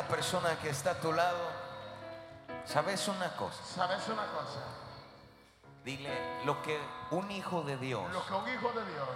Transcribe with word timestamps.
la 0.00 0.08
persona 0.08 0.58
que 0.58 0.70
está 0.70 0.92
a 0.92 0.94
tu 0.94 1.12
lado, 1.12 1.46
¿sabes 2.64 3.06
una 3.08 3.36
cosa? 3.36 3.62
¿Sabes 3.62 4.08
una 4.08 4.24
cosa? 4.32 4.60
Dile, 5.84 6.44
lo 6.46 6.62
que 6.62 6.80
un 7.10 7.30
hijo 7.30 7.62
de 7.62 7.76
Dios 7.76 8.10
Lo 8.12 8.24
que 8.26 8.32
un 8.32 8.48
hijo 8.48 8.72
de 8.72 8.84
Dios 8.92 9.08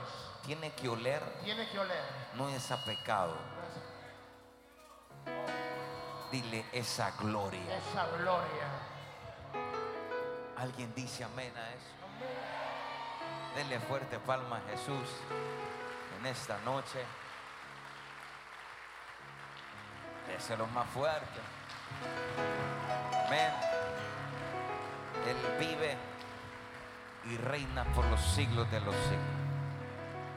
tiene 0.45 0.73
que 0.73 0.89
oler 0.89 1.23
tiene 1.43 1.67
que 1.71 1.79
oler 1.79 2.05
no 2.35 2.51
es 2.51 2.71
a 2.71 2.85
pecado. 2.85 3.35
Dile 6.31 6.67
esa 6.73 7.13
gloria. 7.13 7.79
esa 7.79 8.07
gloria. 8.19 8.69
¿Alguien 10.59 10.95
dice 10.95 11.25
amén 11.25 11.53
a 11.57 11.71
eso? 11.71 11.95
Denle 13.57 13.81
fuerte 13.81 14.19
palma 14.19 14.59
a 14.59 14.71
Jesús 14.71 15.09
en 16.19 16.27
esta 16.27 16.59
noche. 16.59 17.03
Déselo 20.27 20.67
más 20.69 20.89
fuerte. 20.91 21.41
Amén. 23.27 23.53
Él 25.27 25.37
vive 25.59 25.97
y 27.25 27.37
reina 27.39 27.85
por 27.95 28.05
los 28.07 28.21
siglos 28.21 28.71
de 28.71 28.81
los 28.81 28.95
siglos. 28.95 29.45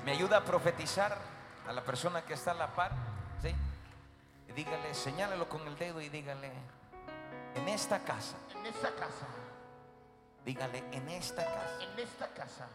¿Me 0.05 0.11
ayuda 0.11 0.37
a 0.37 0.43
profetizar 0.45 1.17
a 1.67 1.73
la 1.73 1.83
persona 1.83 2.21
que 2.21 2.33
está 2.33 2.51
a 2.51 2.53
la 2.53 2.67
par? 2.73 2.91
¿Sí? 3.41 3.53
Y 4.47 4.51
dígale, 4.53 4.93
señálalo 4.93 5.49
con 5.49 5.67
el 5.67 5.77
dedo 5.77 5.99
y 5.99 6.07
dígale, 6.09 6.51
en 7.55 7.67
esta 7.67 7.99
casa, 7.99 8.37
En 8.55 8.65
esta 8.67 8.91
casa, 8.91 9.25
dígale, 10.45 10.83
en 10.91 11.09
esta 11.09 11.43
casa, 11.43 11.81
en 11.81 11.99
esta 11.99 12.27
casa, 12.27 12.67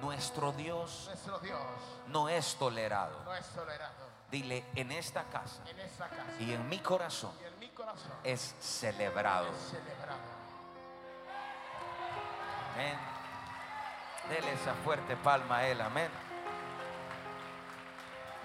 nuestro 0.00 0.52
Dios 0.52 1.04
nuestro 1.06 1.38
Dios 1.38 1.60
no 2.08 2.28
es 2.28 2.56
tolerado. 2.56 3.22
no 3.24 3.34
es 3.34 3.46
tolerado. 3.46 4.05
Dile, 4.30 4.64
en 4.74 4.90
esta 4.90 5.24
casa 5.24 5.62
En 5.68 5.78
esta 5.78 6.08
casa 6.08 6.24
y 6.40 6.52
en 6.52 6.68
mi 6.68 6.78
corazón 6.80 7.32
y 7.40 7.44
en 7.44 7.58
mi 7.60 7.68
corazón 7.68 8.12
es 8.24 8.56
celebrado. 8.60 9.48
es 9.52 9.70
celebrado. 9.70 10.36
Amén. 12.74 12.98
Dele 14.28 14.52
esa 14.52 14.74
fuerte 14.74 15.16
palma 15.16 15.58
a 15.58 15.68
Él, 15.68 15.80
amén. 15.80 16.10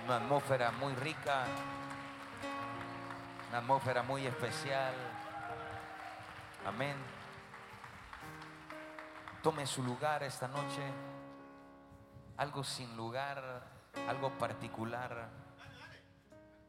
Una 0.05 0.17
atmósfera 0.17 0.72
muy 0.72 0.94
rica, 0.95 1.45
una 3.50 3.58
atmósfera 3.58 4.03
muy 4.03 4.25
especial. 4.27 4.94
Amén. 6.66 6.95
Tome 9.42 9.66
su 9.66 9.83
lugar 9.83 10.22
esta 10.23 10.48
noche. 10.48 10.83
Algo 12.38 12.64
sin 12.64 12.95
lugar, 12.95 13.64
algo 14.08 14.30
particular, 14.38 15.30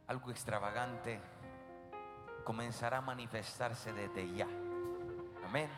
algo 0.07 0.31
extravagante 0.31 1.21
comenzará 2.45 2.99
a 2.99 3.03
manifestarse 3.03 3.93
desde 3.93 4.33
ya. 4.35 4.47
Amén. 5.45 5.71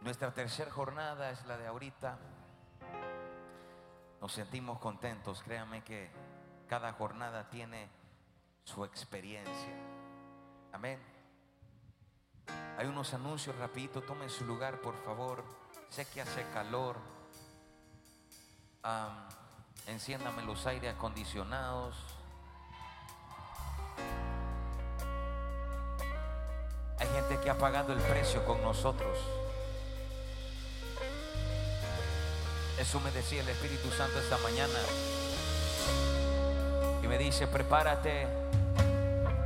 Nuestra 0.00 0.32
tercera 0.32 0.70
jornada 0.70 1.30
es 1.30 1.44
la 1.46 1.56
de 1.56 1.66
ahorita. 1.66 2.18
Nos 4.20 4.32
sentimos 4.32 4.78
contentos, 4.78 5.42
créanme 5.42 5.82
que 5.82 6.10
cada 6.68 6.92
jornada 6.92 7.48
tiene 7.48 7.88
su 8.64 8.84
experiencia. 8.84 9.74
Amén. 10.72 10.98
Hay 12.76 12.86
unos 12.86 13.14
anuncios 13.14 13.56
rapidito, 13.56 14.02
tomen 14.02 14.28
su 14.28 14.44
lugar 14.44 14.80
por 14.80 14.96
favor. 15.04 15.44
Sé 15.88 16.06
que 16.06 16.20
hace 16.20 16.44
calor. 16.52 16.96
Am, 18.82 19.28
enciéndame 19.86 20.42
los 20.42 20.66
aires 20.66 20.94
acondicionados. 20.94 22.13
Hay 26.98 27.08
gente 27.08 27.38
que 27.42 27.50
ha 27.50 27.58
pagado 27.58 27.92
el 27.92 28.00
precio 28.00 28.44
con 28.44 28.62
nosotros. 28.62 29.18
Eso 32.78 33.00
me 33.00 33.10
decía 33.10 33.42
el 33.42 33.48
Espíritu 33.48 33.90
Santo 33.90 34.18
esta 34.18 34.38
mañana. 34.38 34.78
Y 37.02 37.06
me 37.06 37.18
dice, 37.18 37.46
prepárate 37.46 38.26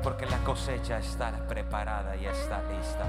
porque 0.03 0.26
la 0.26 0.38
cosecha 0.44 0.98
está 0.98 1.32
preparada 1.48 2.16
y 2.16 2.26
está 2.26 2.62
lista. 2.62 3.04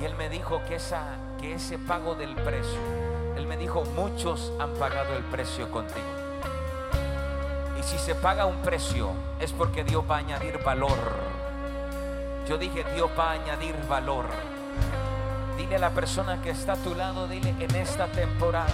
Y 0.00 0.04
él 0.04 0.14
me 0.16 0.28
dijo 0.28 0.62
que, 0.66 0.76
esa, 0.76 1.16
que 1.40 1.54
ese 1.54 1.78
pago 1.78 2.14
del 2.14 2.34
precio, 2.34 2.80
él 3.36 3.46
me 3.46 3.56
dijo, 3.56 3.84
muchos 3.84 4.52
han 4.58 4.74
pagado 4.74 5.16
el 5.16 5.22
precio 5.24 5.70
contigo. 5.70 6.13
Si 7.84 7.98
se 7.98 8.14
paga 8.14 8.46
un 8.46 8.56
precio, 8.62 9.10
es 9.38 9.52
porque 9.52 9.84
Dios 9.84 10.04
va 10.10 10.16
a 10.16 10.18
añadir 10.20 10.58
valor. 10.64 10.98
Yo 12.48 12.56
dije, 12.56 12.84
Dios 12.94 13.10
va 13.18 13.30
a 13.30 13.32
añadir 13.32 13.76
valor. 13.88 14.26
Dile 15.56 15.76
a 15.76 15.78
la 15.78 15.90
persona 15.90 16.40
que 16.42 16.50
está 16.50 16.72
a 16.72 16.76
tu 16.76 16.94
lado, 16.94 17.28
dile 17.28 17.54
en 17.60 17.74
esta 17.76 18.06
temporada, 18.06 18.72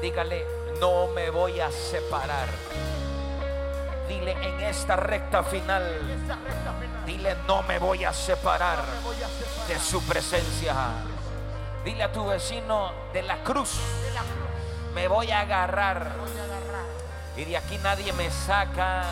dígale, 0.00 0.46
no 0.80 1.08
me 1.08 1.30
voy 1.30 1.58
a 1.60 1.70
separar. 1.70 2.48
Dile 4.08 4.32
en 4.32 4.60
esta 4.60 4.94
recta 4.96 5.42
final, 5.42 5.82
dile, 7.04 7.36
no 7.48 7.62
me 7.64 7.78
voy 7.78 8.04
a 8.04 8.12
separar 8.12 8.84
de 9.66 9.78
su 9.80 10.00
presencia. 10.04 10.74
Dile 11.84 12.04
a 12.04 12.12
tu 12.12 12.26
vecino 12.26 12.92
de 13.12 13.22
la 13.22 13.42
cruz, 13.42 13.80
me. 14.94 15.08
Voy 15.08 15.30
a 15.30 15.40
agarrar. 15.40 16.25
Y 17.36 17.44
de 17.44 17.56
aquí 17.56 17.78
nadie 17.82 18.12
me 18.14 18.30
saca. 18.30 19.04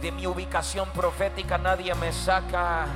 De 0.00 0.12
mi 0.12 0.26
ubicación 0.26 0.88
profética 0.90 1.58
nadie 1.58 1.94
me 1.94 2.12
saca. 2.12 2.86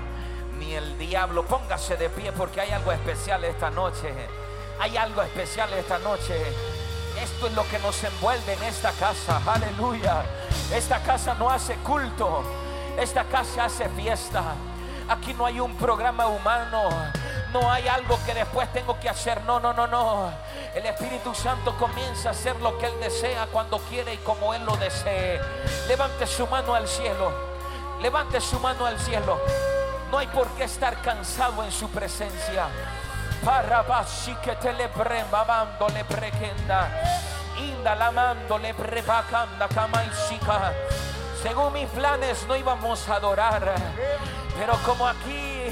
Ni 0.58 0.74
el 0.74 0.98
diablo. 0.98 1.44
Póngase 1.44 1.96
de 1.96 2.08
pie 2.08 2.32
porque 2.32 2.60
hay 2.60 2.70
algo 2.70 2.92
especial 2.92 3.44
esta 3.44 3.70
noche. 3.70 4.12
Hay 4.80 4.96
algo 4.96 5.22
especial 5.22 5.72
esta 5.74 5.98
noche. 5.98 6.34
Esto 7.22 7.48
es 7.48 7.52
lo 7.54 7.68
que 7.68 7.78
nos 7.80 8.02
envuelve 8.02 8.54
en 8.54 8.62
esta 8.62 8.92
casa. 8.92 9.40
Aleluya. 9.46 10.22
Esta 10.74 11.02
casa 11.02 11.34
no 11.34 11.50
hace 11.50 11.74
culto. 11.76 12.42
Esta 12.98 13.24
casa 13.24 13.64
hace 13.66 13.88
fiesta. 13.90 14.54
Aquí 15.08 15.34
no 15.34 15.44
hay 15.44 15.60
un 15.60 15.74
programa 15.76 16.26
humano. 16.28 16.88
No 17.52 17.70
hay 17.70 17.88
algo 17.88 18.18
que 18.24 18.34
después 18.34 18.72
tengo 18.72 18.98
que 19.00 19.08
hacer. 19.08 19.42
No, 19.42 19.58
no, 19.58 19.72
no, 19.72 19.86
no. 19.86 20.32
El 20.74 20.86
Espíritu 20.86 21.34
Santo 21.34 21.76
comienza 21.76 22.28
a 22.28 22.32
hacer 22.32 22.56
lo 22.60 22.78
que 22.78 22.86
Él 22.86 22.94
desea 23.00 23.46
cuando 23.46 23.78
quiere 23.78 24.14
y 24.14 24.18
como 24.18 24.54
Él 24.54 24.64
lo 24.64 24.76
desee. 24.76 25.40
Levante 25.88 26.26
su 26.26 26.46
mano 26.46 26.74
al 26.74 26.86
cielo. 26.86 27.32
Levante 28.00 28.40
su 28.40 28.60
mano 28.60 28.86
al 28.86 28.98
cielo. 29.00 29.40
No 30.10 30.18
hay 30.18 30.26
por 30.28 30.48
qué 30.50 30.64
estar 30.64 31.00
cansado 31.02 31.64
en 31.64 31.72
su 31.72 31.88
presencia. 31.90 32.68
Para 33.44 33.84
que 34.42 34.56
te 34.56 34.72
le 34.72 34.86
bremabando 34.88 35.88
le. 35.88 36.04
Inda 37.58 37.94
le. 38.58 38.74
Según 41.42 41.72
mis 41.72 41.88
planes 41.88 42.46
no 42.46 42.56
íbamos 42.56 43.08
a 43.08 43.14
adorar. 43.14 43.74
Pero 44.58 44.74
como 44.84 45.06
aquí, 45.06 45.64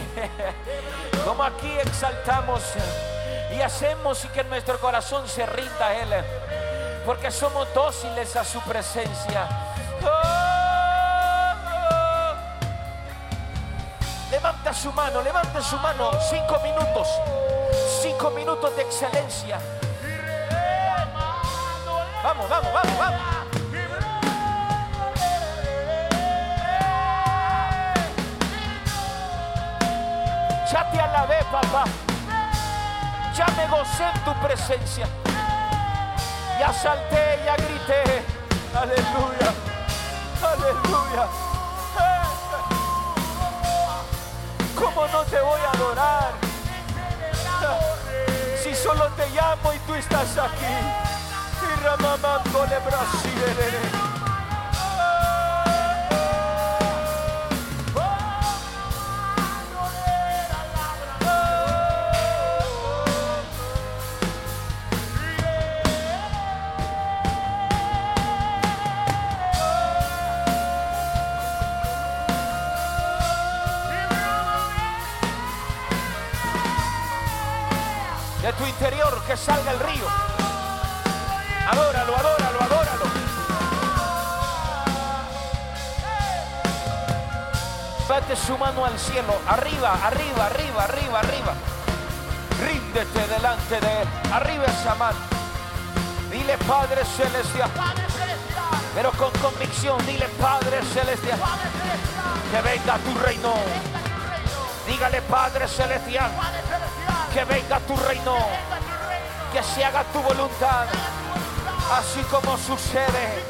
como 1.24 1.42
aquí 1.42 1.70
exaltamos 1.78 2.62
y 3.50 3.60
hacemos 3.60 4.24
y 4.24 4.28
que 4.28 4.44
nuestro 4.44 4.78
corazón 4.80 5.28
se 5.28 5.44
rinda 5.44 5.88
a 5.88 5.94
Él. 5.94 6.24
Porque 7.04 7.30
somos 7.30 7.72
dóciles 7.74 8.34
a 8.36 8.44
su 8.44 8.60
presencia. 8.62 9.46
Oh. 10.04 10.48
Levanta 14.30 14.72
su 14.72 14.92
mano, 14.92 15.22
levanta 15.22 15.60
su 15.62 15.76
mano. 15.78 16.10
Cinco 16.30 16.58
minutos. 16.60 17.08
Cinco 18.02 18.30
minutos 18.30 18.74
de 18.76 18.82
excelencia. 18.82 19.58
Vamos, 22.22 22.48
vamos, 22.48 22.72
vamos, 22.72 22.98
vamos. 22.98 23.37
Ya 30.70 30.90
te 30.90 31.00
alabé, 31.00 31.38
papá. 31.50 31.84
Ya 33.34 33.46
me 33.56 33.66
gocé 33.68 34.04
en 34.04 34.24
tu 34.24 34.34
presencia. 34.34 35.06
Ya 36.58 36.72
salté, 36.72 37.40
ya 37.44 37.56
grité. 37.56 38.22
Aleluya. 38.74 39.54
Aleluya. 40.42 41.26
¿Cómo 44.74 45.06
no 45.08 45.22
te 45.24 45.40
voy 45.40 45.60
a 45.60 45.70
adorar? 45.70 46.32
Si 48.62 48.74
solo 48.74 49.08
te 49.12 49.26
llamo 49.30 49.72
y 49.72 49.78
tú 49.86 49.94
estás 49.94 50.36
aquí. 50.36 50.74
Y 51.62 51.84
ramamándole 51.84 52.78
Brasil. 52.80 53.40
De 53.56 54.07
salga 79.48 79.70
el 79.72 79.80
río. 79.80 80.06
Adóralo, 81.70 82.16
adóralo, 82.16 82.60
adóralo. 82.62 83.04
Bate 88.08 88.36
su 88.36 88.56
mano 88.56 88.84
al 88.84 88.98
cielo, 88.98 89.34
arriba, 89.46 89.92
arriba, 90.02 90.46
arriba, 90.46 90.84
arriba, 90.84 91.18
arriba. 91.20 91.54
Ríndete 92.66 93.28
delante 93.28 93.80
de 93.80 94.02
Él. 94.02 94.08
Arriba 94.32 94.64
esa 94.64 94.94
mano. 94.94 95.18
Dile 96.30 96.56
Padre 96.58 97.04
Celestial. 97.04 97.70
Padre 97.70 98.04
celestial, 98.10 98.80
Pero 98.94 99.12
con 99.12 99.30
convicción, 99.40 100.04
dile 100.06 100.26
Padre 100.40 100.82
Celestial. 100.92 101.38
Padre 101.38 101.68
celestial, 101.70 102.50
Que 102.50 102.60
venga 102.62 102.98
tu 102.98 103.18
reino. 103.18 103.54
venga 103.54 104.00
tu 104.02 104.30
reino. 104.30 104.60
Dígale 104.86 105.22
Padre 105.22 105.68
Celestial. 105.68 106.30
Padre 106.32 106.60
celestial, 106.62 107.28
Que 107.32 107.44
venga 107.44 107.80
tu 107.80 107.96
reino. 107.96 108.36
Que 109.52 109.62
se 109.62 109.84
haga 109.84 110.04
tu 110.12 110.20
voluntad. 110.20 110.86
Así 111.92 112.20
como 112.30 112.56
sucede 112.58 113.44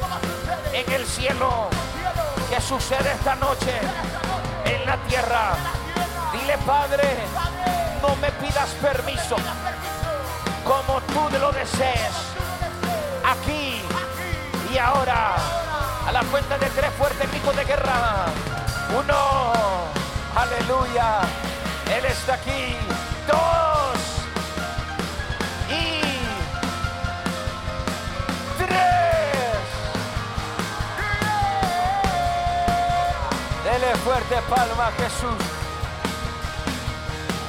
en 0.73 0.91
el 0.91 1.05
cielo. 1.05 1.69
Que 2.49 2.61
sucede 2.61 3.11
esta 3.11 3.35
noche 3.35 3.73
en 4.65 4.85
la 4.85 4.97
tierra. 5.07 5.55
Dile 6.31 6.57
Padre. 6.59 7.15
No 8.01 8.15
me 8.15 8.31
pidas 8.31 8.69
permiso. 8.81 9.35
Como 10.63 11.01
tú 11.01 11.37
lo 11.37 11.51
desees. 11.51 12.13
Aquí, 13.25 13.81
y 14.71 14.77
ahora. 14.77 15.35
A 16.07 16.11
la 16.11 16.23
cuenta 16.23 16.57
de 16.57 16.67
tres 16.67 16.91
fuertes 16.97 17.27
picos 17.29 17.55
de 17.55 17.65
guerra. 17.65 18.25
Uno. 18.97 19.15
Aleluya. 20.35 21.21
Él 21.95 22.05
está 22.05 22.35
aquí. 22.35 22.77
Fuerte 34.03 34.35
palma 34.49 34.87
a 34.87 34.91
Jesús. 34.91 35.39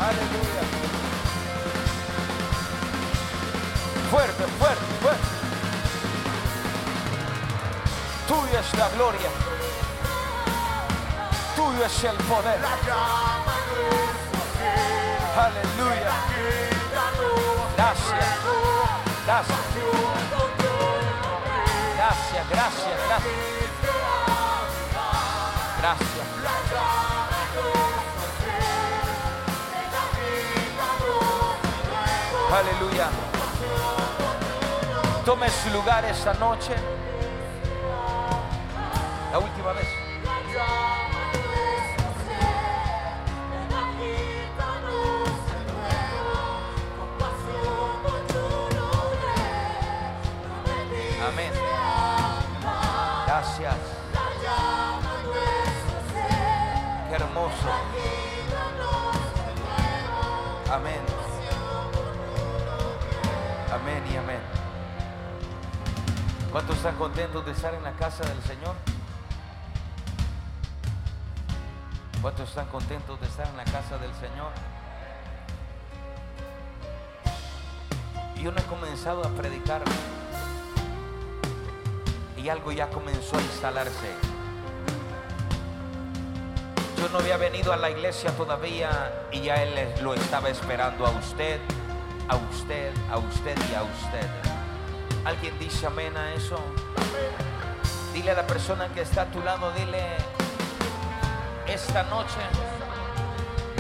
Aleluya. 0.01 0.63
Fuerte, 4.11 4.45
fuerte, 4.59 4.85
fuerte. 5.03 5.29
Tuya 8.29 8.61
es 8.61 8.79
la 8.79 8.89
gloria. 8.91 9.31
Tuyo 11.57 11.85
es 11.85 12.05
el 12.05 12.17
poder. 12.25 12.61
Aleluya. 15.37 16.13
Gracias. 17.77 18.41
Gracias, 19.27 19.59
gracias, 21.97 22.49
gracias, 22.51 22.97
gracias. 23.09 23.70
Aleluya. 32.53 33.09
Tome 35.25 35.49
su 35.49 35.71
lugar 35.71 36.05
esta 36.05 36.35
noche. 36.35 36.75
La 39.33 39.39
última 39.39 39.73
vez. 39.73 40.00
Amén. 60.71 61.01
Amén 63.73 64.05
y 64.13 64.17
amén. 64.17 64.41
¿Cuántos 66.53 66.77
están 66.77 66.97
contentos 66.97 67.47
de 67.47 67.53
estar 67.53 67.75
en 67.75 67.83
la 67.83 67.93
casa 67.93 68.25
del 68.25 68.43
Señor? 68.43 68.75
¿Cuántos 72.21 72.49
están 72.49 72.67
contentos 72.67 73.19
de 73.21 73.27
estar 73.27 73.47
en 73.47 73.57
la 73.57 73.65
casa 73.65 73.97
del 73.99 74.13
Señor? 74.15 74.53
Yo 78.37 78.53
no 78.53 78.59
he 78.59 78.65
comenzado 78.65 79.25
a 79.25 79.29
predicar 79.31 79.83
y 82.37 82.49
algo 82.49 82.73
ya 82.73 82.91
comenzó 82.91 83.37
a 83.37 83.41
instalarse. 83.41 84.30
Yo 87.01 87.09
no 87.09 87.19
había 87.19 87.39
venido 87.39 87.73
a 87.73 87.79
la 87.79 87.89
iglesia 87.89 88.31
todavía 88.33 89.27
y 89.33 89.41
ya 89.41 89.63
Él 89.63 89.75
lo 90.03 90.13
estaba 90.13 90.51
esperando 90.51 91.07
a 91.07 91.11
usted, 91.11 91.59
a 92.29 92.37
usted, 92.37 92.93
a 93.11 93.17
usted 93.17 93.57
y 93.73 93.75
a 93.75 93.83
usted. 93.83 94.29
¿Alguien 95.25 95.59
dice 95.59 95.87
amén 95.87 96.15
a 96.15 96.35
eso? 96.35 96.59
Dile 98.13 98.33
a 98.33 98.35
la 98.35 98.47
persona 98.47 98.89
que 98.93 99.01
está 99.01 99.23
a 99.23 99.27
tu 99.31 99.41
lado, 99.43 99.73
dile, 99.73 100.03
esta 101.67 102.03
noche 102.03 102.37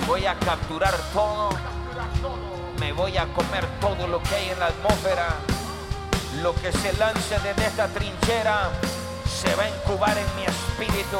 voy 0.06 0.24
a 0.24 0.34
capturar 0.38 0.94
todo, 1.12 1.50
Captura 1.50 2.06
todo. 2.22 2.38
me 2.80 2.92
voy 2.94 3.18
a 3.18 3.26
comer 3.34 3.66
todo 3.82 4.06
lo 4.06 4.22
que 4.22 4.34
hay 4.34 4.48
en 4.48 4.58
la 4.58 4.68
atmósfera. 4.68 5.28
Lo 6.42 6.54
que 6.54 6.72
se 6.72 6.94
lance 6.94 7.38
desde 7.40 7.66
esta 7.66 7.86
trinchera 7.88 8.70
se 9.28 9.54
va 9.56 9.64
a 9.64 9.68
incubar 9.68 10.16
en 10.16 10.26
mi 10.36 10.44
espíritu, 10.44 11.18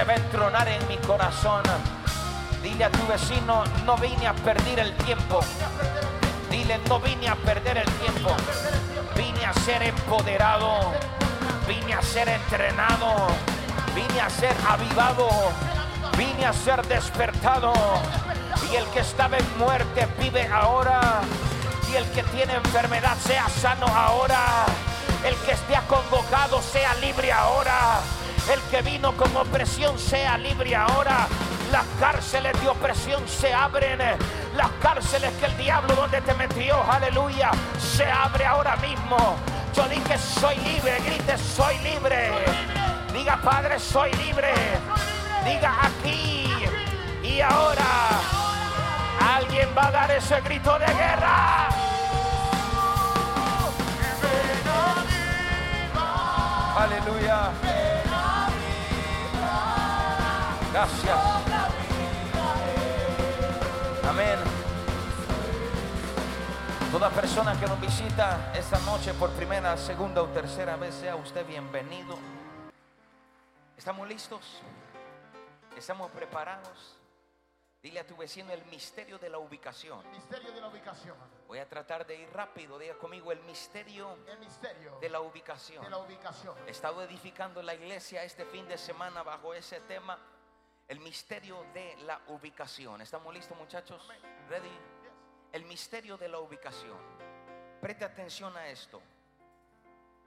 se 0.00 0.06
va 0.06 0.14
a 0.14 0.16
entronar 0.16 0.66
en 0.66 0.88
mi 0.88 0.96
corazón. 0.96 1.62
Dile 2.62 2.84
a 2.84 2.90
tu 2.90 3.06
vecino, 3.06 3.64
no 3.84 3.98
vine 3.98 4.26
a 4.28 4.32
perder 4.32 4.78
el 4.78 4.96
tiempo. 4.96 5.40
Dile, 6.50 6.80
no 6.88 6.98
vine 7.00 7.28
a 7.28 7.34
perder 7.34 7.76
el 7.76 7.90
tiempo. 7.92 8.34
Vine 9.14 9.44
a 9.44 9.52
ser 9.52 9.82
empoderado. 9.82 10.94
Vine 11.68 11.92
a 11.92 12.00
ser 12.00 12.30
entrenado. 12.30 13.26
Vine 13.94 14.22
a 14.22 14.30
ser 14.30 14.56
avivado. 14.66 15.28
Vine 16.16 16.46
a 16.46 16.54
ser 16.54 16.80
despertado. 16.86 17.74
Y 18.72 18.76
el 18.76 18.86
que 18.86 19.00
estaba 19.00 19.36
en 19.36 19.58
muerte 19.58 20.08
vive 20.18 20.48
ahora. 20.48 21.20
Y 21.92 21.96
el 21.96 22.06
que 22.12 22.22
tiene 22.22 22.54
enfermedad 22.54 23.18
sea 23.18 23.50
sano 23.50 23.86
ahora. 23.86 24.64
El 25.26 25.36
que 25.44 25.52
esté 25.52 25.76
acongojado 25.76 26.62
sea 26.62 26.94
libre 26.94 27.30
ahora. 27.30 28.00
El 28.52 28.60
que 28.62 28.82
vino 28.82 29.16
con 29.16 29.36
opresión 29.36 29.96
sea 29.96 30.36
libre 30.36 30.74
ahora. 30.74 31.28
Las 31.70 31.84
cárceles 32.00 32.60
de 32.60 32.68
opresión 32.68 33.22
se 33.28 33.54
abren. 33.54 33.98
Las 34.56 34.70
cárceles 34.82 35.30
que 35.34 35.46
el 35.46 35.56
diablo 35.56 35.94
donde 35.94 36.20
te 36.20 36.34
metió, 36.34 36.82
aleluya, 36.90 37.52
se 37.78 38.04
abre 38.10 38.44
ahora 38.44 38.74
mismo. 38.76 39.36
Yo 39.76 39.84
dije, 39.88 40.18
soy 40.18 40.56
libre, 40.56 40.98
grite, 41.06 41.38
soy 41.38 41.78
libre. 41.78 42.30
Diga, 43.12 43.40
Padre, 43.40 43.78
soy 43.78 44.12
libre. 44.14 44.52
Diga 45.44 45.72
aquí 45.84 46.52
y 47.22 47.40
ahora. 47.40 48.18
Alguien 49.36 49.68
va 49.78 49.86
a 49.86 49.90
dar 49.92 50.10
ese 50.10 50.40
grito 50.40 50.76
de 50.76 50.86
guerra. 50.86 51.68
Aleluya. 56.76 57.89
Gracias. 60.72 61.18
Amén. 64.08 64.38
Toda 66.92 67.10
persona 67.10 67.58
que 67.58 67.66
nos 67.66 67.80
visita 67.80 68.52
esta 68.54 68.78
noche 68.80 69.14
por 69.14 69.30
primera, 69.30 69.76
segunda 69.76 70.22
o 70.22 70.26
tercera 70.28 70.76
vez, 70.76 70.94
sea 70.94 71.16
usted 71.16 71.46
bienvenido. 71.46 72.18
¿Estamos 73.76 74.08
listos? 74.08 74.60
¿Estamos 75.76 76.10
preparados? 76.10 76.96
Dile 77.82 78.00
a 78.00 78.06
tu 78.06 78.14
vecino 78.16 78.52
el 78.52 78.62
misterio 78.66 79.18
de 79.18 79.30
la 79.30 79.38
ubicación. 79.38 80.02
Misterio 80.12 80.52
de 80.52 80.60
la 80.60 80.68
ubicación. 80.68 81.16
Voy 81.48 81.58
a 81.60 81.68
tratar 81.68 82.06
de 82.06 82.16
ir 82.16 82.28
rápido. 82.34 82.78
Diga 82.78 82.94
conmigo 82.98 83.32
el 83.32 83.40
misterio 83.44 84.18
El 84.26 84.38
misterio 84.38 84.98
de 85.00 85.08
la 85.08 85.20
ubicación. 85.20 85.82
de 85.82 85.90
la 85.90 85.98
ubicación. 85.98 86.54
He 86.66 86.70
estado 86.72 87.02
edificando 87.02 87.62
la 87.62 87.72
iglesia 87.74 88.22
este 88.22 88.44
fin 88.44 88.68
de 88.68 88.76
semana 88.76 89.22
bajo 89.22 89.54
ese 89.54 89.80
tema, 89.80 90.18
el 90.90 90.98
misterio 90.98 91.64
de 91.72 91.96
la 91.98 92.20
ubicación. 92.26 93.00
¿Estamos 93.00 93.32
listos 93.32 93.56
muchachos? 93.56 94.08
¿Ready? 94.48 94.76
El 95.52 95.64
misterio 95.64 96.18
de 96.18 96.28
la 96.28 96.40
ubicación. 96.40 96.98
Preste 97.80 98.04
atención 98.04 98.56
a 98.56 98.66
esto. 98.66 99.00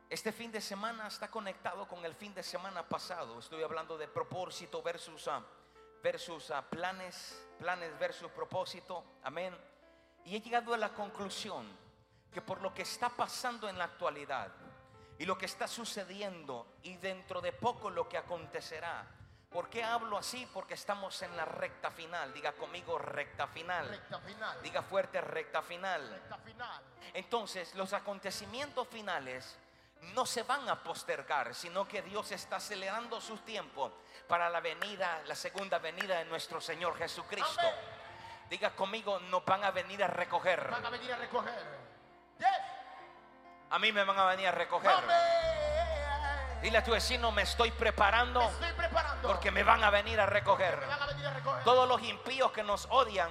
Este 0.10 0.32
fin 0.32 0.54
de 0.54 0.62
semana 0.62 1.08
está 1.08 1.30
conectado 1.30 1.86
con 1.86 2.06
el 2.06 2.16
fin 2.16 2.34
de 2.34 2.44
semana 2.44 2.88
pasado. 2.88 3.40
Estoy 3.40 3.62
hablando 3.62 3.98
de 3.98 4.08
propósito 4.08 4.82
versus, 4.82 5.28
ah, 5.28 5.44
versus 6.02 6.50
ah, 6.50 6.62
planes, 6.62 7.46
planes 7.60 8.00
versus 8.00 8.32
propósito. 8.32 9.04
Amén. 9.24 9.54
Y 10.24 10.38
he 10.38 10.40
llegado 10.40 10.74
a 10.74 10.78
la 10.78 10.94
conclusión 10.94 11.68
que 12.32 12.40
por 12.40 12.62
lo 12.62 12.74
que 12.74 12.84
está 12.84 13.10
pasando 13.10 13.68
en 13.68 13.78
la 13.78 13.84
actualidad 13.84 14.50
y 15.20 15.26
lo 15.26 15.38
que 15.38 15.46
está 15.46 15.68
sucediendo 15.68 16.78
y 16.84 16.96
dentro 16.96 17.42
de 17.42 17.52
poco 17.52 17.90
lo 17.90 18.08
que 18.08 18.18
acontecerá. 18.18 19.23
¿Por 19.54 19.70
qué 19.70 19.84
hablo 19.84 20.18
así? 20.18 20.50
Porque 20.52 20.74
estamos 20.74 21.22
en 21.22 21.38
la 21.38 21.46
recta 21.46 21.92
final. 21.92 22.34
Diga 22.34 22.54
conmigo 22.54 22.98
recta 22.98 23.46
final. 23.46 23.88
Recta 23.88 24.20
final. 24.20 24.62
Diga 24.64 24.82
fuerte 24.82 25.22
recta 25.22 25.62
final. 25.62 26.10
Recta 26.10 26.38
final. 26.40 26.82
Entonces, 27.14 27.76
los 27.76 27.94
acontecimientos 27.94 28.88
finales 28.88 29.56
no 30.16 30.26
se 30.26 30.42
van 30.42 30.68
a 30.68 30.82
postergar, 30.82 31.54
sino 31.54 31.88
que 31.88 32.02
Dios 32.02 32.32
está 32.32 32.56
acelerando 32.56 33.22
su 33.22 33.38
tiempo 33.38 33.94
para 34.28 34.50
la 34.50 34.60
venida, 34.60 35.22
la 35.28 35.36
segunda 35.36 35.78
venida 35.78 36.18
de 36.18 36.26
nuestro 36.26 36.60
Señor 36.60 36.98
Jesucristo. 36.98 37.62
Amén. 37.62 37.76
Diga 38.50 38.72
conmigo, 38.72 39.20
nos 39.20 39.46
van 39.46 39.64
a 39.64 39.72
venir 39.72 40.04
a 40.04 40.08
recoger. 40.08 40.70
Van 40.70 40.86
a 40.86 40.90
venir 40.90 41.14
a 41.14 41.18
recoger. 41.18 41.64
Yes. 42.40 42.48
A 43.70 43.78
mí 43.78 43.92
me 43.92 44.04
van 44.04 44.18
a 44.18 44.26
venir 44.26 44.48
a 44.48 44.52
recoger. 44.52 44.92
Amén. 44.92 45.44
Dile 46.64 46.78
a 46.78 46.84
tu 46.84 46.92
vecino, 46.92 47.30
me 47.34 47.42
estoy 47.42 47.72
preparando 47.72 48.40
Me 48.40 48.46
estoy 48.46 48.68
preparando. 48.68 48.83
Porque 49.24 49.52
me 49.52 49.64
van 49.64 49.84
a 49.84 49.90
venir 49.90 50.20
a 50.20 50.26
recoger. 50.26 50.80
Todos 51.64 51.88
los 51.88 52.02
impíos 52.04 52.52
que 52.52 52.64
nos 52.64 52.88
odian, 52.92 53.30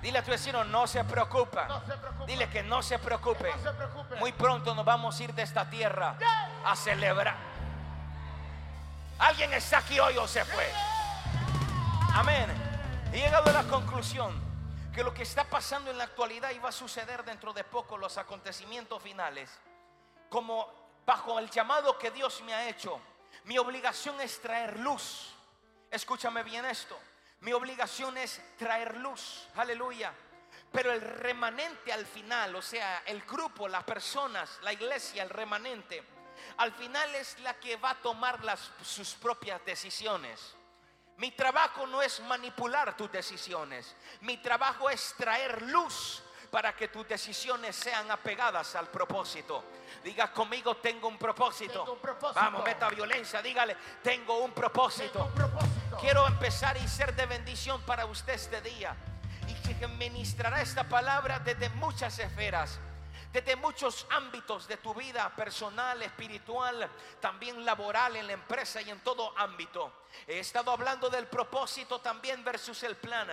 dile 0.00 0.18
a 0.18 0.24
tu 0.24 0.30
vecino, 0.30 0.64
no 0.64 0.86
se 0.86 1.04
preocupa. 1.04 1.66
No 1.66 1.80
se 1.86 1.96
preocupe. 1.96 2.26
Dile 2.26 2.48
que 2.48 2.62
no 2.62 2.82
se 2.82 2.98
preocupe. 2.98 3.52
No 3.54 3.62
se 3.62 3.72
preocupe. 3.72 4.16
Muy 4.16 4.32
pronto 4.32 4.74
nos 4.74 4.84
vamos 4.84 5.18
a 5.18 5.22
ir 5.22 5.34
de 5.34 5.42
esta 5.42 5.68
tierra 5.68 6.16
a 6.64 6.74
celebrar. 6.74 7.36
¿Alguien 9.18 9.52
está 9.52 9.78
aquí 9.78 10.00
hoy 10.00 10.16
o 10.16 10.26
se 10.26 10.44
fue? 10.44 10.68
Amén. 12.14 12.46
He 13.12 13.18
llegado 13.18 13.50
a 13.50 13.52
la 13.52 13.64
conclusión 13.64 14.40
que 14.92 15.04
lo 15.04 15.14
que 15.14 15.22
está 15.22 15.44
pasando 15.44 15.90
en 15.90 15.98
la 15.98 16.04
actualidad 16.04 16.50
y 16.50 16.58
va 16.58 16.70
a 16.70 16.72
suceder 16.72 17.24
dentro 17.24 17.52
de 17.52 17.64
poco, 17.64 17.96
los 17.96 18.18
acontecimientos 18.18 19.02
finales, 19.02 19.50
como 20.28 20.66
bajo 21.06 21.38
el 21.38 21.48
llamado 21.50 21.98
que 21.98 22.10
Dios 22.10 22.42
me 22.44 22.52
ha 22.52 22.68
hecho, 22.68 23.00
mi 23.44 23.58
obligación 23.58 24.20
es 24.20 24.40
traer 24.40 24.78
luz. 24.78 25.34
Escúchame 25.90 26.42
bien 26.42 26.64
esto. 26.64 26.98
Mi 27.40 27.52
obligación 27.52 28.16
es 28.16 28.40
traer 28.56 28.96
luz. 28.96 29.48
Aleluya. 29.56 30.12
Pero 30.70 30.92
el 30.92 31.00
remanente 31.00 31.92
al 31.92 32.06
final, 32.06 32.54
o 32.56 32.62
sea, 32.62 33.02
el 33.06 33.22
grupo, 33.22 33.68
las 33.68 33.84
personas, 33.84 34.58
la 34.62 34.72
iglesia, 34.72 35.22
el 35.22 35.28
remanente, 35.30 36.02
al 36.56 36.72
final 36.72 37.14
es 37.14 37.38
la 37.40 37.54
que 37.58 37.76
va 37.76 37.90
a 37.90 38.00
tomar 38.00 38.42
las, 38.44 38.70
sus 38.82 39.14
propias 39.14 39.64
decisiones. 39.64 40.54
Mi 41.18 41.30
trabajo 41.32 41.86
no 41.86 42.00
es 42.00 42.20
manipular 42.20 42.96
tus 42.96 43.12
decisiones. 43.12 43.94
Mi 44.22 44.38
trabajo 44.38 44.88
es 44.88 45.14
traer 45.16 45.62
luz 45.62 46.22
para 46.52 46.76
que 46.76 46.88
tus 46.88 47.08
decisiones 47.08 47.74
sean 47.74 48.10
apegadas 48.10 48.76
al 48.76 48.88
propósito. 48.88 49.64
Diga 50.04 50.30
conmigo, 50.30 50.76
tengo 50.76 51.08
un 51.08 51.16
propósito. 51.16 51.80
Tengo 51.80 51.94
un 51.94 51.98
propósito. 51.98 52.38
Vamos, 52.38 52.62
meta 52.62 52.90
violencia. 52.90 53.40
Dígale, 53.40 53.74
tengo 54.02 54.36
un 54.36 54.52
propósito. 54.52 55.12
Tengo 55.12 55.24
un 55.28 55.32
propósito. 55.32 55.96
Quiero 55.98 56.26
empezar 56.26 56.76
y 56.76 56.86
ser 56.86 57.16
de 57.16 57.24
bendición 57.24 57.80
para 57.86 58.04
usted 58.04 58.34
este 58.34 58.60
día. 58.60 58.94
Y 59.48 59.74
que 59.74 59.88
ministrará 59.88 60.60
esta 60.60 60.84
palabra 60.84 61.38
desde 61.38 61.70
muchas 61.70 62.18
esferas, 62.18 62.78
desde 63.32 63.56
muchos 63.56 64.06
ámbitos 64.10 64.68
de 64.68 64.76
tu 64.76 64.92
vida 64.92 65.34
personal, 65.34 66.02
espiritual, 66.02 66.86
también 67.18 67.64
laboral, 67.64 68.16
en 68.16 68.26
la 68.26 68.34
empresa 68.34 68.82
y 68.82 68.90
en 68.90 69.00
todo 69.00 69.32
ámbito. 69.38 70.04
He 70.26 70.38
estado 70.40 70.70
hablando 70.70 71.08
del 71.08 71.28
propósito 71.28 71.98
también 72.02 72.44
versus 72.44 72.82
el 72.82 72.96
plan. 72.96 73.30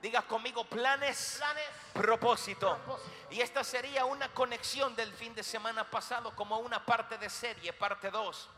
Diga 0.00 0.22
conmigo 0.22 0.64
planes, 0.64 1.36
Planes. 1.38 1.64
propósito. 1.92 2.76
Propósito. 2.76 3.10
Y 3.30 3.40
esta 3.40 3.64
sería 3.64 4.04
una 4.04 4.32
conexión 4.32 4.94
del 4.94 5.12
fin 5.12 5.34
de 5.34 5.42
semana 5.42 5.88
pasado 5.88 6.34
como 6.36 6.58
una 6.58 6.84
parte 6.84 7.18
de 7.18 7.28
serie, 7.28 7.72
parte 7.72 8.10
2. 8.10 8.48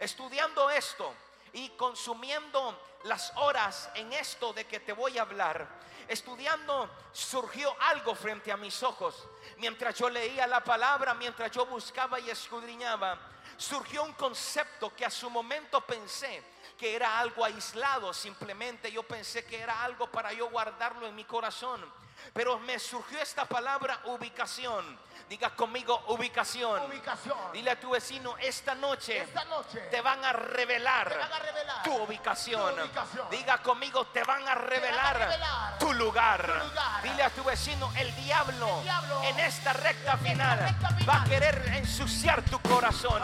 Estudiando 0.00 0.68
esto 0.70 1.14
y 1.52 1.68
consumiendo 1.70 2.78
las 3.04 3.32
horas 3.36 3.88
en 3.94 4.12
esto 4.12 4.52
de 4.52 4.66
que 4.66 4.80
te 4.80 4.92
voy 4.92 5.18
a 5.18 5.22
hablar, 5.22 5.68
estudiando 6.08 6.90
surgió 7.12 7.74
algo 7.82 8.14
frente 8.16 8.50
a 8.50 8.56
mis 8.56 8.82
ojos. 8.82 9.28
Mientras 9.58 9.94
yo 9.94 10.10
leía 10.10 10.46
la 10.48 10.64
palabra, 10.64 11.14
mientras 11.14 11.50
yo 11.52 11.64
buscaba 11.66 12.18
y 12.18 12.28
escudriñaba, 12.28 13.18
surgió 13.56 14.02
un 14.02 14.12
concepto 14.14 14.94
que 14.94 15.04
a 15.04 15.10
su 15.10 15.30
momento 15.30 15.80
pensé 15.80 16.42
que 16.78 16.94
era 16.94 17.18
algo 17.18 17.44
aislado, 17.44 18.14
simplemente 18.14 18.90
yo 18.92 19.02
pensé 19.02 19.44
que 19.44 19.58
era 19.58 19.82
algo 19.82 20.06
para 20.06 20.32
yo 20.32 20.48
guardarlo 20.48 21.06
en 21.06 21.14
mi 21.14 21.24
corazón. 21.24 21.84
Pero 22.32 22.58
me 22.60 22.78
surgió 22.78 23.20
esta 23.20 23.44
palabra 23.44 24.00
ubicación. 24.04 24.98
Diga 25.28 25.50
conmigo 25.50 26.04
ubicación. 26.08 26.82
Ubicación. 26.86 27.36
Dile 27.52 27.72
a 27.72 27.78
tu 27.78 27.90
vecino, 27.90 28.34
esta 28.38 28.74
noche 28.74 29.18
Esta 29.18 29.44
noche 29.44 29.78
te 29.90 30.00
van 30.00 30.24
a 30.24 30.32
revelar, 30.32 31.10
te 31.10 31.18
van 31.18 31.32
a 31.32 31.38
revelar 31.38 31.82
tu, 31.82 31.94
ubicación. 31.96 32.74
tu 32.76 32.82
ubicación. 32.82 33.30
Diga 33.30 33.58
conmigo, 33.58 34.06
te 34.06 34.24
van 34.24 34.48
a 34.48 34.54
revelar, 34.54 35.18
revelar 35.18 35.78
tu, 35.78 35.92
lugar. 35.92 36.46
tu 36.46 36.68
lugar. 36.68 37.02
Dile 37.02 37.22
a 37.24 37.30
tu 37.30 37.44
vecino, 37.44 37.92
el 37.96 38.14
diablo, 38.16 38.78
El 38.78 38.84
diablo 38.84 39.22
en 39.24 39.38
esta 39.40 39.72
recta 39.74 40.12
en 40.12 40.18
final 40.20 40.58
recta 40.60 40.88
final 40.88 41.08
va 41.08 41.22
a 41.22 41.24
querer 41.24 41.74
ensuciar 41.74 42.42
tu 42.42 42.58
corazón. 42.60 43.22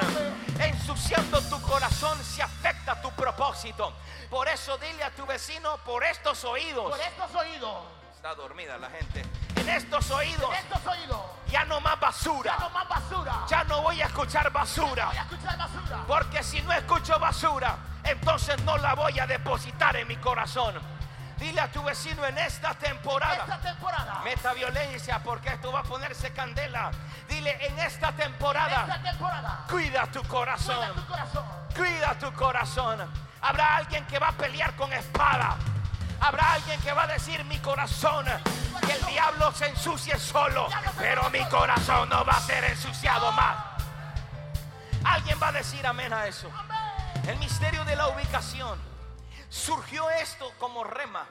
Ensuciando 0.60 1.40
tu 1.48 1.60
corazón 1.62 2.22
se 2.22 2.42
afecta 2.42 3.00
tu 3.00 3.10
propósito. 3.12 3.94
Por 4.28 4.46
eso 4.48 4.76
dile 4.76 5.04
a 5.04 5.10
tu 5.10 5.24
vecino, 5.24 5.78
por 5.78 6.04
estos 6.04 6.44
oídos. 6.44 6.90
por 6.90 7.00
estos 7.00 7.34
oídos. 7.34 8.03
Está 8.24 8.36
dormida 8.36 8.78
la 8.78 8.88
gente. 8.88 9.22
En 9.54 9.68
estos 9.68 10.10
oídos, 10.10 10.48
En 10.54 10.64
estos 10.64 10.86
oídos. 10.86 11.20
ya 11.46 11.66
no 11.66 11.78
más 11.82 12.00
basura. 12.00 12.54
Ya 12.58 12.64
no 12.64 12.70
más 12.70 12.88
basura. 12.88 13.34
Ya 13.46 13.64
no 13.64 13.82
voy 13.82 14.00
a 14.00 14.06
escuchar 14.06 14.50
basura. 14.50 15.04
Voy 15.08 15.16
a 15.18 15.22
escuchar 15.24 15.58
basura. 15.58 16.04
Porque 16.06 16.42
si 16.42 16.62
no 16.62 16.72
escucho 16.72 17.18
basura, 17.18 17.76
entonces 18.02 18.58
no 18.62 18.78
la 18.78 18.94
voy 18.94 19.20
a 19.20 19.26
depositar 19.26 19.94
en 19.96 20.08
mi 20.08 20.16
corazón. 20.16 20.74
Dile 21.36 21.60
a 21.60 21.70
tu 21.70 21.82
vecino 21.82 22.24
en 22.24 22.38
esta 22.38 22.70
Esta 22.70 22.86
temporada. 22.86 23.60
temporada. 23.60 24.20
Meta 24.24 24.54
violencia 24.54 25.18
porque 25.22 25.50
esto 25.50 25.70
va 25.70 25.80
a 25.80 25.82
ponerse 25.82 26.32
candela. 26.32 26.92
Dile 27.28 27.58
en 27.66 27.78
esta 27.80 28.10
temporada. 28.12 28.84
Esta 28.88 29.02
temporada. 29.02 29.64
Cuida 29.68 30.06
tu 30.06 30.20
Cuida 30.20 30.28
corazón. 30.30 30.94
tu 30.94 31.06
corazón. 31.06 31.44
Cuida 31.76 32.18
tu 32.18 32.32
corazón. 32.32 33.00
Habrá 33.42 33.76
alguien 33.76 34.06
que 34.06 34.18
va 34.18 34.28
a 34.28 34.32
pelear 34.32 34.74
con 34.76 34.90
espada. 34.94 35.58
Habrá 36.20 36.54
alguien 36.54 36.80
que 36.80 36.92
va 36.92 37.04
a 37.04 37.06
decir 37.06 37.44
mi 37.44 37.58
corazón. 37.58 38.26
Que 38.86 38.92
el 38.92 39.06
diablo 39.06 39.52
se 39.52 39.66
ensucie 39.66 40.18
solo. 40.18 40.68
Pero 40.98 41.28
mi 41.30 41.44
corazón 41.48 42.08
no 42.08 42.24
va 42.24 42.34
a 42.34 42.40
ser 42.40 42.64
ensuciado 42.64 43.30
más. 43.32 43.56
Alguien 45.04 45.38
va 45.42 45.48
a 45.48 45.52
decir 45.52 45.86
amén 45.86 46.12
a 46.12 46.26
eso. 46.26 46.50
El 47.26 47.36
misterio 47.38 47.84
de 47.84 47.96
la 47.96 48.08
ubicación. 48.08 48.78
Surgió 49.48 50.10
esto 50.10 50.50
como 50.58 50.84
rema. 50.84 51.26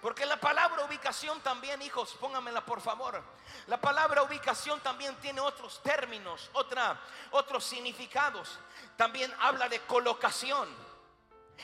Porque 0.00 0.26
la 0.26 0.36
palabra 0.36 0.84
ubicación 0.84 1.40
también, 1.40 1.80
hijos, 1.82 2.14
pónganmela 2.20 2.64
por 2.64 2.80
favor. 2.80 3.22
La 3.66 3.80
palabra 3.80 4.22
ubicación 4.22 4.80
también 4.80 5.14
tiene 5.16 5.40
otros 5.40 5.82
términos, 5.82 6.50
otra, 6.52 7.00
otros 7.30 7.64
significados. 7.64 8.58
También 8.96 9.32
habla 9.40 9.68
de 9.68 9.80
colocación, 9.80 10.68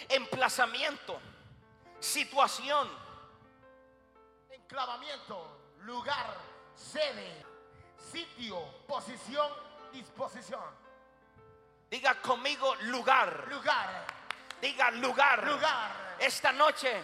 emplazamiento, 0.08 1.20
situación. 2.00 2.88
Enclavamiento. 4.50 5.74
Lugar. 5.82 6.36
Sede. 6.74 7.44
Sitio. 8.10 8.60
Posición. 8.86 9.50
Disposición. 9.92 10.64
Diga 11.90 12.20
conmigo 12.22 12.74
lugar. 12.82 13.46
Lugar. 13.48 14.06
Diga 14.60 14.90
lugar. 14.92 15.46
Lugar. 15.46 16.16
Esta 16.18 16.52
noche 16.52 17.02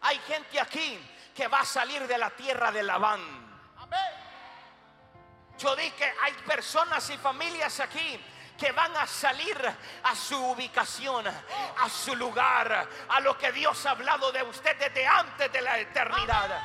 hay 0.00 0.18
gente 0.20 0.60
aquí 0.60 0.98
que 1.34 1.48
va 1.48 1.60
a 1.60 1.64
salir 1.64 2.06
de 2.06 2.18
la 2.18 2.30
tierra 2.30 2.72
de 2.72 2.82
Labán. 2.82 3.20
Amén. 3.76 4.00
Yo 5.58 5.74
dije 5.76 6.12
hay 6.22 6.32
personas 6.46 7.08
y 7.10 7.16
familias 7.18 7.80
aquí 7.80 8.20
que 8.58 8.72
van 8.72 8.96
a 8.96 9.06
salir 9.06 9.56
a 10.02 10.16
su 10.16 10.36
ubicación, 10.36 11.24
a 11.26 11.88
su 11.88 12.16
lugar, 12.16 12.88
a 13.08 13.20
lo 13.20 13.38
que 13.38 13.52
Dios 13.52 13.86
ha 13.86 13.92
hablado 13.92 14.32
de 14.32 14.42
usted 14.42 14.76
desde 14.76 15.06
antes 15.06 15.52
de 15.52 15.60
la 15.60 15.78
eternidad. 15.78 16.60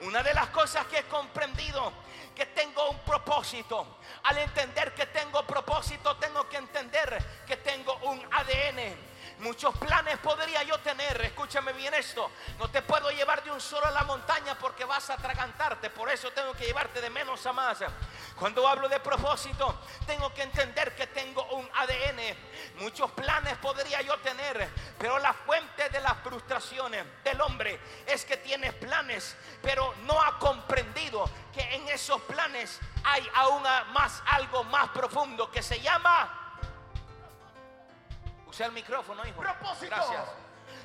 Una 0.00 0.22
de 0.22 0.32
las 0.32 0.46
cosas 0.48 0.86
que 0.86 1.00
he 1.00 1.04
comprendido 1.04 1.92
que 2.34 2.46
tengo 2.46 2.88
un 2.88 3.00
propósito. 3.00 3.98
Al 4.22 4.38
entender 4.38 4.94
que 4.94 5.06
tengo 5.06 5.46
propósito, 5.46 6.16
tengo 6.16 6.48
que 6.48 6.56
entender 6.56 7.44
que 7.46 7.58
tengo 7.58 7.94
un 8.04 8.18
ADN. 8.32 9.09
Muchos 9.40 9.74
planes 9.78 10.18
podría 10.18 10.62
yo 10.64 10.78
tener. 10.80 11.18
Escúchame 11.22 11.72
bien 11.72 11.94
esto. 11.94 12.30
No 12.58 12.70
te 12.70 12.82
puedo 12.82 13.10
llevar 13.10 13.42
de 13.42 13.50
un 13.50 13.60
solo 13.60 13.86
a 13.86 13.90
la 13.90 14.02
montaña 14.02 14.58
porque 14.58 14.84
vas 14.84 15.08
a 15.08 15.14
atragantarte. 15.14 15.88
Por 15.88 16.10
eso 16.10 16.30
tengo 16.32 16.52
que 16.52 16.66
llevarte 16.66 17.00
de 17.00 17.08
menos 17.08 17.44
a 17.46 17.52
más. 17.52 17.78
Cuando 18.36 18.68
hablo 18.68 18.86
de 18.88 19.00
propósito, 19.00 19.80
tengo 20.06 20.32
que 20.34 20.42
entender 20.42 20.94
que 20.94 21.06
tengo 21.06 21.42
un 21.52 21.66
ADN. 21.74 22.80
Muchos 22.80 23.10
planes 23.12 23.56
podría 23.58 24.02
yo 24.02 24.18
tener, 24.18 24.68
pero 24.98 25.18
la 25.18 25.32
fuente 25.32 25.88
de 25.88 26.00
las 26.00 26.18
frustraciones 26.18 27.06
del 27.24 27.40
hombre 27.40 27.80
es 28.06 28.26
que 28.26 28.36
tiene 28.36 28.74
planes, 28.74 29.36
pero 29.62 29.94
no 30.02 30.20
ha 30.20 30.38
comprendido 30.38 31.24
que 31.54 31.62
en 31.76 31.88
esos 31.88 32.20
planes 32.22 32.78
hay 33.04 33.26
aún 33.34 33.62
más 33.92 34.22
algo 34.26 34.64
más 34.64 34.90
profundo 34.90 35.50
que 35.50 35.62
se 35.62 35.80
llama 35.80 36.49
Use 38.50 38.64
el 38.64 38.72
micrófono, 38.72 39.24
hijo. 39.24 39.40
Propósito. 39.40 39.94
Gracias. 39.94 40.24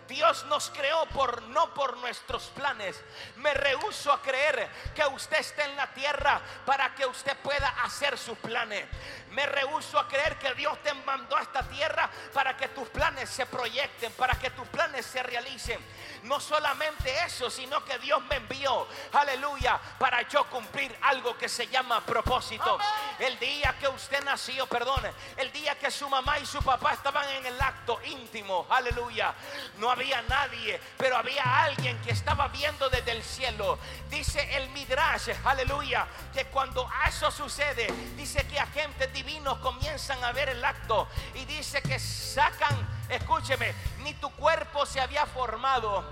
Dios 0.08 0.46
nos 0.46 0.70
creó 0.70 1.08
por 1.08 1.42
no 1.44 1.74
por 1.74 1.98
nuestros 1.98 2.46
planes. 2.50 3.04
Me 3.38 3.54
rehuso 3.56 4.14
a 4.14 4.22
creer 4.22 4.70
que 4.94 5.04
usted 5.08 5.40
esté 5.40 5.64
en 5.64 5.76
la 5.76 5.92
tierra 5.94 6.42
para 6.64 6.94
que 6.94 7.08
usted 7.08 7.36
pueda 7.38 7.68
hacer 7.84 8.16
sus 8.18 8.38
planes. 8.38 8.86
Me 9.36 9.46
rehuso 9.46 10.00
a 10.00 10.08
creer 10.08 10.40
que 10.40 10.54
Dios 10.54 10.82
te 10.82 10.94
mandó 10.94 11.36
a 11.36 11.42
esta 11.42 11.62
tierra 11.64 12.10
para 12.34 12.56
que 12.56 12.70
tus 12.70 12.88
planes 12.88 13.30
se 13.30 13.46
proyecten, 13.46 14.14
para 14.14 14.40
que 14.40 14.50
tus 14.52 14.66
planes 14.70 15.06
se 15.06 15.22
realicen. 15.22 15.78
No 16.24 16.40
solamente 16.40 17.14
eso, 17.26 17.50
sino 17.50 17.84
que 17.84 18.00
Dios 18.00 18.24
me 18.30 18.38
envió, 18.38 18.88
aleluya, 19.12 19.78
para 20.00 20.22
yo 20.22 20.46
cumplir 20.46 20.98
algo 21.02 21.38
que 21.38 21.50
se 21.50 21.68
llama 21.68 22.00
propósito. 22.06 22.80
El 23.20 23.38
día 23.38 23.76
que 23.78 23.90
usted 23.90 24.24
nació, 24.24 24.68
perdone, 24.68 25.12
el 25.36 25.52
día 25.52 25.78
que 25.78 25.92
su 25.92 26.10
mamá 26.10 26.40
y 26.40 26.46
su 26.46 26.64
papá 26.64 26.94
estaban 26.94 27.28
en 27.30 27.46
el 27.46 27.62
acto 27.62 28.00
íntimo, 28.06 28.66
aleluya, 28.70 29.34
no 29.78 29.92
había 29.92 30.22
nadie, 30.24 30.80
pero 30.98 31.18
había 31.18 31.44
alguien 31.64 32.02
que 32.02 32.12
estaba 32.12 32.48
viendo 32.48 32.90
desde 32.90 33.12
el 33.12 33.24
cielo. 33.24 33.78
Dice 34.10 34.56
el 34.56 34.70
Midrash, 34.70 35.30
aleluya, 35.44 36.08
que 36.34 36.46
cuando 36.46 36.90
eso 37.06 37.30
sucede, 37.30 37.88
dice 38.16 38.48
que 38.48 38.60
agentes 38.60 39.12
divinos 39.12 39.25
comienzan 39.62 40.24
a 40.24 40.32
ver 40.32 40.50
el 40.50 40.64
acto 40.64 41.08
y 41.34 41.46
dice 41.46 41.82
que 41.82 42.00
sacan 42.00 42.96
Escúcheme, 43.10 43.76
ni 44.00 44.16
tu 44.16 44.32
cuerpo 44.32 44.86
se 44.86 45.00
había 45.00 45.28
formado, 45.28 46.04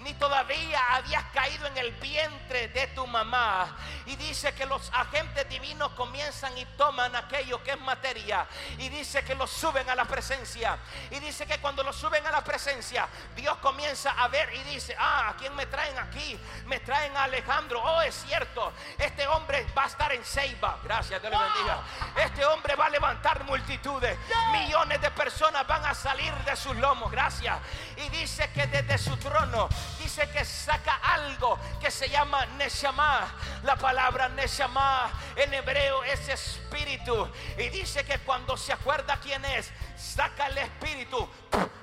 ni 0.00 0.12
todavía 0.14 0.80
habías 0.94 1.24
caído 1.32 1.66
en 1.66 1.78
el 1.78 1.92
vientre 1.92 2.68
de 2.68 2.88
tu 2.88 3.06
mamá. 3.06 3.74
Y 4.04 4.16
dice 4.16 4.52
que 4.52 4.66
los 4.66 4.90
agentes 4.92 5.48
divinos 5.48 5.92
comienzan 5.92 6.56
y 6.58 6.64
toman 6.76 7.16
aquello 7.16 7.62
que 7.62 7.70
es 7.72 7.80
materia. 7.80 8.46
Y 8.76 8.90
dice 8.90 9.24
que 9.24 9.34
lo 9.34 9.46
suben 9.46 9.88
a 9.88 9.94
la 9.94 10.04
presencia. 10.04 10.76
Y 11.10 11.20
dice 11.20 11.46
que 11.46 11.58
cuando 11.58 11.82
lo 11.82 11.92
suben 11.92 12.26
a 12.26 12.30
la 12.30 12.44
presencia, 12.44 13.08
Dios 13.34 13.56
comienza 13.58 14.10
a 14.10 14.28
ver 14.28 14.52
y 14.54 14.62
dice, 14.64 14.94
ah, 14.98 15.30
¿a 15.30 15.36
quién 15.36 15.54
me 15.56 15.64
traen 15.66 15.98
aquí? 15.98 16.38
Me 16.66 16.80
traen 16.80 17.16
a 17.16 17.24
Alejandro. 17.24 17.82
Oh, 17.82 18.02
es 18.02 18.14
cierto, 18.26 18.72
este 18.98 19.26
hombre 19.26 19.66
va 19.76 19.84
a 19.84 19.86
estar 19.86 20.12
en 20.12 20.22
Ceiba. 20.22 20.78
Gracias, 20.84 21.20
Dios 21.22 21.32
le 21.32 21.38
bendiga. 21.38 21.82
Este 22.16 22.44
hombre 22.44 22.61
va 22.76 22.86
a 22.86 22.90
levantar 22.90 23.44
multitudes. 23.44 24.16
Millones 24.52 25.00
de 25.00 25.10
personas 25.10 25.66
van 25.66 25.84
a 25.84 25.94
salir 25.94 26.32
de 26.44 26.56
sus 26.56 26.76
lomos. 26.76 27.10
Gracias. 27.10 27.58
Y 27.96 28.08
dice 28.10 28.50
que 28.52 28.66
desde 28.66 28.98
su 28.98 29.16
trono, 29.16 29.68
dice 29.98 30.28
que 30.30 30.44
saca 30.44 31.00
algo 31.02 31.58
que 31.80 31.90
se 31.90 32.08
llama 32.08 32.46
Neshama. 32.58 33.26
La 33.64 33.76
palabra 33.76 34.28
Neshama 34.28 35.10
en 35.36 35.52
hebreo 35.54 36.04
es 36.04 36.28
espíritu. 36.28 37.30
Y 37.58 37.68
dice 37.68 38.04
que 38.04 38.18
cuando 38.20 38.56
se 38.56 38.72
acuerda 38.72 39.18
quién 39.20 39.44
es, 39.44 39.70
saca 39.96 40.46
el 40.46 40.58
espíritu 40.58 41.28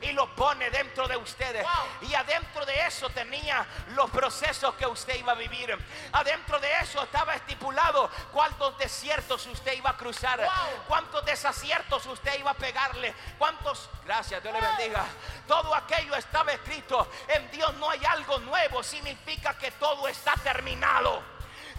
y 0.02 0.12
lo 0.12 0.34
pone 0.36 0.70
dentro 0.70 1.08
de 1.08 1.18
ustedes. 1.18 1.66
Y 2.02 2.14
adentro 2.14 2.66
de 2.66 2.86
eso 2.86 3.10
tenía 3.10 3.66
los 3.96 4.10
procesos 4.10 4.76
que 4.76 4.86
usted 4.86 5.16
iba 5.16 5.34
a 5.34 5.36
vivir. 5.36 5.78
Adentro 6.12 6.60
de 6.60 6.72
eso 6.82 7.04
estaba 7.04 7.36
estipulado 7.36 8.10
cuántos 8.32 8.78
desiertos 8.78 9.46
usted 9.48 9.74
iba 9.74 9.92
a 9.92 9.98
cruzar, 9.98 10.40
cuántos 10.88 11.26
desaciertos 11.26 12.06
usted 12.06 12.40
iba 12.40 12.52
a 12.52 12.56
pegarle, 12.56 13.14
cuántos, 13.38 13.90
gracias, 14.06 14.42
Dios 14.42 14.54
le 14.54 14.62
bendiga. 14.62 15.06
Todo 15.48 15.74
aquello 15.76 16.16
estaba 16.16 16.52
escrito. 16.52 17.10
En 17.28 17.50
Dios 17.52 17.74
no 17.76 17.90
hay 17.90 18.04
algo 18.06 18.40
nuevo, 18.40 18.84
significa 18.84 19.58
que 19.58 19.72
todo 19.72 20.08
está 20.08 20.34
terminado. 20.36 21.22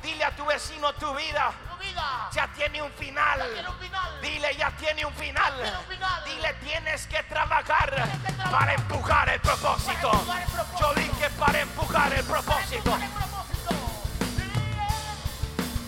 Dile 0.02 0.24
a 0.24 0.34
tu 0.34 0.46
vecino 0.46 0.94
tu 0.94 1.14
vida 1.14 1.52
Tu 1.68 1.84
vida. 1.84 2.30
ya 2.32 2.48
tiene 2.48 2.80
un 2.82 2.90
final. 2.92 3.38
Ya 3.38 3.46
tiene 3.52 3.68
un 3.68 3.78
final. 3.78 4.20
Dile, 4.22 4.56
ya 4.56 4.70
tiene 4.70 5.04
un 5.04 5.14
final. 5.14 5.54
tiene 5.54 5.78
un 5.78 5.84
final. 5.84 6.24
Dile, 6.24 6.54
tienes 6.54 7.06
que 7.06 7.22
trabajar 7.24 7.90
que 7.90 8.32
trabajar 8.32 8.50
para 8.50 8.74
empujar 8.74 9.28
el 9.28 9.40
propósito. 9.40 10.10
Para 10.10 10.42
empujar 10.42 10.42
el 10.42 10.48
propósito. 10.50 10.78
Yo 10.80 10.94
dije 10.94 11.30
para 11.38 11.60
empujar 11.60 12.12
el 12.14 12.24
propósito. 12.24 12.90
¿Cuál 12.90 13.02
es 13.02 13.08
el 13.08 13.14
propósito? 13.14 13.50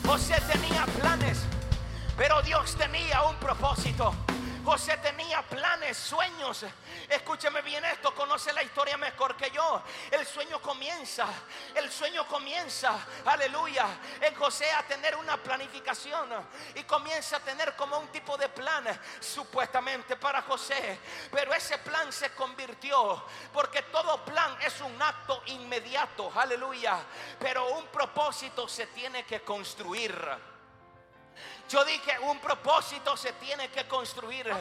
José 0.07 0.35
tenía 0.35 0.42
planes, 0.42 0.42
pero 2.23 2.41
Dios 2.41 2.77
tenía 2.77 3.21
un 3.23 3.35
propósito. 3.35 4.15
José 4.65 4.97
tenía 4.99 5.43
planes, 5.43 5.97
sueños. 5.97 6.65
Escúcheme 7.09 7.63
bien 7.63 7.85
esto, 7.85 8.15
conoce 8.15 8.53
la 8.53 8.63
historia 8.63 8.97
mejor 8.97 9.37
que 9.37 9.51
yo. 9.51 9.83
El 10.09 10.25
sueño 10.25 10.63
comienza, 10.63 11.27
el 11.75 11.91
sueño 11.91 12.25
comienza, 12.29 12.97
aleluya, 13.25 13.87
en 14.21 14.37
José 14.37 14.71
a 14.71 14.85
tener 14.85 15.17
una 15.17 15.37
planificación 15.37 16.29
y 16.77 16.85
comienza 16.85 17.39
a 17.39 17.41
tener 17.41 17.75
como 17.75 17.99
un 17.99 18.07
tipo 18.13 18.37
de 18.37 18.49
plan 18.51 18.85
supuestamente 19.19 20.15
para 20.15 20.43
José. 20.43 21.01
Pero 21.33 21.53
ese 21.53 21.79
plan 21.79 22.13
se 22.13 22.31
convirtió, 22.35 23.27
porque 23.53 23.83
todo 23.83 24.25
plan 24.25 24.57
es 24.65 24.81
un 24.81 25.03
acto 25.03 25.43
inmediato, 25.47 26.31
aleluya. 26.37 27.01
Pero 27.41 27.67
un 27.71 27.87
propósito 27.89 28.69
se 28.69 28.87
tiene 28.87 29.25
que 29.25 29.41
construir. 29.43 30.52
Yo 31.69 31.85
dije, 31.85 32.19
un 32.21 32.39
propósito 32.39 33.17
se 33.17 33.33
tiene 33.35 33.69
que 33.71 33.87
construir. 33.89 34.53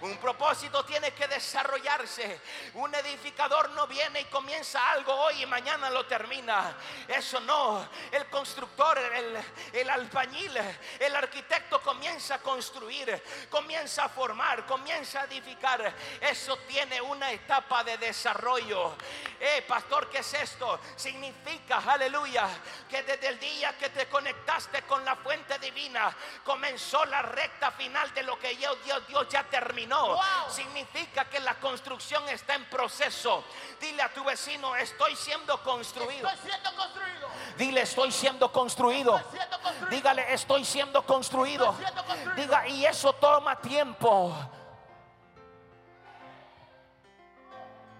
Un 0.00 0.16
propósito 0.18 0.84
tiene 0.84 1.12
que 1.12 1.28
desarrollarse. 1.28 2.40
Un 2.74 2.94
edificador 2.94 3.70
no 3.70 3.86
viene 3.86 4.20
y 4.20 4.24
comienza 4.24 4.90
algo 4.90 5.12
hoy 5.14 5.42
y 5.42 5.46
mañana 5.46 5.90
lo 5.90 6.06
termina. 6.06 6.74
Eso 7.06 7.40
no. 7.40 7.86
El 8.10 8.26
constructor, 8.30 8.98
el, 8.98 9.36
el 9.72 9.90
albañil, 9.90 10.56
el 10.98 11.16
arquitecto 11.16 11.82
comienza 11.82 12.36
a 12.36 12.38
construir, 12.38 13.22
comienza 13.50 14.04
a 14.04 14.08
formar, 14.08 14.64
comienza 14.64 15.20
a 15.20 15.24
edificar. 15.24 15.94
Eso 16.20 16.56
tiene 16.66 17.00
una 17.00 17.30
etapa 17.30 17.84
de 17.84 17.98
desarrollo. 17.98 18.96
Eh, 19.38 19.62
pastor, 19.68 20.08
¿qué 20.08 20.18
es 20.18 20.34
esto? 20.34 20.80
Significa, 20.96 21.82
aleluya, 21.86 22.48
que 22.88 23.02
desde 23.02 23.28
el 23.28 23.38
día 23.38 23.76
que 23.76 23.90
te 23.90 24.08
conectaste 24.08 24.82
con 24.82 25.04
la 25.04 25.16
fuente 25.16 25.58
divina, 25.58 26.14
comenzó 26.44 27.04
la 27.06 27.22
recta 27.22 27.72
final 27.72 28.12
de 28.14 28.22
lo 28.22 28.38
que 28.38 28.54
Dios, 28.56 28.76
Dios, 28.84 29.06
Dios 29.08 29.28
ya 29.28 29.42
terminó. 29.44 30.08
Wow. 30.08 30.20
Significa 30.48 31.24
que 31.24 31.40
la 31.40 31.54
construcción 31.54 32.28
está 32.28 32.54
en 32.54 32.64
proceso. 32.66 33.44
Dile 33.80 34.02
a 34.02 34.12
tu 34.12 34.22
vecino, 34.22 34.76
estoy 34.76 35.16
siendo 35.16 35.60
construido. 35.62 36.28
Estoy 36.28 36.50
siendo 36.50 36.76
construido. 36.76 37.28
Dile, 37.56 37.80
estoy 37.80 38.12
siendo 38.12 38.52
construido. 38.52 39.16
Estoy 39.16 39.38
siendo 39.38 39.60
construido. 39.60 39.90
Dígale, 39.90 40.34
estoy 40.34 40.64
siendo 40.64 41.02
construido. 41.04 41.70
Estoy 41.70 41.84
siendo 41.84 42.04
construido. 42.04 42.34
Diga, 42.36 42.68
y 42.68 42.86
eso 42.86 43.12
toma 43.14 43.56
tiempo. 43.56 44.36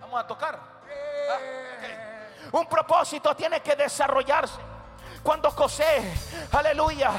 Vamos 0.01 0.21
a 0.21 0.27
tocar. 0.27 0.61
Ah. 1.31 1.39
Un 2.53 2.67
propósito 2.67 3.35
tiene 3.35 3.61
que 3.61 3.75
desarrollarse. 3.75 4.74
Cuando 5.25 5.51
José, 5.53 6.13
aleluya, 6.53 7.11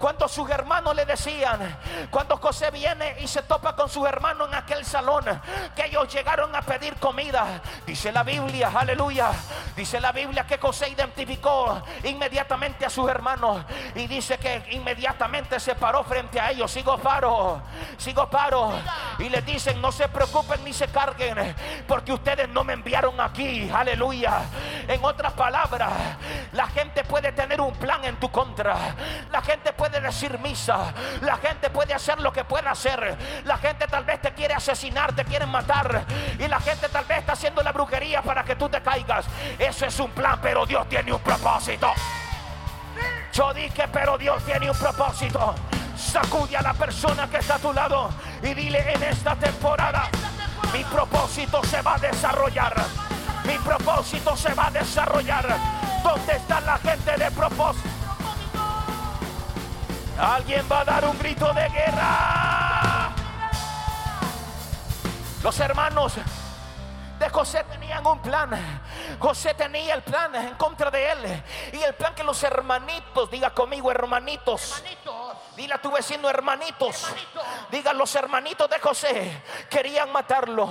cuando 0.00 0.26
sus 0.26 0.50
hermanos 0.50 0.92
le 0.96 1.06
decían, 1.06 1.78
cuando 2.10 2.36
José 2.38 2.72
viene 2.72 3.14
y 3.20 3.28
se 3.28 3.42
topa 3.42 3.76
con 3.76 3.88
sus 3.88 4.04
hermanos 4.08 4.48
en 4.48 4.54
aquel 4.56 4.84
salón, 4.84 5.24
que 5.76 5.86
ellos 5.86 6.12
llegaron 6.12 6.52
a 6.56 6.62
pedir 6.62 6.96
comida, 6.96 7.62
dice 7.86 8.10
la 8.10 8.24
Biblia, 8.24 8.72
aleluya, 8.74 9.30
dice 9.76 10.00
la 10.00 10.10
Biblia 10.10 10.44
que 10.44 10.58
José 10.58 10.88
identificó 10.88 11.80
inmediatamente 12.02 12.86
a 12.86 12.90
sus 12.90 13.08
hermanos 13.08 13.64
y 13.94 14.08
dice 14.08 14.36
que 14.38 14.64
inmediatamente 14.72 15.60
se 15.60 15.76
paró 15.76 16.02
frente 16.02 16.40
a 16.40 16.50
ellos, 16.50 16.72
sigo 16.72 16.98
paro, 16.98 17.62
sigo 17.98 18.28
paro, 18.28 18.72
y 19.20 19.28
les 19.28 19.46
dicen, 19.46 19.80
no 19.80 19.92
se 19.92 20.08
preocupen 20.08 20.64
ni 20.64 20.72
se 20.72 20.88
carguen, 20.88 21.54
porque 21.86 22.12
ustedes 22.12 22.48
no 22.48 22.64
me 22.64 22.72
enviaron 22.72 23.20
aquí, 23.20 23.70
aleluya. 23.72 24.40
En 24.88 25.04
otras 25.04 25.34
palabras, 25.34 25.92
la 26.50 26.66
gente 26.66 27.04
puede 27.04 27.30
tener 27.30 27.43
un 27.60 27.72
plan 27.74 28.04
en 28.04 28.16
tu 28.16 28.30
contra. 28.30 28.76
La 29.30 29.42
gente 29.42 29.72
puede 29.72 30.00
decir 30.00 30.38
misa. 30.38 30.92
La 31.22 31.36
gente 31.36 31.70
puede 31.70 31.94
hacer 31.94 32.20
lo 32.20 32.32
que 32.32 32.44
pueda 32.44 32.70
hacer. 32.70 33.16
La 33.44 33.58
gente 33.58 33.86
tal 33.86 34.04
vez 34.04 34.20
te 34.20 34.32
quiere 34.32 34.54
asesinar, 34.54 35.14
te 35.14 35.24
quieren 35.24 35.48
matar. 35.48 36.04
Y 36.38 36.48
la 36.48 36.60
gente 36.60 36.88
tal 36.88 37.04
vez 37.04 37.18
está 37.18 37.32
haciendo 37.32 37.62
la 37.62 37.72
brujería 37.72 38.22
para 38.22 38.44
que 38.44 38.56
tú 38.56 38.68
te 38.68 38.80
caigas. 38.82 39.26
Eso 39.58 39.86
es 39.86 40.00
un 40.00 40.10
plan, 40.10 40.38
pero 40.42 40.66
Dios 40.66 40.88
tiene 40.88 41.12
un 41.12 41.20
propósito. 41.20 41.92
Yo 43.32 43.52
dije, 43.52 43.88
pero 43.92 44.16
Dios 44.16 44.44
tiene 44.44 44.70
un 44.70 44.78
propósito. 44.78 45.54
Sacude 45.96 46.56
a 46.56 46.62
la 46.62 46.74
persona 46.74 47.28
que 47.28 47.38
está 47.38 47.56
a 47.56 47.58
tu 47.58 47.72
lado 47.72 48.10
y 48.42 48.54
dile 48.54 48.92
en 48.92 49.02
esta 49.02 49.36
temporada, 49.36 50.08
mi 50.72 50.84
propósito 50.84 51.62
se 51.64 51.82
va 51.82 51.94
a 51.94 51.98
desarrollar. 51.98 52.74
Mi 53.44 53.58
propósito 53.58 54.36
se 54.36 54.54
va 54.54 54.66
a 54.66 54.70
desarrollar. 54.70 55.56
¿Dónde 56.02 56.36
está 56.36 56.60
la 56.60 56.78
gente 56.78 57.16
de 57.16 57.30
propósito? 57.30 57.88
Alguien 60.18 60.66
va 60.70 60.80
a 60.80 60.84
dar 60.84 61.04
un 61.04 61.18
grito 61.18 61.52
de 61.52 61.68
guerra. 61.68 63.10
Los 65.42 65.60
hermanos 65.60 66.14
de 67.18 67.28
José 67.28 67.64
tenían 67.64 68.06
un 68.06 68.18
plan. 68.20 68.50
José 69.18 69.54
tenía 69.54 69.94
el 69.94 70.02
plan 70.02 70.34
en 70.34 70.54
contra 70.54 70.90
de 70.90 71.12
él. 71.12 71.42
Y 71.72 71.82
el 71.82 71.94
plan 71.94 72.14
que 72.14 72.24
los 72.24 72.42
hermanitos, 72.42 73.30
diga 73.30 73.50
conmigo 73.50 73.90
hermanitos. 73.90 74.78
Hermanitos. 74.78 75.33
Dile 75.56 75.74
a 75.74 75.78
tu 75.78 75.90
vecino 75.90 76.28
hermanitos. 76.28 77.04
Hermanitos. 77.04 77.44
Diga 77.70 77.92
los 77.92 78.14
hermanitos 78.14 78.68
de 78.68 78.78
José. 78.80 79.42
Querían 79.70 80.10
matarlo. 80.10 80.68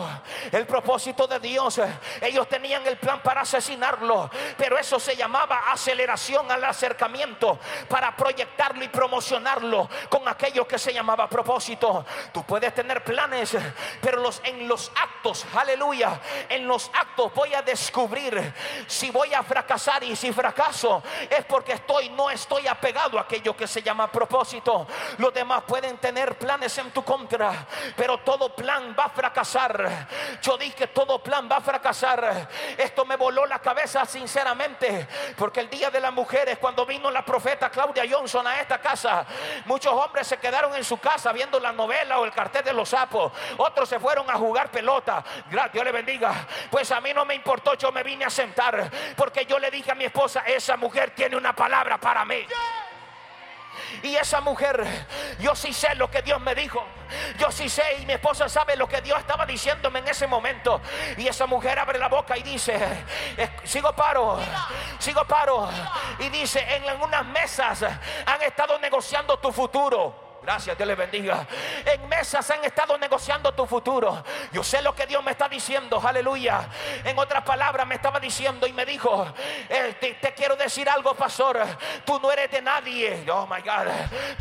El 0.51 0.67
propósito 0.67 1.25
de 1.25 1.39
Dios. 1.39 1.79
Ellos 2.21 2.47
tenían 2.49 2.85
el 2.85 2.97
plan 2.97 3.21
para 3.21 3.41
asesinarlo. 3.41 4.29
Pero 4.57 4.77
eso 4.77 4.99
se 4.99 5.15
llamaba 5.15 5.71
aceleración 5.71 6.51
al 6.51 6.63
acercamiento. 6.65 7.59
Para 7.87 8.15
proyectarlo 8.15 8.83
y 8.83 8.89
promocionarlo 8.89 9.89
con 10.09 10.27
aquello 10.27 10.67
que 10.67 10.77
se 10.77 10.93
llamaba 10.93 11.29
propósito. 11.29 12.05
Tú 12.33 12.43
puedes 12.43 12.73
tener 12.75 13.03
planes. 13.03 13.55
Pero 14.01 14.21
los, 14.21 14.41
en 14.43 14.67
los 14.67 14.91
actos, 14.95 15.45
aleluya. 15.55 16.19
En 16.49 16.67
los 16.67 16.91
actos 16.93 17.33
voy 17.33 17.53
a 17.53 17.61
descubrir 17.61 18.53
si 18.87 19.11
voy 19.11 19.33
a 19.33 19.43
fracasar. 19.43 20.03
Y 20.03 20.15
si 20.17 20.33
fracaso 20.33 21.01
es 21.29 21.45
porque 21.45 21.73
estoy, 21.73 22.09
no 22.09 22.29
estoy 22.29 22.67
apegado 22.67 23.17
a 23.17 23.21
aquello 23.21 23.55
que 23.55 23.67
se 23.67 23.81
llama 23.81 24.11
propósito. 24.11 24.72
Los 25.17 25.33
demás 25.33 25.63
pueden 25.67 25.97
tener 25.97 26.37
planes 26.37 26.77
en 26.77 26.91
tu 26.91 27.03
contra, 27.03 27.65
pero 27.95 28.19
todo 28.19 28.55
plan 28.55 28.95
va 28.97 29.05
a 29.05 29.09
fracasar. 29.09 30.07
Yo 30.41 30.57
dije 30.57 30.87
todo 30.87 31.21
plan 31.21 31.47
va 31.51 31.57
a 31.57 31.61
fracasar. 31.61 32.47
Esto 32.77 33.05
me 33.05 33.15
voló 33.15 33.45
la 33.45 33.59
cabeza 33.59 34.05
sinceramente, 34.05 35.07
porque 35.37 35.61
el 35.61 35.69
día 35.69 35.89
de 35.89 35.99
las 35.99 36.13
mujeres, 36.13 36.57
cuando 36.57 36.85
vino 36.85 37.09
la 37.11 37.23
profeta 37.23 37.69
Claudia 37.69 38.03
Johnson 38.09 38.45
a 38.47 38.59
esta 38.59 38.79
casa, 38.79 39.25
muchos 39.65 39.93
hombres 39.93 40.27
se 40.27 40.37
quedaron 40.37 40.75
en 40.75 40.83
su 40.83 40.97
casa 40.97 41.31
viendo 41.31 41.59
la 41.59 41.71
novela 41.71 42.19
o 42.19 42.25
el 42.25 42.31
cartel 42.31 42.63
de 42.63 42.73
los 42.73 42.89
sapos. 42.89 43.31
Otros 43.57 43.89
se 43.89 43.99
fueron 43.99 44.29
a 44.29 44.35
jugar 44.35 44.69
pelota. 44.71 45.23
Dios 45.71 45.85
le 45.85 45.91
bendiga. 45.91 46.47
Pues 46.69 46.91
a 46.91 47.01
mí 47.01 47.13
no 47.13 47.25
me 47.25 47.35
importó, 47.35 47.75
yo 47.75 47.91
me 47.91 48.03
vine 48.03 48.25
a 48.25 48.29
sentar, 48.29 48.89
porque 49.15 49.45
yo 49.45 49.59
le 49.59 49.71
dije 49.71 49.91
a 49.91 49.95
mi 49.95 50.05
esposa, 50.05 50.43
esa 50.45 50.77
mujer 50.77 51.11
tiene 51.15 51.35
una 51.35 51.55
palabra 51.55 51.97
para 51.99 52.25
mí. 52.25 52.45
Y 54.01 54.15
esa 54.15 54.41
mujer, 54.41 54.85
yo 55.39 55.55
sí 55.55 55.73
sé 55.73 55.95
lo 55.95 56.09
que 56.09 56.21
Dios 56.21 56.41
me 56.41 56.55
dijo. 56.55 56.83
Yo 57.37 57.51
sí 57.51 57.69
sé 57.69 57.83
y 57.99 58.05
mi 58.05 58.13
esposa 58.13 58.49
sabe 58.49 58.75
lo 58.75 58.87
que 58.87 59.01
Dios 59.01 59.19
estaba 59.19 59.45
diciéndome 59.45 59.99
en 59.99 60.07
ese 60.07 60.27
momento. 60.27 60.81
Y 61.17 61.27
esa 61.27 61.45
mujer 61.45 61.77
abre 61.77 61.99
la 61.99 62.07
boca 62.07 62.37
y 62.37 62.43
dice, 62.43 62.79
sigo 63.63 63.93
paro, 63.95 64.39
sigo 64.99 65.23
paro. 65.25 65.69
Y 66.19 66.29
dice, 66.29 66.65
en 66.75 67.01
unas 67.01 67.25
mesas 67.25 67.83
han 67.83 68.41
estado 68.41 68.79
negociando 68.79 69.37
tu 69.37 69.51
futuro. 69.51 70.22
Gracias, 70.43 70.77
Dios 70.77 70.87
les 70.87 70.97
bendiga. 70.97 71.47
En 71.85 72.09
mesas 72.09 72.49
han 72.51 72.63
estado 72.65 72.97
negociando 72.97 73.53
tu 73.53 73.65
futuro. 73.65 74.23
Yo 74.51 74.61
sé 74.61 74.81
lo 74.81 74.93
que 74.93 75.05
Dios 75.05 75.23
me 75.23 75.31
está 75.31 75.47
diciendo, 75.47 76.01
aleluya. 76.05 76.67
En 77.05 77.17
otras 77.17 77.43
palabras, 77.43 77.87
me 77.87 77.95
estaba 77.95 78.19
diciendo 78.19 78.67
y 78.67 78.73
me 78.73 78.85
dijo: 78.85 79.25
eh, 79.69 79.95
te, 80.01 80.15
te 80.15 80.33
quiero 80.33 80.57
decir 80.57 80.89
algo, 80.89 81.15
pastor. 81.15 81.65
Tú 82.05 82.19
no 82.19 82.29
eres 82.29 82.51
de 82.51 82.61
nadie. 82.61 83.25
Oh 83.31 83.47
my 83.47 83.61
God, 83.61 83.87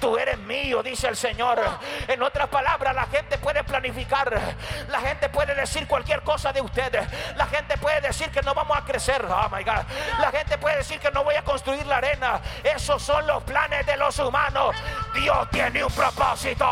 tú 0.01 0.19
eres 0.19 0.38
mío, 0.38 0.83
dice 0.83 1.07
el 1.07 1.17
Señor. 1.17 1.61
En 2.09 2.21
otras 2.21 2.49
palabras, 2.49 2.95
la 2.95 3.07
gente 3.07 3.38
puede 3.38 3.62
planificar, 3.62 4.57
la 4.88 5.01
gente 5.01 5.29
puede 5.29 5.55
decir 5.55 5.87
cualquier 5.87 6.23
cosa 6.23 6.53
de 6.53 6.61
ustedes. 6.61 7.07
La 7.37 7.47
gente 7.47 7.79
puede 7.79 8.01
decir 8.01 8.29
que 8.31 8.43
no 8.43 8.55
vamos 8.55 8.77
a 8.77 8.85
crecer. 8.85 9.25
Oh 9.25 9.49
my 9.55 9.62
God, 9.62 9.85
la 10.19 10.33
gente 10.33 10.59
puede 10.59 10.79
decir 10.79 10.99
que 10.99 11.12
no 11.12 11.23
voy 11.23 11.37
a 11.37 11.45
construir 11.45 11.87
la 11.87 11.99
arena. 11.99 12.41
Esos 12.65 13.01
son 13.01 13.25
los 13.25 13.43
planes 13.45 13.87
de 13.87 13.97
los 13.97 14.19
humanos. 14.19 14.75
Dios 15.15 15.49
tiene 15.51 15.85
un 15.85 15.91
propósito. 15.92 16.66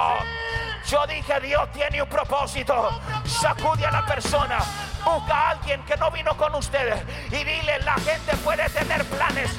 Yo 0.87 1.07
dije, 1.07 1.41
Dios 1.41 1.71
tiene 1.73 2.03
un 2.03 2.09
propósito. 2.09 3.01
Sacude 3.25 3.87
a 3.87 3.91
la 3.91 4.07
persona. 4.07 4.59
Busca 5.05 5.35
a 5.35 5.51
alguien 5.51 5.83
que 5.85 5.97
no 5.97 6.11
vino 6.11 6.37
con 6.37 6.55
ustedes 6.55 7.03
y 7.31 7.45
dile, 7.45 7.79
la 7.81 7.95
gente 7.95 8.37
puede 8.39 8.69
tener 8.71 9.05
planes. 9.05 9.51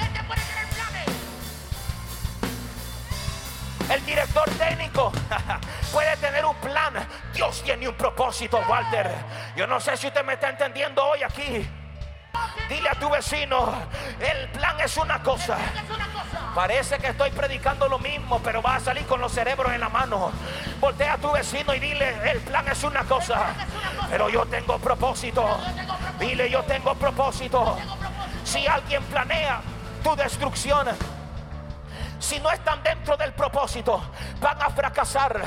El 3.89 4.05
director 4.05 4.49
técnico 4.51 5.11
puede 5.91 6.15
tener 6.17 6.45
un 6.45 6.55
plan. 6.57 6.93
Dios 7.33 7.61
tiene 7.63 7.89
un 7.89 7.95
propósito, 7.95 8.61
Walter. 8.69 9.11
Yo 9.55 9.67
no 9.67 9.79
sé 9.79 9.97
si 9.97 10.07
usted 10.07 10.23
me 10.23 10.33
está 10.33 10.49
entendiendo 10.49 11.03
hoy 11.05 11.23
aquí. 11.23 11.67
Dile 12.69 12.89
a 12.89 12.95
tu 12.95 13.09
vecino, 13.09 13.73
el 14.19 14.49
plan 14.49 14.79
es 14.79 14.95
una 14.97 15.21
cosa. 15.21 15.57
Parece 16.55 16.97
que 16.97 17.07
estoy 17.07 17.29
predicando 17.31 17.87
lo 17.87 17.99
mismo, 17.99 18.39
pero 18.43 18.61
va 18.61 18.75
a 18.75 18.79
salir 18.79 19.05
con 19.05 19.21
los 19.21 19.31
cerebros 19.31 19.71
en 19.73 19.79
la 19.79 19.89
mano. 19.89 20.31
Voltea 20.79 21.13
a 21.13 21.17
tu 21.17 21.31
vecino 21.31 21.73
y 21.73 21.79
dile, 21.79 22.31
el 22.31 22.39
plan 22.39 22.67
es 22.67 22.83
una 22.83 23.03
cosa, 23.03 23.53
pero 24.09 24.29
yo 24.29 24.45
tengo 24.45 24.77
propósito. 24.79 25.45
Dile, 26.19 26.49
yo 26.49 26.63
tengo 26.63 26.95
propósito. 26.95 27.77
Si 28.43 28.67
alguien 28.67 29.03
planea 29.03 29.61
tu 30.03 30.15
destrucción, 30.15 30.87
si 32.21 32.39
no 32.39 32.51
están 32.51 32.83
dentro 32.83 33.17
del 33.17 33.33
propósito, 33.33 33.99
van 34.39 34.61
a 34.61 34.69
fracasar. 34.69 35.41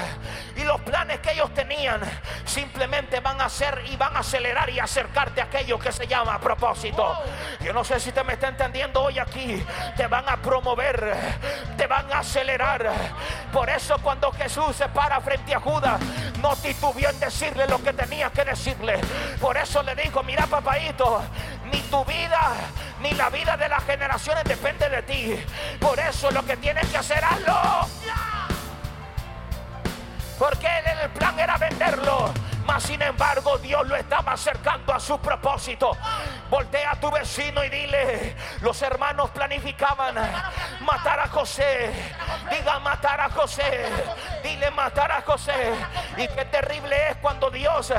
Y 0.57 0.65
los 0.65 0.81
planes 0.81 1.21
que 1.21 1.33
ellos 1.33 1.55
tenían 1.55 2.01
simplemente 2.45 3.21
van 3.21 3.41
a 3.41 3.45
hacer 3.45 3.83
y 3.91 3.97
van 3.97 4.17
a 4.17 4.21
acelerar 4.21 4.69
y 4.71 4.81
acercarte 4.81 5.41
a 5.41 5.45
aquello 5.45 5.79
que 5.79 5.93
se 5.93 6.07
llama 6.07 6.39
propósito. 6.41 7.17
Yo 7.61 7.73
no 7.73 7.85
sé 7.85 8.01
si 8.01 8.11
te 8.11 8.25
me 8.25 8.35
está 8.35 8.49
entendiendo 8.49 9.03
hoy 9.03 9.21
aquí. 9.21 9.65
Te 9.97 10.09
van 10.09 10.29
a 10.29 10.37
promover, 10.37 11.15
te 11.77 11.87
van 11.87 12.13
a 12.13 12.19
acelerar. 12.19 12.91
Por 13.53 13.71
eso 13.71 13.97
cuando 14.03 14.33
Jesús 14.33 14.75
se 14.75 14.89
para 14.89 15.21
frente 15.21 15.55
a 15.55 15.61
Judas, 15.61 16.01
no 16.43 16.57
titubeó 16.57 17.09
en 17.09 17.21
decirle 17.21 17.69
lo 17.69 17.83
que 17.83 17.93
tenía 17.93 18.31
que 18.31 18.45
decirle. 18.45 18.99
Por 19.41 19.57
eso 19.57 19.81
le 19.85 19.95
dijo, 19.95 20.25
mira 20.25 20.47
papadito, 20.47 21.23
ni 21.73 21.81
tu 21.83 22.05
vida 22.05 22.53
ni 23.01 23.11
la 23.13 23.29
vida 23.29 23.57
de 23.57 23.69
las 23.69 23.85
generaciones 23.85 24.45
depende 24.45 24.89
de 24.89 25.03
ti. 25.03 25.37
Por 25.79 25.99
eso 25.99 26.31
lo 26.31 26.45
que 26.45 26.57
tienes 26.57 26.87
que 26.89 26.97
hacer, 26.97 27.23
hazlo. 27.23 27.87
Porque 30.39 30.67
el 31.03 31.11
plan 31.11 31.39
era 31.39 31.59
venderlo. 31.59 32.33
Mas 32.67 32.83
sin 32.85 33.03
embargo 33.03 33.59
Dios 33.59 33.87
lo 33.87 33.97
estaba 33.97 34.33
acercando 34.33 34.93
a 34.93 35.01
su 35.01 35.19
propósito. 35.21 35.97
Voltea 36.51 36.93
a 36.93 37.01
tu 37.01 37.11
vecino 37.11 37.63
y 37.65 37.69
dile, 37.69 38.37
los 38.61 38.81
hermanos 38.83 39.31
planificaban 39.31 40.15
matar 40.81 41.21
a 41.21 41.29
José. 41.29 41.93
Diga 42.51 42.79
matar 42.79 43.21
a 43.21 43.31
José. 43.31 43.85
Dile 44.43 44.71
matar 44.71 45.13
a 45.13 45.23
José. 45.23 45.75
Y 46.17 46.29
qué 46.29 46.45
terrible 46.47 47.11
es 47.11 47.17
cuando 47.17 47.51
Dios 47.51 47.93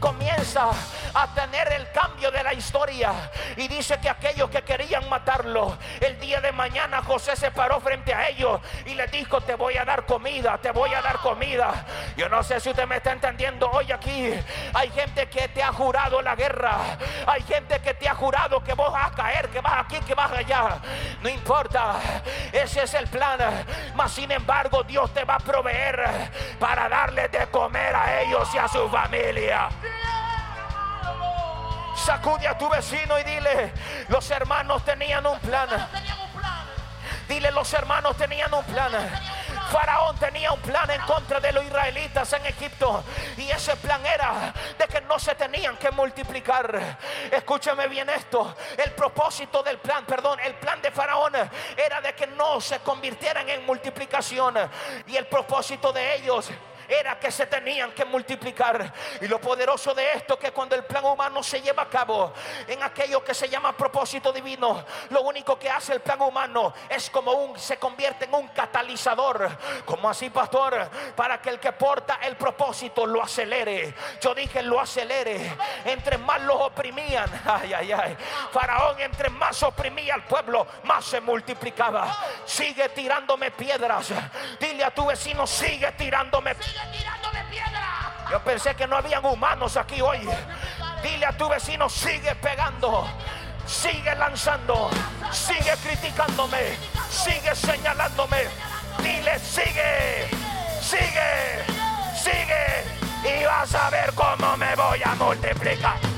comienza 0.00 0.70
a 1.14 1.34
tener 1.34 1.72
el 1.72 1.90
cambio 1.92 2.30
de 2.30 2.42
la 2.42 2.54
historia. 2.54 3.12
Y 3.56 3.68
dice 3.68 3.98
que 4.00 4.08
aquellos 4.08 4.50
que 4.50 4.62
querían 4.62 5.08
matarlo, 5.08 5.76
el 6.00 6.18
día 6.20 6.40
de 6.40 6.52
mañana 6.52 7.02
José 7.02 7.36
se 7.36 7.50
paró 7.50 7.80
frente 7.80 8.14
a 8.14 8.28
ellos 8.28 8.60
y 8.86 8.94
les 8.94 9.10
dijo, 9.10 9.40
te 9.40 9.54
voy 9.54 9.76
a 9.76 9.84
dar 9.84 10.06
comida, 10.06 10.58
te 10.58 10.70
voy 10.70 10.92
a 10.94 11.02
dar 11.02 11.18
comida. 11.18 11.86
Yo 12.16 12.28
no 12.28 12.42
sé 12.42 12.60
si 12.60 12.70
usted 12.70 12.86
me 12.86 12.96
está 12.96 13.12
entendiendo 13.12 13.70
hoy 13.70 13.90
aquí. 14.02 14.34
Hay 14.74 14.90
gente 14.90 15.28
que 15.28 15.48
te 15.48 15.62
ha 15.62 15.72
jurado 15.72 16.20
la 16.20 16.34
guerra. 16.34 16.78
Hay 17.26 17.42
gente 17.42 17.80
que 17.80 17.94
te 17.94 18.08
ha 18.08 18.14
jurado 18.14 18.62
que 18.62 18.74
vos 18.74 18.92
vas 18.92 19.12
a 19.12 19.14
caer, 19.14 19.48
que 19.48 19.60
vas 19.60 19.84
aquí, 19.84 19.98
que 20.00 20.14
vas 20.14 20.32
allá. 20.32 20.78
No 21.22 21.28
importa. 21.28 21.94
Ese 22.52 22.82
es 22.82 22.94
el 22.94 23.06
plan. 23.08 23.38
Mas 23.94 24.12
sin 24.12 24.30
embargo, 24.30 24.82
Dios 24.82 25.12
te 25.14 25.24
va 25.24 25.36
a 25.36 25.38
proveer 25.38 26.30
para 26.58 26.88
darle 26.88 27.28
de 27.28 27.46
comer 27.46 27.94
a 27.94 28.22
ellos 28.22 28.48
y 28.54 28.58
a 28.58 28.68
su 28.68 28.88
familia. 28.88 29.68
Sacude 31.96 32.48
a 32.48 32.58
tu 32.58 32.68
vecino 32.68 33.16
y 33.18 33.22
dile, 33.22 33.72
los 34.08 34.28
hermanos 34.30 34.84
tenían 34.84 35.24
un 35.24 35.38
plan. 35.38 35.68
Tenían 35.68 36.18
un 36.18 36.30
plan. 36.30 36.66
Dile, 37.28 37.50
los 37.52 37.72
hermanos 37.72 38.16
tenían 38.16 38.52
un 38.52 38.64
plan. 38.64 38.92
Faraón 39.70 40.16
tenía 40.16 40.52
un 40.52 40.60
plan 40.60 40.90
en 40.90 41.00
contra 41.02 41.40
de 41.40 41.52
los 41.52 41.64
israelitas 41.64 42.32
en 42.32 42.46
Egipto. 42.46 43.04
Y 43.36 43.50
ese 43.50 43.76
plan 43.76 44.04
era 44.04 44.52
de 44.78 44.86
que 44.86 45.00
no 45.02 45.18
se 45.18 45.34
tenían 45.34 45.76
que 45.76 45.90
multiplicar. 45.90 46.98
Escúchame 47.30 47.88
bien 47.88 48.08
esto. 48.10 48.54
El 48.76 48.92
propósito 48.92 49.62
del 49.62 49.78
plan, 49.78 50.04
perdón, 50.04 50.38
el 50.40 50.54
plan 50.54 50.80
de 50.82 50.90
Faraón 50.90 51.34
era 51.76 52.00
de 52.00 52.14
que 52.14 52.26
no 52.26 52.60
se 52.60 52.80
convirtieran 52.80 53.48
en 53.48 53.64
multiplicación. 53.66 54.56
Y 55.06 55.16
el 55.16 55.26
propósito 55.26 55.92
de 55.92 56.16
ellos 56.16 56.50
era 56.92 57.18
que 57.18 57.30
se 57.30 57.46
tenían 57.46 57.92
que 57.92 58.04
multiplicar. 58.04 58.92
Y 59.20 59.26
lo 59.26 59.40
poderoso 59.40 59.94
de 59.94 60.12
esto 60.12 60.38
que 60.38 60.52
cuando 60.52 60.74
el 60.74 60.84
plan 60.84 61.04
humano 61.04 61.42
se 61.42 61.60
lleva 61.60 61.84
a 61.84 61.88
cabo 61.88 62.32
en 62.66 62.82
aquello 62.82 63.24
que 63.24 63.34
se 63.34 63.48
llama 63.48 63.76
propósito 63.76 64.32
divino, 64.32 64.84
lo 65.10 65.22
único 65.22 65.58
que 65.58 65.70
hace 65.70 65.94
el 65.94 66.00
plan 66.00 66.20
humano 66.20 66.72
es 66.88 67.10
como 67.10 67.32
un 67.32 67.58
se 67.58 67.78
convierte 67.78 68.24
en 68.26 68.34
un 68.34 68.48
catalizador, 68.48 69.50
como 69.84 70.08
así 70.08 70.30
pastor, 70.30 70.88
para 71.16 71.40
que 71.40 71.50
el 71.50 71.60
que 71.60 71.72
porta 71.72 72.18
el 72.22 72.36
propósito 72.36 73.06
lo 73.06 73.22
acelere. 73.22 73.94
Yo 74.20 74.34
dije 74.34 74.62
lo 74.62 74.80
acelere. 74.80 75.56
Entre 75.84 76.18
más 76.18 76.40
los 76.42 76.60
oprimían, 76.60 77.30
ay 77.46 77.72
ay 77.72 77.92
ay. 77.92 78.16
Faraón 78.50 79.00
entre 79.00 79.30
más 79.30 79.62
oprimía 79.62 80.14
al 80.14 80.24
pueblo, 80.24 80.66
más 80.84 81.04
se 81.04 81.20
multiplicaba. 81.20 82.16
Sigue 82.44 82.88
tirándome 82.90 83.50
piedras. 83.50 84.08
Dile 84.60 84.84
a 84.84 84.90
tu 84.90 85.06
vecino, 85.06 85.46
sigue 85.46 85.90
tirándome 85.92 86.52
Sigue 86.60 86.80
tirándome 86.90 87.44
piedra. 87.50 88.26
yo 88.30 88.40
pensé 88.42 88.74
que 88.74 88.86
no 88.86 88.96
habían 88.96 89.24
humanos 89.24 89.76
aquí 89.76 90.00
hoy. 90.00 90.28
Dile 91.02 91.26
a 91.26 91.32
tu 91.36 91.48
vecino, 91.48 91.88
sigue 91.88 92.34
pegando, 92.36 93.08
sigue 93.66 94.14
lanzando, 94.14 94.90
sigue 95.30 95.72
criticándome, 95.82 96.76
sigue 97.10 97.54
señalándome. 97.54 98.46
Dile, 98.98 99.38
sigue, 99.38 100.28
sigue, 100.80 101.64
sigue. 102.14 103.40
Y 103.40 103.44
vas 103.44 103.74
a 103.74 103.90
ver 103.90 104.12
cómo 104.14 104.56
me 104.56 104.74
voy 104.76 105.02
a 105.04 105.14
multiplicar. 105.14 106.11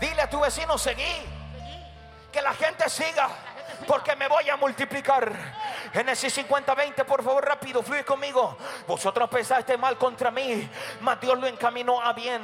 Dile 0.00 0.22
a 0.22 0.30
tu 0.30 0.40
vecino, 0.40 0.78
seguí. 0.78 1.26
Que 2.32 2.40
la 2.40 2.54
gente 2.54 2.88
siga. 2.88 3.28
Porque 3.90 4.14
me 4.14 4.28
voy 4.28 4.48
a 4.48 4.56
multiplicar. 4.56 5.32
Génesis 5.92 6.32
50, 6.34 6.76
20, 6.76 7.04
por 7.04 7.24
favor, 7.24 7.44
rápido, 7.44 7.82
fluye 7.82 8.04
conmigo. 8.04 8.56
Vosotros 8.86 9.28
pensaste 9.28 9.76
mal 9.76 9.98
contra 9.98 10.30
mí, 10.30 10.70
mas 11.00 11.20
Dios 11.20 11.36
lo 11.36 11.48
encaminó 11.48 12.00
a 12.00 12.12
bien 12.12 12.42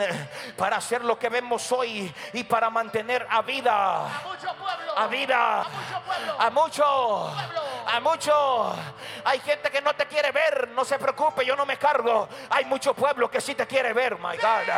para 0.57 0.79
hacer 0.79 1.05
lo 1.05 1.17
que 1.17 1.29
vemos 1.29 1.71
hoy 1.71 2.13
y 2.33 2.43
para 2.43 2.69
mantener 2.69 3.25
a 3.31 3.43
vida. 3.43 4.23
Mucho 4.25 4.53
pueblo. 4.57 4.99
A 4.99 5.07
vida. 5.07 5.61
A 5.61 5.69
mucho 5.69 6.03
pueblo. 6.05 6.37
A 6.37 6.51
mucho. 6.51 7.33
Pueblo. 7.33 7.63
A 7.87 8.01
mucho. 8.01 8.77
Hay 9.25 9.39
gente 9.39 9.71
que 9.71 9.81
no 9.81 9.95
te 9.95 10.07
quiere 10.07 10.33
ver. 10.33 10.71
No 10.71 10.85
se 10.85 10.99
preocupe, 10.99 11.47
yo 11.47 11.55
no 11.55 11.65
me 11.65 11.79
cargo. 11.79 12.29
Hay 12.51 12.65
mucho 12.65 12.93
pueblo 12.93 13.31
que 13.31 13.41
sí 13.41 13.55
te 13.55 13.69
quiere 13.69 13.93
ver, 13.93 14.19
my 14.19 14.37
God. 14.37 14.73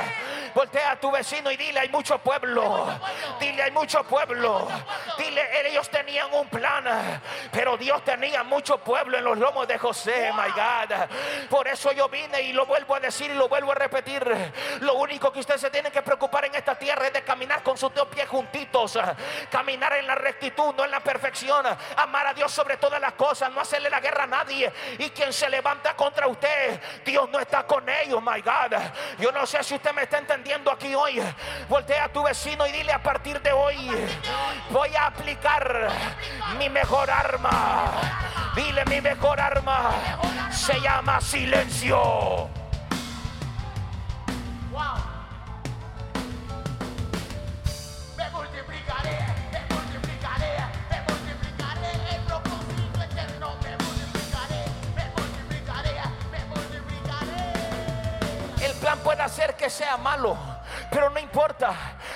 Voltea 0.54 0.92
a 0.92 0.96
tu 1.00 1.11
vecino 1.11 1.50
y 1.50 1.57
dile, 1.57 1.81
hay 1.81 1.88
mucho 1.88 2.18
pueblo. 2.18 2.87
Dile, 3.40 3.62
hay 3.62 3.70
mucho 3.70 4.04
pueblo. 4.04 4.68
Dile, 5.16 5.68
ellos 5.68 5.88
tenían 5.88 6.33
un 6.35 6.48
plan, 6.48 6.57
pero 7.52 7.76
Dios 7.76 8.04
tenía 8.04 8.42
mucho 8.42 8.78
pueblo 8.78 9.18
en 9.18 9.24
los 9.24 9.38
lomos 9.38 9.66
de 9.66 9.78
José, 9.78 10.32
my 10.32 10.50
God. 10.50 11.48
Por 11.48 11.68
eso 11.68 11.92
yo 11.92 12.08
vine 12.08 12.42
y 12.42 12.52
lo 12.52 12.66
vuelvo 12.66 12.94
a 12.94 13.00
decir 13.00 13.30
y 13.30 13.34
lo 13.34 13.48
vuelvo 13.48 13.72
a 13.72 13.74
repetir. 13.74 14.24
Lo 14.80 14.94
único 14.94 15.32
que 15.32 15.40
usted 15.40 15.56
se 15.56 15.70
tiene 15.70 15.90
que 15.90 16.02
preocupar 16.02 16.44
en 16.44 16.54
esta 16.54 16.74
tierra 16.74 17.06
es 17.06 17.12
de 17.12 17.22
caminar 17.22 17.62
con 17.62 17.76
sus 17.76 17.92
dos 17.94 18.08
pies 18.08 18.28
juntitos. 18.28 18.98
Caminar 19.50 19.94
en 19.94 20.06
la 20.06 20.14
rectitud, 20.14 20.74
no 20.76 20.84
en 20.84 20.90
la 20.90 21.00
perfección. 21.00 21.64
Amar 21.96 22.28
a 22.28 22.34
Dios 22.34 22.52
sobre 22.52 22.76
todas 22.76 23.00
las 23.00 23.12
cosas, 23.14 23.50
no 23.52 23.60
hacerle 23.60 23.90
la 23.90 24.00
guerra 24.00 24.24
a 24.24 24.28
nadie. 24.28 24.72
Y 24.98 25.10
quien 25.10 25.32
se 25.32 25.48
levanta 25.48 25.94
contra 25.94 26.26
usted, 26.26 26.80
Dios 27.04 27.28
no 27.30 27.38
está 27.40 27.66
con 27.66 27.88
ellos, 27.88 28.22
my 28.22 28.40
God. 28.40 28.78
Yo 29.18 29.32
no 29.32 29.46
sé 29.46 29.62
si 29.62 29.74
usted 29.74 29.92
me 29.92 30.02
está 30.02 30.18
entendiendo 30.18 30.70
aquí 30.70 30.94
hoy. 30.94 31.22
Voltea 31.68 32.04
a 32.04 32.08
tu 32.08 32.22
vecino 32.22 32.66
y 32.66 32.72
dile 32.72 32.92
a 32.92 33.02
partir 33.02 33.40
de 33.40 33.52
hoy, 33.52 33.76
voy 34.70 34.94
a 34.94 35.06
aplicar 35.06 35.88
mi 36.56 36.68
mejor 36.68 37.11
arma. 37.11 37.90
Dile 38.54 38.84
mi 38.87 39.00
mejor 39.00 39.40
arma. 39.40 39.90
Se 40.50 40.80
llama 40.80 41.20
silencio. 41.20 42.48
Wow. 44.70 44.96
Me 48.16 48.30
multiplicaré, 48.30 49.18
me 49.52 49.61
multiplicaré, 49.74 50.56
me 50.90 51.00
multiplicaré. 51.08 51.90
El 52.14 52.20
propósito 52.22 53.02
eterno 53.02 53.48
me 53.62 53.76
multiplicaré, 53.76 54.64
me 54.96 55.04
multiplicaré, 55.16 55.94
me 56.32 56.40
multiplicaré. 56.46 57.42
El 58.64 58.72
plan 58.80 58.98
puede 59.00 59.22
hacer 59.22 59.54
que 59.56 59.68
sea 59.70 59.96
malo, 59.96 60.37
pero 60.90 61.11
no 61.11 61.18
importa. 61.18 61.74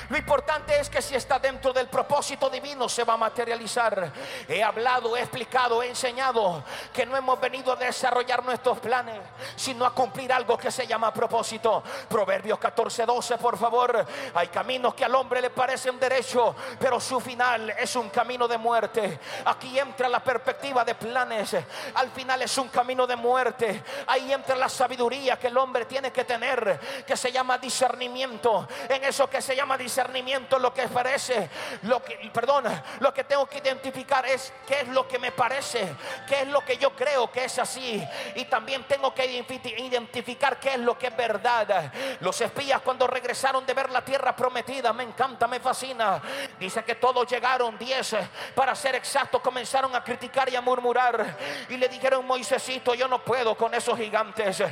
Lo 0.08 0.16
importante 0.16 0.78
es 0.78 0.88
que 0.88 1.02
si 1.02 1.14
está 1.14 1.38
dentro 1.38 1.72
del 1.72 1.88
propósito 1.88 2.48
divino 2.48 2.88
se 2.88 3.04
va 3.04 3.14
a 3.14 3.16
materializar. 3.16 4.12
He 4.48 4.62
hablado, 4.62 5.16
he 5.16 5.20
explicado, 5.20 5.82
he 5.82 5.88
enseñado 5.88 6.64
que 6.92 7.06
no 7.06 7.16
hemos 7.16 7.40
venido 7.40 7.72
a 7.72 7.76
desarrollar 7.76 8.44
nuestros 8.44 8.78
planes, 8.78 9.20
sino 9.56 9.84
a 9.84 9.94
cumplir 9.94 10.32
algo 10.32 10.56
que 10.56 10.70
se 10.70 10.86
llama 10.86 11.12
propósito. 11.12 11.82
Proverbios 12.08 12.58
14, 12.58 13.06
12, 13.06 13.38
por 13.38 13.58
favor. 13.58 14.06
Hay 14.34 14.48
caminos 14.48 14.94
que 14.94 15.04
al 15.04 15.14
hombre 15.14 15.40
le 15.40 15.50
parecen 15.50 15.98
derecho, 15.98 16.54
pero 16.78 17.00
su 17.00 17.20
final 17.20 17.70
es 17.70 17.94
un 17.96 18.10
camino 18.10 18.48
de 18.48 18.58
muerte. 18.58 19.20
Aquí 19.44 19.78
entra 19.78 20.08
la 20.08 20.22
perspectiva 20.22 20.84
de 20.84 20.94
planes. 20.94 21.56
Al 21.94 22.10
final 22.10 22.42
es 22.42 22.56
un 22.58 22.68
camino 22.68 23.06
de 23.06 23.16
muerte. 23.16 23.82
Ahí 24.06 24.32
entra 24.32 24.56
la 24.56 24.68
sabiduría 24.68 25.38
que 25.38 25.48
el 25.48 25.56
hombre 25.56 25.84
tiene 25.84 26.10
que 26.10 26.24
tener, 26.24 26.80
que 27.06 27.16
se 27.16 27.30
llama 27.30 27.58
discernimiento. 27.58 28.61
En 28.88 29.04
eso 29.04 29.28
que 29.28 29.40
se 29.42 29.54
llama 29.56 29.76
discernimiento, 29.76 30.58
lo 30.58 30.72
que 30.72 30.88
parece, 30.88 31.48
lo 31.82 32.02
que, 32.02 32.16
perdón, 32.32 32.64
lo 33.00 33.12
que 33.14 33.24
tengo 33.24 33.46
que 33.46 33.58
identificar 33.58 34.26
es 34.26 34.52
qué 34.66 34.80
es 34.80 34.88
lo 34.88 35.06
que 35.08 35.18
me 35.18 35.32
parece, 35.32 35.94
qué 36.28 36.42
es 36.42 36.48
lo 36.48 36.64
que 36.64 36.76
yo 36.76 36.94
creo 36.94 37.30
que 37.30 37.44
es 37.44 37.58
así. 37.58 38.02
Y 38.34 38.44
también 38.46 38.84
tengo 38.84 39.14
que 39.14 39.24
identifi- 39.26 39.78
identificar 39.78 40.58
qué 40.60 40.70
es 40.74 40.78
lo 40.78 40.98
que 40.98 41.08
es 41.08 41.16
verdad. 41.16 41.92
Los 42.20 42.40
espías 42.40 42.80
cuando 42.82 43.06
regresaron 43.06 43.64
de 43.66 43.74
ver 43.74 43.90
la 43.90 44.04
tierra 44.04 44.34
prometida, 44.34 44.92
me 44.92 45.02
encanta, 45.04 45.46
me 45.46 45.60
fascina. 45.60 46.20
Dice 46.58 46.82
que 46.84 46.96
todos 46.96 47.26
llegaron, 47.30 47.78
10 47.78 48.16
para 48.54 48.74
ser 48.74 48.94
exactos, 48.94 49.40
comenzaron 49.40 49.94
a 49.96 50.02
criticar 50.04 50.48
y 50.48 50.56
a 50.56 50.60
murmurar. 50.60 51.36
Y 51.68 51.76
le 51.76 51.88
dijeron, 51.88 52.26
Moisésito, 52.26 52.94
yo 52.94 53.08
no 53.08 53.22
puedo 53.24 53.56
con 53.56 53.74
esos 53.74 53.96
gigantes. 53.98 54.62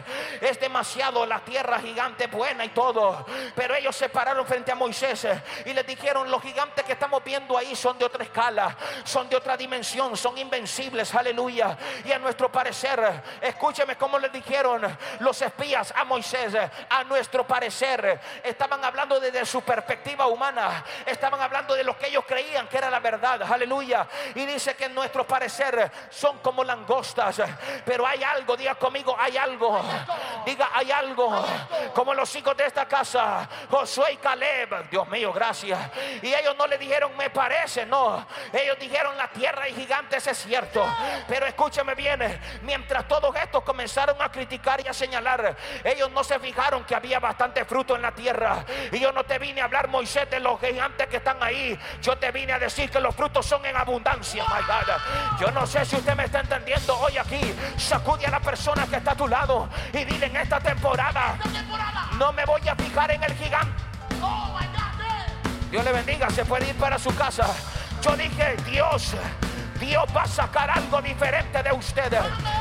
Es 0.40 0.60
demasiado 0.60 1.24
la 1.26 1.40
tierra 1.40 1.78
gigante 1.80 2.26
buena 2.26 2.64
y 2.64 2.70
todo. 2.70 3.24
Pero 3.54 3.74
ellos 3.80 3.96
se 3.96 4.08
pararon 4.08 4.46
frente 4.46 4.72
a 4.72 4.74
Moisés 4.74 5.26
y 5.64 5.72
le 5.72 5.82
dijeron, 5.82 6.30
los 6.30 6.42
gigantes 6.42 6.84
que 6.84 6.92
estamos 6.92 7.22
viendo 7.24 7.56
ahí 7.56 7.74
son 7.74 7.98
de 7.98 8.04
otra 8.04 8.22
escala, 8.24 8.76
son 9.04 9.28
de 9.28 9.36
otra 9.36 9.56
dimensión, 9.56 10.16
son 10.16 10.38
invencibles, 10.38 11.14
aleluya. 11.14 11.76
Y 12.04 12.12
a 12.12 12.18
nuestro 12.18 12.50
parecer, 12.50 13.22
escúcheme 13.40 13.96
cómo 13.96 14.18
le 14.18 14.28
dijeron 14.28 14.96
los 15.20 15.40
espías 15.42 15.92
a 15.96 16.04
Moisés, 16.04 16.54
a 16.88 17.04
nuestro 17.04 17.46
parecer, 17.46 18.20
estaban 18.42 18.84
hablando 18.84 19.18
desde 19.18 19.44
su 19.44 19.62
perspectiva 19.62 20.26
humana, 20.26 20.84
estaban 21.06 21.40
hablando 21.40 21.74
de 21.74 21.84
lo 21.84 21.96
que 21.98 22.08
ellos 22.08 22.24
creían 22.26 22.68
que 22.68 22.78
era 22.78 22.90
la 22.90 23.00
verdad, 23.00 23.42
aleluya. 23.42 24.06
Y 24.34 24.46
dice 24.46 24.74
que 24.74 24.84
en 24.84 24.94
nuestro 24.94 25.26
parecer 25.26 25.90
son 26.10 26.38
como 26.38 26.62
langostas, 26.64 27.40
pero 27.84 28.06
hay 28.06 28.22
algo, 28.22 28.56
diga 28.56 28.74
conmigo, 28.74 29.16
hay 29.18 29.36
algo, 29.36 29.80
diga, 30.44 30.70
hay 30.72 30.90
algo, 30.90 31.44
como 31.94 32.14
los 32.14 32.34
hijos 32.36 32.56
de 32.56 32.66
esta 32.66 32.86
casa, 32.86 33.48
Josué 33.70 34.14
y 34.14 34.16
Caleb, 34.16 34.90
Dios 34.90 35.08
mío, 35.08 35.32
gracias. 35.32 35.78
Y 36.22 36.34
ellos 36.34 36.56
no 36.58 36.66
le 36.66 36.76
dijeron, 36.76 37.16
me 37.16 37.30
parece, 37.30 37.86
no. 37.86 38.26
Ellos 38.52 38.76
dijeron, 38.80 39.16
la 39.16 39.28
tierra 39.28 39.68
y 39.68 39.74
gigantes 39.74 40.26
es 40.26 40.38
cierto. 40.38 40.84
Pero 41.28 41.46
escúcheme 41.46 41.94
bien, 41.94 42.40
mientras 42.62 43.06
todos 43.06 43.34
estos 43.36 43.62
comenzaron 43.62 44.20
a 44.20 44.30
criticar 44.30 44.80
y 44.84 44.88
a 44.88 44.92
señalar, 44.92 45.56
ellos 45.84 46.10
no 46.10 46.24
se 46.24 46.38
fijaron 46.40 46.84
que 46.84 46.94
había 46.94 47.20
bastante 47.20 47.64
fruto 47.64 47.94
en 47.94 48.02
la 48.02 48.12
tierra. 48.12 48.64
Y 48.90 48.98
yo 48.98 49.12
no 49.12 49.24
te 49.24 49.38
vine 49.38 49.60
a 49.60 49.64
hablar, 49.64 49.88
Moisés, 49.88 50.28
de 50.28 50.40
los 50.40 50.60
gigantes 50.60 51.06
que 51.06 51.18
están 51.18 51.40
ahí. 51.40 51.78
Yo 52.02 52.16
te 52.18 52.32
vine 52.32 52.52
a 52.52 52.58
decir 52.58 52.90
que 52.90 53.00
los 53.00 53.14
frutos 53.14 53.46
son 53.46 53.64
en 53.66 53.76
abundancia, 53.76 54.44
my 54.44 54.62
God. 54.66 55.40
Yo 55.40 55.50
no 55.52 55.66
sé 55.66 55.84
si 55.84 55.96
usted 55.96 56.16
me 56.16 56.24
está 56.24 56.40
entendiendo 56.40 56.98
hoy 56.98 57.16
aquí. 57.18 57.40
Sacude 57.76 58.26
a 58.26 58.30
la 58.30 58.40
persona 58.40 58.86
que 58.88 58.96
está 58.96 59.12
a 59.12 59.16
tu 59.16 59.28
lado 59.28 59.68
y 59.92 60.04
dile 60.04 60.26
en 60.26 60.36
Esta 60.36 60.58
temporada. 60.58 61.36
no 62.18 62.32
me 62.32 62.44
voy 62.44 62.66
a 62.68 62.74
fijar 62.74 63.10
en 63.10 63.22
el 63.22 63.34
gigante. 63.34 63.59
Dios 65.70 65.84
le 65.84 65.92
bendiga, 65.92 66.28
se 66.30 66.44
puede 66.44 66.68
ir 66.68 66.74
para 66.76 66.98
su 66.98 67.14
casa. 67.14 67.46
Yo 68.02 68.16
dije, 68.16 68.56
Dios, 68.68 69.14
Dios 69.78 70.04
va 70.14 70.22
a 70.22 70.26
sacar 70.26 70.68
algo 70.68 71.00
diferente 71.00 71.62
de 71.62 71.72
ustedes. 71.72 72.20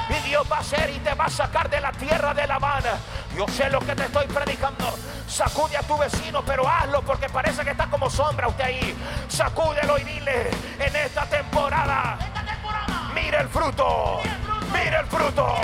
Y 0.09 0.27
Dios 0.27 0.45
va 0.51 0.57
a 0.57 0.59
hacer 0.59 0.89
y 0.91 0.99
te 0.99 1.13
va 1.15 1.25
a 1.25 1.29
sacar 1.29 1.69
de 1.69 1.81
la 1.81 1.91
tierra 1.91 2.33
de 2.33 2.45
La 2.45 2.55
Habana. 2.55 2.97
Yo 3.35 3.47
sé 3.47 3.69
lo 3.69 3.79
que 3.79 3.95
te 3.95 4.03
estoy 4.03 4.27
predicando. 4.27 4.95
Sacude 5.27 5.77
a 5.77 5.81
tu 5.81 5.97
vecino, 5.97 6.43
pero 6.45 6.67
hazlo 6.67 7.01
porque 7.01 7.29
parece 7.29 7.63
que 7.63 7.71
está 7.71 7.87
como 7.87 8.09
sombra 8.09 8.47
usted 8.47 8.63
ahí. 8.63 8.95
Sacúdelo 9.27 9.97
y 9.97 10.03
dile, 10.03 10.49
en 10.79 10.95
Esta 10.95 11.25
temporada. 11.25 12.17
mira 13.13 13.41
el 13.41 13.49
fruto. 13.49 14.19
Mira 14.71 14.99
el 14.99 15.07
fruto. 15.07 15.55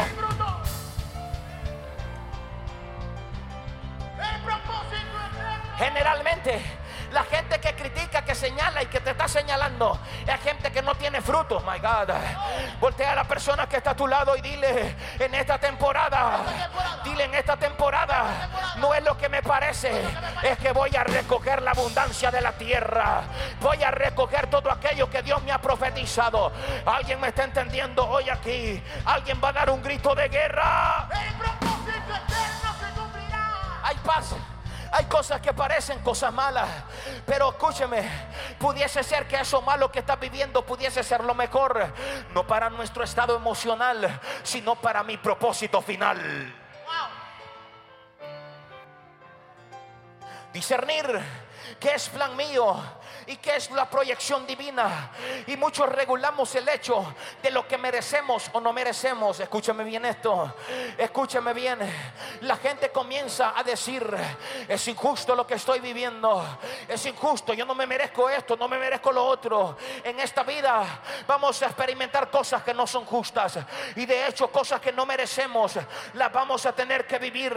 Generalmente, 5.77 6.61
la 7.11 7.23
gente 7.23 7.59
que 7.59 7.73
critica, 7.75 8.23
que 8.23 8.35
señala 8.35 8.83
y 8.83 8.87
que 8.87 8.99
te 8.99 9.11
está 9.11 9.27
señalando 9.27 9.97
es 10.25 10.41
gente 10.41 10.71
que 10.71 10.81
no 10.81 10.95
tiene 10.95 11.21
frutos, 11.21 11.63
my 11.63 11.79
God. 11.79 12.13
Voltea 12.79 13.11
a 13.11 13.15
la 13.15 13.23
persona 13.23 13.67
que 13.67 13.77
está 13.77 13.91
a 13.91 13.95
tu 13.95 14.07
lado 14.07 14.35
y 14.35 14.41
dile 14.41 14.95
en 15.19 15.33
esta 15.33 15.57
temporada, 15.57 16.39
dile 17.03 17.25
en 17.25 17.35
esta 17.35 17.57
temporada, 17.57 18.49
no 18.77 18.93
es 18.93 19.03
lo 19.03 19.17
que 19.17 19.29
me 19.29 19.41
parece, 19.41 20.03
es 20.43 20.57
que 20.57 20.71
voy 20.71 20.95
a 20.95 21.03
recoger 21.03 21.61
la 21.61 21.71
abundancia 21.71 22.31
de 22.31 22.41
la 22.41 22.53
tierra, 22.53 23.23
voy 23.61 23.81
a 23.83 23.91
recoger 23.91 24.47
todo 24.47 24.71
aquello 24.71 25.09
que 25.09 25.21
Dios 25.21 25.41
me 25.43 25.51
ha 25.51 25.61
profetizado. 25.61 26.51
Alguien 26.85 27.19
me 27.19 27.29
está 27.29 27.43
entendiendo 27.43 28.07
hoy 28.07 28.29
aquí, 28.29 28.81
alguien 29.05 29.39
va 29.43 29.49
a 29.49 29.53
dar 29.53 29.69
un 29.69 29.81
grito 29.81 30.15
de 30.15 30.27
guerra. 30.27 31.07
El 31.11 31.33
propósito 31.35 32.13
eterno 32.13 32.75
se 32.79 32.99
cumplirá. 32.99 33.51
Hay 33.83 33.95
paz. 34.03 34.35
Hay 34.95 35.05
cosas 35.07 35.41
que 35.41 35.51
parecen 35.51 35.99
cosas 35.99 36.31
malas, 36.31 36.69
pero 37.25 37.49
escúcheme, 37.49 38.09
pudiese 38.57 39.03
ser 39.03 39.27
que 39.27 39.35
eso 39.35 39.61
malo 39.61 39.91
que 39.91 39.99
estás 39.99 40.17
viviendo 40.17 40.65
pudiese 40.65 41.03
ser 41.03 41.21
lo 41.21 41.35
mejor, 41.35 41.93
no 42.33 42.47
para 42.47 42.69
nuestro 42.69 43.03
estado 43.03 43.35
emocional, 43.35 44.21
sino 44.41 44.75
para 44.75 45.03
mi 45.03 45.17
propósito 45.17 45.81
final. 45.81 46.17
Discernir 50.53 51.21
qué 51.77 51.95
es 51.95 52.07
plan 52.07 52.33
mío 52.37 52.81
y 53.27 53.37
qué 53.37 53.55
es 53.55 53.71
la 53.71 53.89
proyección 53.89 54.45
divina. 54.45 55.11
Y 55.47 55.57
muchos 55.57 55.89
regulamos 55.89 56.53
el 56.55 56.67
hecho 56.69 57.15
de 57.41 57.51
lo 57.51 57.67
que 57.67 57.77
merecemos 57.77 58.49
o 58.53 58.61
no 58.61 58.73
merecemos. 58.73 59.39
Escúchame 59.39 59.83
bien 59.83 60.05
esto. 60.05 60.53
Escúchame 60.97 61.53
bien. 61.53 61.79
La 62.41 62.57
gente 62.57 62.91
comienza 62.91 63.53
a 63.57 63.63
decir, 63.63 64.05
es 64.67 64.87
injusto 64.87 65.35
lo 65.35 65.45
que 65.47 65.55
estoy 65.55 65.79
viviendo. 65.79 66.45
Es 66.87 67.05
injusto, 67.05 67.53
yo 67.53 67.65
no 67.65 67.75
me 67.75 67.87
merezco 67.87 68.29
esto, 68.29 68.55
no 68.57 68.67
me 68.67 68.77
merezco 68.77 69.11
lo 69.11 69.25
otro. 69.25 69.77
En 70.03 70.19
esta 70.19 70.43
vida 70.43 70.83
vamos 71.27 71.61
a 71.61 71.67
experimentar 71.67 72.29
cosas 72.29 72.63
que 72.63 72.73
no 72.73 72.85
son 72.85 73.05
justas. 73.05 73.59
Y 73.95 74.05
de 74.05 74.27
hecho 74.27 74.51
cosas 74.51 74.79
que 74.81 74.91
no 74.91 75.05
merecemos, 75.05 75.77
las 76.13 76.31
vamos 76.31 76.65
a 76.65 76.73
tener 76.73 77.07
que 77.07 77.19
vivir. 77.19 77.55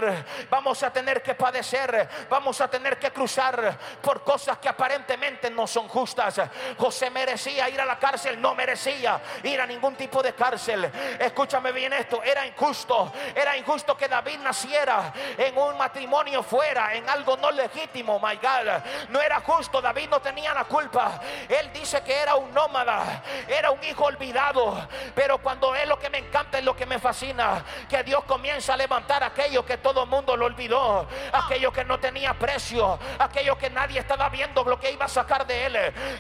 Vamos 0.51 0.83
a 0.83 0.93
tener 0.93 1.23
que 1.23 1.35
padecer. 1.35 2.09
Vamos 2.29 2.61
a 2.61 2.69
tener 2.69 2.99
que 2.99 3.11
cruzar 3.11 3.79
por 4.03 4.23
cosas 4.23 4.59
que 4.59 4.69
aparentemente 4.69 5.51
no 5.51 5.58
son 5.67 5.89
justas. 5.89 6.41
José 6.77 7.11
merecía 7.11 7.69
ir 7.69 7.81
a 7.81 7.85
la 7.85 7.99
cárcel, 7.99 8.41
no 8.41 8.55
merecía 8.55 9.21
ir 9.43 9.61
a 9.61 9.67
ningún 9.67 9.95
tipo 9.97 10.23
de 10.23 10.35
cárcel. 10.35 10.91
Escúchame 11.19 11.73
bien 11.73 11.93
esto, 11.93 12.23
era 12.23 12.47
injusto. 12.47 13.13
Era 13.35 13.57
injusto 13.57 13.97
que 13.97 14.09
David 14.09 14.39
naciera 14.39 15.13
en 15.37 15.57
un 15.57 15.77
matrimonio 15.77 16.43
fuera, 16.43 16.95
en 16.95 17.09
algo 17.09 17.37
no 17.37 17.51
legítimo, 17.51 18.21
my 18.21 18.37
God. 18.37 18.83
No 19.11 19.21
era 19.21 19.41
justo, 19.41 19.81
David 19.81 20.09
no 20.09 20.21
tenía 20.21 20.55
la 20.55 20.65
culpa. 20.65 21.21
Él 21.49 21.71
dice 21.73 22.03
que 22.03 22.15
era 22.15 22.37
un 22.37 22.53
nómada, 22.53 23.23
era 23.49 23.71
un 23.71 23.83
hijo 23.85 24.05
olvidado. 24.05 24.89
Pero 25.15 25.39
cuando 25.39 25.75
es 25.75 25.87
lo 25.89 25.99
que 25.99 26.11
me 26.11 26.19
encanta, 26.19 26.59
es 26.59 26.65
lo 26.65 26.77
que 26.77 26.87
fascina, 26.99 27.65
que 27.89 28.03
Dios 28.03 28.25
comienza 28.25 28.75
a 28.75 28.77
levantar 28.77 29.23
aquello 29.25 29.65
que 29.65 29.79
todo 29.79 30.05
el 30.05 30.09
mundo 30.09 30.37
lo 30.37 30.47
olvidó, 30.47 31.07
aquello 31.33 31.73
que 31.73 31.85
no 31.85 31.99
tenía 31.99 32.35
precio, 32.35 32.99
aquello 33.19 33.57
que 33.57 33.71
nadie 33.71 34.01
estaba 34.01 34.29
viendo 34.29 34.65
lo 34.65 34.79
que 34.79 34.91
iba 34.91 35.05
a 35.05 35.09
sacar 35.09 35.47
de 35.47 35.67
él. 35.67 35.79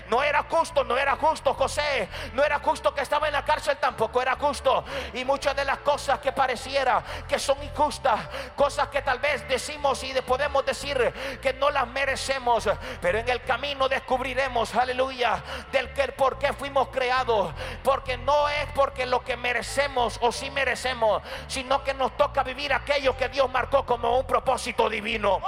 No 0.08 0.22
era 0.22 0.44
justo, 0.44 0.84
no 0.84 0.96
era 0.96 1.16
justo 1.16 1.54
José, 1.54 2.08
no 2.32 2.44
era 2.44 2.58
justo 2.58 2.94
que 2.94 3.02
estaba 3.02 3.26
en 3.26 3.32
la 3.32 3.44
cárcel, 3.44 3.76
tampoco 3.78 4.20
era 4.22 4.36
justo. 4.36 4.84
Y 5.14 5.24
muchas 5.24 5.56
de 5.56 5.64
las 5.64 5.78
cosas 5.78 6.18
que 6.18 6.32
pareciera 6.32 7.02
que 7.26 7.38
son 7.38 7.62
injustas, 7.62 8.20
cosas 8.56 8.88
que 8.88 9.02
tal 9.02 9.18
vez 9.18 9.46
decimos 9.48 10.02
y 10.04 10.12
podemos 10.22 10.64
decir 10.64 11.12
que 11.40 11.52
no 11.54 11.70
las 11.70 11.86
merecemos, 11.88 12.68
pero 13.00 13.18
en 13.18 13.28
el 13.28 13.42
camino 13.42 13.88
descubriremos, 13.88 14.74
aleluya, 14.74 15.42
del 15.72 15.92
que 15.92 16.08
por 16.08 16.38
qué 16.38 16.52
fuimos 16.52 16.88
creados, 16.88 17.52
porque 17.82 18.16
no 18.16 18.48
es 18.48 18.66
porque 18.74 19.06
lo 19.06 19.24
que 19.24 19.36
merecemos 19.36 20.18
o 20.20 20.32
si 20.32 20.50
merecemos, 20.50 20.67
sino 20.76 21.82
que 21.82 21.94
nos 21.94 22.16
toca 22.16 22.42
vivir 22.42 22.72
aquello 22.72 23.16
que 23.16 23.28
Dios 23.28 23.50
marcó 23.50 23.84
como 23.84 24.18
un 24.18 24.26
propósito 24.26 24.88
divino. 24.88 25.40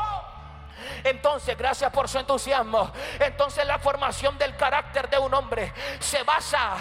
Entonces, 1.05 1.57
gracias 1.57 1.91
por 1.93 2.09
su 2.09 2.19
entusiasmo. 2.19 2.91
Entonces 3.19 3.67
la 3.67 3.79
formación 3.79 4.37
del 4.39 4.57
carácter 4.57 5.09
de 5.09 5.19
un 5.19 5.33
hombre 5.35 5.73
se 5.99 6.23
basa, 6.23 6.77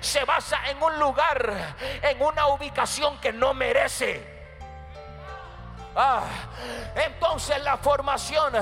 se 0.00 0.24
basa 0.24 0.70
en 0.70 0.82
un 0.82 0.98
lugar, 0.98 1.76
en 2.02 2.22
una 2.22 2.48
ubicación 2.48 3.18
que 3.18 3.32
no 3.32 3.54
merece. 3.54 4.31
Ah, 5.94 6.22
entonces 6.94 7.62
la 7.62 7.76
formación 7.76 8.54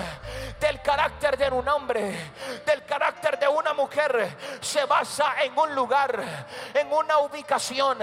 del 0.58 0.82
carácter 0.82 1.36
de 1.38 1.48
un 1.48 1.68
hombre, 1.68 2.32
del 2.66 2.84
carácter 2.84 3.38
de 3.38 3.46
una 3.46 3.72
mujer, 3.72 4.36
se 4.60 4.84
basa 4.84 5.34
en 5.42 5.56
un 5.56 5.74
lugar, 5.74 6.20
en 6.74 6.92
una 6.92 7.18
ubicación 7.18 7.98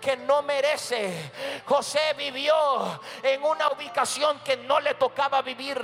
que 0.00 0.16
no 0.18 0.42
merece. 0.42 1.32
José 1.66 2.14
vivió 2.16 3.00
en 3.22 3.42
una 3.42 3.70
ubicación 3.70 4.38
que 4.40 4.56
no 4.58 4.78
le 4.78 4.94
tocaba 4.94 5.42
vivir, 5.42 5.78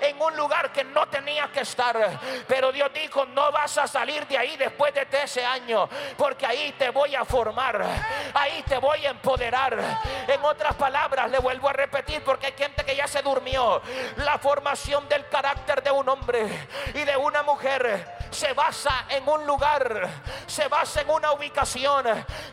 en 0.00 0.20
un 0.20 0.34
lugar 0.36 0.72
que 0.72 0.84
no 0.84 1.06
tenía 1.08 1.52
que 1.52 1.60
estar. 1.60 2.18
Pero 2.48 2.72
Dios 2.72 2.90
dijo, 2.94 3.26
no 3.26 3.52
vas 3.52 3.76
a 3.76 3.86
salir 3.86 4.26
de 4.26 4.38
ahí 4.38 4.56
después 4.56 4.94
de 4.94 5.06
ese 5.22 5.44
año, 5.44 5.88
porque 6.16 6.46
ahí 6.46 6.72
te 6.78 6.88
voy 6.90 7.14
a 7.14 7.24
formar, 7.24 7.84
ahí 8.32 8.62
te 8.62 8.78
voy 8.78 9.04
a 9.04 9.10
empoderar. 9.10 9.78
En 10.26 10.42
otras 10.44 10.74
palabras, 10.74 11.30
le 11.30 11.38
vuelvo 11.38 11.68
a 11.68 11.72
repetir, 11.72 12.21
porque 12.22 12.46
hay 12.46 12.52
gente 12.52 12.84
que 12.84 12.96
ya 12.96 13.06
se 13.06 13.22
durmió. 13.22 13.80
La 14.16 14.38
formación 14.38 15.08
del 15.08 15.28
carácter 15.28 15.82
de 15.82 15.90
un 15.90 16.08
hombre 16.08 16.68
y 16.94 17.04
de 17.04 17.16
una 17.16 17.42
mujer 17.42 18.16
se 18.30 18.52
basa 18.52 19.06
en 19.08 19.28
un 19.28 19.46
lugar, 19.46 20.08
se 20.46 20.68
basa 20.68 21.02
en 21.02 21.10
una 21.10 21.32
ubicación 21.32 22.04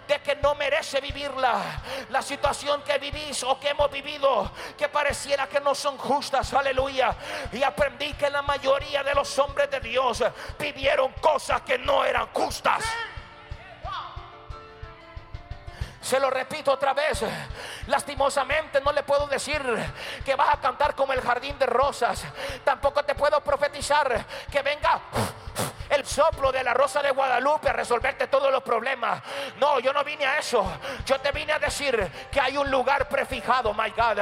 de 0.08 0.22
que 0.22 0.36
no 0.38 0.56
merece 0.56 1.00
vivirla. 1.02 1.82
La 2.10 2.22
situación 2.22 2.82
que 2.84 2.98
vivís 2.98 3.44
o 3.44 3.60
que 3.60 3.70
hemos 3.70 3.90
vivido, 3.92 4.52
que 4.78 4.90
pareciera 4.90 5.48
que 5.48 5.60
no 5.60 5.74
son 5.74 5.98
justas, 5.98 6.54
aleluya. 6.54 7.16
Y 7.52 7.64
aprendí 7.64 8.14
que 8.14 8.30
la 8.30 8.42
mayoría 8.42 9.04
de 9.04 9.16
los 9.16 9.38
hombres 9.40 9.70
de 9.72 9.80
Dios 9.80 10.24
vivieron 10.58 11.12
cosas 11.14 11.62
que 11.62 11.78
no 11.78 12.04
eran 12.04 12.28
justas. 12.34 12.84
Se 16.02 16.20
lo 16.20 16.30
repito 16.30 16.72
otra 16.72 16.94
vez. 16.94 17.24
Lastimosamente 17.88 18.82
no 18.82 18.92
le 18.92 19.04
puedo 19.04 19.28
decir 19.28 19.62
que 20.24 20.36
vas 20.36 20.54
a 20.54 20.60
cantar 20.60 20.96
como 20.96 21.14
el 21.14 21.22
jardín 21.22 21.58
de 21.60 21.66
rosas. 21.66 22.24
Tampoco 22.64 23.04
te 23.04 23.16
puedo 23.16 23.42
profetizar 23.42 24.26
que 24.52 24.62
venga 24.62 25.02
el 25.90 26.06
soplo 26.06 26.52
de 26.52 26.64
la 26.64 26.74
rosa 26.74 27.02
de 27.02 27.12
Guadalupe 27.12 27.70
a 27.70 27.74
resolverte 27.74 28.28
todos 28.28 28.52
los 28.52 28.62
problemas. 28.64 29.22
No, 29.60 29.80
yo 29.80 29.92
no 29.92 30.04
vine 30.04 30.26
a 30.26 30.38
eso. 30.38 30.66
Yo 31.06 31.20
te 31.20 31.32
vine 31.32 31.54
a 31.54 31.60
decir 31.60 32.12
que 32.32 32.40
hay 32.40 32.58
un 32.58 32.70
lugar 32.70 33.10
prefijado, 33.10 33.74
my 33.74 33.90
God. 33.90 34.20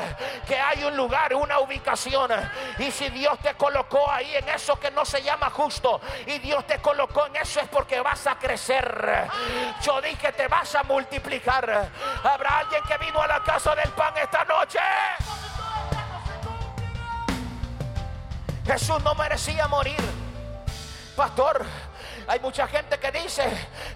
Que 0.48 0.60
hay 0.60 0.84
un 0.84 0.96
lugar, 0.96 1.34
una 1.36 1.60
ubicación. 1.60 2.32
Y 2.80 2.92
si 2.92 3.10
Dios 3.10 3.38
te 3.40 3.54
colocó 3.56 4.10
ahí 4.10 4.36
en 4.36 4.48
eso 4.50 4.80
que 4.80 4.92
no 4.92 5.04
se 5.06 5.22
llama 5.22 5.50
justo, 5.50 6.00
y 6.26 6.40
Dios 6.40 6.66
te 6.66 6.80
colocó 6.80 7.26
en 7.28 7.36
eso 7.36 7.60
es 7.60 7.68
porque 7.68 8.00
vas 8.00 8.26
a 8.28 8.38
crecer. 8.38 9.28
Yo 9.82 10.02
dije 10.02 10.32
te 10.32 10.48
vas 10.48 10.74
a 10.76 10.84
multiplicar. 10.84 11.90
Habrá 12.24 12.60
alguien 12.60 12.84
que 12.84 12.98
vino 12.98 13.22
a 13.22 13.28
la 13.28 13.44
casa 13.44 13.76
del 13.76 13.90
pan 13.92 14.14
esta 14.18 14.44
noche. 14.46 14.80
Jesús 18.66 19.02
no 19.04 19.16
merecía 19.16 19.68
morir. 19.68 20.27
Pastor, 21.18 21.66
hay 22.28 22.40
mucha 22.42 22.68
gente 22.68 23.00
que 23.00 23.12
dice, 23.12 23.50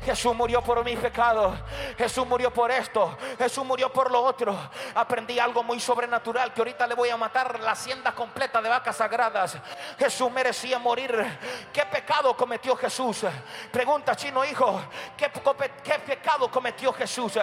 Jesús 0.06 0.34
murió 0.34 0.62
por 0.62 0.84
mis 0.86 0.98
pecados, 0.98 1.54
Jesús 1.98 2.26
murió 2.26 2.52
por 2.52 2.72
esto, 2.72 3.18
Jesús 3.38 3.66
murió 3.66 3.92
por 3.92 4.10
lo 4.10 4.24
otro. 4.24 4.58
Aprendí 4.96 5.38
algo 5.38 5.64
muy 5.64 5.80
sobrenatural 5.82 6.54
que 6.54 6.62
ahorita 6.62 6.88
le 6.88 6.96
voy 6.96 7.10
a 7.10 7.18
matar 7.18 7.60
la 7.60 7.72
hacienda 7.72 8.14
completa 8.14 8.62
de 8.62 8.70
vacas 8.70 8.96
sagradas. 8.96 9.58
Jesús 10.00 10.32
merecía 10.32 10.80
morir. 10.80 11.12
¿Qué 11.74 11.86
pecado 11.86 12.36
cometió 12.38 12.76
Jesús? 12.78 13.26
Pregunta, 13.70 14.16
chino 14.16 14.46
hijo, 14.46 14.82
¿qué, 15.18 15.30
qué 15.84 16.00
pecado 16.00 16.50
cometió 16.50 16.94
Jesús? 16.94 17.34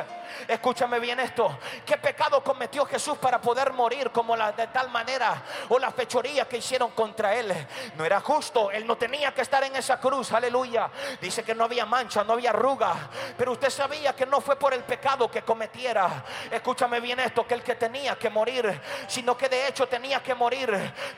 Escúchame 0.46 0.98
bien 1.01 1.20
esto. 1.20 1.59
¿Qué 1.85 1.98
pecado 1.98 2.42
cometió 2.42 2.87
Jesús 2.87 3.18
para 3.18 3.40
poder 3.40 3.72
morir 3.72 4.11
como 4.11 4.35
la, 4.35 4.53
de 4.53 4.68
tal 4.68 4.90
manera 4.90 5.42
o 5.68 5.79
la 5.79 5.90
fechoría 5.90 6.48
que 6.48 6.59
hicieron 6.59 6.92
contra 6.92 7.35
él? 7.35 7.53
No 7.96 8.05
era 8.05 8.20
justo, 8.20 8.70
él 8.70 8.87
no 8.87 8.96
tenía 8.96 9.35
que 9.35 9.42
estar 9.42 9.62
en 9.64 9.77
esa 9.77 10.01
cruz, 10.01 10.33
aleluya. 10.33 10.78
Dice 11.21 11.43
que 11.43 11.55
no 11.55 11.64
había 11.64 11.87
mancha, 11.87 12.25
no 12.25 12.35
había 12.35 12.51
arruga. 12.51 13.11
Pero 13.37 13.53
usted 13.53 13.71
sabía 13.71 14.14
que 14.14 14.27
no 14.27 14.41
fue 14.41 14.57
por 14.57 14.75
el 14.75 14.85
pecado 14.85 15.31
que 15.31 15.43
cometiera. 15.43 16.25
Escúchame 16.51 17.01
bien 17.01 17.21
esto, 17.21 17.47
que 17.47 17.55
el 17.55 17.62
que 17.62 17.75
tenía 17.75 18.17
que 18.17 18.31
morir, 18.31 18.81
sino 19.07 19.37
que 19.37 19.49
de 19.49 19.69
hecho 19.69 19.87
tenía 19.87 20.23
que 20.23 20.35
morir 20.35 20.59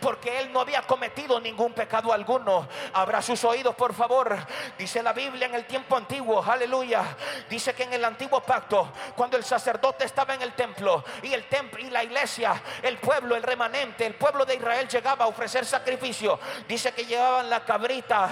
porque 0.01 0.41
él 0.41 0.53
no 0.53 0.61
había 0.61 0.83
cometido 0.83 1.41
ningún 1.41 1.73
pecado 1.73 2.13
alguno. 2.13 2.69
Abra 2.93 3.23
sus 3.23 3.45
oídos, 3.45 3.75
por 3.75 3.95
favor. 3.95 4.37
Dice 4.79 5.03
la 5.03 5.13
Biblia 5.13 5.47
en 5.47 5.55
el 5.55 5.67
tiempo 5.67 5.97
antiguo, 5.97 6.43
aleluya. 6.43 7.03
Dice 7.49 7.75
que 7.75 7.85
en 7.85 7.93
el 7.93 8.05
antiguo 8.05 8.41
pacto, 8.41 8.93
cuando 9.17 9.37
el 9.37 9.45
sacerdote 9.45 10.05
estaba 10.05 10.35
en 10.35 10.43
el 10.43 10.53
templo 10.55 11.05
y 11.23 11.33
el 11.33 11.49
templo 11.49 11.81
y 11.81 11.91
la 11.91 12.05
iglesia, 12.05 12.61
el 12.83 12.99
pueblo, 12.99 13.37
el 13.37 13.43
remanente, 13.43 14.07
el 14.07 14.15
pueblo 14.15 14.45
de 14.45 14.55
Israel 14.55 14.89
llegaba 14.89 15.25
a 15.25 15.29
ofrecer 15.29 15.65
sacrificio. 15.65 16.39
Dice 16.69 16.93
que 16.93 17.05
llevaban 17.05 17.51
la 17.51 17.65
cabrita. 17.65 18.29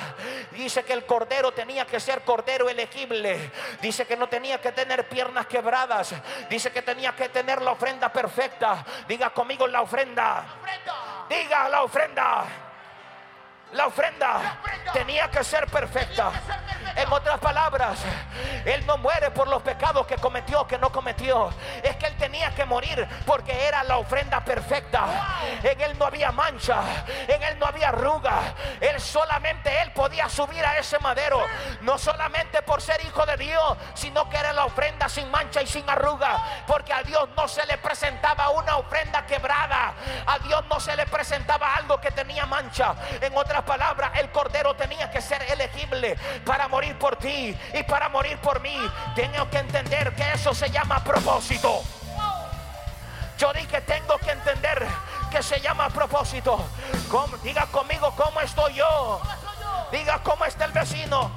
Dice 0.53 0.85
que 0.85 0.93
el 0.93 1.05
cordero 1.05 1.18
tenía 1.55 1.87
que 1.87 2.01
ser 2.01 2.23
cordero 2.23 2.69
elegible. 2.69 3.51
Dice 3.81 4.07
que 4.07 4.17
no 4.17 4.29
tenía 4.29 4.61
que 4.61 4.73
tener 4.73 5.09
piernas 5.09 5.47
quebradas. 5.47 6.15
Dice 6.49 6.71
que 6.71 6.83
tenía 6.83 7.15
que 7.15 7.29
tener 7.29 7.63
la 7.63 7.73
ofrenda 7.73 8.13
perfecta. 8.13 8.85
Diga 9.07 9.31
conmigo 9.31 9.67
la 9.67 9.83
ofrenda. 9.83 10.45
Diga 11.29 11.69
la 11.69 11.83
ofrenda. 11.83 12.68
La 13.73 13.87
ofrenda 13.87 14.61
tenía 14.93 15.31
que 15.31 15.45
ser 15.45 15.67
perfecta. 15.67 16.33
En 16.97 17.13
otras 17.13 17.39
palabras, 17.39 17.99
Él 18.65 18.85
no 18.87 18.99
muere 18.99 19.31
por 19.31 19.47
los 19.47 19.63
pecados 19.63 20.07
que 20.07 20.17
cometió, 20.17 20.67
que 20.67 20.79
no 20.79 20.91
cometió. 20.91 21.51
Es 21.83 21.95
que 21.97 22.07
Él 22.07 22.17
tenía 22.17 22.53
que 22.55 22.65
morir 22.65 23.07
porque 23.27 23.67
era 23.67 23.85
la 23.85 23.99
ofrenda 23.99 24.43
perfecta. 24.43 25.07
En 25.63 25.81
Él 25.81 25.99
no 25.99 26.07
había 26.07 26.33
mancha, 26.33 26.81
en 27.29 27.43
Él 27.43 27.59
no 27.59 27.67
había 27.67 27.91
arruga. 27.91 28.55
Él 28.81 29.01
solamente 29.01 29.71
Él 29.83 29.93
podía 29.93 30.29
subir 30.29 30.65
a 30.65 30.79
ese 30.79 30.99
madero. 30.99 31.45
No 31.83 31.99
solamente 31.99 32.63
por 32.63 32.81
ser 32.81 33.05
hijo 33.05 33.25
de 33.27 33.37
Dios, 33.37 33.77
sino 33.95 34.29
que 34.31 34.39
era 34.39 34.53
la 34.53 34.65
ofrenda 34.65 35.09
sin 35.09 35.31
mancha 35.31 35.63
y 35.63 35.67
sin 35.67 35.89
arruga. 35.89 36.65
Porque 36.67 36.93
a 36.93 37.03
Dios 37.03 37.29
no 37.37 37.47
se 37.47 37.65
le 37.67 37.77
presentaba 37.79 38.49
una 38.51 38.77
ofrenda 38.77 39.27
quebrada. 39.27 39.93
A 40.27 40.39
Dios 40.39 40.65
no 40.69 40.81
se 40.81 40.97
le 40.97 41.07
presentaba 41.07 41.77
algo 41.77 42.01
que 42.01 42.11
tenía 42.11 42.47
mancha. 42.47 42.95
En 43.21 43.37
otras 43.37 43.58
palabras, 43.65 44.13
el 44.19 44.31
cordero 44.31 44.75
tenía 44.75 45.11
que 45.11 45.21
ser 45.21 45.43
elegible 45.51 46.17
para 46.45 46.69
morir 46.69 46.99
por 46.99 47.17
ti 47.17 47.57
y 47.75 47.83
para 47.85 48.09
morir 48.09 48.39
por 48.39 48.61
mí. 48.61 48.77
Tengo 49.15 49.49
que 49.51 49.59
entender 49.59 50.15
que 50.15 50.33
eso 50.33 50.55
se 50.55 50.71
llama 50.71 51.03
propósito. 51.03 51.83
Yo 53.39 53.53
dije, 53.53 53.81
tengo 53.83 54.19
que 54.19 54.33
entender 54.33 54.87
que 55.31 55.43
se 55.43 55.61
llama 55.61 55.89
propósito. 55.91 56.65
¿Cómo? 57.09 57.37
diga 57.39 57.67
conmigo 57.67 58.13
cómo 58.17 58.41
estoy 58.41 58.75
yo. 58.75 59.21
Diga 59.93 60.21
cómo 60.23 60.45
está 60.45 60.65
el 60.65 60.73
vecino. 60.73 61.31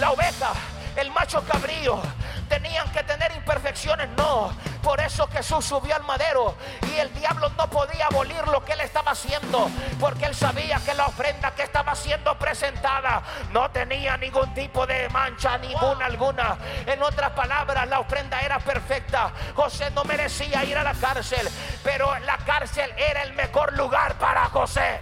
La 0.00 0.10
oveja, 0.10 0.52
el 0.96 1.10
macho 1.10 1.42
cabrío, 1.44 2.00
tenían 2.48 2.90
que 2.92 3.02
tener 3.04 3.32
imperfecciones. 3.32 4.08
No. 4.16 4.52
Por 4.82 5.00
eso 5.00 5.28
Jesús 5.28 5.64
subió 5.64 5.94
al 5.94 6.04
madero 6.04 6.56
y 6.92 6.98
el 6.98 7.12
diablo 7.14 7.50
no 7.56 7.68
podía 7.68 8.06
abolir 8.06 8.46
lo 8.48 8.64
que 8.64 8.72
él 8.72 8.80
estaba 8.80 9.12
haciendo. 9.12 9.70
Porque 10.00 10.26
él 10.26 10.34
sabía 10.34 10.80
que 10.84 10.94
la 10.94 11.06
ofrenda 11.06 11.50
que 11.52 11.62
estaba 11.62 11.94
siendo 11.94 12.38
presentada 12.38 13.22
no 13.52 13.70
tenía 13.70 14.16
ningún 14.16 14.52
tipo 14.54 14.86
de 14.86 15.08
mancha, 15.10 15.58
ninguna 15.58 16.06
alguna. 16.06 16.56
En 16.86 17.02
otras 17.02 17.30
palabras, 17.32 17.88
la 17.88 18.00
ofrenda 18.00 18.40
era 18.40 18.58
perfecta. 18.58 19.30
José 19.54 19.90
no 19.90 20.04
merecía 20.04 20.64
ir 20.64 20.76
a 20.76 20.82
la 20.82 20.94
cárcel, 20.94 21.48
pero 21.84 22.18
la 22.20 22.38
cárcel 22.38 22.92
era 22.96 23.22
el 23.22 23.32
mejor 23.34 23.74
lugar 23.74 24.14
para 24.18 24.46
José. 24.46 25.00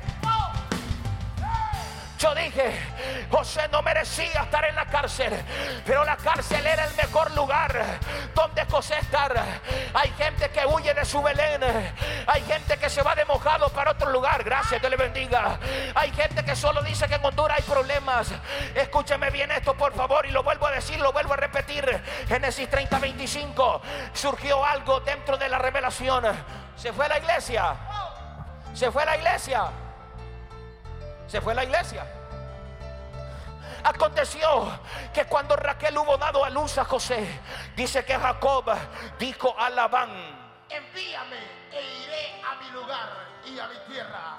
Yo 2.18 2.34
dije, 2.34 2.80
José 3.30 3.68
no 3.70 3.82
merecía 3.82 4.42
estar 4.42 4.64
en 4.64 4.74
la 4.74 4.86
cárcel, 4.86 5.34
pero 5.84 6.02
la 6.04 6.16
cárcel 6.16 6.66
era 6.66 6.86
el 6.86 6.94
mejor 6.94 7.30
lugar 7.32 7.98
donde 8.34 8.64
José 8.64 8.98
estar. 8.98 9.34
Hay 9.92 10.10
gente 10.16 10.48
que 10.48 10.64
huye 10.66 10.94
de 10.94 11.04
su 11.04 11.22
Belén, 11.22 11.60
hay 12.26 12.42
gente 12.42 12.78
que 12.78 12.88
se 12.88 13.02
va 13.02 13.14
de 13.14 13.24
mojado 13.26 13.68
para 13.68 13.90
otro 13.90 14.10
lugar. 14.10 14.42
Gracias, 14.44 14.80
que 14.80 14.88
le 14.88 14.96
bendiga. 14.96 15.58
Hay 15.94 16.10
gente 16.12 16.42
que 16.42 16.56
solo 16.56 16.82
dice 16.82 17.06
que 17.06 17.16
en 17.16 17.24
Honduras 17.24 17.58
hay 17.58 17.64
problemas. 17.64 18.28
Escúcheme 18.74 19.30
bien 19.30 19.50
esto, 19.50 19.74
por 19.74 19.92
favor, 19.94 20.24
y 20.24 20.30
lo 20.30 20.42
vuelvo 20.42 20.66
a 20.66 20.70
decir, 20.70 20.98
lo 20.98 21.12
vuelvo 21.12 21.34
a 21.34 21.36
repetir. 21.36 22.02
Génesis 22.28 22.70
30, 22.70 22.98
25. 22.98 23.82
Surgió 24.14 24.64
algo 24.64 25.00
dentro 25.00 25.36
de 25.36 25.50
la 25.50 25.58
revelación. 25.58 26.24
Se 26.76 26.94
fue 26.94 27.04
a 27.04 27.08
la 27.08 27.18
iglesia. 27.18 27.74
Se 28.72 28.90
fue 28.90 29.02
a 29.02 29.06
la 29.06 29.16
iglesia. 29.16 29.70
Se 31.26 31.40
fue 31.40 31.52
a 31.52 31.56
la 31.56 31.64
iglesia. 31.64 32.06
Aconteció 33.84 34.78
que 35.12 35.26
cuando 35.26 35.54
Raquel 35.56 35.96
hubo 35.98 36.16
dado 36.16 36.44
a 36.44 36.50
luz 36.50 36.76
a 36.78 36.84
José, 36.84 37.40
dice 37.76 38.04
que 38.04 38.16
Jacob 38.18 38.64
dijo 39.18 39.54
a 39.58 39.70
Labán, 39.70 40.10
Envíame 40.68 41.38
e 41.70 41.82
iré 42.04 42.42
a 42.42 42.54
mi 42.56 42.70
lugar 42.70 43.08
y 43.44 43.58
a 43.58 43.68
mi 43.68 43.76
tierra. 43.92 44.36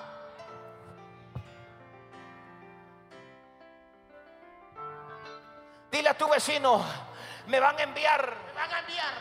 dile 5.91 6.09
a 6.09 6.13
tu 6.17 6.27
vecino, 6.29 6.83
me 7.47 7.59
van 7.59 7.77
a 7.79 7.83
enviar, 7.83 8.33
Me 8.53 8.53
van 8.61 8.73
a 8.73 8.79
enviar. 8.79 9.13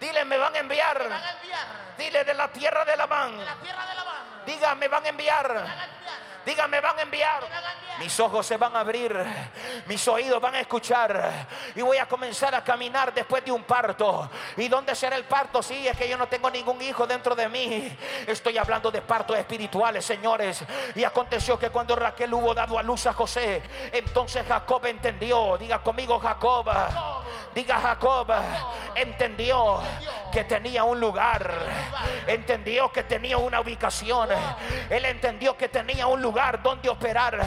dile, 0.00 0.24
me 0.24 0.38
van 0.38 0.54
a 0.54 0.58
enviar, 0.58 0.98
Me 1.02 1.08
van 1.08 1.22
a 1.24 1.30
enviar. 1.32 1.66
dile 1.98 2.24
de 2.24 2.34
la 2.34 2.48
tierra 2.48 2.84
de 2.84 2.96
Labán, 2.96 3.36
De 3.38 3.44
la 3.44 3.54
tierra 3.56 3.86
de 3.86 3.94
Labán. 3.94 4.44
diga, 4.46 4.74
me 4.76 4.88
van 4.88 5.04
a 5.04 5.08
enviar. 5.08 5.48
Me 5.48 5.54
van 5.60 5.66
a 5.68 5.84
enviar. 5.84 6.31
Diga, 6.44 6.66
me 6.66 6.80
van 6.80 6.98
a 6.98 7.02
enviar. 7.02 7.42
Me 7.42 7.48
van 7.48 7.64
a 7.64 7.72
enviar. 7.72 7.98
Mis 7.98 8.18
ojos 8.18 8.46
se 8.46 8.56
van 8.56 8.74
a 8.74 8.80
abrir, 8.80 9.14
mis 9.86 10.08
oídos 10.08 10.40
van 10.40 10.54
a 10.54 10.60
escuchar 10.60 11.46
y 11.74 11.82
voy 11.82 11.98
a 11.98 12.06
comenzar 12.06 12.54
a 12.54 12.64
caminar 12.64 13.12
después 13.12 13.44
de 13.44 13.52
un 13.52 13.62
parto. 13.62 14.28
¿Y 14.56 14.66
dónde 14.68 14.94
será 14.94 15.16
el 15.16 15.24
parto? 15.24 15.62
Sí, 15.62 15.86
es 15.86 15.96
que 15.96 16.08
yo 16.08 16.16
no 16.16 16.26
tengo 16.26 16.50
ningún 16.50 16.80
hijo 16.82 17.06
dentro 17.06 17.34
de 17.34 17.48
mí. 17.48 17.96
Estoy 18.26 18.58
hablando 18.58 18.90
de 18.90 19.02
partos 19.02 19.36
espirituales, 19.38 20.04
señores. 20.04 20.64
Y 20.94 21.04
aconteció 21.04 21.58
que 21.58 21.70
cuando 21.70 21.94
Raquel 21.94 22.32
hubo 22.32 22.54
dado 22.54 22.78
a 22.78 22.82
luz 22.82 23.06
a 23.06 23.12
José, 23.12 23.62
entonces 23.92 24.44
Jacob 24.48 24.84
entendió. 24.86 25.56
Diga 25.58 25.80
conmigo, 25.80 26.18
Jacob. 26.18 26.66
Diga 27.54 27.78
Jacob, 27.80 28.32
entendió 28.94 29.82
que 30.32 30.44
tenía 30.44 30.84
un 30.84 30.98
lugar, 30.98 31.52
entendió 32.26 32.90
que 32.90 33.02
tenía 33.02 33.36
una 33.36 33.60
ubicación, 33.60 34.30
él 34.88 35.04
entendió 35.04 35.54
que 35.54 35.68
tenía 35.68 36.06
un 36.06 36.22
lugar 36.22 36.31
donde 36.62 36.88
operar. 36.88 37.38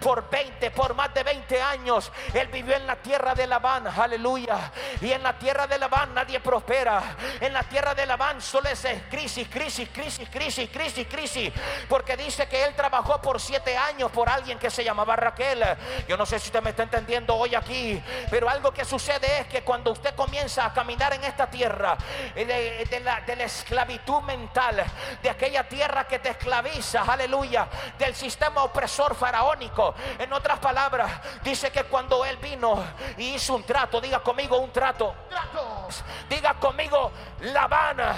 Por 0.00 0.28
20, 0.28 0.70
por 0.70 0.94
más 0.94 1.12
de 1.14 1.22
20 1.22 1.62
años, 1.62 2.10
él 2.34 2.48
vivió 2.48 2.76
en 2.76 2.86
la 2.86 2.96
tierra 2.96 3.34
de 3.34 3.46
Labán, 3.46 3.86
aleluya. 3.86 4.72
Y 5.00 5.12
en 5.12 5.22
la 5.22 5.38
tierra 5.38 5.66
de 5.66 5.78
Labán 5.78 6.14
nadie 6.14 6.40
prospera. 6.40 7.02
En 7.40 7.52
la 7.52 7.62
tierra 7.62 7.94
de 7.94 8.06
Labán 8.06 8.40
solo 8.40 8.68
es 8.68 8.86
crisis, 9.10 9.48
crisis, 9.48 9.88
crisis, 9.92 10.28
crisis, 10.28 10.70
crisis, 10.70 11.06
crisis. 11.08 11.52
Porque 11.88 12.16
dice 12.16 12.48
que 12.48 12.64
él 12.64 12.74
trabajó 12.74 13.20
por 13.20 13.40
7 13.40 13.76
años 13.76 14.10
por 14.10 14.28
alguien 14.28 14.58
que 14.58 14.70
se 14.70 14.84
llamaba 14.84 15.16
Raquel. 15.16 15.62
Yo 16.08 16.16
no 16.16 16.26
sé 16.26 16.38
si 16.38 16.46
usted 16.46 16.62
me 16.62 16.70
está 16.70 16.82
entendiendo 16.82 17.36
hoy 17.36 17.54
aquí, 17.54 18.02
pero 18.30 18.48
algo 18.48 18.72
que 18.72 18.84
sucede 18.84 19.40
es 19.40 19.46
que 19.46 19.62
cuando 19.62 19.92
usted 19.92 20.14
comienza 20.14 20.66
a 20.66 20.72
caminar 20.72 21.12
en 21.14 21.24
esta 21.24 21.48
tierra 21.48 21.96
eh, 22.34 22.44
de, 22.44 22.84
de 22.84 23.00
la, 23.00 23.20
de 23.20 23.36
la 23.36 23.44
esclavitud 23.44 24.22
mental, 24.22 24.82
de 25.22 25.30
aquella 25.30 25.68
tierra 25.68 26.06
que 26.06 26.18
te 26.18 26.30
esclaviza, 26.30 27.02
aleluya, 27.02 27.68
del 27.98 28.14
sistema 28.14 28.31
opresor 28.62 29.14
faraónico. 29.14 29.94
En 30.18 30.32
otras 30.32 30.58
palabras, 30.58 31.10
dice 31.42 31.70
que 31.70 31.84
cuando 31.84 32.24
él 32.24 32.36
vino 32.38 32.82
y 33.16 33.34
hizo 33.34 33.54
un 33.54 33.64
trato, 33.64 34.00
diga 34.00 34.20
conmigo 34.20 34.58
un 34.58 34.70
trato, 34.70 35.14
Trato. 35.28 35.88
diga 36.28 36.54
conmigo 36.54 37.12
La 37.40 37.64
Habana 37.64 38.14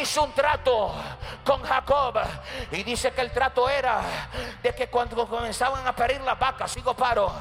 hizo 0.00 0.24
un 0.24 0.32
trato 0.32 0.94
con 1.44 1.62
Jacob 1.62 2.18
y 2.70 2.82
dice 2.82 3.12
que 3.12 3.20
el 3.20 3.30
trato 3.30 3.68
era 3.68 4.02
de 4.62 4.74
que 4.74 4.88
cuando 4.88 5.26
comenzaban 5.26 5.86
a 5.86 5.94
parir 5.94 6.20
las 6.22 6.38
vacas, 6.38 6.70
sigo 6.70 6.94
paro, 6.94 7.32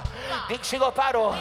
sigo 0.62 0.94
paro, 0.94 1.34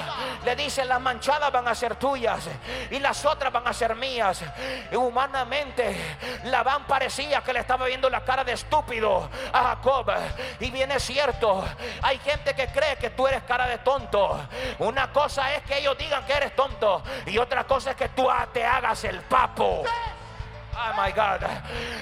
le 0.44 0.56
dice 0.56 0.84
las 0.84 1.00
manchadas 1.00 1.50
van 1.50 1.66
a 1.68 1.74
ser 1.74 1.96
tuyas 1.96 2.48
y 2.90 2.98
las 2.98 3.24
otras 3.24 3.52
van 3.52 3.66
a 3.66 3.72
ser 3.72 3.96
mías. 3.96 4.42
Y 4.90 4.96
humanamente 4.96 6.16
Labán 6.44 6.84
parecía 6.86 7.40
que 7.42 7.52
le 7.52 7.60
estaba 7.60 7.86
viendo 7.86 8.08
la 8.08 8.24
cara 8.24 8.44
de 8.44 8.52
estúpido 8.52 9.28
a 9.52 9.62
Jacob 9.62 10.12
y 10.60 10.70
bien 10.70 10.90
es 10.92 11.02
cierto, 11.02 11.64
hay 12.02 12.18
gente 12.18 12.54
que 12.54 12.68
cree 12.68 12.96
que 12.96 13.10
tú 13.10 13.26
eres 13.26 13.42
cara 13.42 13.66
de 13.66 13.78
tonto. 13.78 14.40
Una 14.78 15.12
cosa 15.12 15.54
es 15.54 15.62
que 15.64 15.78
ellos 15.78 15.96
digan 15.98 16.24
que 16.26 16.32
eres 16.32 16.54
tonto 16.54 17.02
y 17.26 17.38
otra 17.38 17.64
cosa 17.64 17.90
es 17.90 17.96
que 17.96 18.08
tú 18.10 18.28
te 18.52 18.64
hagas 18.64 19.04
el 19.04 19.20
papo. 19.22 19.84
Oh 20.74 20.92
my 20.96 21.12
God. 21.12 21.42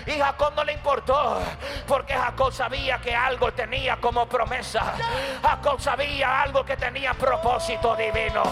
Y 0.06 0.18
Jacob 0.18 0.52
no 0.54 0.64
le 0.64 0.72
importó 0.72 1.40
porque 1.86 2.14
Jacob 2.14 2.52
sabía 2.52 2.98
que 2.98 3.14
algo 3.14 3.52
tenía 3.52 3.96
como 3.96 4.26
promesa. 4.26 4.94
Jacob 5.42 5.80
sabía 5.80 6.42
algo 6.42 6.64
que 6.64 6.76
tenía 6.76 7.14
propósito 7.14 7.96
divino. 7.96 8.42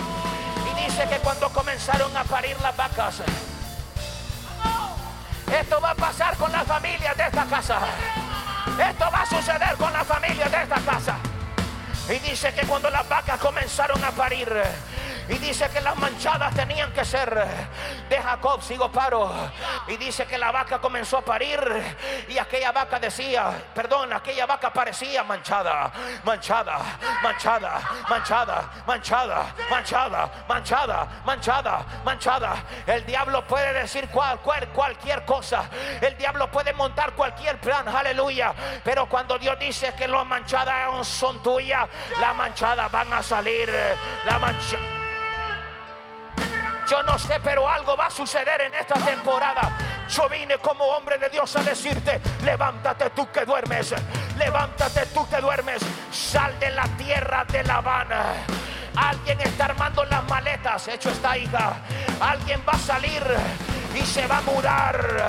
Y 0.70 0.84
dice 0.84 1.08
que 1.08 1.18
cuando 1.18 1.48
comenzaron 1.50 2.14
a 2.16 2.24
parir 2.24 2.60
las 2.60 2.76
vacas, 2.76 3.22
esto 5.52 5.80
va 5.80 5.90
a 5.90 5.94
pasar 5.94 6.36
con 6.36 6.52
las 6.52 6.64
familias 6.64 7.16
de 7.16 7.24
esta 7.24 7.44
casa. 7.44 7.78
Esto 8.78 9.10
va 9.10 9.22
a 9.22 9.26
suceder 9.26 9.76
con 9.76 9.92
las 9.92 10.06
familias 10.06 10.50
de 10.50 10.62
esta 10.62 10.80
casa. 10.80 11.16
Y 12.08 12.18
dice 12.20 12.52
que 12.54 12.66
cuando 12.66 12.90
las 12.90 13.08
vacas 13.08 13.38
comenzaron 13.38 14.02
a 14.04 14.10
parir, 14.10 14.48
y 15.28 15.34
dice 15.38 15.68
que 15.68 15.80
las 15.80 15.96
manchadas 15.96 16.54
tenían 16.54 16.92
que 16.92 17.04
ser 17.04 17.34
de 18.08 18.20
Jacob, 18.22 18.62
sigo 18.62 18.90
paro. 18.90 19.30
Y 19.86 19.96
dice 19.96 20.26
que 20.26 20.38
la 20.38 20.50
vaca 20.50 20.78
comenzó 20.80 21.18
a 21.18 21.22
parir, 21.22 21.60
y 22.28 22.38
aquella 22.38 22.72
vaca 22.72 22.98
decía, 22.98 23.50
perdón, 23.74 24.12
aquella 24.12 24.46
vaca 24.46 24.72
parecía 24.72 25.22
manchada, 25.24 25.90
manchada, 26.24 26.78
manchada, 27.22 27.70
manchada, 28.10 28.70
manchada, 28.86 29.54
manchada, 29.70 30.30
manchada, 30.48 31.08
manchada, 31.24 31.84
manchada. 32.04 32.64
El 32.86 33.04
diablo 33.04 33.46
puede 33.46 33.72
decir 33.74 34.08
cual, 34.08 34.38
cual- 34.40 34.68
cualquier 34.68 35.24
cosa, 35.24 35.68
el 36.00 36.16
diablo 36.16 36.50
puede 36.50 36.72
montar 36.72 37.12
cualquier 37.12 37.60
plan, 37.60 37.86
aleluya. 37.88 38.54
Pero 38.82 39.06
cuando 39.08 39.38
Dios 39.38 39.58
dice 39.58 39.92
que 39.94 40.08
las 40.08 40.24
manchadas 40.26 41.06
son 41.06 41.42
tuyas, 41.42 41.86
las 42.20 42.34
manchadas 42.34 42.90
van 42.90 43.12
a 43.12 43.22
salir, 43.22 43.70
la 44.24 44.38
mancha. 44.38 44.76
Yo 46.88 47.02
no 47.02 47.18
sé, 47.18 47.38
pero 47.42 47.68
algo 47.68 47.96
va 47.96 48.06
a 48.06 48.10
suceder 48.10 48.62
en 48.62 48.74
esta 48.74 48.94
temporada. 48.94 49.76
Yo 50.08 50.28
vine 50.28 50.56
como 50.58 50.84
hombre 50.84 51.18
de 51.18 51.28
Dios 51.28 51.54
a 51.56 51.62
decirte, 51.62 52.20
levántate 52.44 53.10
tú 53.10 53.30
que 53.30 53.44
duermes, 53.44 53.94
Levántate, 54.38 55.06
tú 55.06 55.26
te 55.28 55.40
duermes. 55.40 55.82
Sal 56.12 56.58
de 56.60 56.70
la 56.70 56.84
tierra 56.96 57.44
de 57.44 57.64
La 57.64 57.76
Habana. 57.76 58.22
Alguien 58.94 59.40
está 59.40 59.66
armando 59.66 60.04
las 60.04 60.24
maletas. 60.28 60.86
Hecho 60.88 61.10
esta 61.10 61.36
hija. 61.36 61.76
Alguien 62.20 62.62
va 62.66 62.72
a 62.72 62.78
salir 62.78 63.22
y 63.94 64.00
se 64.06 64.26
va 64.26 64.38
a 64.38 64.42
mudar. 64.42 65.26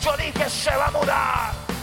Yo 0.00 0.16
dije, 0.16 0.48
se 0.50 0.76
va 0.76 0.86
a 0.86 0.90
mudar. 0.90 1.73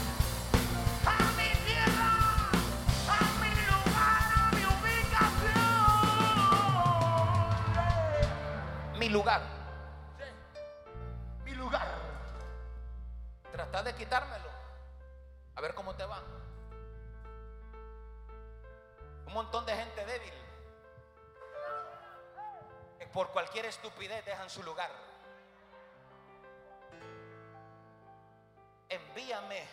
Mi 9.01 9.09
lugar. 9.09 9.41
Mi 11.43 11.55
lugar. 11.55 11.87
Trata 13.51 13.81
de 13.81 13.95
quitármelo. 13.95 14.45
A 15.55 15.61
ver 15.61 15.73
cómo 15.73 15.95
te 15.95 16.05
va. 16.05 16.21
Un 19.25 19.33
montón 19.33 19.65
de 19.65 19.75
gente 19.75 20.05
débil. 20.05 20.33
Que 22.99 23.07
por 23.07 23.31
cualquier 23.31 23.65
estupidez 23.65 24.23
dejan 24.23 24.51
su 24.51 24.61
lugar. 24.61 24.91
Envíame. 28.87 29.65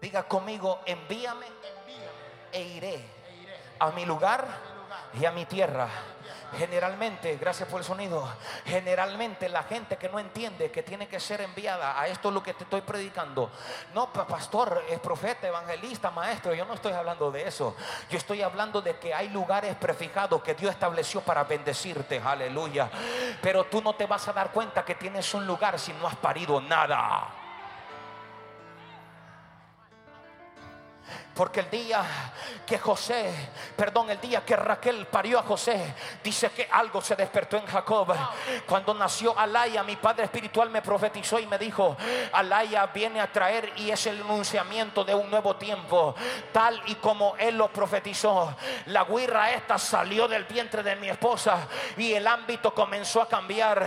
Diga 0.00 0.22
conmigo, 0.28 0.82
envíame 0.86 1.46
Envíame 1.46 2.52
e 2.52 2.62
iré 2.62 2.94
e 2.94 3.34
iré 3.42 3.56
a 3.80 3.90
mi 3.90 4.04
lugar 4.04 4.44
a 4.44 4.46
mi 4.46 4.82
lugar. 4.82 5.10
y 5.14 5.24
a 5.24 5.32
mi 5.32 5.46
tierra. 5.46 5.88
Generalmente, 6.58 7.36
gracias 7.38 7.66
por 7.66 7.80
el 7.80 7.84
sonido, 7.86 8.28
generalmente 8.66 9.48
la 9.48 9.62
gente 9.62 9.96
que 9.96 10.10
no 10.10 10.18
entiende 10.18 10.70
que 10.70 10.82
tiene 10.82 11.08
que 11.08 11.18
ser 11.18 11.40
enviada 11.40 11.98
a 11.98 12.06
esto 12.08 12.28
es 12.28 12.34
lo 12.34 12.42
que 12.42 12.52
te 12.52 12.64
estoy 12.64 12.82
predicando. 12.82 13.50
No, 13.94 14.12
pa- 14.12 14.26
pastor, 14.26 14.84
es 14.90 15.00
profeta, 15.00 15.48
evangelista, 15.48 16.10
maestro, 16.10 16.52
yo 16.52 16.66
no 16.66 16.74
estoy 16.74 16.92
hablando 16.92 17.30
de 17.30 17.48
eso. 17.48 17.74
Yo 18.10 18.18
estoy 18.18 18.42
hablando 18.42 18.82
de 18.82 18.98
que 18.98 19.14
hay 19.14 19.30
lugares 19.30 19.74
prefijados 19.76 20.42
que 20.42 20.54
Dios 20.54 20.72
estableció 20.74 21.22
para 21.22 21.44
bendecirte, 21.44 22.20
aleluya. 22.22 22.90
Pero 23.40 23.64
tú 23.64 23.80
no 23.80 23.94
te 23.94 24.04
vas 24.04 24.28
a 24.28 24.32
dar 24.34 24.50
cuenta 24.52 24.84
que 24.84 24.94
tienes 24.94 25.32
un 25.32 25.46
lugar 25.46 25.78
si 25.78 25.94
no 25.94 26.06
has 26.06 26.16
parido 26.16 26.60
nada. 26.60 27.28
Porque 31.34 31.60
el 31.60 31.70
día 31.70 32.04
que 32.66 32.78
José, 32.78 33.32
perdón, 33.74 34.10
el 34.10 34.20
día 34.20 34.44
que 34.44 34.54
Raquel 34.54 35.06
parió 35.06 35.38
a 35.38 35.42
José, 35.42 35.94
dice 36.22 36.50
que 36.50 36.68
algo 36.70 37.00
se 37.00 37.16
despertó 37.16 37.56
en 37.56 37.66
Jacob. 37.66 38.14
Cuando 38.66 38.92
nació 38.92 39.38
Alaya, 39.38 39.82
mi 39.82 39.96
padre 39.96 40.24
espiritual 40.24 40.68
me 40.68 40.82
profetizó 40.82 41.38
y 41.38 41.46
me 41.46 41.58
dijo, 41.58 41.96
Alaya 42.32 42.86
viene 42.86 43.20
a 43.20 43.32
traer 43.32 43.72
y 43.76 43.90
es 43.90 44.06
el 44.06 44.20
anunciamiento 44.20 45.04
de 45.04 45.14
un 45.14 45.30
nuevo 45.30 45.56
tiempo, 45.56 46.14
tal 46.52 46.80
y 46.86 46.96
como 46.96 47.34
él 47.38 47.56
lo 47.56 47.68
profetizó. 47.68 48.54
La 48.86 49.04
guirra 49.04 49.52
esta 49.52 49.78
salió 49.78 50.28
del 50.28 50.44
vientre 50.44 50.82
de 50.82 50.96
mi 50.96 51.08
esposa 51.08 51.66
y 51.96 52.12
el 52.12 52.26
ámbito 52.26 52.74
comenzó 52.74 53.22
a 53.22 53.28
cambiar. 53.28 53.86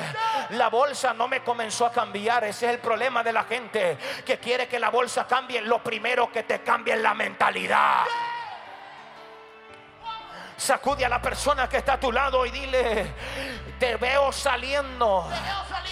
La 0.49 0.69
bolsa 0.69 1.13
no 1.13 1.27
me 1.27 1.43
comenzó 1.43 1.85
a 1.85 1.91
cambiar, 1.91 2.43
ese 2.43 2.65
es 2.65 2.73
el 2.73 2.79
problema 2.79 3.23
de 3.23 3.33
la 3.33 3.43
gente 3.43 3.97
que 4.25 4.39
quiere 4.39 4.67
que 4.67 4.79
la 4.79 4.89
bolsa 4.89 5.27
cambie. 5.27 5.61
Lo 5.61 5.83
primero 5.83 6.31
que 6.31 6.43
te 6.43 6.61
cambia 6.61 6.95
es 6.95 7.01
la 7.01 7.13
Sacude 10.57 11.05
a 11.05 11.09
la 11.09 11.21
persona 11.21 11.67
que 11.67 11.77
está 11.77 11.93
a 11.93 11.99
tu 11.99 12.11
lado 12.11 12.45
y 12.45 12.51
dile, 12.51 13.13
te 13.79 13.97
veo 13.97 14.31
saliendo 14.31 15.29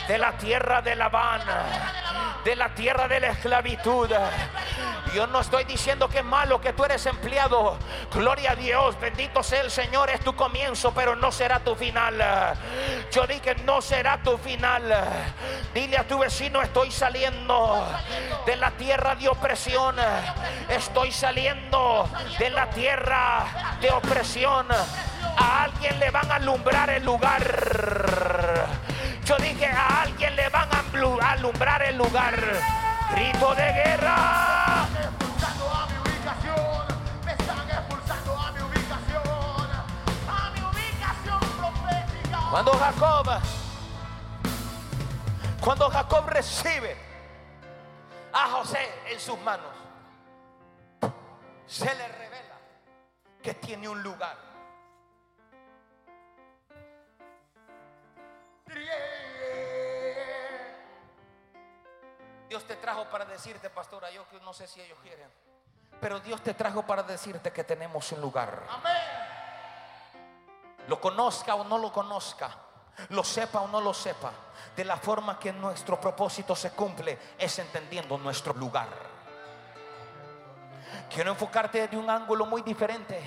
de 0.07 0.17
la 0.17 0.31
tierra 0.37 0.81
de 0.81 0.95
La 0.95 1.05
Habana, 1.05 1.65
de 2.43 2.55
la 2.55 2.73
tierra 2.75 3.07
de 3.07 3.19
la 3.19 3.27
esclavitud. 3.29 4.09
Yo 5.13 5.27
no 5.27 5.41
estoy 5.41 5.63
diciendo 5.65 6.09
que 6.09 6.19
es 6.19 6.25
malo 6.25 6.59
que 6.59 6.73
tú 6.73 6.83
eres 6.83 7.05
empleado. 7.05 7.77
Gloria 8.11 8.51
a 8.51 8.55
Dios, 8.55 8.99
bendito 8.99 9.43
sea 9.43 9.61
el 9.61 9.71
Señor, 9.71 10.09
es 10.09 10.21
tu 10.21 10.35
comienzo, 10.35 10.91
pero 10.93 11.15
no 11.15 11.31
será 11.31 11.59
tu 11.59 11.75
final. 11.75 12.15
Yo 13.11 13.27
dije, 13.27 13.55
no 13.63 13.81
será 13.81 14.21
tu 14.23 14.37
final. 14.37 14.83
Dile 15.73 15.97
a 15.97 16.07
tu 16.07 16.19
vecino, 16.19 16.61
estoy 16.61 16.91
saliendo 16.91 17.87
de 18.45 18.55
la 18.55 18.71
tierra 18.71 19.15
de 19.15 19.29
opresión. 19.29 19.95
Estoy 20.67 21.11
saliendo 21.11 22.09
de 22.39 22.49
la 22.49 22.69
tierra 22.69 23.77
de 23.81 23.91
opresión. 23.91 24.67
A 25.35 25.63
alguien 25.63 25.99
le 25.99 26.11
van 26.11 26.31
a 26.31 26.35
alumbrar 26.35 26.89
el 26.89 27.03
lugar. 27.03 27.43
Yo 29.25 29.37
dije, 29.37 29.65
a 29.67 30.01
alguien 30.01 30.35
le 30.35 30.49
van 30.49 30.67
a 30.72 30.72
alumbrar 31.21 31.83
el 31.83 31.97
lugar. 31.97 32.35
Grito 33.11 33.55
de 33.55 33.73
guerra. 33.73 34.87
expulsando 35.03 35.69
a 35.69 35.87
mi 35.87 35.97
ubicación, 35.97 36.87
me 37.25 37.31
están 37.33 37.69
expulsando 37.69 38.39
a 38.39 38.51
mi 38.51 38.61
ubicación, 38.61 39.69
a 40.29 40.51
mi 40.51 40.61
ubicación 40.61 41.39
profética. 41.57 42.39
Cuando 42.49 42.71
Jacob, 42.73 43.41
cuando 45.61 45.89
Jacob 45.89 46.27
recibe 46.27 46.97
a 48.31 48.49
José 48.49 48.89
en 49.11 49.19
sus 49.19 49.39
manos, 49.41 49.73
se 51.67 51.85
le 51.85 52.07
revela 52.07 52.57
que 53.41 53.53
tiene 53.55 53.89
un 53.89 54.01
lugar. 54.01 54.52
Dios 62.53 62.65
te 62.65 62.75
trajo 62.75 63.05
para 63.05 63.25
decirte, 63.25 63.71
pastora, 63.71 64.11
yo 64.11 64.27
no 64.43 64.53
sé 64.53 64.67
si 64.67 64.79
ellos 64.79 64.99
quieren, 65.01 65.27
pero 65.99 66.19
Dios 66.19 66.39
te 66.43 66.53
trajo 66.53 66.83
para 66.85 67.01
decirte 67.01 67.51
que 67.51 67.63
tenemos 67.63 68.11
un 68.11 68.21
lugar. 68.21 68.67
Amén. 68.69 68.93
Lo 70.87 71.01
conozca 71.01 71.55
o 71.55 71.63
no 71.63 71.79
lo 71.79 71.91
conozca, 71.91 72.55
lo 73.09 73.23
sepa 73.23 73.61
o 73.61 73.67
no 73.69 73.81
lo 73.81 73.91
sepa, 73.91 74.31
de 74.75 74.85
la 74.85 74.97
forma 74.97 75.39
que 75.39 75.51
nuestro 75.51 75.99
propósito 75.99 76.55
se 76.55 76.69
cumple 76.73 77.17
es 77.39 77.57
entendiendo 77.57 78.19
nuestro 78.19 78.53
lugar. 78.53 79.12
Quiero 81.13 81.31
enfocarte 81.31 81.81
desde 81.81 81.97
un 81.97 82.09
ángulo 82.09 82.45
muy 82.45 82.61
diferente. 82.61 83.19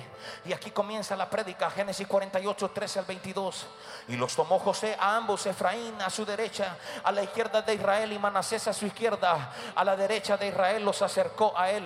Y 0.45 0.53
aquí 0.53 0.71
comienza 0.71 1.15
la 1.15 1.29
prédica, 1.29 1.69
Génesis 1.69 2.07
48, 2.07 2.71
13 2.71 2.99
al 2.99 3.05
22. 3.05 3.67
Y 4.09 4.15
los 4.15 4.35
tomó 4.35 4.59
José 4.59 4.97
a 4.99 5.15
ambos, 5.15 5.45
Efraín 5.45 6.01
a 6.01 6.09
su 6.09 6.25
derecha, 6.25 6.75
a 7.03 7.11
la 7.11 7.23
izquierda 7.23 7.61
de 7.61 7.75
Israel 7.75 8.11
y 8.11 8.19
Manasés 8.19 8.67
a 8.67 8.73
su 8.73 8.85
izquierda. 8.85 9.51
A 9.75 9.83
la 9.83 9.95
derecha 9.95 10.37
de 10.37 10.47
Israel 10.47 10.83
los 10.83 11.01
acercó 11.01 11.53
a 11.57 11.71
él. 11.71 11.85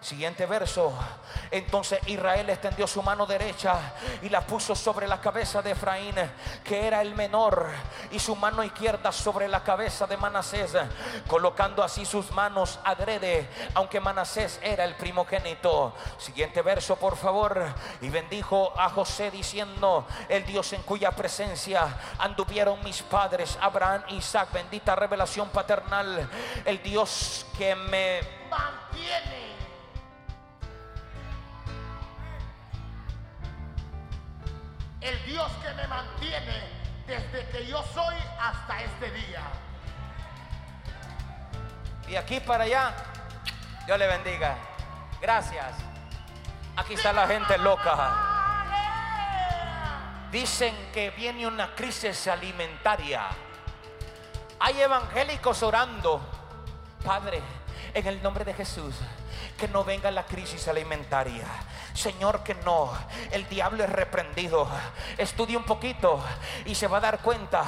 Siguiente 0.00 0.46
verso. 0.46 0.92
Entonces 1.50 1.98
Israel 2.06 2.48
extendió 2.50 2.86
su 2.86 3.02
mano 3.02 3.26
derecha 3.26 3.76
y 4.22 4.28
la 4.28 4.40
puso 4.42 4.74
sobre 4.74 5.08
la 5.08 5.20
cabeza 5.20 5.62
de 5.62 5.72
Efraín, 5.72 6.14
que 6.64 6.86
era 6.86 7.02
el 7.02 7.14
menor, 7.14 7.68
y 8.10 8.18
su 8.18 8.36
mano 8.36 8.62
izquierda 8.62 9.12
sobre 9.12 9.48
la 9.48 9.62
cabeza 9.62 10.06
de 10.06 10.16
Manasés, 10.16 10.76
colocando 11.26 11.82
así 11.82 12.04
sus 12.04 12.30
manos 12.32 12.78
adrede, 12.84 13.48
aunque 13.74 14.00
Manasés 14.00 14.58
era 14.62 14.84
el 14.84 14.94
primogénito. 15.24 15.94
Siguiente 16.18 16.62
verso, 16.62 16.96
por 16.96 17.16
favor. 17.16 17.62
Y 18.00 18.08
bendijo 18.08 18.72
a 18.76 18.88
José 18.90 19.30
diciendo, 19.30 20.06
el 20.28 20.44
Dios 20.44 20.72
en 20.72 20.82
cuya 20.82 21.10
presencia 21.12 21.86
anduvieron 22.18 22.82
mis 22.84 23.02
padres, 23.02 23.58
Abraham, 23.60 24.02
Isaac, 24.08 24.52
bendita 24.52 24.96
revelación 24.96 25.48
paternal, 25.50 26.28
el 26.64 26.82
Dios 26.82 27.46
que 27.56 27.74
me 27.74 28.20
Mantiene. 28.50 29.50
El 35.00 35.24
Dios 35.24 35.50
que 35.62 35.74
me 35.74 35.86
mantiene 35.86 36.68
desde 37.06 37.48
que 37.50 37.66
yo 37.66 37.82
soy 37.94 38.14
hasta 38.38 38.82
este 38.82 39.10
día. 39.12 39.42
Y 42.08 42.16
aquí 42.16 42.40
para 42.40 42.64
allá, 42.64 42.92
Dios 43.86 43.98
le 43.98 44.06
bendiga. 44.08 44.69
Gracias. 45.20 45.74
Aquí 46.76 46.94
está 46.94 47.12
la 47.12 47.26
gente 47.26 47.58
loca. 47.58 48.28
Dicen 50.30 50.74
que 50.92 51.10
viene 51.10 51.46
una 51.46 51.74
crisis 51.74 52.28
alimentaria. 52.28 53.28
Hay 54.60 54.80
evangélicos 54.80 55.62
orando. 55.62 56.20
Padre, 57.04 57.40
en 57.94 58.06
el 58.06 58.22
nombre 58.22 58.44
de 58.44 58.54
Jesús, 58.54 58.94
que 59.60 59.68
no 59.68 59.84
venga 59.84 60.10
la 60.10 60.24
crisis 60.24 60.66
alimentaria. 60.68 61.44
Señor, 61.92 62.42
que 62.42 62.54
no. 62.54 62.90
El 63.30 63.46
diablo 63.46 63.84
es 63.84 63.90
reprendido. 63.90 64.66
Estudie 65.18 65.54
un 65.54 65.64
poquito 65.64 66.18
y 66.64 66.74
se 66.74 66.86
va 66.86 66.96
a 66.96 67.00
dar 67.00 67.18
cuenta 67.18 67.62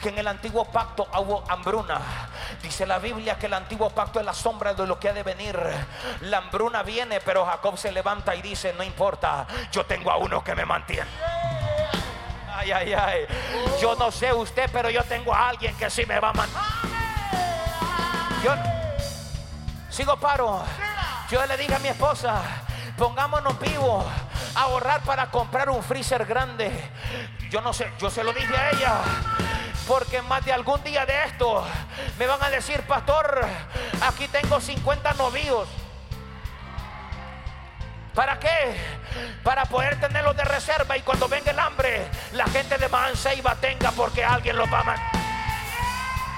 que 0.00 0.10
en 0.10 0.18
el 0.18 0.28
antiguo 0.28 0.64
pacto 0.66 1.08
hubo 1.18 1.42
hambruna. 1.48 2.00
Dice 2.62 2.86
la 2.86 3.00
Biblia 3.00 3.38
que 3.38 3.46
el 3.46 3.54
antiguo 3.54 3.90
pacto 3.90 4.20
es 4.20 4.24
la 4.24 4.34
sombra 4.34 4.72
de 4.72 4.86
lo 4.86 5.00
que 5.00 5.08
ha 5.08 5.12
de 5.12 5.24
venir. 5.24 5.58
La 6.20 6.38
hambruna 6.38 6.84
viene, 6.84 7.20
pero 7.20 7.44
Jacob 7.44 7.76
se 7.76 7.90
levanta 7.90 8.36
y 8.36 8.42
dice, 8.42 8.72
no 8.74 8.84
importa, 8.84 9.44
yo 9.72 9.84
tengo 9.84 10.12
a 10.12 10.18
uno 10.18 10.44
que 10.44 10.54
me 10.54 10.64
mantiene. 10.64 11.10
Ay, 12.54 12.70
ay, 12.70 12.92
ay. 12.92 13.26
Yo 13.80 13.96
no 13.96 14.12
sé 14.12 14.32
usted, 14.32 14.70
pero 14.72 14.90
yo 14.90 15.02
tengo 15.02 15.34
a 15.34 15.48
alguien 15.48 15.76
que 15.76 15.90
sí 15.90 16.06
me 16.06 16.20
va 16.20 16.28
a 16.28 16.32
mantener. 16.34 16.62
Yo 18.44 18.54
sigo 19.90 20.16
paro. 20.16 20.62
Yo 21.32 21.46
le 21.46 21.56
dije 21.56 21.74
a 21.74 21.78
mi 21.78 21.88
esposa, 21.88 22.42
pongámonos 22.98 23.58
vivos 23.58 24.04
a 24.54 24.60
ahorrar 24.64 25.00
para 25.00 25.30
comprar 25.30 25.70
un 25.70 25.82
freezer 25.82 26.26
grande. 26.26 26.70
Yo 27.48 27.62
no 27.62 27.72
sé, 27.72 27.90
yo 27.98 28.10
se 28.10 28.22
lo 28.22 28.34
dije 28.34 28.54
a 28.54 28.70
ella. 28.72 28.94
Porque 29.88 30.20
más 30.20 30.44
de 30.44 30.52
algún 30.52 30.84
día 30.84 31.06
de 31.06 31.24
esto 31.24 31.66
me 32.18 32.26
van 32.26 32.42
a 32.42 32.50
decir, 32.50 32.82
pastor, 32.82 33.46
aquí 34.06 34.28
tengo 34.28 34.60
50 34.60 35.14
novios. 35.14 35.66
¿Para 38.14 38.38
qué? 38.38 38.76
Para 39.42 39.64
poder 39.64 39.98
tenerlos 39.98 40.36
de 40.36 40.44
reserva 40.44 40.98
y 40.98 41.00
cuando 41.00 41.28
venga 41.28 41.50
el 41.50 41.58
hambre, 41.58 42.08
la 42.32 42.46
gente 42.46 42.76
de 42.76 42.90
Manseiba 42.90 43.54
tenga 43.54 43.90
porque 43.92 44.22
alguien 44.22 44.54
los 44.58 44.70
va 44.70 44.80
a 44.80 44.84
man- 44.84 45.00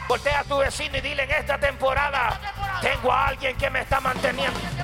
Voltea 0.07 0.41
a 0.41 0.45
tu 0.45 0.59
vecino 0.59 0.99
y 0.99 1.01
dile 1.01 1.25
en 1.25 1.31
esta 1.33 1.59
temporada, 1.59 2.39
tengo 2.81 3.11
a 3.13 3.27
alguien 3.29 3.57
que 3.57 3.71
me 3.71 3.81
está 3.81 4.01
manteniendo. 4.01 4.57
Alguien 4.61 4.77
que 4.77 4.84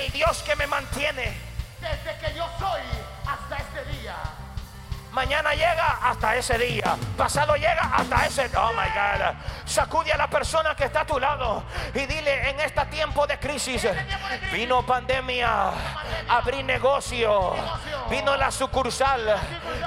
El 0.00 0.12
Dios 0.12 0.42
que 0.42 0.56
me 0.56 0.66
mantiene. 0.66 1.36
Desde 1.80 2.18
que 2.18 2.34
yo 2.34 2.46
soy 2.58 2.80
hasta 3.26 3.56
este 3.56 3.84
día. 3.96 4.16
Mañana 5.12 5.52
llega 5.54 5.98
hasta 6.02 6.36
ese 6.36 6.56
día. 6.56 6.96
Pasado 7.16 7.54
llega 7.56 7.90
hasta 7.92 8.26
ese. 8.26 8.50
Oh 8.56 8.70
my 8.72 8.88
God. 8.94 9.34
Sacude 9.66 10.12
a 10.12 10.16
la 10.16 10.30
persona 10.30 10.74
que 10.74 10.84
está 10.84 11.00
a 11.00 11.06
tu 11.06 11.18
lado 11.18 11.64
y 11.92 12.06
dile: 12.06 12.48
En 12.48 12.60
este 12.60 12.86
tiempo 12.86 13.26
de 13.26 13.38
crisis 13.38 13.86
vino 14.52 14.86
pandemia, 14.86 15.70
abrí 16.28 16.62
negocio, 16.62 17.56
vino 18.08 18.36
la 18.36 18.50
sucursal, 18.50 19.36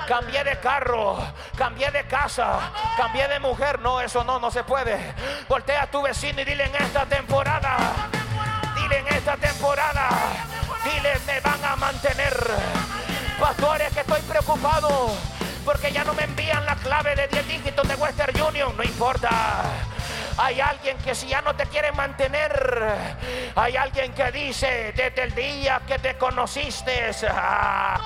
cambié 0.07 0.43
de 0.43 0.59
carro, 0.59 1.17
cambié 1.57 1.89
de 1.89 2.05
casa, 2.05 2.59
cambié 2.97 3.27
de 3.29 3.39
mujer. 3.39 3.79
No, 3.79 4.01
eso 4.01 4.23
no, 4.25 4.39
no 4.39 4.51
se 4.51 4.63
puede. 4.63 5.15
Voltea 5.47 5.83
a 5.83 5.87
tu 5.87 6.01
vecino 6.01 6.41
y 6.41 6.45
dile: 6.45 6.65
En 6.65 6.75
esta 6.75 7.05
temporada, 7.05 7.77
en 8.95 9.07
esta 9.09 9.35
temporada, 9.37 10.09
dile: 10.83 11.13
Me 11.27 11.39
van 11.41 11.63
a 11.65 11.75
mantener. 11.75 12.33
Pastores, 13.39 13.91
que 13.93 14.01
estoy 14.01 14.21
preocupado 14.21 15.11
porque 15.65 15.91
ya 15.91 16.03
no 16.03 16.13
me 16.13 16.23
envían 16.23 16.65
la 16.65 16.75
clave 16.75 17.15
de 17.15 17.27
10 17.27 17.47
dígitos 17.47 17.87
de 17.87 17.95
Western 17.95 18.39
Union. 18.41 18.75
No 18.77 18.83
importa. 18.83 19.29
Hay 20.37 20.59
alguien 20.61 20.97
que 20.97 21.13
si 21.13 21.27
ya 21.27 21.41
no 21.41 21.55
te 21.55 21.65
quiere 21.67 21.91
mantener, 21.91 22.95
hay 23.55 23.77
alguien 23.77 24.13
que 24.13 24.31
dice, 24.31 24.91
desde 24.95 25.23
el 25.23 25.35
día 25.35 25.79
que 25.85 25.99
te 25.99 26.17
conociste 26.17 27.11
ah, 27.29 27.99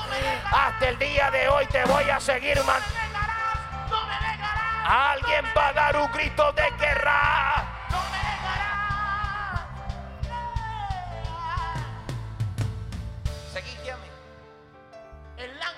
hasta 0.51 0.89
el 0.89 0.99
día 0.99 1.31
de 1.31 1.47
hoy 1.47 1.65
te 1.67 1.85
voy 1.85 2.09
a 2.09 2.19
seguir 2.19 2.61
man- 2.65 2.81
No 2.81 3.05
me 3.07 3.13
dejarás. 3.13 3.89
No 3.89 4.05
me 4.07 4.27
dejarás. 4.29 5.13
Alguien 5.13 5.45
va 5.57 5.67
a 5.69 5.73
dar 5.73 5.97
un 5.97 6.11
grito 6.11 6.51
de 6.51 6.69
guerra. 6.79 7.63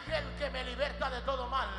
El 0.09 0.15
ángel 0.15 0.35
que 0.39 0.49
me 0.49 0.63
liberta 0.63 1.07
de 1.11 1.21
todo 1.21 1.45
mal, 1.49 1.69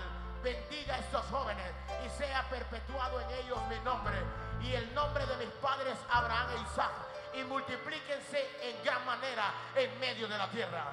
bendiga 0.41 0.95
a 0.95 0.99
estos 0.99 1.27
jóvenes 1.27 1.73
y 2.07 2.09
sea 2.11 2.49
perpetuado 2.49 3.21
en 3.21 3.31
ellos 3.31 3.59
mi 3.69 3.77
nombre 3.81 4.15
y 4.61 4.73
el 4.73 4.95
nombre 4.95 5.27
de 5.27 5.37
mis 5.39 5.55
padres 5.57 5.99
Abraham 6.09 6.51
e 6.57 6.61
Isaac 6.63 6.93
y 7.35 7.43
multiplíquense 7.43 8.49
en 8.63 8.85
gran 8.85 9.05
manera 9.05 9.53
en 9.75 9.99
medio 9.99 10.29
de 10.29 10.39
la 10.39 10.49
tierra. 10.49 10.85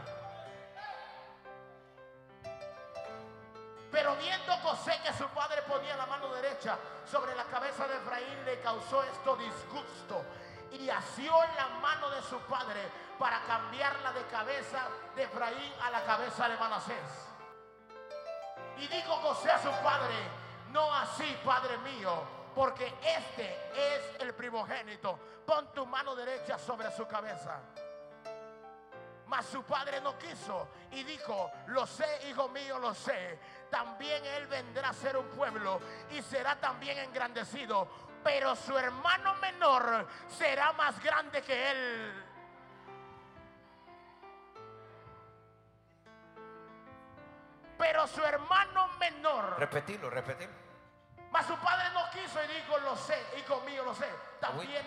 Pero 3.91 4.15
viendo 4.15 4.53
José 4.57 4.99
que 5.03 5.13
su 5.13 5.27
padre 5.27 5.61
ponía 5.61 5.95
la 5.95 6.07
mano 6.07 6.33
derecha 6.33 6.75
sobre 7.05 7.35
la 7.35 7.43
cabeza 7.43 7.88
de 7.88 7.97
Efraín, 7.97 8.45
le 8.45 8.59
causó 8.61 9.03
esto 9.03 9.35
disgusto 9.35 10.25
y 10.71 10.89
asió 10.89 11.33
la 11.55 11.67
mano 11.81 12.09
de 12.09 12.21
su 12.23 12.39
padre 12.41 12.81
para 13.19 13.41
cambiarla 13.41 14.11
de 14.13 14.23
cabeza 14.25 14.88
de 15.15 15.21
Efraín 15.21 15.71
a 15.83 15.91
la 15.91 16.03
cabeza 16.03 16.49
de 16.49 16.57
Manasés. 16.57 17.26
Y 18.80 18.88
dijo 18.88 19.15
José 19.15 19.51
a 19.51 19.61
su 19.61 19.71
padre, 19.84 20.15
no 20.71 20.93
así, 20.93 21.38
padre 21.43 21.78
mío, 21.80 22.21
porque 22.53 22.93
este 23.03 23.71
es 23.73 24.21
el 24.21 24.34
primogénito. 24.34 25.19
Pon 25.45 25.73
tu 25.73 25.86
mano 25.86 26.15
derecha 26.15 26.59
sobre 26.59 26.91
su 26.91 27.07
cabeza. 27.07 27.59
Mas 29.28 29.45
su 29.45 29.63
padre 29.63 29.99
no 29.99 30.17
quiso 30.17 30.69
y 30.91 31.03
dijo, 31.03 31.51
lo 31.67 31.86
sé, 31.86 32.28
hijo 32.30 32.47
mío, 32.49 32.80
lo 32.80 32.93
sé. 32.93 33.39
También 33.69 34.23
él 34.25 34.47
vendrá 34.47 34.89
a 34.89 34.93
ser 34.93 35.17
un 35.17 35.28
pueblo 35.28 35.80
y 36.11 36.21
será 36.21 36.57
también 36.59 36.97
engrandecido. 36.99 37.88
Pero 38.23 38.55
su 38.55 38.78
hermano 38.78 39.36
menor 39.36 40.07
será 40.28 40.71
más 40.73 41.01
grande 41.01 41.41
que 41.41 41.71
él. 41.71 42.26
Pero 47.78 48.07
su 48.07 48.23
hermano 48.23 48.88
menor. 48.99 49.59
Repetirlo, 49.59 50.09
repetirlo. 50.09 50.55
Mas 51.32 51.45
su 51.45 51.55
padre 51.57 51.89
no 51.93 52.09
quiso 52.11 52.43
y 52.43 52.47
dijo, 52.47 52.78
lo 52.80 52.95
sé, 52.95 53.21
hijo 53.38 53.61
mío, 53.61 53.84
lo 53.84 53.93
sé. 53.93 54.09
También, 54.39 54.86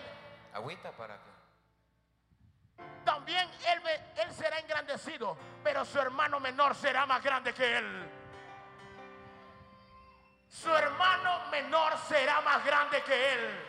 Agüita 0.53 0.91
para 0.91 1.15
que. 1.15 2.83
también 3.05 3.49
él, 3.67 3.81
él 4.17 4.33
será 4.33 4.59
engrandecido, 4.59 5.37
pero 5.63 5.85
su 5.85 5.99
hermano 5.99 6.39
menor 6.39 6.75
será 6.75 7.05
más 7.05 7.23
grande 7.23 7.53
que 7.53 7.77
él. 7.77 8.09
Su 10.49 10.75
hermano 10.75 11.49
menor 11.49 11.97
será 12.09 12.41
más 12.41 12.65
grande 12.65 13.01
que 13.03 13.33
él. 13.33 13.65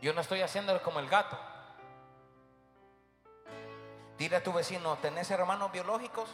Yo 0.00 0.12
no 0.12 0.20
estoy 0.20 0.42
haciendo 0.42 0.80
como 0.82 1.00
el 1.00 1.08
gato. 1.08 1.36
Dile 4.18 4.36
a 4.36 4.42
tu 4.42 4.52
vecino, 4.52 4.96
¿tenés 4.96 5.30
hermanos 5.30 5.70
biológicos? 5.72 6.28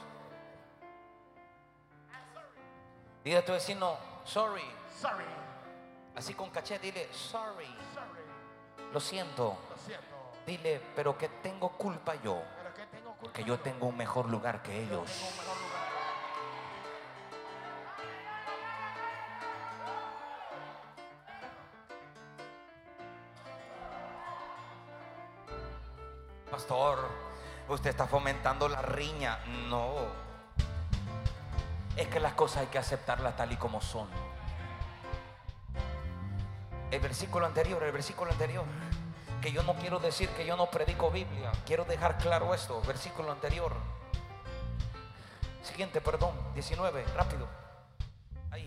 Dile 3.24 3.38
a 3.38 3.44
tu 3.44 3.52
vecino, 3.52 3.96
sorry. 4.24 4.62
Sorry, 5.00 5.24
Así 6.14 6.34
con 6.34 6.50
caché, 6.50 6.78
dile, 6.78 7.08
sorry. 7.12 7.66
sorry, 7.94 8.92
Lo 8.92 9.00
siento. 9.00 9.56
lo 9.70 9.76
siento. 9.78 10.06
Dile, 10.46 10.80
pero 10.94 11.16
que 11.18 11.28
tengo 11.28 11.70
culpa 11.70 12.14
yo. 12.16 12.40
Pero 12.62 12.74
que 12.74 12.86
tengo 12.86 13.12
culpa 13.14 13.32
Que 13.32 13.44
yo 13.44 13.58
tengo 13.58 13.86
un 13.86 13.96
mejor 13.96 14.28
lugar 14.28 14.62
que 14.62 14.82
ellos. 14.84 15.10
Pastor, 26.50 26.98
usted 27.68 27.90
está 27.90 28.06
fomentando 28.06 28.68
la 28.68 28.82
riña. 28.82 29.38
No. 29.68 29.94
Es 31.96 32.08
que 32.08 32.20
las 32.20 32.32
cosas 32.34 32.62
hay 32.62 32.66
que 32.68 32.78
aceptarlas 32.78 33.36
tal 33.36 33.52
y 33.52 33.56
como 33.56 33.80
son. 33.80 34.08
El 36.90 37.00
versículo 37.00 37.46
anterior, 37.46 37.82
el 37.82 37.92
versículo 37.92 38.30
anterior. 38.30 38.64
Que 39.40 39.52
yo 39.52 39.62
no 39.62 39.74
quiero 39.74 39.98
decir 39.98 40.28
que 40.30 40.46
yo 40.46 40.56
no 40.56 40.66
predico 40.66 41.10
Biblia. 41.10 41.50
Quiero 41.66 41.84
dejar 41.84 42.18
claro 42.18 42.54
esto. 42.54 42.80
Versículo 42.82 43.32
anterior. 43.32 43.74
Siguiente, 45.62 46.00
perdón. 46.00 46.32
19, 46.54 47.04
rápido. 47.16 47.48
Ahí. 48.50 48.66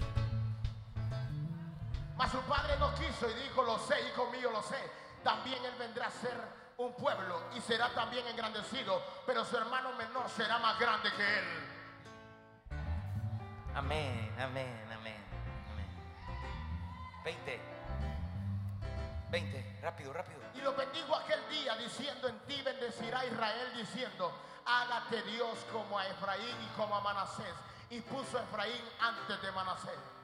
Mas 2.17 2.31
su 2.31 2.39
padre 2.41 2.77
no 2.79 2.93
quiso 2.95 3.29
y 3.29 3.33
dijo, 3.43 3.63
lo 3.63 3.77
sé, 3.79 3.95
hijo 4.07 4.29
mío, 4.31 4.49
lo 4.51 4.61
sé. 4.63 4.77
También 5.23 5.63
él 5.63 5.73
vendrá 5.77 6.07
a 6.07 6.11
ser 6.11 6.64
un 6.77 6.93
pueblo 6.93 7.41
y 7.55 7.61
será 7.61 7.93
también 7.93 8.27
engrandecido, 8.27 9.01
pero 9.25 9.45
su 9.45 9.57
hermano 9.57 9.93
menor 9.93 10.29
será 10.29 10.59
más 10.59 10.79
grande 10.79 11.11
que 11.13 11.39
él. 11.39 11.45
Amén, 13.75 14.33
amén, 14.39 14.87
amén, 14.93 15.17
amén. 15.71 17.23
20. 17.23 17.61
20, 19.31 19.79
rápido, 19.81 20.13
rápido. 20.13 20.39
Y 20.53 20.61
lo 20.61 20.73
bendijo 20.75 21.15
aquel 21.15 21.49
día 21.49 21.75
diciendo, 21.75 22.27
en 22.27 22.39
ti 22.45 22.61
bendecirá 22.61 23.25
Israel 23.25 23.73
diciendo, 23.75 24.31
hágate 24.65 25.21
Dios 25.23 25.57
como 25.71 25.97
a 25.99 26.07
Efraín 26.07 26.55
y 26.63 26.77
como 26.77 26.95
a 26.95 27.01
Manasés. 27.01 27.53
Y 27.89 28.01
puso 28.01 28.37
a 28.37 28.43
Efraín 28.43 28.81
antes 28.99 29.41
de 29.41 29.51
Manasés. 29.51 30.14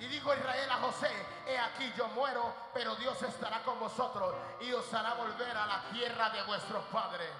Y 0.00 0.06
dijo 0.06 0.32
Israel 0.32 0.70
a 0.70 0.76
José, 0.76 1.10
he 1.46 1.58
aquí 1.58 1.92
yo 1.96 2.06
muero, 2.08 2.54
pero 2.72 2.94
Dios 2.96 3.20
estará 3.22 3.62
con 3.64 3.80
vosotros 3.80 4.34
y 4.60 4.72
os 4.72 4.92
hará 4.94 5.14
volver 5.14 5.56
a 5.56 5.66
la 5.66 5.82
tierra 5.90 6.30
de 6.30 6.42
vuestros 6.44 6.84
padres. 6.84 7.30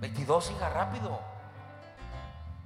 22, 0.00 0.50
hija, 0.50 0.68
rápido. 0.70 1.20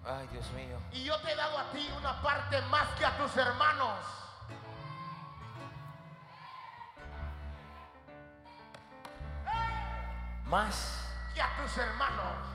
Ay, 0.05 0.26
Dios 0.28 0.51
mío. 0.53 0.78
Y 0.92 1.05
yo 1.05 1.20
te 1.20 1.32
he 1.32 1.36
dado 1.36 1.59
a 1.59 1.70
ti 1.70 1.88
una 1.96 2.20
parte 2.22 2.61
más 2.62 2.88
que 2.98 3.05
a 3.05 3.16
tus 3.18 3.36
hermanos. 3.36 3.98
Más. 10.44 11.07
Que 11.34 11.42
a 11.42 11.57
tus 11.57 11.76
hermanos. 11.78 12.49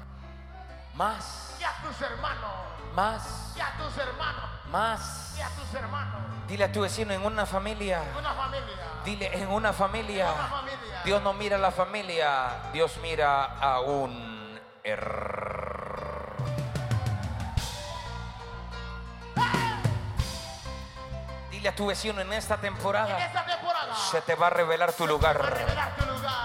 Más, 0.96 1.56
y 1.60 1.64
a 1.64 1.72
tus 1.82 2.02
hermanos, 2.02 2.52
más, 2.94 3.54
y 3.56 3.60
a 3.62 3.72
tus 3.78 3.98
hermanos, 3.98 4.50
más. 4.70 5.36
y 5.38 5.42
a 5.42 5.50
tus 5.50 5.74
hermanos. 5.74 6.22
Dile 6.48 6.64
a 6.66 6.72
tu 6.72 6.82
vecino 6.82 7.12
en 7.14 7.26
una 7.26 7.46
familia. 7.46 8.04
Una 8.18 8.34
familia, 8.34 8.76
Dile 9.04 9.38
en 9.38 9.50
una 9.50 9.74
familia. 9.74 10.32
una 10.32 10.48
familia. 10.48 11.02
Dios 11.04 11.22
no 11.22 11.34
mira 11.34 11.56
a 11.58 11.60
la 11.60 11.72
familia, 11.72 12.50
Dios 12.72 12.98
mira 13.02 13.44
a 13.60 13.80
un 13.82 14.60
er- 14.84 15.36
Dile 21.52 21.70
a 21.70 21.76
tu 21.76 21.88
vecino 21.88 22.22
en 22.22 22.32
esta 22.34 22.56
En 22.56 22.62
temporada 22.62 23.18
esta 23.26 23.46
temporada 23.46 23.96
se 24.12 24.22
te 24.22 24.36
va 24.36 24.48
a 24.48 24.50
revelar 24.50 24.94
tu 24.94 25.04
va 25.04 25.10
a 25.10 25.12
lugar. 25.14 25.36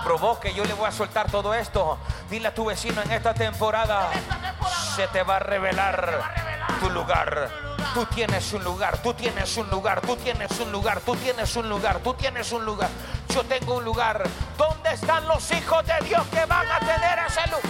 Provoque, 0.05 0.55
yo 0.55 0.64
le 0.64 0.74
voy 0.74 0.89
a 0.89 0.93
soltar 0.93 1.31
todo 1.31 1.55
esto. 1.55 1.99
Dile 2.28 2.49
a 2.49 2.55
tu 2.55 2.64
vecino 2.64 3.03
en 3.03 3.11
esta 3.12 3.35
temporada 3.35 4.11
En 4.12 4.18
esta 4.18 4.37
temporada 4.37 4.76
se 4.97 5.09
te 5.09 5.22
va 5.22 5.37
a 5.37 5.39
revelar 5.41 6.18
va 6.20 6.26
a 6.26 6.35
revelar 6.35 6.78
tu 6.81 6.91
lugar. 6.91 7.49
tu 7.49 7.68
lugar. 7.68 7.95
Tú 7.95 8.07
tienes 8.07 8.53
un 8.53 8.62
lugar, 8.64 8.99
tú 8.99 9.14
tienes 9.14 9.57
un 9.57 9.68
lugar, 9.70 10.01
tú 10.01 10.16
tienes 10.16 10.61
un 10.61 10.70
lugar, 10.72 11.01
tú 11.01 11.16
tienes 11.16 11.57
un 11.57 11.68
lugar, 11.68 11.99
tú 11.99 12.14
tienes 12.14 12.53
un 12.53 12.64
lugar. 12.64 12.89
Yo 13.35 13.43
tengo 13.45 13.76
un 13.76 13.85
lugar. 13.85 14.22
¿Dónde 14.57 14.93
están 14.93 15.26
los 15.26 15.51
hijos 15.53 15.85
de 15.87 15.95
Dios 16.07 16.26
que 16.28 16.45
van 16.47 16.66
a 16.70 16.78
tener 16.78 17.18
ese 17.26 17.43
lugar? 17.49 17.62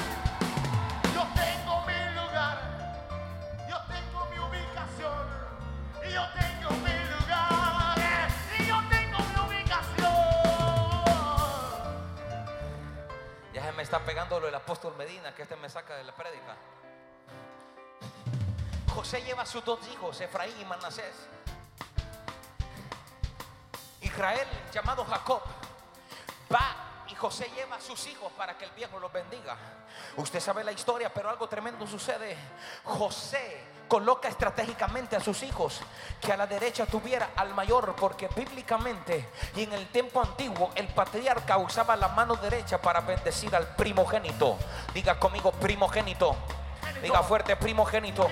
Yo 1.14 1.26
tengo 1.34 1.80
mi 1.86 2.14
lugar, 2.14 2.58
yo 3.68 3.76
tengo 3.88 4.26
mi 4.30 4.38
ubicación, 4.38 5.26
y 6.06 6.12
yo 6.12 6.22
tengo 6.38 6.49
está 13.90 14.06
pegando 14.06 14.38
lo 14.38 14.46
del 14.46 14.54
apóstol 14.54 14.94
Medina, 14.96 15.34
que 15.34 15.42
este 15.42 15.56
me 15.56 15.68
saca 15.68 15.96
de 15.96 16.04
la 16.04 16.14
prédica. 16.14 16.54
José 18.94 19.20
lleva 19.22 19.42
a 19.42 19.46
sus 19.46 19.64
dos 19.64 19.80
hijos, 19.88 20.20
Efraín 20.20 20.54
y 20.60 20.64
Manasés. 20.64 21.26
Israel, 24.00 24.46
llamado 24.72 25.04
Jacob, 25.04 25.42
va 26.54 26.89
José 27.20 27.50
lleva 27.54 27.76
a 27.76 27.80
sus 27.80 28.06
hijos 28.06 28.32
para 28.32 28.56
que 28.56 28.64
el 28.64 28.70
viejo 28.70 28.98
los 28.98 29.12
bendiga. 29.12 29.54
Usted 30.16 30.40
sabe 30.40 30.64
la 30.64 30.72
historia, 30.72 31.12
pero 31.12 31.28
algo 31.28 31.46
tremendo 31.48 31.86
sucede. 31.86 32.34
José 32.84 33.62
coloca 33.88 34.28
estratégicamente 34.28 35.16
a 35.16 35.20
sus 35.20 35.42
hijos 35.42 35.80
que 36.20 36.32
a 36.32 36.36
la 36.38 36.46
derecha 36.46 36.86
tuviera 36.86 37.30
al 37.36 37.54
mayor, 37.54 37.94
porque 37.96 38.28
bíblicamente 38.34 39.28
y 39.54 39.64
en 39.64 39.72
el 39.74 39.88
tiempo 39.88 40.22
antiguo 40.22 40.70
el 40.76 40.88
patriarca 40.88 41.58
usaba 41.58 41.94
la 41.94 42.08
mano 42.08 42.36
derecha 42.36 42.80
para 42.80 43.02
bendecir 43.02 43.54
al 43.54 43.76
primogénito. 43.76 44.56
Diga 44.94 45.20
conmigo, 45.20 45.52
primogénito. 45.52 46.34
Diga 47.02 47.22
fuerte, 47.22 47.56
primogénito. 47.56 48.28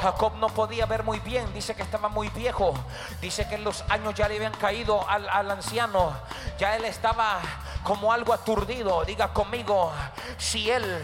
Jacob 0.00 0.34
no 0.36 0.48
podía 0.48 0.86
ver 0.86 1.02
muy 1.02 1.18
bien, 1.20 1.52
dice 1.54 1.74
que 1.74 1.82
estaba 1.82 2.08
muy 2.08 2.28
viejo, 2.30 2.74
dice 3.20 3.48
que 3.48 3.58
los 3.58 3.84
años 3.88 4.14
ya 4.14 4.28
le 4.28 4.36
habían 4.36 4.52
caído 4.54 5.08
al, 5.08 5.28
al 5.28 5.50
anciano, 5.50 6.12
ya 6.58 6.76
él 6.76 6.84
estaba 6.84 7.40
como 7.82 8.12
algo 8.12 8.32
aturdido, 8.32 9.04
diga 9.04 9.32
conmigo, 9.32 9.92
si 10.38 10.70
él, 10.70 11.02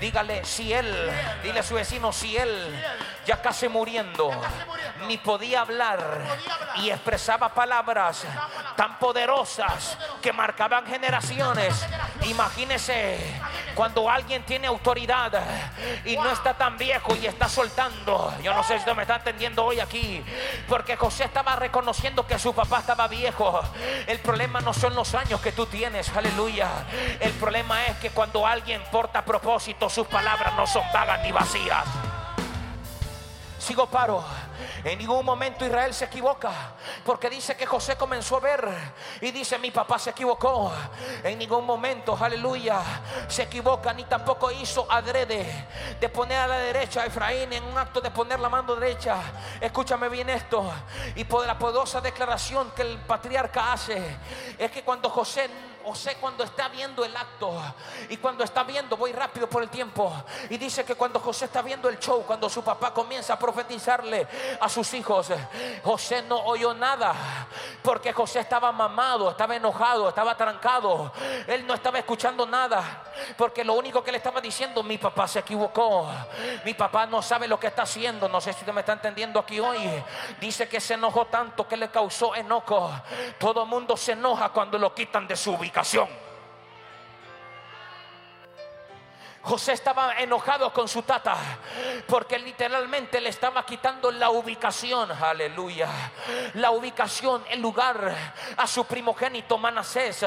dígale, 0.00 0.44
si 0.44 0.72
él, 0.72 1.10
dile 1.42 1.60
a 1.60 1.62
su 1.62 1.74
vecino, 1.74 2.12
si 2.12 2.36
él, 2.36 2.84
ya 3.26 3.40
casi 3.40 3.68
muriendo, 3.68 4.30
ni 5.06 5.18
podía 5.18 5.60
hablar 5.62 5.98
Podía 5.98 6.54
hablar. 6.54 6.76
y 6.76 6.90
expresaba 6.90 7.48
palabras 7.48 8.24
tan 8.76 8.98
poderosas 8.98 9.96
que 10.20 10.32
marcaban 10.32 10.86
generaciones. 10.86 11.86
Imagínese. 12.22 13.18
cuando 13.74 14.08
alguien 14.08 14.44
tiene 14.44 14.66
autoridad 14.66 15.32
y 16.04 16.16
no 16.22 16.30
está 16.30 16.54
tan 16.54 16.78
viejo 16.78 17.14
y 17.16 17.26
está 17.26 17.48
soltando. 17.48 18.32
Yo 18.42 18.54
no 18.54 18.62
sé 18.62 18.78
si 18.78 18.94
me 18.94 19.02
está 19.02 19.16
entendiendo 19.16 19.64
hoy 19.64 19.80
aquí, 19.80 20.22
porque 20.68 20.96
José 20.96 21.24
estaba 21.24 21.56
reconociendo 21.56 22.26
que 22.26 22.38
su 22.38 22.54
papá 22.54 22.80
estaba 22.80 23.08
viejo. 23.08 23.60
El 24.06 24.18
problema 24.20 24.60
no 24.60 24.72
son 24.72 24.94
los 24.94 25.14
años 25.14 25.40
que 25.40 25.52
tú 25.52 25.66
tienes, 25.66 26.08
aleluya. 26.14 26.68
El 27.20 27.32
problema 27.32 27.86
es 27.86 27.96
que 27.98 28.10
cuando 28.10 28.46
alguien 28.46 28.82
porta 28.90 29.24
propósito, 29.24 29.88
sus 29.88 30.06
palabras 30.06 30.54
no 30.54 30.66
son 30.66 30.84
vagas 30.92 31.20
ni 31.22 31.32
vacías. 31.32 31.84
Sigo 33.58 33.86
paro. 33.86 34.24
En 34.84 34.98
ningún 34.98 35.24
momento 35.24 35.64
Israel 35.64 35.94
se 35.94 36.06
equivoca. 36.06 36.52
Porque 37.04 37.30
dice 37.30 37.56
que 37.56 37.66
José 37.66 37.96
comenzó 37.96 38.36
a 38.36 38.40
ver. 38.40 38.68
Y 39.20 39.30
dice, 39.30 39.58
mi 39.58 39.70
papá 39.70 39.98
se 39.98 40.10
equivocó. 40.10 40.72
En 41.22 41.38
ningún 41.38 41.64
momento, 41.64 42.16
aleluya, 42.20 42.80
se 43.28 43.42
equivoca. 43.42 43.92
Ni 43.92 44.04
tampoco 44.04 44.50
hizo 44.50 44.90
adrede 44.90 45.66
de 46.00 46.08
poner 46.08 46.38
a 46.38 46.46
la 46.46 46.58
derecha 46.58 47.02
a 47.02 47.06
Efraín 47.06 47.52
en 47.52 47.64
un 47.64 47.78
acto 47.78 48.00
de 48.00 48.10
poner 48.10 48.40
la 48.40 48.48
mano 48.48 48.74
derecha. 48.74 49.16
Escúchame 49.60 50.08
bien 50.08 50.30
esto. 50.30 50.70
Y 51.14 51.24
por 51.24 51.46
la 51.46 51.58
poderosa 51.58 52.00
declaración 52.00 52.70
que 52.72 52.82
el 52.82 52.98
patriarca 52.98 53.72
hace. 53.72 54.16
Es 54.58 54.70
que 54.70 54.82
cuando 54.82 55.10
José 55.10 55.48
José 55.84 56.16
cuando 56.20 56.44
está 56.44 56.68
viendo 56.68 57.04
el 57.04 57.16
acto. 57.16 57.52
Y 58.08 58.16
cuando 58.16 58.44
está 58.44 58.62
viendo, 58.64 58.96
voy 58.96 59.12
rápido 59.12 59.48
por 59.48 59.62
el 59.62 59.68
tiempo, 59.68 60.12
y 60.50 60.56
dice 60.58 60.84
que 60.84 60.94
cuando 60.94 61.20
José 61.20 61.46
está 61.46 61.62
viendo 61.62 61.88
el 61.88 61.98
show, 61.98 62.24
cuando 62.26 62.48
su 62.48 62.62
papá 62.62 62.92
comienza 62.92 63.34
a 63.34 63.38
profetizarle 63.38 64.26
a 64.60 64.68
sus 64.68 64.92
hijos, 64.94 65.28
José 65.82 66.22
no 66.22 66.38
oyó 66.44 66.74
nada, 66.74 67.14
porque 67.82 68.12
José 68.12 68.40
estaba 68.40 68.72
mamado, 68.72 69.30
estaba 69.30 69.56
enojado, 69.56 70.08
estaba 70.08 70.36
trancado, 70.36 71.12
él 71.46 71.66
no 71.66 71.74
estaba 71.74 71.98
escuchando 71.98 72.46
nada, 72.46 73.04
porque 73.36 73.64
lo 73.64 73.74
único 73.74 74.02
que 74.02 74.12
le 74.12 74.18
estaba 74.18 74.40
diciendo, 74.40 74.82
mi 74.82 74.98
papá 74.98 75.28
se 75.28 75.40
equivocó, 75.40 76.08
mi 76.64 76.74
papá 76.74 77.06
no 77.06 77.22
sabe 77.22 77.48
lo 77.48 77.58
que 77.58 77.68
está 77.68 77.82
haciendo, 77.82 78.28
no 78.28 78.40
sé 78.40 78.52
si 78.52 78.60
usted 78.60 78.72
me 78.72 78.80
está 78.80 78.92
entendiendo 78.92 79.40
aquí 79.40 79.60
hoy, 79.60 79.78
dice 80.40 80.68
que 80.68 80.80
se 80.80 80.94
enojó 80.94 81.26
tanto 81.26 81.66
que 81.66 81.76
le 81.76 81.90
causó 81.90 82.34
enojo, 82.34 82.90
todo 83.38 83.66
mundo 83.66 83.96
se 83.96 84.12
enoja 84.12 84.50
cuando 84.50 84.78
lo 84.78 84.94
quitan 84.94 85.26
de 85.26 85.36
su 85.36 85.56
ubicación. 85.72 86.21
José 89.42 89.72
estaba 89.72 90.14
enojado 90.18 90.72
con 90.72 90.86
su 90.86 91.02
tata 91.02 91.36
porque 92.06 92.38
literalmente 92.38 93.20
le 93.20 93.28
estaba 93.28 93.66
quitando 93.66 94.12
la 94.12 94.30
ubicación, 94.30 95.10
aleluya, 95.10 95.88
la 96.54 96.70
ubicación, 96.70 97.44
el 97.50 97.60
lugar 97.60 98.14
a 98.56 98.66
su 98.68 98.84
primogénito 98.84 99.58
Manasés. 99.58 100.24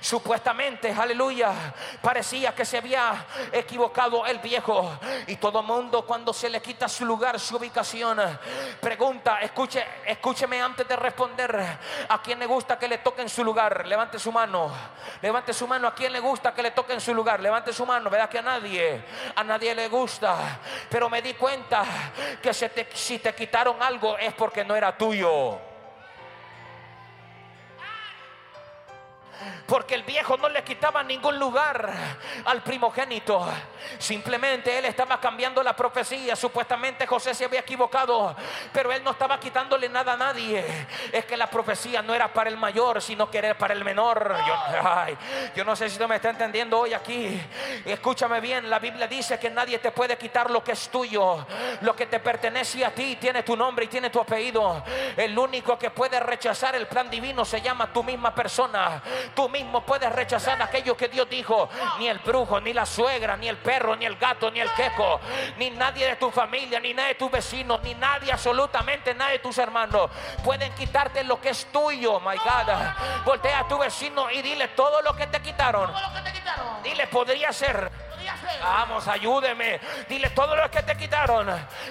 Supuestamente, 0.00 0.90
aleluya, 0.90 1.52
parecía 2.00 2.54
que 2.54 2.64
se 2.64 2.78
había 2.78 3.26
equivocado 3.52 4.24
el 4.24 4.38
viejo 4.38 4.98
y 5.26 5.36
todo 5.36 5.62
mundo 5.62 6.06
cuando 6.06 6.32
se 6.32 6.48
le 6.48 6.62
quita 6.62 6.88
su 6.88 7.04
lugar, 7.04 7.38
su 7.38 7.56
ubicación, 7.56 8.18
pregunta, 8.80 9.40
escuche, 9.42 9.84
escúcheme 10.06 10.62
antes 10.62 10.88
de 10.88 10.96
responder, 10.96 11.78
¿a 12.08 12.22
quién 12.22 12.38
le 12.38 12.46
gusta 12.46 12.78
que 12.78 12.88
le 12.88 12.98
toquen 12.98 13.28
su 13.28 13.44
lugar? 13.44 13.86
Levante 13.86 14.18
su 14.18 14.32
mano, 14.32 14.72
levante 15.20 15.52
su 15.52 15.66
mano, 15.66 15.88
¿a 15.88 15.94
quién 15.94 16.12
le 16.12 16.20
gusta 16.20 16.54
que 16.54 16.62
le 16.62 16.70
toquen 16.70 17.02
su 17.02 17.12
lugar? 17.12 17.40
Levante 17.40 17.72
su 17.74 17.84
mano, 17.84 18.08
¿verdad 18.08 18.30
que 18.30 18.45
nadie? 18.46 19.02
A 19.34 19.42
nadie 19.44 19.74
le 19.74 19.88
gusta, 19.88 20.60
pero 20.88 21.10
me 21.10 21.20
di 21.20 21.34
cuenta 21.34 21.84
que 22.40 22.54
se 22.54 22.68
te- 22.70 22.88
si 22.94 23.18
te 23.18 23.34
quitaron 23.34 23.82
algo 23.82 24.16
es 24.16 24.32
porque 24.34 24.64
no 24.64 24.74
era 24.74 24.96
tuyo. 24.96 25.58
Porque 29.66 29.94
el 29.94 30.02
viejo 30.02 30.36
no 30.36 30.48
le 30.48 30.62
quitaba 30.62 31.02
ningún 31.02 31.38
lugar 31.38 31.92
al 32.44 32.62
primogénito. 32.62 33.46
Simplemente 33.98 34.78
él 34.78 34.84
estaba 34.84 35.20
cambiando 35.20 35.62
la 35.62 35.74
profecía. 35.74 36.36
Supuestamente 36.36 37.06
José 37.06 37.34
se 37.34 37.44
había 37.44 37.60
equivocado, 37.60 38.34
pero 38.72 38.92
él 38.92 39.02
no 39.02 39.10
estaba 39.10 39.38
quitándole 39.40 39.88
nada 39.88 40.14
a 40.14 40.16
nadie. 40.16 40.64
Es 41.12 41.24
que 41.24 41.36
la 41.36 41.48
profecía 41.48 42.02
no 42.02 42.14
era 42.14 42.32
para 42.32 42.48
el 42.48 42.56
mayor, 42.56 43.02
sino 43.02 43.30
que 43.30 43.38
era 43.38 43.56
para 43.56 43.74
el 43.74 43.84
menor. 43.84 44.36
Yo, 44.46 44.54
ay, 44.82 45.16
yo 45.54 45.64
no 45.64 45.74
sé 45.74 45.88
si 45.88 45.94
usted 45.94 46.08
me 46.08 46.16
está 46.16 46.30
entendiendo 46.30 46.78
hoy 46.78 46.94
aquí. 46.94 47.40
Escúchame 47.84 48.40
bien, 48.40 48.70
la 48.70 48.78
Biblia 48.78 49.06
dice 49.06 49.38
que 49.38 49.50
nadie 49.50 49.78
te 49.78 49.90
puede 49.90 50.16
quitar 50.16 50.50
lo 50.50 50.62
que 50.62 50.72
es 50.72 50.88
tuyo. 50.88 51.44
Lo 51.80 51.94
que 51.94 52.06
te 52.06 52.20
pertenece 52.20 52.84
a 52.84 52.90
ti 52.90 53.16
tiene 53.16 53.42
tu 53.42 53.56
nombre 53.56 53.84
y 53.84 53.88
tiene 53.88 54.10
tu 54.10 54.20
apellido. 54.20 54.82
El 55.16 55.38
único 55.38 55.78
que 55.78 55.90
puede 55.90 56.20
rechazar 56.20 56.74
el 56.74 56.86
plan 56.86 57.10
divino 57.10 57.44
se 57.44 57.60
llama 57.60 57.92
tu 57.92 58.02
misma 58.02 58.34
persona. 58.34 59.02
Tú 59.34 59.48
mismo 59.48 59.82
puedes 59.84 60.10
rechazar 60.12 60.60
aquello 60.60 60.96
que 60.96 61.08
Dios 61.08 61.28
dijo. 61.28 61.68
Ni 61.98 62.08
el 62.08 62.18
brujo, 62.18 62.60
ni 62.60 62.72
la 62.72 62.86
suegra, 62.86 63.36
ni 63.36 63.48
el 63.48 63.58
perro, 63.58 63.96
ni 63.96 64.06
el 64.06 64.16
gato, 64.16 64.50
ni 64.50 64.60
el 64.60 64.72
queco, 64.72 65.20
ni 65.58 65.70
nadie 65.70 66.06
de 66.06 66.16
tu 66.16 66.30
familia, 66.30 66.80
ni 66.80 66.94
nadie 66.94 67.08
de 67.08 67.14
tus 67.16 67.30
vecinos, 67.30 67.82
ni 67.82 67.94
nadie, 67.94 68.32
absolutamente 68.32 69.14
nadie 69.14 69.34
de 69.34 69.38
tus 69.40 69.58
hermanos 69.58 70.10
pueden 70.44 70.72
quitarte 70.74 71.24
lo 71.24 71.40
que 71.40 71.50
es 71.50 71.66
tuyo, 71.72 72.20
my 72.20 72.36
God. 72.36 72.72
Voltea 73.24 73.60
a 73.60 73.68
tu 73.68 73.78
vecino 73.78 74.30
y 74.30 74.42
dile 74.42 74.68
todo 74.68 75.02
lo 75.02 75.14
que 75.14 75.26
te 75.26 75.40
quitaron. 75.40 75.92
Todo 75.92 76.00
lo 76.00 76.14
que 76.14 76.22
te 76.22 76.32
quitaron. 76.32 76.82
Dile, 76.82 77.06
podría 77.08 77.52
ser 77.52 77.90
Vamos, 78.62 79.06
ayúdeme. 79.08 79.80
Dile 80.08 80.30
todo 80.30 80.56
lo 80.56 80.70
que 80.70 80.82
te 80.82 80.96
quitaron. 80.96 81.48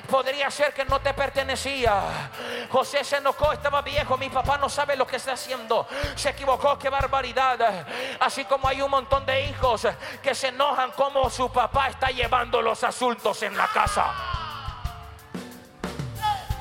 Podría 0.09 0.49
ser 0.51 0.73
que 0.73 0.85
no 0.85 0.99
te 0.99 1.13
pertenecía. 1.13 2.29
José 2.69 3.03
se 3.03 3.17
enojó, 3.17 3.53
estaba 3.53 3.81
viejo. 3.81 4.17
Mi 4.17 4.29
papá 4.29 4.57
no 4.57 4.69
sabe 4.69 4.95
lo 4.95 5.05
que 5.07 5.17
está 5.17 5.33
haciendo. 5.33 5.87
Se 6.15 6.29
equivocó, 6.29 6.77
qué 6.77 6.89
barbaridad. 6.89 7.85
Así 8.19 8.45
como 8.45 8.67
hay 8.67 8.81
un 8.81 8.91
montón 8.91 9.25
de 9.25 9.47
hijos 9.47 9.87
que 10.21 10.35
se 10.35 10.49
enojan 10.49 10.91
como 10.91 11.29
su 11.29 11.51
papá 11.51 11.87
está 11.89 12.09
llevando 12.09 12.61
los 12.61 12.83
asuntos 12.83 13.41
en 13.43 13.55
la 13.55 13.67
casa. 13.67 14.13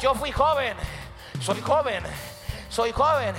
Yo 0.01 0.15
fui 0.15 0.31
joven, 0.33 0.77
soy 1.41 1.61
joven, 1.63 2.05
soy 2.75 2.93
joven. 2.93 3.35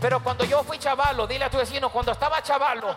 Pero 0.00 0.20
cuando 0.20 0.44
yo 0.44 0.64
fui 0.64 0.78
chavalo, 0.78 1.26
dile 1.26 1.44
a 1.44 1.50
tu 1.50 1.56
vecino, 1.56 1.88
cuando 1.90 2.12
estaba 2.12 2.42
chavalo, 2.42 2.96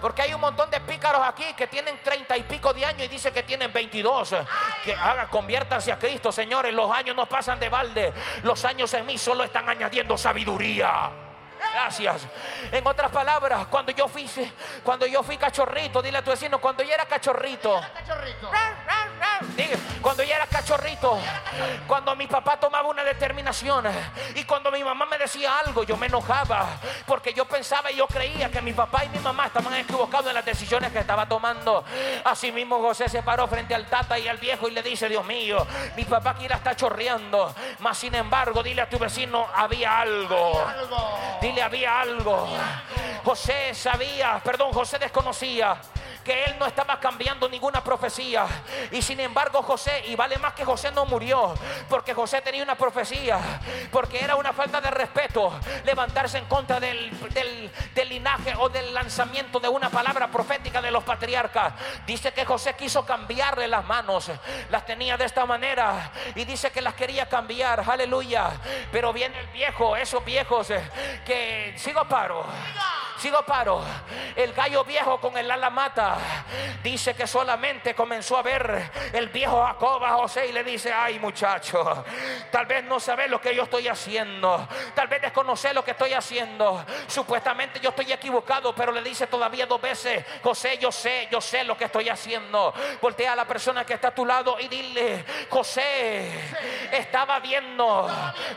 porque 0.00 0.22
hay 0.22 0.32
un 0.32 0.40
montón 0.40 0.70
de 0.70 0.80
pícaros 0.80 1.20
aquí 1.24 1.44
que 1.54 1.66
tienen 1.66 2.00
treinta 2.02 2.36
y 2.36 2.42
pico 2.42 2.72
de 2.72 2.84
años 2.84 3.02
y 3.04 3.08
dicen 3.08 3.32
que 3.32 3.42
tienen 3.42 3.72
22. 3.72 4.34
Que 4.84 4.94
haga, 4.94 5.28
conviértanse 5.28 5.92
a 5.92 5.98
Cristo, 5.98 6.32
señores. 6.32 6.72
Los 6.72 6.90
años 6.90 7.14
no 7.14 7.26
pasan 7.26 7.60
de 7.60 7.68
balde. 7.68 8.12
Los 8.42 8.64
años 8.64 8.92
en 8.94 9.04
mí 9.04 9.18
solo 9.18 9.44
están 9.44 9.68
añadiendo 9.68 10.16
sabiduría. 10.16 11.27
Gracias. 11.72 12.26
En 12.72 12.86
otras 12.86 13.10
palabras, 13.10 13.66
cuando 13.68 13.92
yo 13.92 14.08
fui, 14.08 14.28
cuando 14.82 15.06
yo 15.06 15.22
fui 15.22 15.36
cachorrito, 15.36 16.02
dile 16.02 16.18
a 16.18 16.22
tu 16.22 16.30
vecino, 16.30 16.60
cuando 16.60 16.82
yo 16.82 16.92
era 16.92 17.06
cachorrito. 17.06 17.80
Cuando 20.00 20.22
yo 20.22 20.34
era 20.34 20.46
cachorrito, 20.46 21.18
cuando 21.86 22.14
mi 22.16 22.26
papá 22.26 22.58
tomaba 22.58 22.88
una 22.88 23.04
determinación 23.04 23.84
y 24.34 24.44
cuando 24.44 24.70
mi 24.70 24.82
mamá 24.82 25.06
me 25.06 25.18
decía 25.18 25.58
algo, 25.58 25.82
yo 25.82 25.96
me 25.96 26.06
enojaba 26.06 26.66
porque 27.06 27.32
yo 27.32 27.44
pensaba 27.44 27.90
y 27.90 27.96
yo 27.96 28.06
creía 28.06 28.50
que 28.50 28.60
mi 28.62 28.72
papá 28.72 29.04
y 29.04 29.08
mi 29.08 29.18
mamá 29.18 29.46
estaban 29.46 29.74
equivocados 29.74 30.28
en 30.28 30.34
las 30.34 30.44
decisiones 30.44 30.92
que 30.92 31.00
estaba 31.00 31.28
tomando. 31.28 31.84
Así 32.24 32.52
mismo 32.52 32.80
José 32.80 33.08
se 33.08 33.22
paró 33.22 33.46
frente 33.48 33.74
al 33.74 33.86
tata 33.86 34.18
y 34.18 34.28
al 34.28 34.38
viejo 34.38 34.68
y 34.68 34.72
le 34.72 34.82
dice, 34.82 35.08
Dios 35.08 35.24
mío, 35.24 35.66
mi 35.96 36.04
papá 36.04 36.34
quiera 36.34 36.56
está 36.56 36.74
chorreando, 36.76 37.54
mas 37.80 37.98
sin 37.98 38.14
embargo, 38.14 38.62
dile 38.62 38.82
a 38.82 38.88
tu 38.88 38.98
vecino, 38.98 39.46
había 39.54 40.00
algo. 40.00 40.66
Algo. 40.66 41.38
Dile, 41.48 41.62
había 41.62 42.00
algo. 42.00 42.46
José 43.24 43.72
sabía, 43.72 44.38
perdón, 44.44 44.70
José 44.72 44.98
desconocía 44.98 45.76
que 46.28 46.44
él 46.44 46.56
no 46.58 46.66
estaba 46.66 47.00
cambiando 47.00 47.48
ninguna 47.48 47.82
profecía. 47.82 48.46
Y 48.92 49.00
sin 49.00 49.18
embargo, 49.18 49.62
José, 49.62 50.04
y 50.08 50.14
vale 50.14 50.36
más 50.36 50.52
que 50.52 50.62
José 50.62 50.92
no 50.92 51.06
murió, 51.06 51.54
porque 51.88 52.12
José 52.12 52.42
tenía 52.42 52.62
una 52.62 52.74
profecía, 52.74 53.38
porque 53.90 54.22
era 54.22 54.36
una 54.36 54.52
falta 54.52 54.78
de 54.78 54.90
respeto 54.90 55.58
levantarse 55.86 56.36
en 56.36 56.44
contra 56.44 56.78
del, 56.80 57.10
del- 57.30 57.72
del 57.94 58.08
linaje 58.10 58.52
o 58.58 58.68
del 58.68 58.92
lanzamiento 58.92 59.58
de 59.58 59.68
una 59.68 59.88
palabra 59.88 60.28
profética 60.28 60.82
de 60.82 60.90
los 60.90 61.02
patriarcas. 61.02 61.72
Dice 62.06 62.30
que 62.34 62.44
José 62.44 62.74
quiso 62.76 63.06
cambiarle 63.06 63.66
las 63.66 63.86
manos, 63.86 64.30
las 64.68 64.84
tenía 64.84 65.16
de 65.16 65.24
esta 65.24 65.46
manera 65.46 66.10
y 66.34 66.44
dice 66.44 66.70
que 66.70 66.82
las 66.82 66.92
quería 66.92 67.26
cambiar, 67.26 67.82
aleluya. 67.88 68.50
Pero 68.92 69.14
viene 69.14 69.38
el 69.40 69.46
viejo, 69.46 69.96
esos 69.96 70.22
viejos 70.26 70.68
eh, 70.72 70.82
que 71.24 71.72
sigo 71.78 72.04
paro. 72.06 72.44
Sigo 73.18 73.42
paro. 73.46 73.82
El 74.36 74.52
gallo 74.52 74.84
viejo 74.84 75.20
con 75.20 75.36
el 75.38 75.50
ala 75.50 75.70
mata. 75.70 76.17
Dice 76.82 77.14
que 77.14 77.26
solamente 77.26 77.94
comenzó 77.94 78.36
a 78.36 78.42
ver 78.42 78.90
el 79.12 79.28
viejo 79.28 79.62
Jacob 79.64 80.04
a 80.04 80.10
José 80.14 80.46
y 80.46 80.52
le 80.52 80.64
dice, 80.64 80.92
ay 80.92 81.18
muchacho, 81.18 82.04
tal 82.50 82.66
vez 82.66 82.84
no 82.84 83.00
sabes 83.00 83.30
lo 83.30 83.40
que 83.40 83.54
yo 83.54 83.64
estoy 83.64 83.88
haciendo. 83.88 84.68
Tal 84.94 85.08
vez 85.08 85.22
desconoces 85.22 85.74
lo 85.74 85.84
que 85.84 85.92
estoy 85.92 86.12
haciendo. 86.12 86.84
Supuestamente 87.06 87.80
yo 87.80 87.90
estoy 87.90 88.12
equivocado, 88.12 88.74
pero 88.74 88.92
le 88.92 89.02
dice 89.02 89.26
todavía 89.26 89.66
dos 89.66 89.80
veces, 89.80 90.24
José, 90.42 90.78
yo 90.78 90.92
sé, 90.92 91.28
yo 91.30 91.40
sé 91.40 91.64
lo 91.64 91.76
que 91.76 91.84
estoy 91.84 92.08
haciendo. 92.08 92.72
Voltea 93.00 93.32
a 93.32 93.36
la 93.36 93.44
persona 93.44 93.84
que 93.84 93.94
está 93.94 94.08
a 94.08 94.14
tu 94.14 94.24
lado 94.24 94.58
y 94.60 94.68
dile, 94.68 95.24
José, 95.48 96.30
estaba 96.92 97.40
viendo 97.40 98.08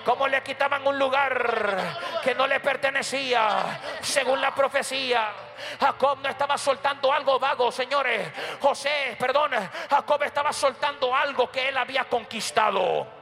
cómo 0.05 0.27
le 0.27 0.41
quitaban 0.43 0.85
un 0.85 0.97
lugar 0.97 2.19
que 2.23 2.35
no 2.35 2.47
le 2.47 2.59
pertenecía, 2.59 3.79
según 4.01 4.41
la 4.41 4.53
profecía. 4.53 5.50
Jacob 5.79 6.19
no 6.21 6.29
estaba 6.29 6.57
soltando 6.57 7.11
algo 7.11 7.39
vago, 7.39 7.71
señores. 7.71 8.31
José, 8.59 9.15
perdón, 9.19 9.51
Jacob 9.89 10.23
estaba 10.23 10.53
soltando 10.53 11.15
algo 11.15 11.49
que 11.51 11.69
él 11.69 11.77
había 11.77 12.05
conquistado. 12.05 13.20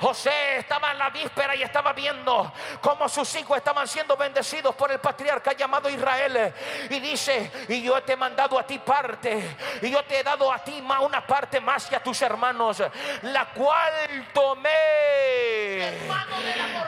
José 0.00 0.58
estaba 0.58 0.92
en 0.92 0.98
la 0.98 1.10
víspera 1.10 1.54
y 1.54 1.62
estaba 1.62 1.92
viendo 1.92 2.52
cómo 2.80 3.08
sus 3.08 3.34
hijos 3.36 3.56
estaban 3.56 3.86
siendo 3.86 4.16
bendecidos 4.16 4.74
por 4.74 4.90
el 4.90 4.98
patriarca 4.98 5.52
llamado 5.52 5.88
Israel. 5.88 6.52
Y 6.90 7.00
dice, 7.00 7.50
y 7.68 7.82
yo 7.82 8.02
te 8.02 8.12
he 8.12 8.16
mandado 8.16 8.58
a 8.58 8.66
ti 8.66 8.78
parte, 8.78 9.56
y 9.80 9.90
yo 9.90 10.02
te 10.04 10.20
he 10.20 10.22
dado 10.22 10.52
a 10.52 10.58
ti 10.58 10.82
más 10.82 11.00
una 11.00 11.26
parte 11.26 11.60
más 11.60 11.86
que 11.86 11.96
a 11.96 12.02
tus 12.02 12.20
hermanos, 12.22 12.82
la 13.22 13.46
cual 13.46 14.28
tomé. 14.32 14.72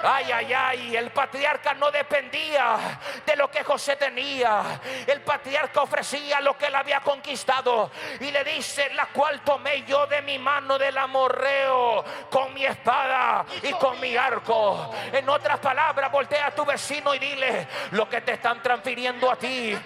Ay, 0.03 0.33
ay, 0.33 0.53
ay, 0.53 0.97
el 0.97 1.11
patriarca 1.11 1.75
no 1.75 1.91
dependía 1.91 3.01
de 3.25 3.37
lo 3.37 3.51
que 3.51 3.65
José 3.65 3.97
tenía. 3.97 4.81
El 5.07 5.23
patriarca 5.23 5.83
ofrecía 5.83 6.41
lo 6.41 6.59
que 6.59 6.67
él 6.67 6.75
había 6.75 7.01
conquistado. 7.01 7.91
Y 8.21 8.31
le 8.31 8.45
dice, 8.45 8.91
la 8.95 9.07
cual 9.07 9.41
tomé 9.43 9.85
yo 9.85 10.07
de 10.07 10.21
mi 10.23 10.39
mano 10.39 10.79
del 10.79 10.97
amorreo 10.99 12.05
con 12.31 12.53
mi 12.53 12.64
espada 12.65 13.45
y 13.63 13.73
con 13.73 14.01
mi 14.01 14.17
arco. 14.17 14.95
En 15.13 15.29
otras 15.29 15.59
palabras, 15.59 16.11
voltea 16.11 16.49
a 16.49 16.51
tu 16.51 16.65
vecino 16.65 17.15
y 17.15 17.19
dile 17.19 17.67
lo 17.93 18.09
que 18.09 18.21
te 18.21 18.33
están 18.33 18.63
transfiriendo 18.63 19.31
a 19.31 19.37
ti. 19.37 19.77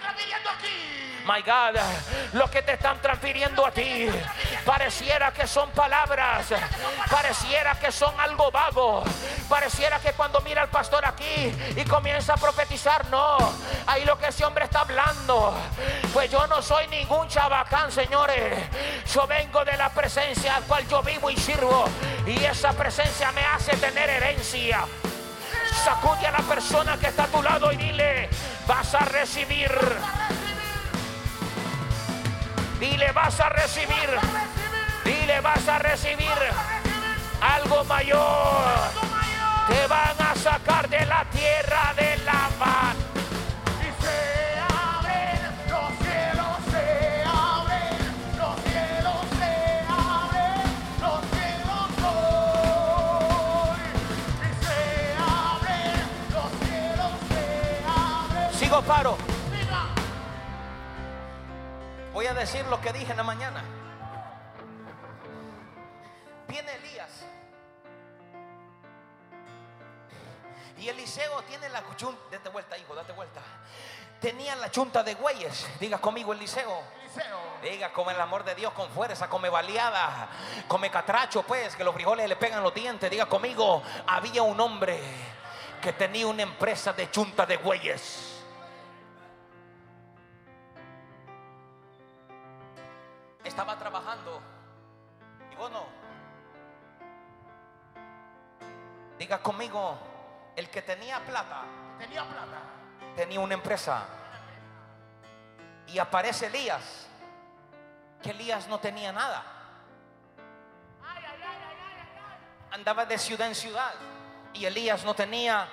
My 1.25 1.41
God, 1.41 1.79
lo 2.33 2.49
que 2.49 2.61
te 2.61 2.73
están 2.73 2.99
transfiriendo 3.01 3.65
a 3.65 3.71
ti 3.71 4.07
pareciera 4.65 5.31
que 5.31 5.45
son 5.45 5.69
palabras, 5.71 6.47
pareciera 7.09 7.75
que 7.75 7.91
son 7.91 8.19
algo 8.19 8.49
vago, 8.49 9.03
pareciera 9.47 9.99
que 9.99 10.13
cuando 10.13 10.41
mira 10.41 10.63
al 10.63 10.69
pastor 10.69 11.05
aquí 11.05 11.53
y 11.75 11.83
comienza 11.85 12.33
a 12.33 12.37
profetizar, 12.37 13.05
no, 13.09 13.37
ahí 13.85 14.05
lo 14.05 14.17
que 14.17 14.27
ese 14.27 14.43
hombre 14.43 14.65
está 14.65 14.81
hablando, 14.81 15.53
pues 16.13 16.31
yo 16.31 16.47
no 16.47 16.61
soy 16.61 16.87
ningún 16.87 17.27
chabacán, 17.27 17.91
señores, 17.91 18.67
yo 19.13 19.27
vengo 19.27 19.63
de 19.63 19.77
la 19.77 19.89
presencia 19.89 20.55
al 20.55 20.63
cual 20.63 20.87
yo 20.87 21.03
vivo 21.03 21.29
y 21.29 21.37
sirvo, 21.37 21.85
y 22.25 22.43
esa 22.43 22.73
presencia 22.73 23.31
me 23.33 23.45
hace 23.45 23.75
tener 23.77 24.09
herencia. 24.09 24.85
Sacude 25.83 26.27
a 26.27 26.31
la 26.31 26.39
persona 26.39 26.97
que 26.97 27.07
está 27.07 27.23
a 27.23 27.27
tu 27.27 27.41
lado 27.43 27.71
y 27.71 27.77
dile, 27.77 28.29
vas 28.67 28.95
a 28.95 28.99
recibir. 29.05 29.69
Dile, 32.79 33.11
vas 33.11 33.37
a 33.41 33.49
recibir. 33.49 34.09
Dile, 35.03 35.41
vas 35.41 35.67
a 35.67 35.79
recibir 35.79 36.37
algo 37.41 37.83
mayor. 37.83 38.73
Te 39.67 39.87
van 39.87 40.15
a 40.19 40.35
sacar 40.35 40.87
de 40.87 41.05
la 41.05 41.25
tierra 41.25 41.93
de 41.97 42.17
la 42.23 42.49
paz. 42.57 42.95
Y 43.81 44.03
se 44.03 44.29
Voy 62.19 62.27
a 62.27 62.33
decir 62.33 62.65
lo 62.65 62.81
que 62.81 62.91
dije 62.91 63.11
en 63.11 63.15
la 63.15 63.23
mañana. 63.23 63.63
Viene 66.49 66.73
Elías. 66.73 67.09
Y 70.77 70.89
Eliseo 70.89 71.41
tiene 71.43 71.69
la 71.69 71.81
chunta. 71.95 72.21
Date 72.29 72.49
vuelta, 72.49 72.77
hijo, 72.77 72.93
date 72.93 73.13
vuelta. 73.13 73.39
Tenía 74.19 74.53
la 74.57 74.69
chunta 74.69 75.01
de 75.01 75.13
güeyes. 75.13 75.65
Diga 75.79 75.99
conmigo, 75.99 76.33
Eliseo. 76.33 76.83
Eliseo, 77.03 77.39
Diga, 77.61 77.93
come 77.93 78.11
el 78.11 78.19
amor 78.19 78.43
de 78.43 78.53
Dios 78.53 78.73
con 78.73 78.89
fuerza, 78.89 79.29
come 79.29 79.47
baleada, 79.47 80.27
come 80.67 80.91
catracho, 80.91 81.43
pues, 81.43 81.73
que 81.77 81.85
los 81.85 81.95
frijoles 81.95 82.27
le 82.27 82.35
pegan 82.35 82.61
los 82.61 82.73
dientes. 82.73 83.09
Diga 83.09 83.27
conmigo, 83.27 83.81
había 84.05 84.43
un 84.43 84.59
hombre 84.59 84.99
que 85.81 85.93
tenía 85.93 86.27
una 86.27 86.43
empresa 86.43 86.91
de 86.91 87.09
chunta 87.09 87.45
de 87.45 87.55
güeyes. 87.55 88.28
Diga 99.19 99.43
conmigo, 99.43 99.99
el 100.55 100.69
que 100.69 100.81
tenía 100.81 101.23
plata 101.25 101.65
tenía 101.99 102.23
plata. 102.23 102.61
tenía 103.15 103.39
una 103.41 103.53
empresa. 103.53 104.05
Y 105.87 105.99
aparece 105.99 106.47
Elías, 106.47 107.07
que 108.23 108.31
Elías 108.31 108.67
no 108.67 108.79
tenía 108.79 109.11
nada. 109.11 109.43
Andaba 112.71 113.05
de 113.05 113.17
ciudad 113.17 113.47
en 113.47 113.55
ciudad 113.55 113.93
y 114.53 114.65
Elías 114.65 115.03
no 115.03 115.13
tenía. 115.13 115.67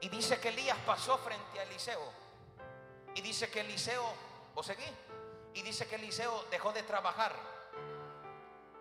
Y 0.00 0.08
dice 0.08 0.40
que 0.40 0.48
Elías 0.48 0.78
pasó 0.84 1.16
frente 1.18 1.60
a 1.60 1.62
Eliseo 1.62 2.12
Y 3.14 3.20
dice 3.20 3.48
que 3.50 3.60
Eliseo, 3.60 4.04
¿o 4.54 4.62
seguí? 4.62 4.82
Y 5.54 5.62
dice 5.62 5.86
que 5.86 5.96
Eliseo 5.96 6.44
dejó 6.50 6.72
de 6.72 6.82
trabajar. 6.82 7.51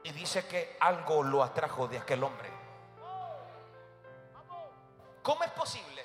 Y 0.03 0.11
dice 0.11 0.47
que 0.47 0.77
algo 0.79 1.23
lo 1.23 1.43
atrajo 1.43 1.87
de 1.87 1.99
aquel 1.99 2.23
hombre. 2.23 2.49
¿Cómo 5.21 5.43
es 5.43 5.51
posible 5.51 6.03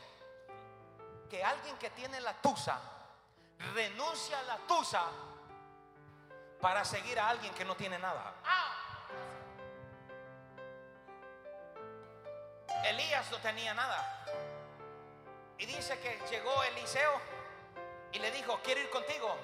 que 1.30 1.42
alguien 1.42 1.76
que 1.78 1.90
tiene 1.90 2.20
la 2.20 2.34
tusa 2.34 2.78
renuncia 3.74 4.38
a 4.38 4.42
la 4.42 4.56
tusa 4.58 5.02
para 6.60 6.84
seguir 6.84 7.18
a 7.18 7.30
alguien 7.30 7.54
que 7.54 7.64
no 7.64 7.74
tiene 7.74 7.98
nada? 7.98 8.34
Elías 12.84 13.30
no 13.30 13.38
tenía 13.38 13.74
nada. 13.74 14.24
Y 15.58 15.66
dice 15.66 15.98
que 15.98 16.20
llegó 16.30 16.62
Eliseo 16.64 17.20
y 18.12 18.18
le 18.18 18.30
dijo, 18.30 18.60
quiero 18.62 18.80
ir 18.80 18.90
contigo. 18.90 19.34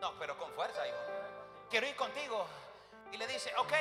No, 0.00 0.12
pero 0.18 0.36
con 0.36 0.50
fuerza, 0.52 0.86
hijo. 0.86 0.98
Quiero 1.70 1.86
ir 1.86 1.96
contigo. 1.96 2.46
Y 3.12 3.16
le 3.16 3.26
dice, 3.26 3.52
ok, 3.56 3.72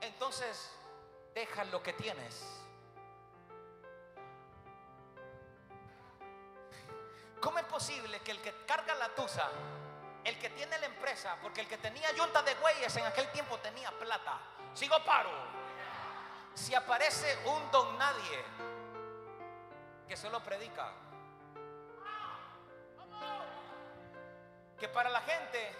entonces 0.00 0.70
deja 1.34 1.64
lo 1.64 1.82
que 1.82 1.92
tienes. 1.92 2.58
¿Cómo 7.40 7.58
es 7.58 7.64
posible 7.66 8.20
que 8.20 8.32
el 8.32 8.40
que 8.40 8.52
carga 8.66 8.94
la 8.94 9.14
tusa, 9.14 9.48
el 10.24 10.38
que 10.38 10.50
tiene 10.50 10.78
la 10.78 10.86
empresa, 10.86 11.36
porque 11.40 11.60
el 11.60 11.68
que 11.68 11.78
tenía 11.78 12.10
yunta 12.12 12.42
de 12.42 12.54
güeyes 12.54 12.94
en 12.96 13.06
aquel 13.06 13.30
tiempo 13.30 13.58
tenía 13.58 13.90
plata, 13.92 14.40
sigo 14.74 15.02
paro, 15.04 15.30
si 16.54 16.74
aparece 16.74 17.38
un 17.46 17.70
don 17.70 17.96
nadie 17.96 18.44
que 20.08 20.16
solo 20.16 20.40
predica, 20.40 20.92
que 24.78 24.88
para 24.88 25.10
la 25.10 25.20
gente 25.20 25.74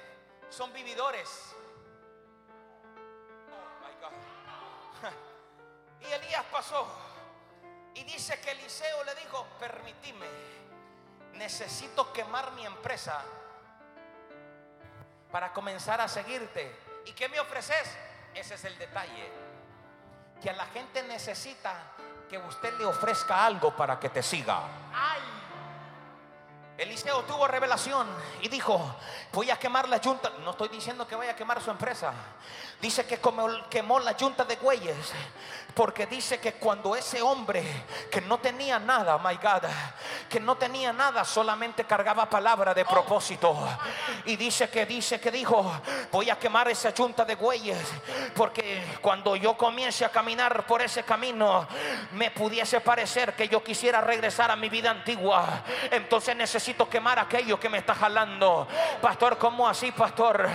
son 0.51 0.73
vividores. 0.73 1.55
Y 6.01 6.05
Elías 6.05 6.45
pasó 6.53 6.87
y 7.95 8.05
dice 8.05 8.41
que 8.41 8.53
Eliseo 8.53 9.03
le 9.03 9.17
dijo, 9.17 9.45
permitime, 9.59 10.29
necesito 11.33 12.13
quemar 12.13 12.53
mi 12.53 12.65
empresa 12.65 13.21
para 15.33 15.53
comenzar 15.53 16.01
a 16.01 16.07
seguirte. 16.07 16.73
¿Y 17.07 17.13
qué 17.13 17.29
me 17.29 17.41
ofreces? 17.41 17.97
Ese 18.35 18.55
es 18.55 18.65
el 18.65 18.79
detalle. 18.79 19.29
Que 20.41 20.51
a 20.51 20.53
la 20.53 20.67
gente 20.67 21.03
necesita 21.03 21.75
que 22.29 22.39
usted 22.39 22.75
le 22.75 22.85
ofrezca 22.85 23.45
algo 23.45 23.75
para 23.75 23.99
que 23.99 24.09
te 24.11 24.23
siga. 24.23 24.63
Eliseo 26.79 27.25
tuvo 27.25 27.49
revelación 27.49 28.07
y 28.41 28.49
dijo, 28.49 28.81
voy 29.33 29.51
a 29.51 29.59
quemar 29.59 29.89
la 29.89 29.97
yunta. 29.97 30.31
No 30.45 30.53
estoy 30.53 30.69
diciendo 30.69 31.09
que 31.09 31.17
vaya 31.17 31.33
a 31.33 31.37
quemar 31.37 31.61
su 31.61 31.73
empresa. 31.73 32.13
Dice 32.81 33.05
que 33.05 33.19
quemó 33.69 33.99
la 33.99 34.17
yunta 34.17 34.45
de 34.45 34.55
güeyes. 34.55 35.13
Porque 35.75 36.07
dice 36.07 36.39
que 36.39 36.53
cuando 36.53 36.95
ese 36.95 37.21
hombre 37.21 37.65
que 38.11 38.21
no 38.21 38.39
tenía 38.39 38.79
nada, 38.79 39.19
my 39.19 39.35
God, 39.37 39.69
que 40.29 40.39
no 40.39 40.57
tenía 40.57 40.93
nada, 40.93 41.25
solamente 41.25 41.85
cargaba 41.85 42.31
palabra 42.31 42.73
de 42.75 42.85
propósito. 42.85 43.57
Y 44.25 44.37
dice 44.37 44.71
que 44.71 44.87
dice 44.87 45.21
que 45.21 45.33
dijo, 45.33 45.73
voy 46.13 46.31
a 46.31 46.39
quemar 46.39 46.69
esa 46.69 46.95
yunta 46.95 47.25
de 47.25 47.35
güeyes. 47.35 47.89
Porque 48.37 48.99
cuando 49.01 49.35
yo 49.35 49.57
comience 49.57 50.05
a 50.05 50.11
caminar 50.11 50.65
por 50.65 50.81
ese 50.81 51.03
camino, 51.03 51.67
me 52.13 52.31
pudiese 52.31 52.81
parecer 52.81 53.35
que 53.35 53.49
yo 53.49 53.65
quisiera 53.65 54.01
regresar 54.01 54.53
a 54.53 54.57
mi 54.57 54.69
vida 54.69 54.91
antigua. 54.91 55.65
Entonces 55.91 56.37
necesito 56.37 56.68
quemar 56.75 57.19
aquello 57.19 57.59
que 57.59 57.69
me 57.69 57.79
está 57.79 57.95
jalando. 57.95 58.67
Pastor, 59.01 59.39
¿cómo 59.39 59.69
así, 59.69 59.91
pastor? 59.93 60.49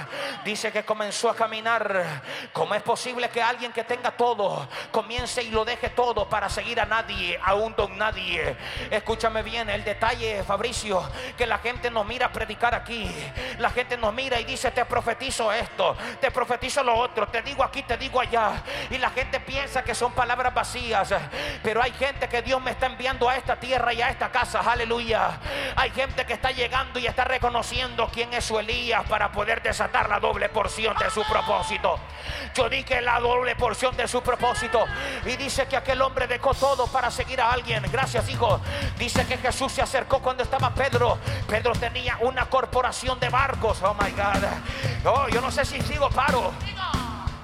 Dice 0.43 0.71
que 0.71 0.83
comenzó 0.83 1.29
a 1.29 1.35
caminar. 1.35 2.21
¿Cómo 2.51 2.75
es 2.75 2.83
posible 2.83 3.29
que 3.29 3.41
alguien 3.41 3.71
que 3.71 3.83
tenga 3.83 4.11
todo 4.11 4.67
comience 4.91 5.41
y 5.41 5.49
lo 5.49 5.65
deje 5.65 5.89
todo 5.89 6.29
para 6.29 6.49
seguir 6.49 6.79
a 6.79 6.85
nadie, 6.85 7.39
a 7.43 7.55
un 7.55 7.75
don 7.75 7.97
nadie? 7.97 8.55
Escúchame 8.91 9.41
bien, 9.43 9.69
el 9.69 9.83
detalle, 9.83 10.43
Fabricio, 10.43 11.03
que 11.37 11.47
la 11.47 11.57
gente 11.57 11.89
nos 11.89 12.05
mira 12.05 12.27
a 12.27 12.31
predicar 12.31 12.75
aquí. 12.75 13.09
La 13.57 13.69
gente 13.69 13.97
nos 13.97 14.13
mira 14.13 14.39
y 14.39 14.43
dice, 14.43 14.71
te 14.71 14.85
profetizo 14.85 15.51
esto, 15.51 15.95
te 16.21 16.31
profetizo 16.31 16.83
lo 16.83 16.95
otro, 16.95 17.27
te 17.27 17.41
digo 17.41 17.63
aquí, 17.63 17.83
te 17.83 17.97
digo 17.97 18.19
allá. 18.19 18.63
Y 18.89 18.97
la 18.97 19.09
gente 19.09 19.39
piensa 19.39 19.83
que 19.83 19.95
son 19.95 20.13
palabras 20.13 20.53
vacías. 20.53 21.13
Pero 21.63 21.81
hay 21.81 21.91
gente 21.93 22.29
que 22.29 22.41
Dios 22.41 22.61
me 22.61 22.71
está 22.71 22.85
enviando 22.85 23.29
a 23.29 23.35
esta 23.35 23.55
tierra 23.55 23.93
y 23.93 24.01
a 24.01 24.09
esta 24.09 24.29
casa. 24.29 24.59
Aleluya. 24.59 25.39
Hay 25.75 25.89
gente 25.91 26.02
que 26.09 26.33
está 26.33 26.51
llegando 26.51 26.99
y 26.99 27.07
está 27.07 27.23
reconociendo 27.23 28.09
quién 28.11 28.33
es 28.33 28.45
su 28.45 28.59
Elías 28.59 29.03
para 29.07 29.31
poder 29.31 29.61
desatar 29.61 30.09
la 30.09 30.19
doble 30.19 30.49
porción 30.49 30.95
de 30.97 31.09
su 31.09 31.23
propósito. 31.23 31.97
Yo 32.53 32.67
dije 32.69 33.01
la 33.01 33.19
doble 33.19 33.55
porción 33.55 33.95
de 33.95 34.07
su 34.07 34.21
propósito. 34.21 34.85
Y 35.25 35.37
dice 35.37 35.65
que 35.67 35.77
aquel 35.77 36.01
hombre 36.01 36.27
dejó 36.27 36.53
todo 36.53 36.87
para 36.87 37.09
seguir 37.09 37.39
a 37.39 37.51
alguien. 37.51 37.83
Gracias, 37.91 38.29
hijo. 38.29 38.59
Dice 38.97 39.25
que 39.25 39.37
Jesús 39.37 39.71
se 39.71 39.81
acercó 39.81 40.21
cuando 40.21 40.43
estaba 40.43 40.73
Pedro. 40.73 41.17
Pedro 41.47 41.71
tenía 41.73 42.17
una 42.19 42.45
corporación 42.47 43.19
de 43.19 43.29
barcos. 43.29 43.81
Oh 43.81 43.93
my 43.93 44.11
God. 44.11 44.43
Oh, 45.05 45.27
yo 45.29 45.39
no 45.41 45.51
sé 45.51 45.63
si 45.63 45.81
sigo 45.81 46.09
paro. 46.09 46.51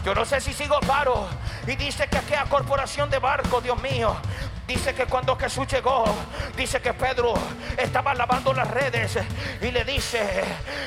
Yo 0.03 0.13
no 0.13 0.25
sé 0.25 0.41
si 0.41 0.53
sigo 0.53 0.79
paro. 0.81 1.27
Y 1.65 1.75
dice 1.75 2.07
que 2.07 2.17
aquella 2.17 2.45
corporación 2.45 3.09
de 3.09 3.19
barcos, 3.19 3.63
Dios 3.63 3.81
mío. 3.81 4.15
Dice 4.69 4.93
que 4.93 5.07
cuando 5.07 5.35
Jesús 5.35 5.65
llegó, 5.65 6.05
dice 6.55 6.79
que 6.79 6.93
Pedro 6.93 7.33
estaba 7.75 8.13
lavando 8.13 8.53
las 8.53 8.69
redes 8.69 9.17
y 9.59 9.71
le 9.71 9.83
dice, 9.83 10.43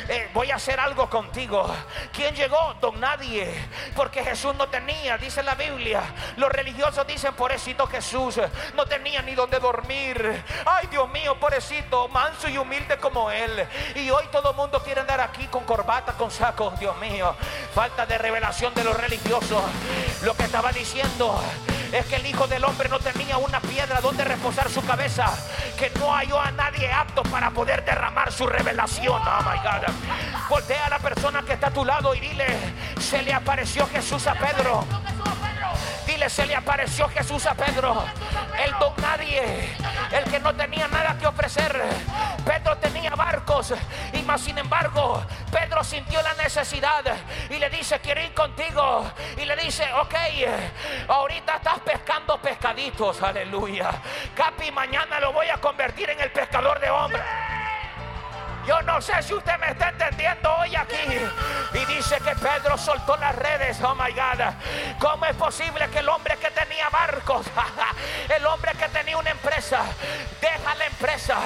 eh, 0.08 0.30
voy 0.32 0.52
a 0.52 0.54
hacer 0.54 0.78
algo 0.78 1.10
contigo. 1.10 1.68
¿Quién 2.12 2.32
llegó? 2.32 2.74
Don 2.80 3.00
nadie. 3.00 3.52
Porque 3.96 4.22
Jesús 4.22 4.54
no 4.54 4.68
tenía, 4.68 5.18
dice 5.18 5.42
la 5.42 5.56
Biblia. 5.56 6.00
Los 6.36 6.52
religiosos 6.52 7.04
dicen, 7.08 7.34
pobrecito 7.34 7.88
Jesús, 7.88 8.40
no 8.76 8.86
tenía 8.86 9.20
ni 9.20 9.34
donde 9.34 9.58
dormir. 9.58 10.44
Ay, 10.64 10.86
Dios 10.86 11.10
mío, 11.10 11.36
pobrecito, 11.40 12.06
manso 12.06 12.48
y 12.48 12.58
humilde 12.58 12.98
como 12.98 13.32
él. 13.32 13.66
Y 13.96 14.08
hoy 14.10 14.28
todo 14.30 14.52
el 14.52 14.56
mundo 14.56 14.80
quiere 14.84 15.00
andar 15.00 15.20
aquí 15.20 15.48
con 15.48 15.64
corbata, 15.64 16.12
con 16.12 16.30
sacos, 16.30 16.78
Dios 16.78 16.96
mío. 16.98 17.34
Falta 17.74 18.06
de 18.06 18.16
revelación 18.16 18.72
de 18.74 18.84
los 18.84 18.96
religiosos. 18.96 19.64
Lo 20.22 20.36
que 20.36 20.44
estaba 20.44 20.70
diciendo 20.70 21.42
es 21.92 22.06
que 22.06 22.16
el 22.16 22.26
Hijo 22.26 22.46
del 22.46 22.64
Hombre 22.64 22.88
no 22.88 22.98
tenía 22.98 23.36
una 23.36 23.60
piedra 23.60 24.00
donde 24.00 24.24
reposar 24.24 24.70
su 24.70 24.84
cabeza, 24.84 25.26
que 25.78 25.90
no 25.98 26.12
halló 26.12 26.40
a 26.40 26.50
nadie 26.52 26.90
apto 26.90 27.22
para 27.24 27.50
poder 27.50 27.84
derramar 27.84 28.32
su 28.32 28.46
revelación. 28.46 29.20
Oh 29.20 29.42
my 29.42 29.58
God. 29.58 30.48
Voltea 30.48 30.86
a 30.86 30.90
la 30.90 30.98
persona 30.98 31.42
que 31.42 31.52
está 31.52 31.68
a 31.68 31.72
tu 31.72 31.84
lado 31.84 32.14
y 32.14 32.20
dile, 32.20 32.46
se 32.98 33.22
le 33.22 33.34
apareció 33.34 33.86
Jesús 33.88 34.26
a 34.26 34.34
Pedro. 34.34 34.86
Dile, 36.06 36.28
se 36.28 36.46
le 36.46 36.56
apareció 36.56 37.08
Jesús 37.08 37.46
a 37.46 37.54
Pedro. 37.54 38.04
El 38.62 38.72
don 38.78 38.92
nadie, 39.00 39.74
el 40.12 40.24
que 40.24 40.40
no 40.40 40.54
tenía 40.54 40.88
nada 40.88 41.16
que 41.18 41.26
ofrecer. 41.26 41.82
Pedro 42.44 42.76
tenía 42.78 43.10
barcos 43.14 43.74
y 44.12 44.22
más 44.22 44.40
sin 44.40 44.58
embargo, 44.58 45.24
Pedro 45.50 45.84
sintió 45.84 46.20
la 46.22 46.34
necesidad 46.34 47.04
y 47.48 47.58
le 47.58 47.70
dice, 47.70 48.00
quiero 48.00 48.20
ir 48.20 48.34
contigo. 48.34 49.10
Y 49.36 49.44
le 49.44 49.56
dice, 49.56 49.86
ok, 49.94 50.14
ahorita 51.08 51.56
estás 51.56 51.78
pescando 51.80 52.40
pescaditos, 52.40 53.22
aleluya. 53.22 53.90
Capi, 54.34 54.70
mañana 54.70 55.20
lo 55.20 55.32
voy 55.32 55.48
a 55.48 55.58
convertir 55.58 56.10
en 56.10 56.20
el 56.20 56.30
pescador 56.30 56.80
de 56.80 56.90
hombres. 56.90 57.22
Yo 58.66 58.80
no 58.82 59.00
sé 59.00 59.20
si 59.22 59.34
usted 59.34 59.58
me 59.58 59.70
está 59.70 59.88
entendiendo 59.88 60.54
hoy 60.54 60.76
aquí. 60.76 60.96
Y 61.74 61.84
dice 61.86 62.16
que 62.18 62.34
Pedro 62.36 62.78
soltó 62.78 63.16
las 63.16 63.34
redes. 63.34 63.78
Oh 63.82 63.94
my 63.94 64.12
God. 64.12 64.54
¿Cómo 65.00 65.26
es 65.26 65.34
posible 65.36 65.88
que 65.88 65.98
el 65.98 66.08
hombre 66.08 66.36
que 66.36 66.50
tenía 66.50 66.88
barcos, 66.90 67.46
el 68.28 68.46
hombre 68.46 68.72
que 68.78 68.88
tenía 68.88 69.16
una 69.16 69.30
empresa, 69.30 69.82
deja 70.40 70.74
la 70.76 70.86
empresa 70.86 71.38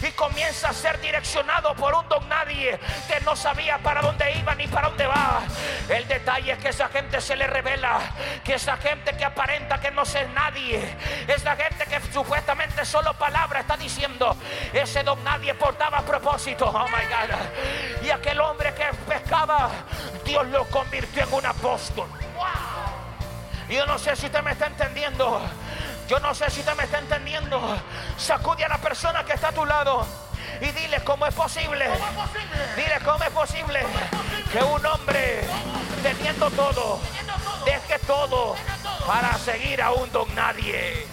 y 0.00 0.10
comienza 0.12 0.70
a 0.70 0.72
ser 0.72 1.00
direccionado 1.00 1.74
por 1.74 1.94
un 1.94 2.08
don 2.08 2.26
nadie 2.28 2.78
que 3.06 3.20
no 3.20 3.36
sabía 3.36 3.78
para 3.78 4.00
dónde 4.00 4.32
iba 4.32 4.54
ni 4.54 4.66
para 4.66 4.88
dónde 4.88 5.06
va? 5.06 5.42
El 5.88 6.06
detalle 6.08 6.52
es 6.52 6.58
que 6.58 6.68
esa 6.68 6.88
gente 6.88 7.20
se 7.20 7.36
le 7.36 7.46
revela, 7.46 7.98
que 8.44 8.54
esa 8.54 8.76
gente 8.78 9.14
que 9.16 9.24
aparenta 9.24 9.78
que 9.80 9.90
no 9.90 10.04
sé 10.04 10.26
nadie, 10.28 10.96
esa 11.28 11.54
gente 11.56 11.84
que 11.84 12.00
supuestamente 12.12 12.84
solo 12.84 13.12
palabra 13.14 13.60
está 13.60 13.76
diciendo, 13.76 14.36
ese 14.72 15.02
don 15.02 15.22
nadie 15.22 15.54
portaba 15.54 16.00
propósito. 16.00 16.61
Oh 16.64 16.86
my 16.88 17.04
God. 17.06 18.04
Y 18.04 18.10
aquel 18.10 18.40
hombre 18.40 18.72
que 18.74 18.84
pescaba, 19.08 19.70
Dios 20.24 20.46
lo 20.48 20.64
convirtió 20.66 21.24
en 21.24 21.32
un 21.34 21.46
apóstol. 21.46 22.06
Y 23.68 23.74
Yo 23.74 23.86
no 23.86 23.98
sé 23.98 24.14
si 24.16 24.26
usted 24.26 24.42
me 24.42 24.52
está 24.52 24.66
entendiendo. 24.66 25.40
Yo 26.08 26.20
no 26.20 26.34
sé 26.34 26.50
si 26.50 26.60
usted 26.60 26.74
me 26.76 26.84
está 26.84 26.98
entendiendo. 26.98 27.60
Sacude 28.16 28.64
a 28.64 28.68
la 28.68 28.78
persona 28.78 29.24
que 29.24 29.32
está 29.32 29.48
a 29.48 29.52
tu 29.52 29.64
lado 29.64 30.06
y 30.60 30.66
dile 30.72 31.02
cómo 31.04 31.26
es 31.26 31.34
posible. 31.34 31.86
¿Cómo 31.86 32.06
es 32.24 32.28
posible? 32.28 32.74
Dile 32.76 32.98
cómo 33.04 33.24
es 33.24 33.30
posible 33.30 33.86
que 34.52 34.58
un 34.62 34.84
hombre 34.86 35.40
teniendo 36.02 36.50
todo, 36.50 37.00
deje 37.64 37.98
todo 38.00 38.54
Deje 38.54 38.78
todo. 38.82 39.06
para 39.06 39.34
seguir 39.38 39.80
a 39.80 39.92
un 39.92 40.10
don 40.12 40.32
nadie. 40.34 41.06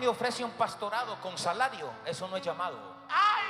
Me 0.00 0.08
ofrece 0.08 0.42
un 0.42 0.52
pastorado 0.52 1.20
con 1.20 1.36
salario, 1.36 1.90
eso 2.06 2.26
no 2.26 2.38
es 2.38 2.42
llamado. 2.42 2.78
¡Ay! 3.10 3.44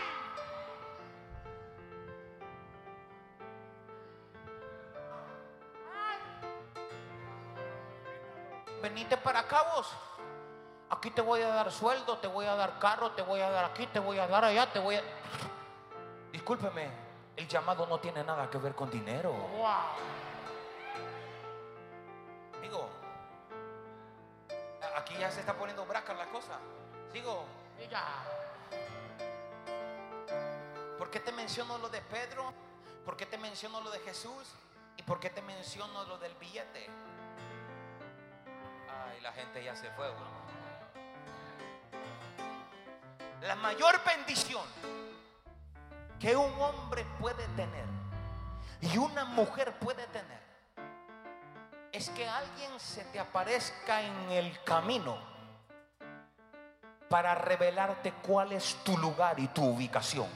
Venite 8.82 9.16
para 9.16 9.40
acá 9.40 9.62
vos. 9.76 9.88
Aquí 10.90 11.12
te 11.12 11.20
voy 11.20 11.40
a 11.40 11.48
dar 11.48 11.70
sueldo, 11.70 12.18
te 12.18 12.26
voy 12.26 12.46
a 12.46 12.56
dar 12.56 12.80
carro, 12.80 13.12
te 13.12 13.22
voy 13.22 13.40
a 13.40 13.48
dar 13.48 13.66
aquí, 13.66 13.86
te 13.86 14.00
voy 14.00 14.18
a 14.18 14.26
dar 14.26 14.44
allá, 14.44 14.66
te 14.72 14.80
voy 14.80 14.96
a... 14.96 15.02
Discúlpeme, 16.32 16.90
el 17.36 17.46
llamado 17.46 17.86
no 17.86 18.00
tiene 18.00 18.24
nada 18.24 18.50
que 18.50 18.58
ver 18.58 18.74
con 18.74 18.90
dinero. 18.90 19.30
¡Wow! 19.30 20.19
Aquí 24.96 25.16
ya 25.18 25.30
se 25.30 25.40
está 25.40 25.54
poniendo 25.54 25.84
braca 25.86 26.14
la 26.14 26.26
cosa. 26.26 26.58
Sigo, 27.12 27.44
Diga. 27.78 28.04
¿por 30.98 31.10
qué 31.10 31.20
te 31.20 31.32
menciono 31.32 31.78
lo 31.78 31.88
de 31.88 32.00
Pedro? 32.02 32.52
¿Por 33.04 33.16
qué 33.16 33.26
te 33.26 33.38
menciono 33.38 33.80
lo 33.80 33.90
de 33.90 34.00
Jesús? 34.00 34.54
¿Y 34.96 35.02
por 35.02 35.18
qué 35.18 35.30
te 35.30 35.42
menciono 35.42 36.04
lo 36.04 36.18
del 36.18 36.34
billete? 36.34 36.88
Ay, 38.88 39.20
la 39.20 39.32
gente 39.32 39.64
ya 39.64 39.74
se 39.74 39.90
fue. 39.92 40.06
La 43.40 43.56
mayor 43.56 44.00
bendición 44.04 44.64
que 46.18 46.36
un 46.36 46.52
hombre 46.60 47.06
puede 47.18 47.46
tener 47.56 47.86
y 48.82 48.98
una 48.98 49.24
mujer 49.24 49.72
puede 49.78 50.06
tener 50.08 50.49
es 52.00 52.08
que 52.08 52.26
alguien 52.26 52.80
se 52.80 53.04
te 53.04 53.20
aparezca 53.20 54.00
en 54.00 54.30
el 54.30 54.64
camino 54.64 55.18
para 57.10 57.34
revelarte 57.34 58.12
cuál 58.26 58.52
es 58.52 58.76
tu 58.82 58.96
lugar 58.96 59.38
y 59.38 59.48
tu 59.48 59.62
ubicación. 59.62 60.26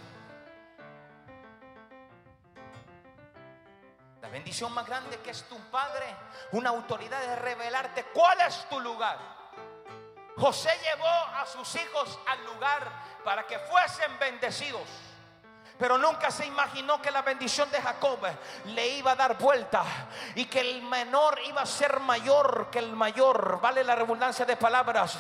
La 4.21 4.29
bendición 4.29 4.75
más 4.75 4.87
grande 4.87 5.19
que 5.21 5.31
es 5.31 5.43
tu 5.45 5.57
padre, 5.71 6.05
una 6.53 6.69
autoridad 6.69 7.19
de 7.23 7.37
revelarte 7.37 8.05
cuál 8.13 8.43
es 8.43 8.69
tu 8.69 8.79
lugar. 8.81 9.19
José 10.37 10.69
llevó 10.83 11.07
a 11.07 11.47
sus 11.47 11.77
hijos 11.77 12.19
al 12.27 12.45
lugar 12.45 12.93
para 13.25 13.47
que 13.47 13.59
fuesen 13.59 14.19
bendecidos. 14.19 14.87
Pero 15.79 15.99
nunca 15.99 16.31
se 16.31 16.47
imaginó 16.47 17.03
que 17.03 17.11
la 17.11 17.23
bendición 17.23 17.69
de 17.71 17.83
Jacob 17.83 18.21
le 18.67 18.89
iba 18.97 19.13
a 19.13 19.17
dar 19.17 19.37
vuelta 19.37 19.83
y 20.37 20.45
que 20.45 20.61
el 20.61 20.83
menor 20.83 21.41
iba 21.47 21.63
a 21.63 21.67
ser 21.67 21.99
mayor 21.99 22.69
que 22.71 22.79
el 22.79 22.93
mayor. 22.93 23.61
Vale 23.61 23.83
la 23.83 23.97
redundancia 23.97 24.45
de 24.45 24.57
palabras. 24.57 25.19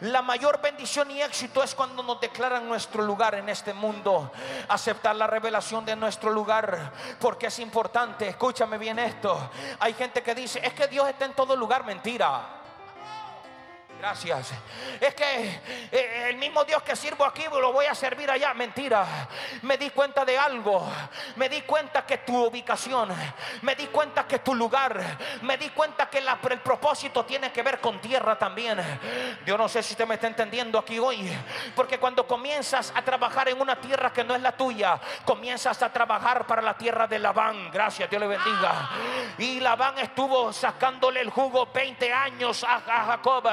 La 0.00 0.22
mayor 0.22 0.60
bendición 0.62 1.10
y 1.10 1.20
éxito 1.20 1.62
es 1.62 1.74
cuando 1.74 2.02
nos 2.02 2.18
declaran 2.18 2.66
nuestro 2.66 3.02
lugar 3.02 3.34
en 3.34 3.50
este 3.50 3.74
mundo. 3.74 4.32
Aceptar 4.68 5.16
la 5.16 5.26
revelación 5.26 5.84
de 5.84 5.94
nuestro 5.96 6.30
lugar. 6.30 6.92
Porque 7.18 7.48
es 7.48 7.58
importante. 7.58 8.28
Escúchame 8.28 8.78
bien 8.78 8.98
esto. 8.98 9.50
Hay 9.80 9.92
gente 9.92 10.22
que 10.22 10.34
dice, 10.34 10.60
es 10.64 10.72
que 10.72 10.88
Dios 10.88 11.08
está 11.08 11.26
en 11.26 11.34
todo 11.34 11.54
lugar. 11.54 11.84
Mentira. 11.84 12.59
Gracias. 14.00 14.52
Es 14.98 15.14
que 15.14 15.60
eh, 15.92 16.28
el 16.30 16.36
mismo 16.36 16.64
Dios 16.64 16.82
que 16.82 16.96
sirvo 16.96 17.22
aquí 17.22 17.44
lo 17.52 17.70
voy 17.70 17.84
a 17.84 17.94
servir 17.94 18.30
allá. 18.30 18.54
Mentira. 18.54 19.06
Me 19.62 19.76
di 19.76 19.90
cuenta 19.90 20.24
de 20.24 20.38
algo. 20.38 20.90
Me 21.36 21.50
di 21.50 21.60
cuenta 21.62 22.06
que 22.06 22.18
tu 22.18 22.46
ubicación, 22.46 23.10
me 23.62 23.74
di 23.74 23.86
cuenta 23.88 24.26
que 24.26 24.38
tu 24.38 24.54
lugar, 24.54 24.98
me 25.42 25.58
di 25.58 25.68
cuenta 25.70 26.08
que 26.08 26.18
el 26.18 26.60
propósito 26.60 27.26
tiene 27.26 27.52
que 27.52 27.62
ver 27.62 27.78
con 27.78 28.00
tierra 28.00 28.38
también. 28.38 28.78
Yo 29.44 29.58
no 29.58 29.68
sé 29.68 29.82
si 29.82 29.92
usted 29.92 30.06
me 30.06 30.14
está 30.14 30.28
entendiendo 30.28 30.78
aquí 30.78 30.98
hoy. 30.98 31.30
Porque 31.76 31.98
cuando 31.98 32.26
comienzas 32.26 32.92
a 32.96 33.02
trabajar 33.02 33.50
en 33.50 33.60
una 33.60 33.76
tierra 33.76 34.12
que 34.12 34.24
no 34.24 34.34
es 34.34 34.40
la 34.40 34.56
tuya, 34.56 34.98
comienzas 35.26 35.82
a 35.82 35.92
trabajar 35.92 36.46
para 36.46 36.62
la 36.62 36.74
tierra 36.74 37.06
de 37.06 37.18
Labán. 37.18 37.70
Gracias, 37.70 38.08
Dios 38.08 38.20
le 38.20 38.28
bendiga. 38.28 38.88
Y 39.36 39.60
Labán 39.60 39.98
estuvo 39.98 40.52
sacándole 40.54 41.20
el 41.20 41.28
jugo 41.28 41.68
20 41.72 42.12
años 42.12 42.64
a, 42.64 42.76
a 42.76 43.04
Jacob. 43.04 43.44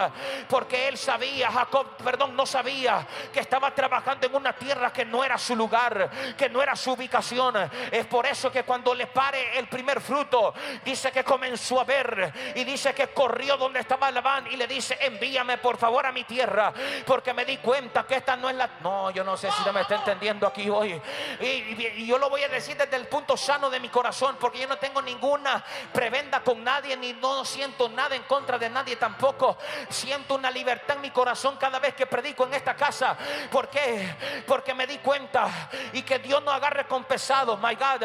Porque 0.49 0.88
él 0.88 0.97
sabía, 0.97 1.51
Jacob, 1.51 1.97
perdón, 2.03 2.35
no 2.35 2.45
sabía 2.45 3.05
que 3.31 3.39
estaba 3.39 3.73
trabajando 3.73 4.27
en 4.27 4.35
una 4.35 4.53
tierra 4.53 4.91
que 4.91 5.05
no 5.05 5.23
era 5.23 5.38
su 5.38 5.55
lugar, 5.55 6.09
que 6.38 6.49
no 6.49 6.61
era 6.61 6.75
su 6.75 6.93
ubicación. 6.93 7.69
Es 7.91 8.05
por 8.05 8.25
eso 8.25 8.51
que 8.51 8.63
cuando 8.63 8.93
le 8.93 9.07
pare 9.07 9.57
el 9.57 9.67
primer 9.67 10.01
fruto, 10.01 10.53
dice 10.83 11.11
que 11.11 11.23
comenzó 11.23 11.79
a 11.79 11.83
ver 11.83 12.33
y 12.55 12.63
dice 12.63 12.93
que 12.93 13.07
corrió 13.09 13.57
donde 13.57 13.79
estaba 13.79 14.11
Labán 14.11 14.47
y 14.51 14.57
le 14.57 14.67
dice, 14.67 14.97
envíame 15.01 15.57
por 15.57 15.77
favor 15.77 16.05
a 16.05 16.11
mi 16.11 16.23
tierra, 16.23 16.73
porque 17.05 17.33
me 17.33 17.45
di 17.45 17.57
cuenta 17.57 18.05
que 18.05 18.15
esta 18.15 18.35
no 18.35 18.49
es 18.49 18.55
la... 18.55 18.69
No, 18.81 19.11
yo 19.11 19.23
no 19.23 19.38
sé 19.38 19.51
si 19.51 19.57
usted 19.59 19.71
me 19.71 19.81
está 19.81 19.95
entendiendo 19.95 20.45
aquí 20.47 20.69
hoy. 20.69 21.01
Y 21.39 22.05
yo 22.05 22.17
lo 22.17 22.29
voy 22.29 22.43
a 22.43 22.49
decir 22.49 22.77
desde 22.77 22.95
el 22.95 23.07
punto 23.07 23.38
sano 23.38 23.69
de 23.69 23.79
mi 23.79 23.89
corazón, 23.89 24.38
porque 24.39 24.59
yo 24.59 24.67
no 24.67 24.77
tengo 24.77 25.01
ninguna 25.01 25.63
prebenda 25.93 26.41
con 26.41 26.63
nadie, 26.63 26.95
ni 26.97 27.13
no 27.13 27.45
siento 27.45 27.89
nada 27.89 28.15
en 28.15 28.23
contra 28.23 28.57
de 28.57 28.69
nadie 28.69 28.95
tampoco. 28.95 29.57
Siento 29.89 30.26
una 30.36 30.51
libertad 30.51 30.95
en 30.95 31.01
mi 31.01 31.11
corazón 31.11 31.57
cada 31.57 31.80
vez 31.80 31.93
que 31.93 32.05
predico 32.05 32.45
en 32.45 32.53
esta 32.53 32.75
casa. 32.75 33.17
¿Por 33.51 33.69
qué? 33.69 34.15
Porque 34.45 34.73
me 34.73 34.88
di 34.88 34.97
cuenta 34.97 35.69
y 35.93 36.01
que 36.01 36.19
Dios 36.19 36.43
no 36.43 36.51
agarre 36.51 36.86
con 36.86 37.03
pesado. 37.05 37.57
My 37.57 37.75
God, 37.75 38.03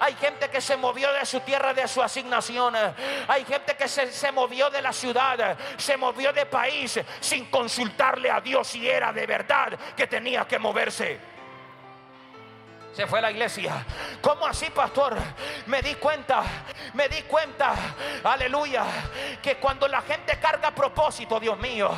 hay 0.00 0.14
gente 0.14 0.48
que 0.50 0.60
se 0.60 0.76
movió 0.76 1.12
de 1.12 1.24
su 1.26 1.40
tierra, 1.40 1.72
de 1.74 1.86
su 1.88 2.02
asignación. 2.02 2.74
Hay 3.28 3.44
gente 3.44 3.76
que 3.76 3.88
se, 3.88 4.12
se 4.12 4.32
movió 4.32 4.70
de 4.70 4.82
la 4.82 4.92
ciudad, 4.92 5.56
se 5.76 5.96
movió 5.96 6.32
de 6.32 6.46
país 6.46 7.00
sin 7.20 7.46
consultarle 7.46 8.30
a 8.30 8.40
Dios 8.40 8.68
si 8.68 8.88
era 8.88 9.12
de 9.12 9.26
verdad 9.26 9.78
que 9.96 10.06
tenía 10.06 10.46
que 10.46 10.58
moverse. 10.58 11.31
Se 12.92 13.06
fue 13.06 13.22
la 13.22 13.30
iglesia. 13.30 13.86
¿Cómo 14.20 14.46
así, 14.46 14.68
pastor? 14.68 15.16
Me 15.66 15.80
di 15.80 15.94
cuenta, 15.94 16.42
me 16.92 17.08
di 17.08 17.22
cuenta, 17.22 17.74
aleluya, 18.22 18.84
que 19.42 19.56
cuando 19.56 19.88
la 19.88 20.02
gente 20.02 20.38
carga 20.38 20.72
propósito, 20.72 21.40
Dios 21.40 21.58
mío, 21.58 21.90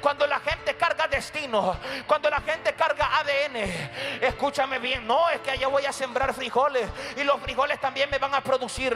cuando 0.00 0.26
la 0.26 0.40
gente 0.40 0.74
carga 0.74 1.06
destino, 1.06 1.78
cuando 2.04 2.28
la 2.28 2.40
gente 2.40 2.74
carga 2.74 3.18
ADN, 3.18 4.22
escúchame 4.22 4.80
bien, 4.80 5.06
no 5.06 5.28
es 5.30 5.40
que 5.40 5.52
allá 5.52 5.68
voy 5.68 5.86
a 5.86 5.92
sembrar 5.92 6.34
frijoles 6.34 6.88
y 7.16 7.22
los 7.22 7.40
frijoles 7.40 7.80
también 7.80 8.10
me 8.10 8.18
van 8.18 8.34
a 8.34 8.40
producir. 8.40 8.92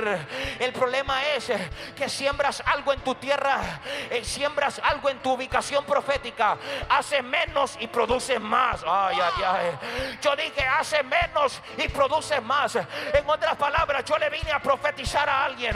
El 0.59 0.73
problema 0.73 1.25
es 1.25 1.53
que 1.95 2.09
siembras 2.09 2.65
algo 2.67 2.93
en 2.93 3.01
tu 3.01 3.15
tierra, 3.15 3.81
eh, 4.11 4.25
siembras 4.25 4.81
algo 4.83 5.09
en 5.09 5.21
tu 5.21 5.33
ubicación 5.33 5.85
profética, 5.85 6.57
haces 6.89 7.23
menos 7.23 7.77
y 7.79 7.87
produces 7.87 8.41
más. 8.41 8.83
Ay, 8.85 9.19
ay, 9.23 9.45
ay. 9.45 10.19
Yo 10.21 10.35
dije, 10.35 10.67
hace 10.67 11.03
menos 11.05 11.44
y 11.77 11.89
produces 11.89 12.43
más. 12.43 12.77
En 12.77 13.29
otras 13.29 13.57
palabras, 13.57 14.05
yo 14.05 14.19
le 14.19 14.31
vine 14.31 14.53
a 14.53 14.61
profetizar 14.61 15.29
a 15.29 15.45
alguien. 15.45 15.75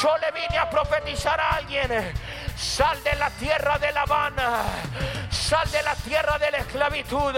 Yo 0.00 0.16
le 0.18 0.30
vine 0.32 0.58
a 0.58 0.68
profetizar 0.68 1.40
a 1.40 1.56
alguien. 1.56 2.14
Sal 2.56 3.02
de 3.02 3.14
la 3.16 3.30
tierra 3.30 3.78
de 3.78 3.92
La 3.92 4.02
Habana. 4.02 4.62
Sal 5.30 5.70
de 5.70 5.82
la 5.82 5.94
tierra 5.94 6.38
de 6.38 6.50
la 6.50 6.58
esclavitud. 6.58 7.34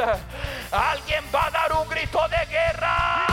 Alguien 0.72 1.24
va 1.34 1.46
a 1.46 1.50
dar 1.50 1.72
un 1.72 1.88
grito 1.88 2.20
de 2.28 2.46
guerra. 2.46 3.26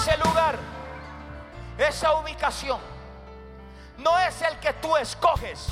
Ese 0.00 0.16
lugar, 0.16 0.58
esa 1.76 2.14
ubicación, 2.14 2.80
no 3.98 4.18
es 4.18 4.40
el 4.40 4.58
que 4.58 4.72
tú 4.72 4.96
escoges. 4.96 5.66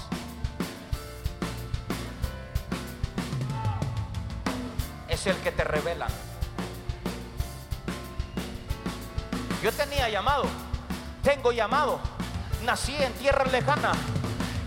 Es 5.08 5.26
el 5.26 5.36
que 5.38 5.50
te 5.50 5.64
revela. 5.64 6.08
Yo 9.62 9.72
tenía 9.72 10.10
llamado, 10.10 10.44
tengo 11.22 11.50
llamado, 11.50 11.98
nací 12.64 12.94
en 12.96 13.14
tierra 13.14 13.46
lejana. 13.46 13.92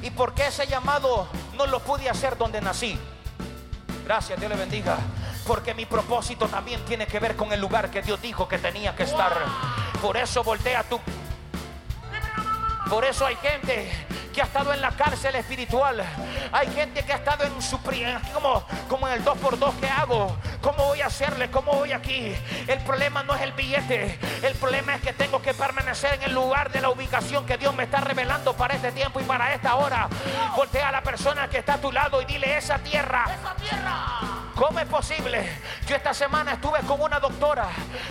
¿Y 0.01 0.09
por 0.09 0.33
qué 0.33 0.47
ese 0.47 0.65
llamado 0.65 1.27
no 1.55 1.67
lo 1.67 1.81
pude 1.81 2.09
hacer 2.09 2.35
donde 2.35 2.61
nací? 2.61 2.99
Gracias, 4.05 4.39
Dios 4.39 4.49
le 4.51 4.57
bendiga. 4.57 4.97
Porque 5.51 5.73
mi 5.73 5.85
propósito 5.85 6.47
también 6.47 6.79
tiene 6.85 7.05
que 7.05 7.19
ver 7.19 7.35
con 7.35 7.51
el 7.51 7.59
lugar 7.59 7.91
que 7.91 8.01
Dios 8.01 8.21
dijo 8.21 8.47
que 8.47 8.57
tenía 8.57 8.95
que 8.95 9.03
estar. 9.03 9.33
Por 10.01 10.15
eso 10.15 10.45
voltea 10.45 10.81
tu. 10.83 10.97
Por 12.89 13.03
eso 13.03 13.25
hay 13.25 13.35
gente 13.35 13.91
que 14.33 14.41
ha 14.41 14.45
estado 14.45 14.71
en 14.71 14.79
la 14.79 14.91
cárcel 14.91 15.35
espiritual. 15.35 16.05
Hay 16.53 16.71
gente 16.71 17.03
que 17.03 17.11
ha 17.11 17.17
estado 17.17 17.43
en 17.43 17.61
su 17.61 17.77
como, 18.33 18.65
como 18.87 19.09
en 19.09 19.15
el 19.15 19.25
2x2 19.25 19.73
que 19.81 19.89
hago. 19.89 20.37
¿Cómo 20.61 20.85
voy 20.85 21.01
a 21.01 21.07
hacerle? 21.07 21.51
¿Cómo 21.51 21.73
voy 21.73 21.91
aquí? 21.91 22.33
El 22.65 22.79
problema 22.85 23.21
no 23.23 23.35
es 23.35 23.41
el 23.41 23.51
billete. 23.51 24.19
El 24.43 24.53
problema 24.53 24.95
es 24.95 25.01
que 25.01 25.11
tengo 25.11 25.41
que 25.41 25.53
permanecer 25.53 26.13
en 26.13 26.23
el 26.23 26.33
lugar 26.33 26.71
de 26.71 26.79
la 26.79 26.89
ubicación 26.91 27.45
que 27.45 27.57
Dios 27.57 27.75
me 27.75 27.83
está 27.83 27.99
revelando 27.99 28.53
para 28.55 28.75
este 28.75 28.93
tiempo 28.93 29.19
y 29.19 29.23
para 29.23 29.53
esta 29.53 29.75
hora. 29.75 30.07
Voltea 30.55 30.87
a 30.87 30.91
la 30.93 31.03
persona 31.03 31.49
que 31.49 31.57
está 31.57 31.73
a 31.73 31.81
tu 31.81 31.91
lado 31.91 32.21
y 32.21 32.25
dile 32.25 32.55
esa 32.55 32.79
tierra. 32.79 33.25
esa 33.37 33.53
tierra. 33.55 34.40
¿Cómo 34.55 34.79
es 34.79 34.85
posible? 34.87 35.59
Yo 35.87 35.95
esta 35.95 36.13
semana 36.13 36.53
estuve 36.53 36.79
con 36.81 37.01
una 37.01 37.19
doctora, 37.19 37.67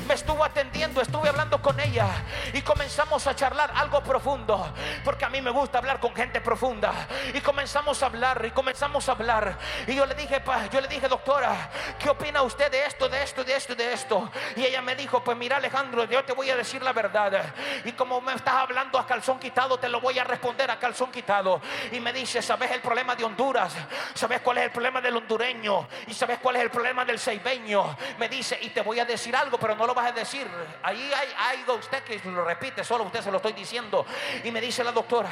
me 0.06 0.14
estuvo 0.14 0.42
atendiendo, 0.44 1.00
estuve 1.00 1.28
hablando 1.28 1.60
con 1.60 1.78
ella 1.78 2.08
y 2.52 2.62
comenzamos 2.62 3.26
a 3.26 3.36
charlar 3.36 3.70
algo 3.74 4.02
profundo, 4.02 4.72
porque 5.04 5.24
a 5.24 5.28
mí 5.28 5.40
me 5.40 5.50
gusta 5.50 5.78
hablar 5.78 6.00
con 6.00 6.14
gente 6.14 6.40
profunda. 6.40 6.92
Y 7.34 7.40
comenzamos 7.40 8.02
a 8.02 8.06
hablar 8.06 8.44
y 8.44 8.50
comenzamos 8.50 9.08
a 9.08 9.12
hablar. 9.12 9.58
Y 9.86 9.94
yo 9.94 10.06
le 10.06 10.14
dije, 10.14 10.40
pa, 10.40 10.66
yo 10.66 10.80
le 10.80 10.88
dije, 10.88 11.08
doctora, 11.08 11.70
¿qué 11.98 12.10
opina 12.10 12.42
usted 12.42 12.70
de 12.70 12.86
esto, 12.86 13.08
de 13.08 13.22
esto, 13.22 13.44
de 13.44 13.56
esto, 13.56 13.74
de 13.74 13.92
esto? 13.92 14.30
Y 14.56 14.64
ella 14.64 14.82
me 14.82 14.96
dijo, 14.96 15.22
pues 15.22 15.36
mira 15.36 15.58
Alejandro, 15.58 16.04
yo 16.04 16.24
te 16.24 16.32
voy 16.32 16.50
a 16.50 16.56
decir 16.56 16.82
la 16.82 16.92
verdad. 16.92 17.42
Y 17.84 17.92
como 17.92 18.20
me 18.20 18.34
estás 18.34 18.54
hablando 18.54 18.98
a 18.98 19.06
calzón 19.06 19.38
quitado, 19.38 19.78
te 19.78 19.88
lo 19.88 20.00
voy 20.00 20.18
a 20.18 20.24
responder 20.24 20.70
a 20.70 20.78
calzón 20.78 21.12
quitado. 21.12 21.60
Y 21.92 22.00
me 22.00 22.12
dice, 22.12 22.42
¿sabes 22.42 22.70
el 22.70 22.80
problema 22.80 23.14
de 23.14 23.24
Honduras? 23.24 23.74
¿Sabes 24.14 24.40
cuál 24.40 24.58
es 24.58 24.64
el 24.64 24.70
problema 24.70 25.00
del 25.00 25.16
hondureño? 25.16 25.88
¿Y 26.06 26.14
sabes 26.14 26.29
cuál 26.38 26.56
es 26.56 26.62
el 26.62 26.70
problema 26.70 27.04
del 27.04 27.18
seibeño? 27.18 27.96
Me 28.18 28.28
dice, 28.28 28.58
y 28.60 28.70
te 28.70 28.80
voy 28.82 29.00
a 29.00 29.04
decir 29.04 29.34
algo, 29.34 29.58
pero 29.58 29.74
no 29.74 29.86
lo 29.86 29.94
vas 29.94 30.06
a 30.06 30.12
decir. 30.12 30.46
Ahí 30.82 31.10
hay 31.12 31.58
algo 31.58 31.74
usted 31.74 32.02
que 32.02 32.20
lo 32.28 32.44
repite, 32.44 32.84
solo 32.84 33.04
usted 33.04 33.22
se 33.22 33.30
lo 33.30 33.38
estoy 33.38 33.52
diciendo. 33.52 34.06
Y 34.44 34.50
me 34.50 34.60
dice 34.60 34.84
la 34.84 34.92
doctora, 34.92 35.30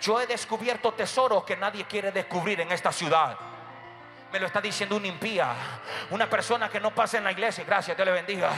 yo 0.00 0.20
he 0.20 0.26
descubierto 0.26 0.92
tesoros 0.92 1.44
que 1.44 1.56
nadie 1.56 1.84
quiere 1.84 2.12
descubrir 2.12 2.60
en 2.60 2.72
esta 2.72 2.92
ciudad. 2.92 3.57
Me 4.32 4.38
lo 4.38 4.46
está 4.46 4.60
diciendo 4.60 4.96
una 4.96 5.06
impía, 5.06 5.54
una 6.10 6.28
persona 6.28 6.68
que 6.68 6.78
no 6.78 6.94
pasa 6.94 7.16
en 7.16 7.24
la 7.24 7.32
iglesia. 7.32 7.64
Gracias, 7.64 7.96
Dios 7.96 8.06
le 8.06 8.12
bendiga. 8.12 8.50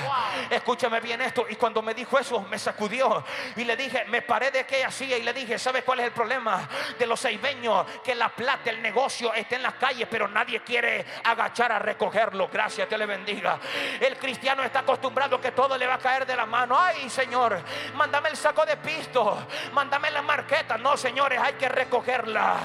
Escúchame 0.51 0.99
bien 1.01 1.21
esto. 1.21 1.47
Y 1.49 1.55
cuando 1.55 1.81
me 1.81 1.95
dijo 1.95 2.19
eso, 2.19 2.41
me 2.43 2.59
sacudió. 2.59 3.25
Y 3.55 3.63
le 3.63 3.77
dije, 3.77 4.05
me 4.09 4.23
paré 4.23 4.51
de 4.51 4.67
qué 4.67 4.85
hacía. 4.85 5.17
Y 5.17 5.23
le 5.23 5.33
dije, 5.33 5.59
¿sabes 5.61 5.85
cuál 5.85 6.01
es 6.01 6.07
el 6.07 6.13
problema 6.13 6.69
de 6.99 7.07
los 7.07 7.21
seibeños? 7.21 7.87
Que 8.03 8.17
la 8.17 8.31
plata, 8.31 8.71
el 8.71 8.83
negocio 8.83 9.33
está 9.33 9.55
en 9.55 9.63
las 9.63 9.75
calles, 9.75 10.09
pero 10.11 10.27
nadie 10.27 10.61
quiere 10.61 11.07
agachar 11.23 11.71
a 11.71 11.79
recogerlo. 11.79 12.49
Gracias, 12.53 12.89
Dios 12.89 12.99
le 12.99 13.07
bendiga. 13.07 13.61
El 14.01 14.17
cristiano 14.17 14.65
está 14.65 14.81
acostumbrado 14.81 15.37
a 15.37 15.41
que 15.41 15.53
todo 15.53 15.79
le 15.79 15.87
va 15.87 15.95
a 15.95 15.99
caer 15.99 16.27
de 16.27 16.35
la 16.35 16.47
mano. 16.47 16.77
Ay, 16.77 17.09
Señor, 17.09 17.63
mándame 17.95 18.31
el 18.31 18.37
saco 18.37 18.67
de 18.67 18.77
pisto. 18.77 19.47
Mándame 19.73 20.11
la 20.11 20.23
marqueta. 20.23 20.77
No, 20.79 20.97
señores, 20.97 21.39
hay 21.41 21.55
que 21.55 21.69
recogerla. 21.69 22.57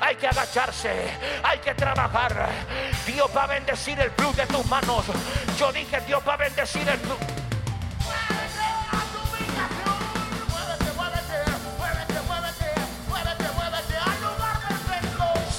Hay 0.00 0.16
que 0.16 0.28
agacharse. 0.28 1.18
Hay 1.42 1.58
que 1.58 1.74
trabajar. 1.74 2.49
Dios 3.06 3.30
va 3.36 3.44
a 3.44 3.46
bendecir 3.46 3.98
el 4.00 4.10
plus 4.12 4.36
de 4.36 4.46
tus 4.46 4.64
manos. 4.66 5.04
Yo 5.58 5.72
dije, 5.72 6.00
Dios 6.00 6.22
va 6.26 6.34
a 6.34 6.36
bendecir 6.36 6.88
el 6.88 6.98
plus. 6.98 7.18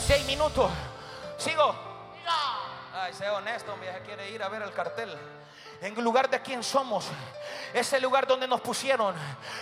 Seis 0.08 0.26
minutos. 0.26 0.72
Sigo. 1.38 1.76
Ay, 2.94 3.14
sea 3.14 3.34
honesto, 3.34 3.76
me 3.78 3.88
quiere 4.06 4.30
ir 4.30 4.44
a 4.44 4.50
ver 4.50 4.62
el 4.62 4.72
cartel. 4.74 5.18
En 5.82 5.96
lugar 6.04 6.30
de 6.30 6.40
quién 6.44 6.64
somos, 6.64 7.08
es 7.74 7.92
el 7.94 8.04
lugar 8.04 8.28
donde 8.28 8.48
nos 8.48 8.62
pusieron 8.62 9.16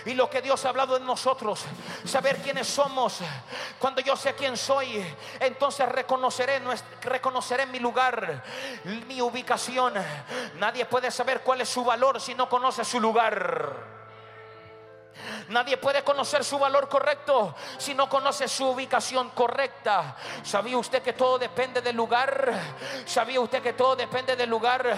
y 0.06 0.14
lo 0.14 0.30
que 0.30 0.42
Dios 0.42 0.66
ha 0.66 0.70
hablado 0.70 1.00
de 1.00 1.06
nosotros. 1.06 1.64
Saber 2.04 2.42
quiénes 2.42 2.68
somos. 2.68 3.20
Cuando 3.80 4.02
yo 4.02 4.18
sé 4.18 4.36
quién 4.36 4.58
soy, 4.58 5.02
entonces 5.40 5.88
reconoceré 5.88 7.66
mi 7.68 7.80
lugar, 7.80 8.44
mi 9.08 9.22
ubicación. 9.22 9.94
Nadie 10.56 10.86
puede 10.86 11.10
saber 11.10 11.40
cuál 11.40 11.62
es 11.62 11.70
su 11.70 11.86
valor 11.86 12.20
si 12.20 12.36
no 12.36 12.50
conoce 12.50 12.84
su 12.84 13.00
lugar. 13.00 14.00
Nadie 15.50 15.78
puede 15.78 16.04
conocer 16.04 16.44
su 16.44 16.60
valor 16.60 16.88
correcto 16.88 17.56
si 17.78 17.96
no 17.96 18.08
conoce 18.08 18.48
su 18.48 18.68
ubicación 18.68 19.32
correcta. 19.32 20.16
¿Sabía 20.44 20.78
usted 20.78 21.02
que 21.02 21.14
todo 21.14 21.40
depende 21.40 21.82
del 21.82 21.96
lugar? 21.96 22.54
¿Sabía 23.06 23.42
usted 23.42 23.62
que 23.64 23.74
todo 23.74 23.96
depende 23.96 24.36
del 24.36 24.50
lugar? 24.50 24.96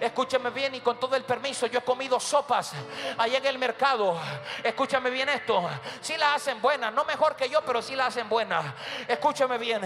Escúcheme 0.00 0.50
bien 0.50 0.74
y 0.74 0.80
con 0.80 0.98
todo 0.98 1.14
el 1.14 1.22
permiso, 1.22 1.66
yo 1.66 1.78
he 1.78 1.82
comido 1.82 2.18
sopas 2.18 2.72
allá 3.16 3.38
en 3.38 3.46
el 3.46 3.58
mercado. 3.58 4.18
Escúchame 4.64 5.08
bien 5.10 5.28
esto. 5.28 5.70
Si 6.00 6.16
la 6.16 6.34
hacen 6.34 6.60
buenas, 6.60 6.92
no 6.92 7.04
mejor 7.04 7.36
que 7.36 7.48
yo, 7.48 7.62
pero 7.62 7.80
sí 7.80 7.94
la 7.94 8.06
hacen 8.06 8.28
buenas. 8.28 8.64
Escúchame 9.06 9.56
bien. 9.56 9.82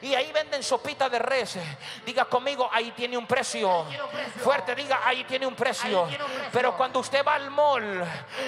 Y 0.00 0.14
ahí 0.14 0.32
venden 0.32 0.62
sopita 0.62 1.10
de 1.10 1.18
res. 1.18 1.58
Diga 2.06 2.24
conmigo, 2.24 2.70
ahí 2.72 2.92
tiene 2.92 3.18
un 3.18 3.26
precio. 3.26 3.84
Fuerte, 4.42 4.74
diga, 4.74 5.00
ahí 5.04 5.24
tiene 5.24 5.46
un 5.46 5.54
precio. 5.54 6.04
Ahí 6.04 6.08
tiene 6.08 6.24
un 6.24 6.30
precio. 6.30 6.50
Pero 6.52 6.74
cuando 6.74 7.00
usted 7.00 7.22
va 7.22 7.34
al 7.34 7.50
mall 7.50 8.02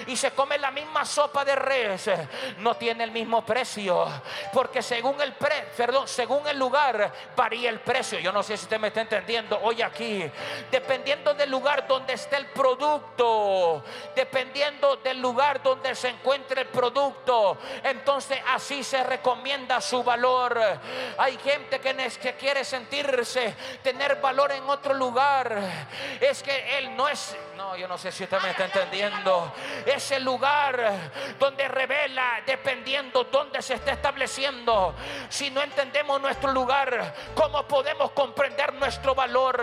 y 0.07 0.17
se 0.17 0.31
come 0.31 0.57
la 0.57 0.71
misma 0.71 1.05
sopa 1.11 1.45
de 1.45 1.57
res, 1.57 2.11
no 2.59 2.77
tiene 2.77 3.05
el 3.05 3.11
mismo 3.11 3.45
precio. 3.45 4.07
Porque 4.53 4.83
según 4.83 5.21
el 5.21 5.35
pre, 5.35 5.69
perdón, 5.77 6.07
según 6.07 6.47
el 6.47 6.59
lugar 6.59 7.13
varía 7.37 7.69
el 7.69 7.81
precio. 7.81 8.19
Yo 8.21 8.33
no 8.33 8.43
sé 8.43 8.57
si 8.57 8.65
usted 8.65 8.79
me 8.79 8.89
está 8.89 9.01
entendiendo 9.01 9.59
hoy 9.63 9.83
aquí. 9.83 10.25
Dependiendo 10.71 11.35
del 11.35 11.51
lugar 11.51 11.87
donde 11.87 12.15
esté 12.15 12.37
el 12.37 12.47
producto, 12.47 13.83
dependiendo 14.15 14.97
del 14.97 15.21
lugar 15.21 15.63
donde 15.63 15.95
se 15.95 16.09
encuentre 16.09 16.63
el 16.63 16.69
producto, 16.69 17.59
entonces 17.83 18.39
así 18.49 18.85
se 18.85 19.03
recomienda 19.03 19.81
su 19.81 20.03
valor. 20.03 20.61
Hay 21.19 21.37
gente 21.39 21.81
que, 21.81 21.95
que 22.23 22.35
quiere 22.37 22.65
sentirse, 22.65 23.55
tener 23.83 24.21
valor 24.21 24.53
en 24.53 24.69
otro 24.69 24.95
lugar. 24.95 25.61
Es 26.21 26.43
que 26.43 26.79
él 26.79 26.97
no 26.97 27.09
es, 27.09 27.37
no, 27.61 27.77
yo 27.77 27.87
no 27.87 27.99
sé 27.99 28.11
si 28.11 28.25
usted 28.25 28.41
me 28.41 28.51
está 28.51 28.65
entendiendo. 28.65 29.53
Es 29.85 30.11
el 30.13 30.25
lugar 30.25 31.11
donde 31.39 31.69
revela, 31.69 32.41
dependiendo 32.47 33.25
dónde 33.25 33.61
se 33.61 33.75
está 33.75 33.93
estableciendo. 33.93 34.95
Si 35.29 35.51
no 35.51 35.61
entendemos 35.61 36.21
nuestro 36.23 36.53
lugar, 36.53 37.15
¿cómo 37.35 37.63
podemos 37.69 38.13
comprender 38.13 38.73
nuestro 38.75 39.15
valor? 39.15 39.63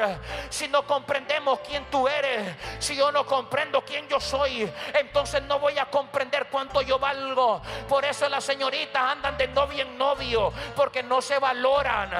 Si 0.49 0.67
no 0.67 0.85
comprendemos 0.85 1.59
quién 1.61 1.85
tú 1.85 2.07
eres, 2.07 2.55
si 2.77 2.95
yo 2.95 3.11
no 3.11 3.25
comprendo 3.25 3.83
quién 3.83 4.07
yo 4.07 4.19
soy, 4.19 4.71
entonces 4.93 5.41
no 5.43 5.57
voy 5.57 5.79
a 5.79 5.85
comprender 5.85 6.47
cuánto 6.51 6.81
yo 6.83 6.99
valgo. 6.99 7.61
Por 7.89 8.05
eso 8.05 8.29
las 8.29 8.43
señoritas 8.43 9.01
andan 9.01 9.37
de 9.37 9.47
novio 9.47 9.81
en 9.81 9.97
novio, 9.97 10.53
porque 10.75 11.01
no 11.01 11.19
se 11.19 11.39
valoran. 11.39 12.11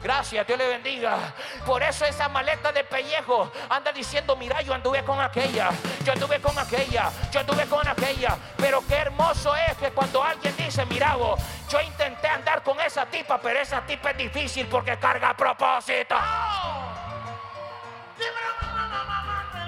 Gracias, 0.00 0.46
Dios 0.46 0.58
le 0.58 0.68
bendiga. 0.68 1.34
Por 1.66 1.82
eso 1.82 2.04
esa 2.04 2.28
maleta 2.28 2.72
de 2.72 2.84
pellejo 2.84 3.50
anda 3.68 3.92
diciendo, 3.92 4.36
mira, 4.36 4.62
yo 4.62 4.72
anduve 4.72 5.04
con 5.04 5.17
aquella, 5.20 5.70
yo 6.04 6.12
anduve 6.12 6.40
con 6.40 6.58
aquella, 6.58 7.10
yo 7.30 7.40
anduve 7.40 7.66
con 7.66 7.86
aquella. 7.86 8.36
Pero 8.56 8.82
qué 8.86 8.96
hermoso 8.96 9.54
es 9.56 9.76
que 9.76 9.90
cuando 9.90 10.22
alguien 10.22 10.54
dice, 10.56 10.84
mira, 10.86 11.14
vos, 11.16 11.40
yo 11.68 11.80
intenté 11.80 12.28
andar 12.28 12.62
con 12.62 12.78
esa 12.80 13.06
tipa, 13.06 13.38
pero 13.40 13.60
esa 13.60 13.80
tipa 13.82 14.10
es 14.10 14.18
difícil 14.18 14.66
porque 14.66 14.96
carga 14.98 15.30
a 15.30 15.36
propósito. 15.36 16.16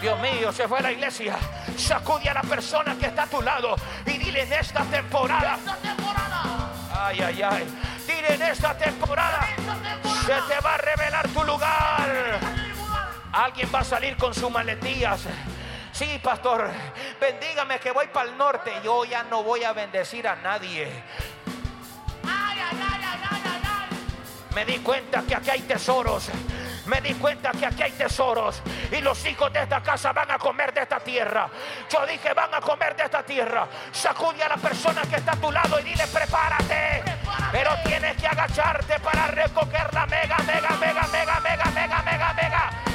Dios 0.00 0.18
mío, 0.20 0.50
se 0.50 0.66
fue 0.66 0.78
a 0.78 0.82
la 0.82 0.92
iglesia. 0.92 1.36
Sacude 1.76 2.30
a 2.30 2.34
la 2.34 2.42
persona 2.42 2.96
que 2.98 3.06
está 3.06 3.24
a 3.24 3.26
tu 3.26 3.42
lado 3.42 3.76
y 4.06 4.12
dile 4.12 4.42
en 4.42 4.52
esta 4.54 4.82
temporada. 4.84 5.56
Esta 5.56 5.76
temporada. 5.76 6.42
Ay, 6.92 7.20
ay, 7.20 7.42
ay. 7.42 7.66
Dile 8.06 8.34
en 8.34 8.42
esta 8.42 8.76
temporada. 8.76 9.46
Esta 9.56 9.74
temporada. 9.74 10.20
Se 10.22 10.54
te 10.54 10.60
va 10.60 10.74
a 10.74 10.78
revelar 10.78 11.28
tu 11.28 11.44
lugar. 11.44 12.69
Alguien 13.32 13.68
va 13.72 13.80
a 13.80 13.84
salir 13.84 14.16
con 14.16 14.34
sus 14.34 14.50
maletías. 14.50 15.20
Sí, 15.92 16.20
pastor, 16.22 16.70
bendígame 17.20 17.78
que 17.78 17.92
voy 17.92 18.08
para 18.08 18.28
el 18.28 18.36
norte. 18.36 18.72
Yo 18.82 19.04
ya 19.04 19.22
no 19.24 19.42
voy 19.42 19.64
a 19.64 19.72
bendecir 19.72 20.26
a 20.26 20.36
nadie. 20.36 20.90
Me 24.54 24.64
di 24.64 24.78
cuenta 24.78 25.22
que 25.22 25.34
aquí 25.34 25.50
hay 25.50 25.60
tesoros. 25.60 26.28
Me 26.86 27.00
di 27.00 27.14
cuenta 27.14 27.52
que 27.52 27.66
aquí 27.66 27.82
hay 27.84 27.92
tesoros 27.92 28.62
y 28.90 29.00
los 29.00 29.24
hijos 29.24 29.52
de 29.52 29.62
esta 29.62 29.80
casa 29.80 30.12
van 30.12 30.28
a 30.28 30.38
comer 30.38 30.74
de 30.74 30.80
esta 30.80 30.98
tierra. 30.98 31.48
Yo 31.88 32.04
dije, 32.04 32.34
van 32.34 32.52
a 32.52 32.60
comer 32.60 32.96
de 32.96 33.04
esta 33.04 33.22
tierra. 33.22 33.68
Sacude 33.92 34.42
a 34.42 34.48
la 34.48 34.56
persona 34.56 35.02
que 35.02 35.16
está 35.16 35.32
a 35.32 35.36
tu 35.36 35.52
lado 35.52 35.78
y 35.78 35.84
dile, 35.84 36.04
prepárate. 36.08 37.04
Pero 37.52 37.70
tienes 37.84 38.16
que 38.16 38.26
agacharte 38.26 38.98
para 38.98 39.28
recoger 39.28 39.94
la 39.94 40.06
mega, 40.06 40.36
mega, 40.38 40.70
mega, 40.80 41.06
mega, 41.06 41.40
mega, 41.40 41.64
mega, 41.66 42.02
mega, 42.02 42.32
mega 42.32 42.89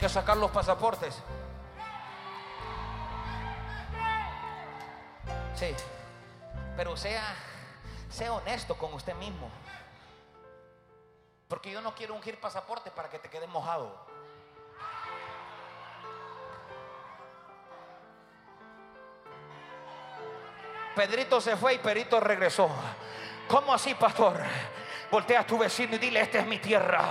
que 0.00 0.08
sacar 0.08 0.38
los 0.38 0.50
pasaportes. 0.50 1.14
Sí, 5.54 5.76
pero 6.74 6.96
sea, 6.96 7.22
sea 8.08 8.32
honesto 8.32 8.78
con 8.78 8.94
usted 8.94 9.14
mismo. 9.16 9.50
Porque 11.48 11.70
yo 11.70 11.82
no 11.82 11.94
quiero 11.94 12.14
ungir 12.14 12.40
pasaporte 12.40 12.90
para 12.90 13.10
que 13.10 13.18
te 13.18 13.28
quede 13.28 13.46
mojado. 13.46 14.09
Pedrito 20.94 21.40
se 21.40 21.56
fue 21.56 21.74
y 21.74 21.78
Perito 21.78 22.20
regresó. 22.20 22.70
¿Cómo 23.46 23.72
así, 23.72 23.94
pastor? 23.94 24.40
Voltea 25.10 25.40
a 25.40 25.46
tu 25.46 25.58
vecino 25.58 25.96
y 25.96 25.98
dile, 25.98 26.20
esta 26.20 26.38
es 26.38 26.46
mi 26.46 26.58
tierra. 26.58 27.02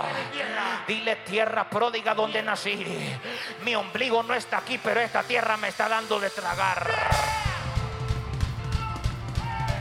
Dile 0.86 1.16
tierra 1.16 1.68
pródiga 1.68 2.14
donde 2.14 2.42
nací. 2.42 3.18
Mi 3.62 3.74
ombligo 3.74 4.22
no 4.22 4.34
está 4.34 4.58
aquí, 4.58 4.78
pero 4.78 5.00
esta 5.00 5.22
tierra 5.22 5.56
me 5.58 5.68
está 5.68 5.88
dando 5.88 6.18
de 6.18 6.30
tragar. 6.30 6.90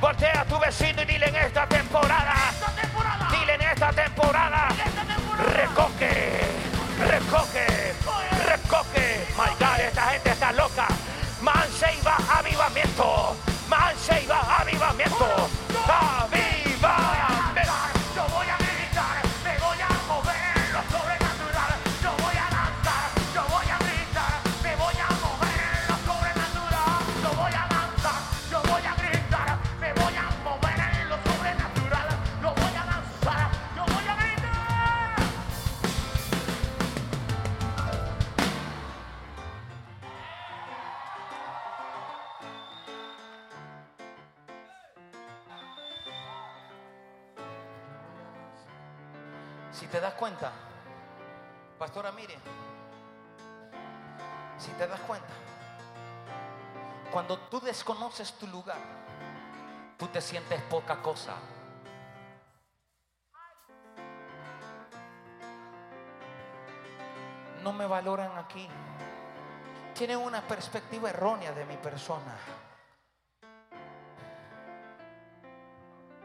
Voltea 0.02 0.42
a 0.42 0.46
tu 0.46 0.60
vecino 0.60 1.02
y 1.02 1.06
dile 1.06 1.28
en 1.28 1.36
esta 1.38 1.66
temporada. 1.68 2.36
Dile 3.32 3.54
en 3.56 3.62
esta 3.62 3.92
temporada. 3.92 4.68
Recoge, 5.54 6.42
recoge, 7.08 7.94
recoge. 8.46 9.28
My 9.38 9.50
God, 9.60 9.80
esta 9.80 10.02
gente 10.04 10.30
está 10.32 10.52
loca. 10.52 10.88
Man 11.42 11.70
se 11.72 11.94
iba 11.96 12.18
avivamiento. 12.38 13.49
Man 15.10 15.18
se 15.18 15.26
iba 15.26 15.34
avivamiento. 15.34 15.50
Avivamiento. 15.88 16.49
Si 49.72 49.88
te 49.88 50.00
das 50.00 50.14
cuenta, 50.16 50.52
pastora, 51.78 52.12
mire, 52.12 52.38
si 54.58 54.72
te 54.72 54.88
das 54.88 55.00
cuenta, 55.02 55.34
cuando 57.12 57.38
tú 57.38 57.60
desconoces 57.60 58.34
tu 58.34 58.48
lugar, 58.48 58.78
tú 59.98 60.08
te 60.08 60.22
sientes 60.22 60.62
poca 60.64 61.02
cosa. 61.02 61.36
No 67.64 67.74
me 67.74 67.86
valoran 67.86 68.38
aquí. 68.38 68.68
Tienen 69.94 70.18
una 70.18 70.42
perspectiva 70.42 71.10
errónea 71.10 71.52
de 71.52 71.66
mi 71.66 71.78
persona. 71.78 72.38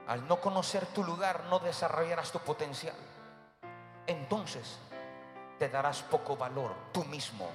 Al 0.06 0.28
no 0.28 0.40
conocer 0.40 0.86
tu 0.86 1.02
lugar, 1.02 1.44
no 1.44 1.58
desarrollarás 1.58 2.30
tu 2.30 2.38
potencial. 2.40 2.94
Entonces, 4.06 4.78
te 5.58 5.68
darás 5.68 6.02
poco 6.02 6.36
valor 6.36 6.74
tú 6.92 7.04
mismo. 7.04 7.48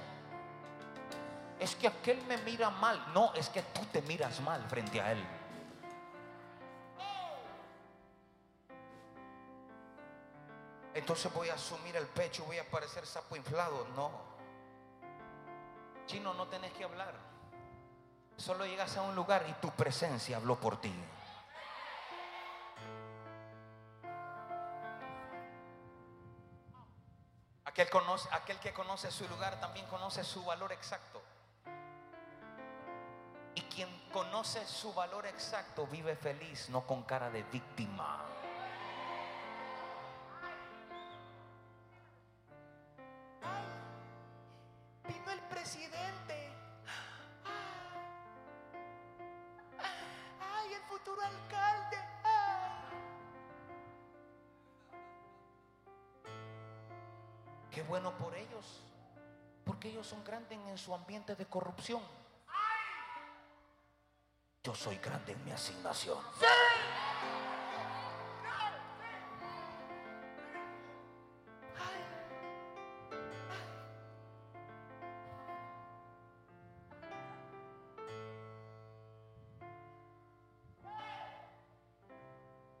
Es 1.58 1.76
que 1.76 1.86
aquel 1.86 2.22
me 2.24 2.38
mira 2.38 2.70
mal. 2.70 3.12
No, 3.12 3.32
es 3.34 3.48
que 3.48 3.62
tú 3.62 3.84
te 3.92 4.02
miras 4.02 4.40
mal 4.40 4.62
frente 4.68 5.00
a 5.00 5.12
él. 5.12 5.24
Entonces 10.94 11.32
voy 11.32 11.48
a 11.48 11.54
asumir 11.54 11.96
el 11.96 12.06
pecho, 12.06 12.44
voy 12.44 12.58
a 12.58 12.68
parecer 12.68 13.06
sapo 13.06 13.36
inflado. 13.36 13.86
No. 13.94 14.10
Chino, 16.06 16.34
no 16.34 16.48
tenés 16.48 16.72
que 16.72 16.84
hablar. 16.84 17.14
Solo 18.36 18.64
llegas 18.64 18.96
a 18.96 19.02
un 19.02 19.14
lugar 19.14 19.44
y 19.48 19.52
tu 19.60 19.70
presencia 19.70 20.38
habló 20.38 20.58
por 20.58 20.80
ti. 20.80 20.92
Aquel, 27.80 27.92
conoce, 27.92 28.28
aquel 28.32 28.58
que 28.58 28.74
conoce 28.74 29.10
su 29.10 29.26
lugar 29.26 29.58
también 29.58 29.86
conoce 29.86 30.22
su 30.22 30.44
valor 30.44 30.70
exacto. 30.70 31.22
Y 33.54 33.62
quien 33.62 33.88
conoce 34.12 34.66
su 34.66 34.92
valor 34.92 35.24
exacto 35.24 35.86
vive 35.86 36.14
feliz, 36.14 36.68
no 36.68 36.86
con 36.86 37.04
cara 37.04 37.30
de 37.30 37.42
víctima. 37.44 38.22
Su 60.80 60.94
ambiente 60.94 61.36
de 61.36 61.44
corrupción. 61.44 62.00
Yo 64.64 64.74
soy 64.74 64.96
grande 64.96 65.32
en 65.32 65.44
mi 65.44 65.52
asignación. 65.52 66.18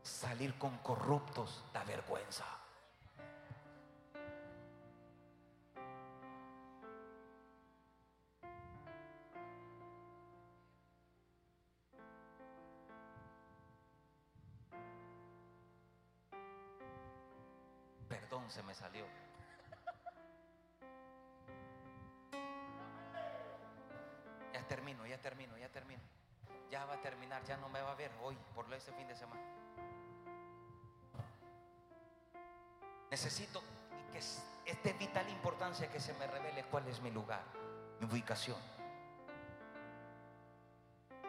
Salir 0.02 0.58
con 0.58 0.78
corruptos 0.78 1.64
da 1.72 1.84
vergüenza. 1.84 2.46
Se 18.50 18.64
me 18.64 18.74
salió. 18.74 19.04
Ya 24.52 24.66
termino, 24.66 25.06
ya 25.06 25.18
termino, 25.18 25.56
ya 25.56 25.68
termino. 25.68 26.02
Ya 26.68 26.84
va 26.84 26.94
a 26.94 27.00
terminar, 27.00 27.44
ya 27.44 27.56
no 27.58 27.68
me 27.68 27.80
va 27.80 27.92
a 27.92 27.94
ver 27.94 28.10
hoy, 28.22 28.36
por 28.54 28.72
ese 28.74 28.92
fin 28.92 29.06
de 29.06 29.14
semana. 29.14 29.40
Necesito 33.08 33.62
que 34.10 34.18
es 34.18 34.42
de 34.82 34.92
vital 34.94 35.28
importancia 35.28 35.88
que 35.88 36.00
se 36.00 36.12
me 36.14 36.26
revele 36.26 36.64
cuál 36.64 36.88
es 36.88 37.00
mi 37.00 37.12
lugar, 37.12 37.44
mi 38.00 38.06
ubicación. 38.06 38.58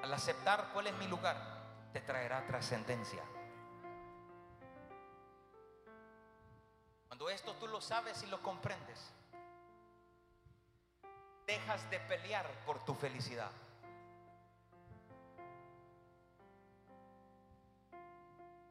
Al 0.02 0.12
aceptar 0.12 0.72
cuál 0.74 0.88
es 0.88 0.94
mi 0.96 1.08
lugar, 1.08 1.38
te 1.94 2.02
traerá 2.02 2.46
trascendencia. 2.48 3.22
Esto 7.42 7.56
tú 7.56 7.68
lo 7.68 7.82
sabes 7.82 8.22
y 8.22 8.28
lo 8.28 8.40
comprendes, 8.44 9.00
dejas 11.48 11.90
de 11.90 12.00
pelear 12.02 12.46
por 12.68 12.86
tu 12.86 12.94
felicidad. 12.94 13.50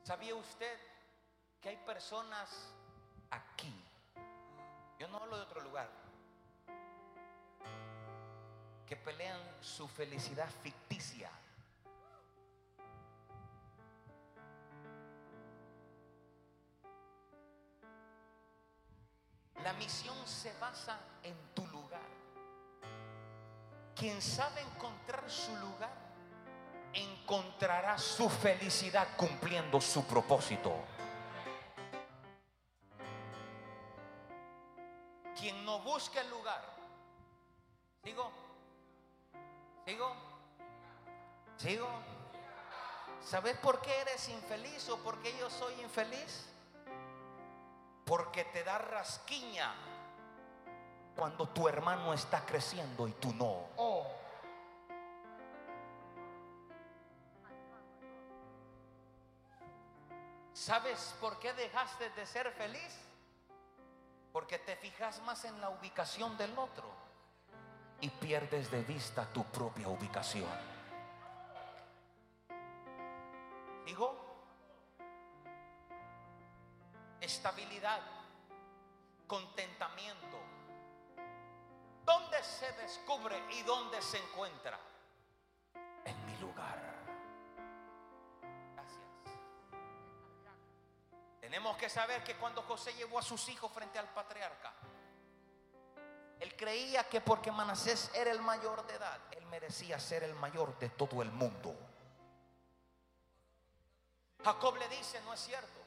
¿Sabía 0.05 0.37
usted 0.37 0.79
que 1.61 1.71
hay 1.71 1.79
personas 1.79 2.73
aquí? 3.31 3.75
Yo 5.01 5.09
no 5.09 5.19
hablo 5.19 5.37
de 5.39 5.43
otro 5.43 5.63
lugar. 5.63 5.91
Que 8.87 8.95
pelean 8.95 9.41
su 9.61 9.89
felicidad 9.89 10.49
ficticia. 10.63 11.29
La 19.65 19.73
misión 19.75 20.17
se 20.27 20.53
basa 20.59 20.99
en 21.23 21.37
tu 21.55 21.67
lugar. 21.67 22.01
Quien 23.95 24.23
sabe 24.23 24.63
encontrar 24.63 25.31
su 25.31 25.55
lugar, 25.57 25.93
encontrará 26.95 27.99
su 27.99 28.29
felicidad 28.29 29.07
cumpliendo 29.17 29.81
su 29.81 30.05
propósito. 30.07 30.75
Quien 35.39 35.65
no 35.65 35.81
busca 35.81 36.21
el 36.21 36.31
lugar, 36.31 36.63
¿sigo? 38.05 38.31
¿Sigo? 39.87 40.13
¿Sigo? 41.57 41.89
¿Sabes 43.23 43.57
por 43.59 43.81
qué 43.81 44.01
eres 44.01 44.29
infeliz 44.29 44.89
o 44.89 44.99
por 44.99 45.21
qué 45.23 45.37
yo 45.39 45.49
soy 45.51 45.81
infeliz? 45.83 46.47
porque 48.11 48.43
te 48.47 48.65
da 48.65 48.77
rasquiña 48.77 49.73
cuando 51.15 51.49
tu 51.51 51.69
hermano 51.69 52.13
está 52.13 52.45
creciendo 52.45 53.07
y 53.07 53.13
tú 53.13 53.33
no. 53.35 53.69
Oh. 53.77 54.05
¿Sabes 60.53 61.15
por 61.21 61.39
qué 61.39 61.53
dejaste 61.53 62.11
de 62.11 62.27
ser 62.27 62.51
feliz? 62.51 62.99
Porque 64.33 64.59
te 64.59 64.75
fijas 64.75 65.23
más 65.23 65.45
en 65.45 65.61
la 65.61 65.71
ubicación 65.71 66.37
del 66.37 66.59
otro 66.59 66.91
y 68.01 68.09
pierdes 68.09 68.73
de 68.73 68.83
vista 68.83 69.25
tu 69.33 69.45
propia 69.45 69.87
ubicación. 69.87 70.51
Digo, 73.87 74.30
estabilidad, 77.31 78.01
contentamiento. 79.27 80.37
¿Dónde 82.05 82.43
se 82.43 82.73
descubre 82.73 83.41
y 83.53 83.63
dónde 83.63 84.03
se 84.03 84.19
encuentra? 84.19 84.79
En 86.05 86.27
mi 86.27 86.37
lugar. 86.39 86.77
Gracias. 88.75 89.05
Tenemos 91.41 91.77
que 91.77 91.89
saber 91.89 92.25
que 92.25 92.37
cuando 92.37 92.63
José 92.63 92.95
llevó 92.95 93.21
a 93.21 93.23
sus 93.23 93.49
hijos 93.49 93.71
frente 93.71 94.01
al 94.01 94.09
patriarca, 94.09 94.73
él 96.41 96.57
creía 96.57 97.05
que 97.05 97.21
porque 97.21 97.53
Manasés 97.53 98.11
era 98.15 98.33
el 98.33 98.41
mayor 98.41 98.85
de 98.87 98.95
edad, 98.95 99.21
él 99.31 99.47
merecía 99.47 100.01
ser 100.01 100.25
el 100.25 100.35
mayor 100.35 100.77
de 100.81 100.89
todo 100.89 101.23
el 101.23 101.31
mundo. 101.31 101.77
Jacob 104.43 104.77
le 104.79 104.89
dice, 104.89 105.21
no 105.21 105.35
es 105.35 105.41
cierto. 105.41 105.80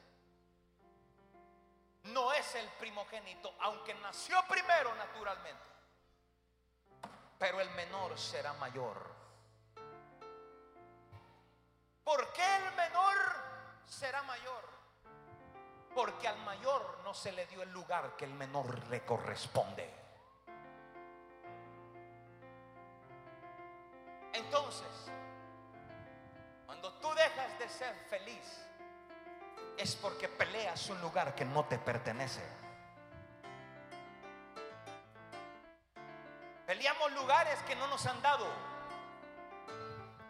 No 2.04 2.32
es 2.32 2.54
el 2.54 2.68
primogénito, 2.72 3.54
aunque 3.60 3.94
nació 3.94 4.36
primero 4.48 4.94
naturalmente. 4.94 5.64
Pero 7.38 7.60
el 7.60 7.70
menor 7.70 8.18
será 8.18 8.52
mayor. 8.54 9.14
¿Por 12.04 12.32
qué 12.34 12.56
el 12.56 12.74
menor 12.74 13.16
será 13.86 14.22
mayor? 14.24 14.62
Porque 15.94 16.28
al 16.28 16.38
mayor 16.38 17.00
no 17.04 17.14
se 17.14 17.32
le 17.32 17.46
dio 17.46 17.62
el 17.62 17.70
lugar 17.70 18.16
que 18.16 18.26
el 18.26 18.34
menor 18.34 18.86
le 18.88 19.04
corresponde. 19.04 19.90
Entonces, 24.34 25.10
cuando 26.66 26.92
tú 26.94 27.08
dejas 27.14 27.58
de 27.58 27.68
ser 27.68 27.94
feliz, 28.10 28.66
es 29.76 29.96
porque 29.96 30.28
peleas 30.28 30.88
un 30.88 31.00
lugar 31.00 31.34
que 31.34 31.44
no 31.44 31.64
te 31.64 31.78
pertenece. 31.78 32.42
Peleamos 36.66 37.12
lugares 37.12 37.60
que 37.62 37.76
no 37.76 37.86
nos 37.88 38.04
han 38.06 38.20
dado. 38.22 38.46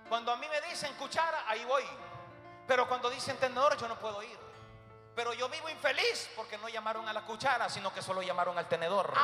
Cuando 0.08 0.32
a 0.32 0.36
mí 0.36 0.46
me 0.48 0.60
dicen 0.68 0.92
cuchara, 0.94 1.44
ahí 1.46 1.64
voy. 1.64 1.84
Pero 2.66 2.88
cuando 2.88 3.10
dicen 3.10 3.36
tenedor, 3.36 3.76
yo 3.76 3.88
no 3.88 3.98
puedo 3.98 4.22
ir. 4.22 4.38
Pero 5.14 5.32
yo 5.32 5.48
vivo 5.48 5.68
infeliz 5.68 6.30
porque 6.34 6.58
no 6.58 6.68
llamaron 6.68 7.08
a 7.08 7.12
la 7.12 7.22
cuchara, 7.22 7.68
sino 7.68 7.92
que 7.92 8.02
solo 8.02 8.22
llamaron 8.22 8.58
al 8.58 8.68
tenedor. 8.68 9.14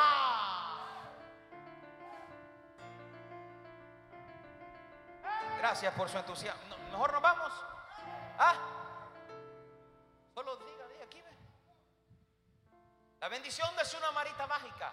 Gracias 5.59 5.93
por 5.95 6.09
su 6.09 6.17
entusiasmo. 6.17 6.77
Mejor 6.91 7.13
nos 7.13 7.23
vamos. 7.23 7.53
Ah, 8.39 8.55
solo 10.41 10.57
diga, 10.57 10.89
diga 10.89 11.05
aquí. 11.05 11.23
La 13.21 13.29
bendición 13.29 13.75
no 13.75 13.83
es 13.83 13.93
una 13.93 14.11
marita 14.13 14.47
mágica. 14.47 14.93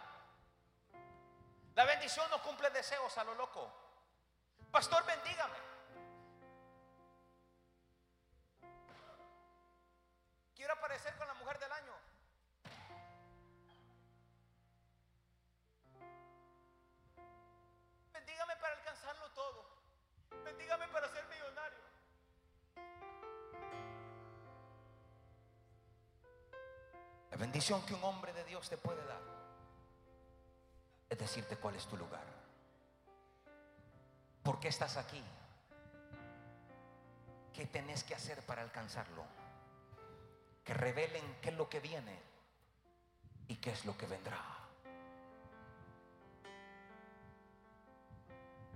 La 1.73 1.85
bendición 1.85 2.29
no 2.29 2.41
cumple 2.41 2.69
deseos 2.71 3.17
a 3.17 3.23
lo 3.23 3.33
loco. 3.35 3.71
Pastor, 4.69 5.05
bendígame. 5.05 5.57
Quiero 10.53 10.73
aparecer 10.73 11.15
con 11.15 11.27
la 11.27 11.33
mujer 11.35 11.57
del 11.59 11.71
año. 11.71 11.86
Bendición 27.37 27.85
que 27.85 27.93
un 27.93 28.03
hombre 28.03 28.33
de 28.33 28.43
Dios 28.45 28.67
te 28.69 28.77
puede 28.77 29.03
dar 29.05 29.37
es 31.09 31.17
decirte 31.17 31.57
cuál 31.57 31.75
es 31.75 31.85
tu 31.87 31.97
lugar. 31.97 32.25
¿Por 34.43 34.59
qué 34.59 34.67
estás 34.67 34.97
aquí? 34.97 35.23
¿Qué 37.53 37.65
tenés 37.65 38.03
que 38.03 38.15
hacer 38.15 38.45
para 38.45 38.61
alcanzarlo? 38.61 39.23
Que 40.63 40.73
revelen 40.73 41.37
qué 41.41 41.49
es 41.49 41.55
lo 41.55 41.69
que 41.69 41.79
viene 41.79 42.19
y 43.47 43.55
qué 43.55 43.71
es 43.71 43.85
lo 43.85 43.97
que 43.97 44.05
vendrá. 44.05 44.41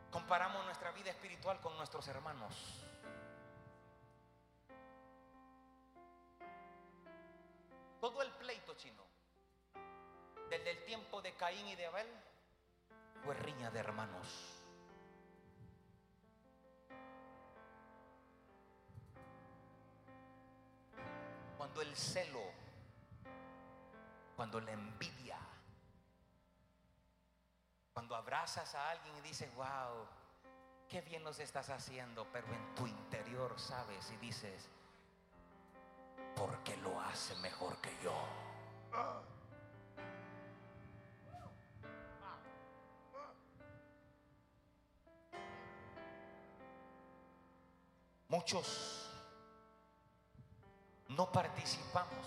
Comparamos 0.10 0.66
nuestra 0.66 0.92
vida 0.92 1.10
espiritual 1.12 1.60
con 1.62 1.76
nuestros 1.78 2.08
hermanos. 2.08 2.86
Todo 8.00 8.22
el 8.22 8.31
desde 10.62 10.78
el 10.78 10.86
tiempo 10.86 11.24
de 11.24 11.34
Caín 11.34 11.68
y 11.70 11.76
de 11.76 11.88
Abel, 11.88 12.08
fue 13.26 13.34
riña 13.34 13.72
de 13.72 13.80
hermanos. 13.80 14.28
Cuando 21.58 21.82
el 21.82 21.96
celo, 21.96 22.44
cuando 24.36 24.62
la 24.62 24.72
envidia, 24.74 25.40
cuando 27.94 28.16
abrazas 28.16 28.76
a 28.76 28.92
alguien 28.92 29.16
y 29.18 29.22
dices, 29.22 29.52
wow, 29.56 30.06
qué 30.88 31.02
bien 31.02 31.24
nos 31.24 31.40
estás 31.40 31.72
haciendo, 31.72 32.28
pero 32.32 32.46
en 32.54 32.76
tu 32.76 32.86
interior 32.86 33.60
sabes 33.60 34.12
y 34.12 34.18
dices, 34.18 34.70
porque 36.36 36.78
lo 36.78 37.02
hace 37.02 37.36
mejor 37.38 37.82
que 37.82 37.98
yo. 38.04 38.14
Muchos 48.32 49.10
no 51.10 51.30
participamos. 51.34 52.26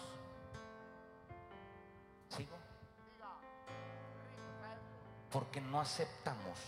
¿Sigo? 2.28 2.58
Porque 5.32 5.62
no 5.62 5.80
aceptamos 5.80 6.58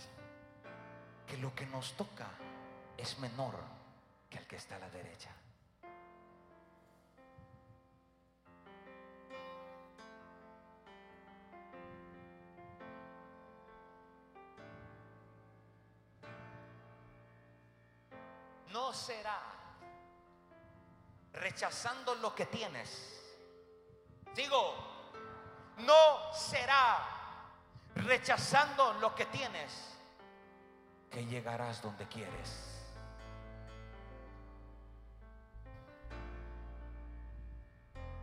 que 1.27 1.37
lo 1.37 1.53
que 1.53 1.67
nos 1.67 1.93
toca 1.93 2.27
es 2.97 3.19
menor 3.19 3.53
que 4.27 4.39
el 4.39 4.47
que 4.47 4.55
está 4.55 4.77
a 4.77 4.79
la 4.79 4.89
derecha. 4.89 5.29
Rechazando 21.57 22.13
lo 22.13 22.35
que 22.35 22.45
tienes. 22.45 23.19
Digo, 24.35 24.75
no 25.77 26.31
será 26.31 26.99
rechazando 27.95 28.93
lo 29.01 29.15
que 29.15 29.25
tienes 29.25 29.73
que 31.09 31.25
llegarás 31.25 31.81
donde 31.81 32.07
quieres. 32.07 32.83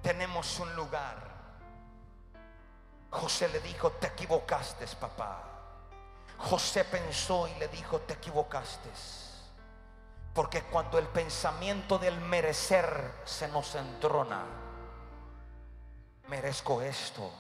Tenemos 0.01 0.61
un 0.61 0.77
lugar. 0.77 1.35
José 3.11 3.49
le 3.49 3.59
dijo, 3.59 3.91
te 3.91 4.07
equivocaste, 4.07 4.87
papá. 5.01 5.43
José 6.39 6.85
pensó 6.85 7.49
y 7.49 7.55
le 7.59 7.67
dijo, 7.67 7.99
te 8.03 8.15
equivocaste. 8.15 8.91
Porque 10.35 10.63
cuando 10.63 10.99
el 10.99 11.07
pensamiento 11.07 11.97
del 11.97 12.21
merecer 12.21 13.13
se 13.25 13.47
nos 13.47 13.77
entrona, 13.77 14.43
merezco 16.27 16.83
esto, 16.83 17.31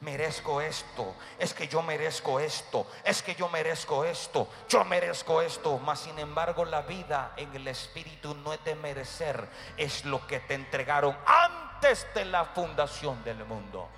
merezco 0.00 0.62
esto, 0.62 1.14
es 1.38 1.52
que 1.52 1.68
yo 1.68 1.82
merezco 1.82 2.40
esto, 2.40 2.86
es 3.04 3.22
que 3.22 3.34
yo 3.34 3.50
merezco 3.50 4.02
esto, 4.02 4.48
yo 4.66 4.82
merezco 4.84 5.42
esto, 5.42 5.78
mas 5.78 6.00
sin 6.00 6.18
embargo 6.18 6.64
la 6.64 6.80
vida 6.80 7.34
en 7.36 7.54
el 7.54 7.68
espíritu 7.68 8.34
no 8.36 8.54
es 8.54 8.64
de 8.64 8.74
merecer, 8.76 9.46
es 9.76 10.06
lo 10.06 10.26
que 10.26 10.40
te 10.40 10.54
entregaron 10.54 11.14
antes 11.26 12.06
de 12.14 12.24
la 12.24 12.46
fundación 12.46 13.22
del 13.24 13.44
mundo. 13.44 13.90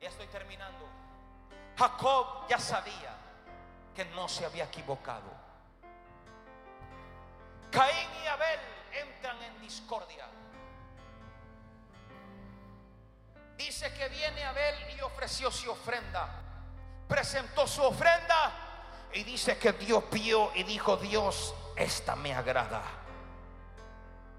Ya 0.00 0.10
estoy 0.10 0.28
terminando. 0.28 0.86
Jacob 1.76 2.46
ya 2.48 2.58
sabía 2.60 3.13
que 3.94 4.04
no 4.06 4.28
se 4.28 4.44
había 4.44 4.64
equivocado. 4.64 5.30
Caín 7.70 8.08
y 8.22 8.26
Abel 8.26 8.60
entran 8.92 9.42
en 9.42 9.60
discordia. 9.60 10.26
Dice 13.56 13.92
que 13.94 14.08
viene 14.08 14.44
Abel 14.44 14.74
y 14.96 15.00
ofreció 15.00 15.50
su 15.50 15.70
ofrenda. 15.70 16.28
Presentó 17.08 17.66
su 17.66 17.82
ofrenda 17.82 18.52
y 19.12 19.22
dice 19.24 19.58
que 19.58 19.72
Dios 19.72 20.04
vio 20.10 20.50
y 20.54 20.64
dijo, 20.64 20.96
Dios, 20.96 21.54
esta 21.76 22.16
me 22.16 22.34
agrada. 22.34 22.82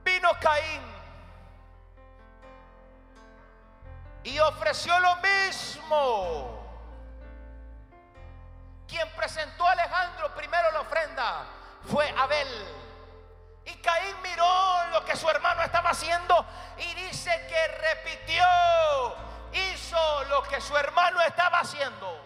Vino 0.04 0.30
Caín 0.40 0.82
y 4.24 4.40
ofreció 4.40 5.00
lo 5.00 5.16
mismo. 5.18 6.55
Quien 8.88 9.10
presentó 9.16 9.68
a 9.68 9.72
Alejandro 9.72 10.34
primero 10.36 10.72
la 10.72 10.82
ofrenda 10.82 11.46
fue 11.92 12.08
Abel. 12.18 12.48
Y 13.66 13.74
Caín 13.78 14.22
miró 14.22 14.88
lo 14.92 15.04
que 15.06 15.16
su 15.16 15.28
hermano 15.30 15.64
estaba 15.64 15.90
haciendo 15.90 16.46
y 16.78 16.94
dice 16.94 17.32
que 17.48 17.68
repitió, 17.68 18.46
hizo 19.54 20.24
lo 20.26 20.44
que 20.44 20.62
su 20.62 20.78
hermano 20.78 21.20
estaba 21.22 21.60
haciendo. 21.60 22.22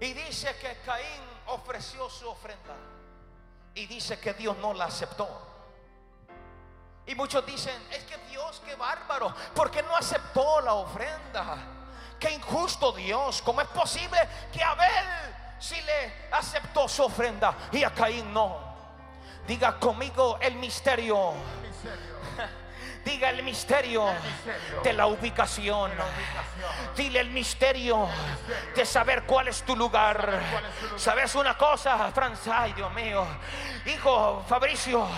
Y 0.00 0.12
dice 0.12 0.56
que 0.58 0.80
Caín 0.86 1.22
ofreció 1.46 2.08
su 2.08 2.28
ofrenda. 2.28 2.74
Y 3.74 3.86
dice 3.86 4.18
que 4.18 4.32
Dios 4.34 4.56
no 4.58 4.72
la 4.72 4.86
aceptó. 4.86 5.28
Y 7.06 7.14
muchos 7.14 7.44
dicen, 7.46 7.74
es 7.90 8.04
que 8.04 8.16
Dios, 8.28 8.62
qué 8.64 8.74
bárbaro, 8.74 9.34
porque 9.54 9.82
no 9.82 9.96
aceptó 9.96 10.60
la 10.60 10.74
ofrenda? 10.74 11.77
Qué 12.18 12.32
injusto 12.32 12.92
Dios, 12.92 13.42
¿cómo 13.42 13.60
es 13.60 13.68
posible 13.68 14.18
que 14.52 14.62
Abel 14.62 15.06
si 15.58 15.80
le 15.80 16.28
aceptó 16.32 16.88
su 16.88 17.04
ofrenda 17.04 17.54
y 17.72 17.84
a 17.84 17.90
Caín 17.90 18.32
no? 18.32 18.56
Diga 19.46 19.78
conmigo 19.78 20.38
el 20.40 20.56
misterio. 20.56 21.32
Misterio. 21.62 22.17
Diga 23.08 23.30
el 23.30 23.42
misterio 23.42 24.04
de 24.84 24.92
la 24.92 25.06
ubicación. 25.06 25.90
Dile 26.94 27.20
el 27.20 27.30
misterio 27.30 28.06
de 28.76 28.84
saber 28.84 29.22
cuál 29.22 29.48
es 29.48 29.62
tu 29.62 29.74
lugar. 29.74 30.42
cuál 30.52 30.64
es 30.66 30.74
tu 30.74 30.84
lugar. 30.84 31.00
¿Sabes 31.00 31.34
una 31.34 31.56
cosa, 31.56 32.12
Franz? 32.12 32.46
Ay, 32.48 32.74
Dios 32.74 32.92
mío. 32.92 33.26
Hijo 33.86 34.44
Fabricio, 34.46 35.08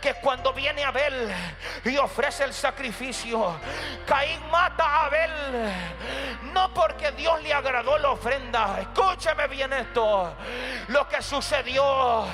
que 0.00 0.14
cuando 0.14 0.52
viene 0.52 0.82
Abel 0.82 1.32
y 1.84 1.96
ofrece 1.98 2.42
el 2.42 2.52
sacrificio, 2.52 3.60
Caín 4.04 4.40
mata 4.50 4.84
a 4.84 5.06
Abel. 5.06 5.72
No 6.52 6.74
porque 6.74 7.12
Dios 7.12 7.40
le 7.42 7.52
agradó 7.52 7.96
la 7.98 8.10
ofrenda. 8.10 8.80
Escúcheme 8.80 9.46
bien 9.46 9.72
esto. 9.72 10.34
Lo 10.88 11.08
que 11.08 11.22
sucedió 11.22 12.24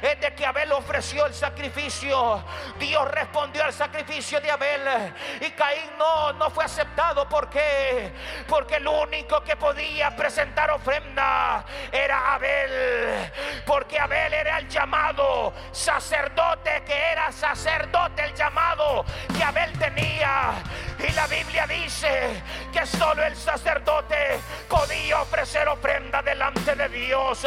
es 0.00 0.18
de 0.18 0.34
que 0.34 0.46
Abel 0.46 0.72
ofreció 0.72 1.26
el 1.26 1.34
sacrificio. 1.34 2.42
Dios 2.78 3.06
respondió 3.10 3.62
al 3.64 3.74
sacrificio 3.74 4.40
Abel. 4.50 5.14
Y 5.40 5.50
Caín 5.50 5.90
no, 5.98 6.32
no 6.34 6.50
fue 6.50 6.64
aceptado. 6.64 7.28
¿Por 7.28 7.48
qué? 7.50 8.12
Porque 8.48 8.76
el 8.76 8.86
único 8.86 9.42
que 9.42 9.56
podía 9.56 10.14
presentar 10.14 10.70
ofrenda 10.70 11.64
era 11.92 12.34
Abel. 12.34 13.32
Porque 13.64 13.98
Abel 13.98 14.32
era 14.32 14.58
el 14.58 14.68
llamado 14.68 15.52
sacerdote 15.72 16.82
que 16.84 17.12
era 17.12 17.30
sacerdote 17.32 18.24
el 18.24 18.34
llamado 18.34 19.04
que 19.36 19.42
Abel 19.42 19.72
tenía. 19.78 20.52
Y 20.98 21.12
la 21.12 21.26
Biblia 21.26 21.66
dice 21.66 22.42
que 22.72 22.86
solo 22.86 23.24
el 23.24 23.36
sacerdote 23.36 24.40
podía 24.68 25.20
ofrecer 25.20 25.68
ofrenda 25.68 26.22
delante 26.22 26.74
de 26.74 26.88
Dios. 26.88 27.46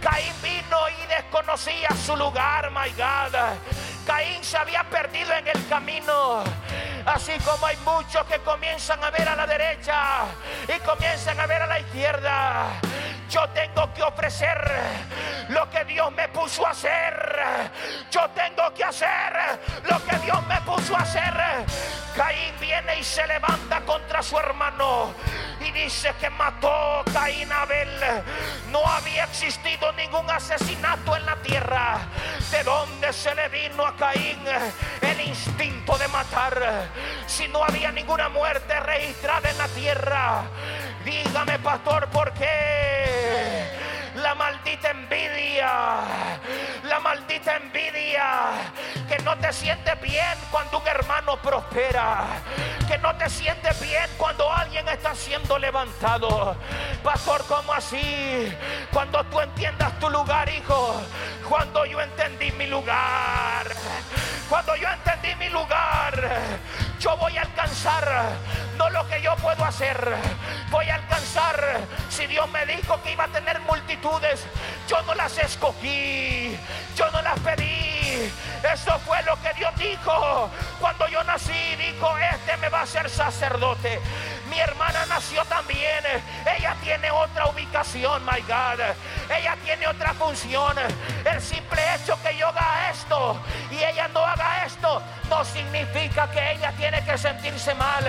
Caín 0.00 0.32
vino 0.42 0.78
y 0.88 1.06
desconocía 1.06 1.88
su 2.04 2.16
lugar, 2.16 2.70
my 2.70 2.90
God. 2.92 3.36
Caín 4.06 4.42
se 4.42 4.56
había 4.56 4.82
perdido 4.84 5.32
en 5.34 5.46
el 5.48 5.68
camino. 5.68 6.42
Así 7.04 7.32
como 7.44 7.66
hay 7.66 7.76
muchos 7.78 8.24
que 8.26 8.38
comienzan 8.38 9.02
a 9.02 9.10
ver 9.10 9.28
a 9.28 9.36
la 9.36 9.46
derecha 9.46 10.24
y 10.68 10.78
comienzan 10.80 11.38
a 11.38 11.46
ver 11.46 11.62
a 11.62 11.66
la 11.66 11.80
izquierda. 11.80 12.80
Yo 13.30 13.48
tengo 13.50 13.94
que 13.94 14.02
ofrecer 14.02 14.58
lo 15.50 15.70
que 15.70 15.84
Dios 15.84 16.10
me 16.12 16.28
puso 16.30 16.66
a 16.66 16.70
hacer. 16.70 17.40
Yo 18.10 18.28
tengo 18.30 18.74
que 18.74 18.82
hacer 18.82 19.32
lo 19.88 20.04
que 20.04 20.16
Dios 20.18 20.44
me 20.48 20.60
puso 20.62 20.96
a 20.96 21.00
hacer. 21.00 21.34
Caín 22.16 22.52
viene 22.58 22.98
y 22.98 23.04
se 23.04 23.24
levanta 23.28 23.82
contra 23.82 24.20
su 24.20 24.36
hermano 24.36 25.14
y 25.60 25.70
dice 25.70 26.12
que 26.18 26.28
mató 26.30 27.04
Caín 27.12 27.52
Abel. 27.52 28.00
No 28.72 28.84
había 28.84 29.24
existido 29.24 29.92
ningún 29.92 30.28
asesinato 30.28 31.14
en 31.16 31.24
la 31.24 31.36
tierra. 31.36 31.98
¿De 32.50 32.64
dónde 32.64 33.12
se 33.12 33.32
le 33.36 33.48
vino 33.48 33.86
a 33.86 33.96
Caín 33.96 34.40
el 35.02 35.20
instinto 35.20 35.96
de 35.98 36.08
matar? 36.08 36.88
Si 37.28 37.46
no 37.46 37.62
había 37.62 37.92
ninguna 37.92 38.28
muerte 38.28 38.80
registrada 38.80 39.50
en 39.50 39.58
la 39.58 39.68
tierra. 39.68 40.42
Dígame, 41.04 41.58
pastor, 41.60 42.06
¿por 42.08 42.32
qué? 42.34 43.79
La 44.22 44.34
maldita 44.34 44.90
envidia, 44.90 46.02
la 46.84 47.00
maldita 47.00 47.56
envidia, 47.56 48.50
que 49.08 49.18
no 49.22 49.36
te 49.38 49.52
sientes 49.52 50.00
bien 50.00 50.38
cuando 50.50 50.78
un 50.78 50.86
hermano 50.86 51.36
prospera, 51.36 52.24
que 52.86 52.98
no 52.98 53.14
te 53.16 53.30
sientes 53.30 53.80
bien 53.80 54.08
cuando 54.18 54.52
alguien 54.52 54.86
está 54.88 55.14
siendo 55.14 55.58
levantado. 55.58 56.56
Pastor, 57.02 57.44
¿cómo 57.46 57.72
así? 57.72 58.54
Cuando 58.92 59.24
tú 59.24 59.40
entiendas 59.40 59.98
tu 59.98 60.10
lugar, 60.10 60.48
hijo, 60.48 61.00
cuando 61.48 61.86
yo 61.86 62.00
entendí 62.00 62.52
mi 62.52 62.66
lugar, 62.66 63.66
cuando 64.48 64.76
yo 64.76 64.88
entendí 64.88 65.34
mi 65.36 65.48
lugar, 65.48 66.30
yo 66.98 67.16
voy 67.16 67.38
a 67.38 67.42
alcanzar 67.42 68.36
no 68.80 68.88
lo 68.88 69.06
que 69.08 69.20
yo 69.20 69.36
puedo 69.36 69.62
hacer, 69.62 70.16
voy 70.70 70.88
a 70.88 70.94
alcanzar. 70.94 71.80
Si 72.08 72.26
Dios 72.26 72.48
me 72.50 72.64
dijo 72.64 72.98
que 73.02 73.12
iba 73.12 73.24
a 73.24 73.28
tener 73.28 73.60
yo 74.88 75.02
no 75.02 75.14
las 75.14 75.38
escogí, 75.38 76.56
yo 76.96 77.10
no 77.10 77.22
las 77.22 77.38
pedí, 77.40 78.32
eso 78.72 78.98
fue 79.06 79.22
lo 79.22 79.40
que 79.40 79.52
Dios 79.54 79.70
dijo 79.76 80.50
cuando 80.80 81.06
yo 81.08 81.22
nací, 81.24 81.76
dijo, 81.76 82.16
este 82.18 82.56
me 82.56 82.68
va 82.68 82.82
a 82.82 82.86
ser 82.86 83.08
sacerdote. 83.08 84.00
Mi 84.48 84.58
hermana 84.58 85.06
nació 85.06 85.44
también, 85.44 86.04
ella 86.58 86.74
tiene 86.82 87.10
otra 87.10 87.46
ubicación, 87.46 88.24
my 88.24 88.40
God, 88.42 88.80
ella 89.30 89.56
tiene 89.64 89.86
otra 89.86 90.12
función. 90.14 90.76
El 91.24 91.40
simple 91.40 91.80
hecho 91.94 92.18
que 92.22 92.36
yo 92.36 92.48
haga 92.48 92.90
esto 92.90 93.40
y 93.70 93.76
ella 93.76 94.08
no 94.08 94.24
haga 94.24 94.64
esto, 94.66 95.00
no 95.28 95.44
significa 95.44 96.28
que 96.30 96.52
ella 96.52 96.72
tiene 96.72 97.04
que 97.04 97.16
sentirse 97.16 97.74
mal. 97.74 98.04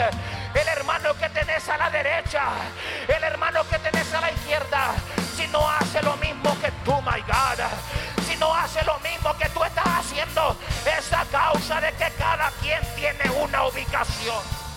El 0.54 0.68
hermano 0.68 1.14
que 1.14 1.30
tenés 1.30 1.70
a 1.70 1.78
la 1.78 1.90
derecha, 1.90 2.44
el 3.08 3.24
hermano 3.24 3.64
que 3.70 3.78
tenés 3.80 4.12
a 4.14 4.22
la 4.22 4.32
izquierda, 4.32 4.96
no 5.52 5.70
hace 5.70 6.02
lo 6.02 6.16
mismo 6.18 6.56
que 6.62 6.72
tú, 6.86 6.94
my 7.02 7.22
God, 7.22 7.60
si 8.28 8.36
no 8.38 8.54
hace 8.54 8.84
lo 8.86 9.00
mismo 9.00 9.36
que 9.38 9.50
tú 9.50 9.64
estás 9.64 9.86
haciendo, 9.86 10.56
es 10.86 11.12
causa 11.32 11.82
de 11.82 11.92
que 11.94 12.12
cada 12.18 12.52
quien 12.62 12.80
tiene 12.96 13.30
una 13.42 13.66
ubicación. 13.66 14.71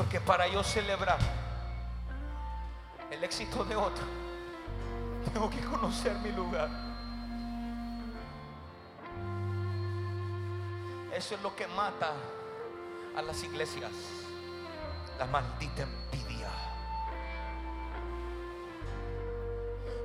Porque 0.00 0.18
para 0.18 0.48
yo 0.48 0.64
celebrar 0.64 1.18
el 3.10 3.22
éxito 3.22 3.66
de 3.66 3.76
otro, 3.76 4.02
tengo 5.30 5.50
que 5.50 5.60
conocer 5.60 6.14
mi 6.20 6.32
lugar. 6.32 6.70
Eso 11.14 11.34
es 11.34 11.42
lo 11.42 11.54
que 11.54 11.66
mata 11.66 12.14
a 13.14 13.20
las 13.20 13.44
iglesias. 13.44 13.92
La 15.18 15.26
maldita 15.26 15.82
envidia. 15.82 16.48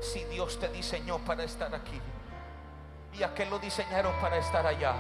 Si 0.02 0.26
Dios 0.26 0.60
te 0.60 0.68
diseñó 0.68 1.20
para 1.20 1.46
estar 1.46 1.74
aquí, 1.74 2.02
¿y 3.14 3.24
a 3.24 3.34
qué 3.34 3.46
lo 3.46 3.60
diseñaron 3.60 4.14
para 4.20 4.36
estar 4.40 4.68
allá? 4.68 4.94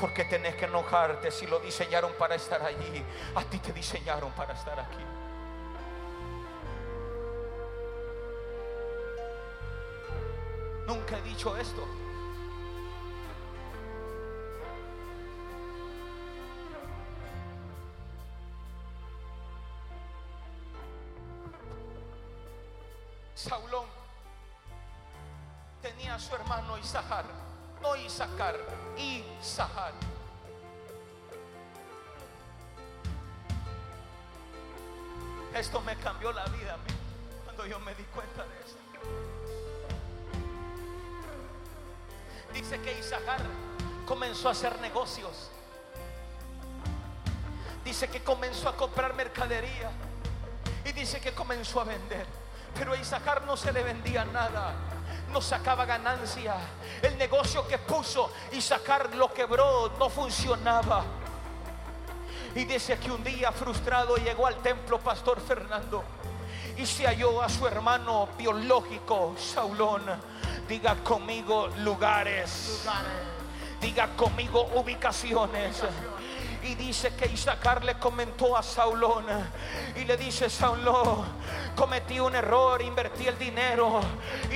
Porque 0.00 0.24
tenés 0.24 0.54
que 0.54 0.64
enojarte 0.64 1.30
si 1.30 1.46
lo 1.46 1.58
diseñaron 1.60 2.12
para 2.14 2.34
estar 2.34 2.62
allí. 2.62 3.04
A 3.34 3.44
ti 3.44 3.58
te 3.58 3.72
diseñaron 3.72 4.30
para 4.32 4.54
estar 4.54 4.78
aquí. 4.80 5.04
Nunca 10.86 11.18
he 11.18 11.22
dicho 11.22 11.56
esto. 11.56 11.86
Mercadería. 49.30 49.90
Y 50.84 50.92
dice 50.92 51.20
que 51.20 51.32
comenzó 51.32 51.80
a 51.80 51.84
vender. 51.84 52.26
Pero 52.74 52.92
a 52.92 52.96
Isahar 52.96 53.44
no 53.44 53.56
se 53.56 53.72
le 53.72 53.82
vendía 53.82 54.24
nada. 54.24 54.72
No 55.32 55.40
sacaba 55.40 55.84
ganancia. 55.84 56.54
El 57.02 57.16
negocio 57.16 57.66
que 57.66 57.78
puso 57.78 58.32
Isahar 58.52 59.14
lo 59.14 59.32
quebró. 59.32 59.92
No 59.98 60.08
funcionaba. 60.08 61.04
Y 62.54 62.64
dice 62.64 62.98
que 62.98 63.10
un 63.12 63.22
día 63.22 63.52
frustrado 63.52 64.16
llegó 64.16 64.46
al 64.46 64.56
templo 64.56 64.98
Pastor 64.98 65.40
Fernando 65.40 66.02
y 66.76 66.84
se 66.84 67.06
halló 67.06 67.40
a 67.42 67.48
su 67.48 67.64
hermano 67.66 68.28
biológico 68.36 69.36
Saulón. 69.38 70.02
Diga 70.68 70.96
conmigo 71.04 71.68
lugares. 71.78 72.84
Diga 73.80 74.08
conmigo 74.16 74.68
ubicaciones. 74.74 75.82
Y 76.70 76.76
dice 76.76 77.12
que 77.16 77.26
Isaacar 77.26 77.82
le 77.82 77.98
comentó 77.98 78.56
a 78.56 78.62
Saulón 78.62 79.24
y 79.96 80.04
le 80.04 80.16
dice, 80.16 80.48
Saulón, 80.48 81.24
cometí 81.74 82.20
un 82.20 82.36
error, 82.36 82.80
invertí 82.80 83.26
el 83.26 83.36
dinero 83.36 84.00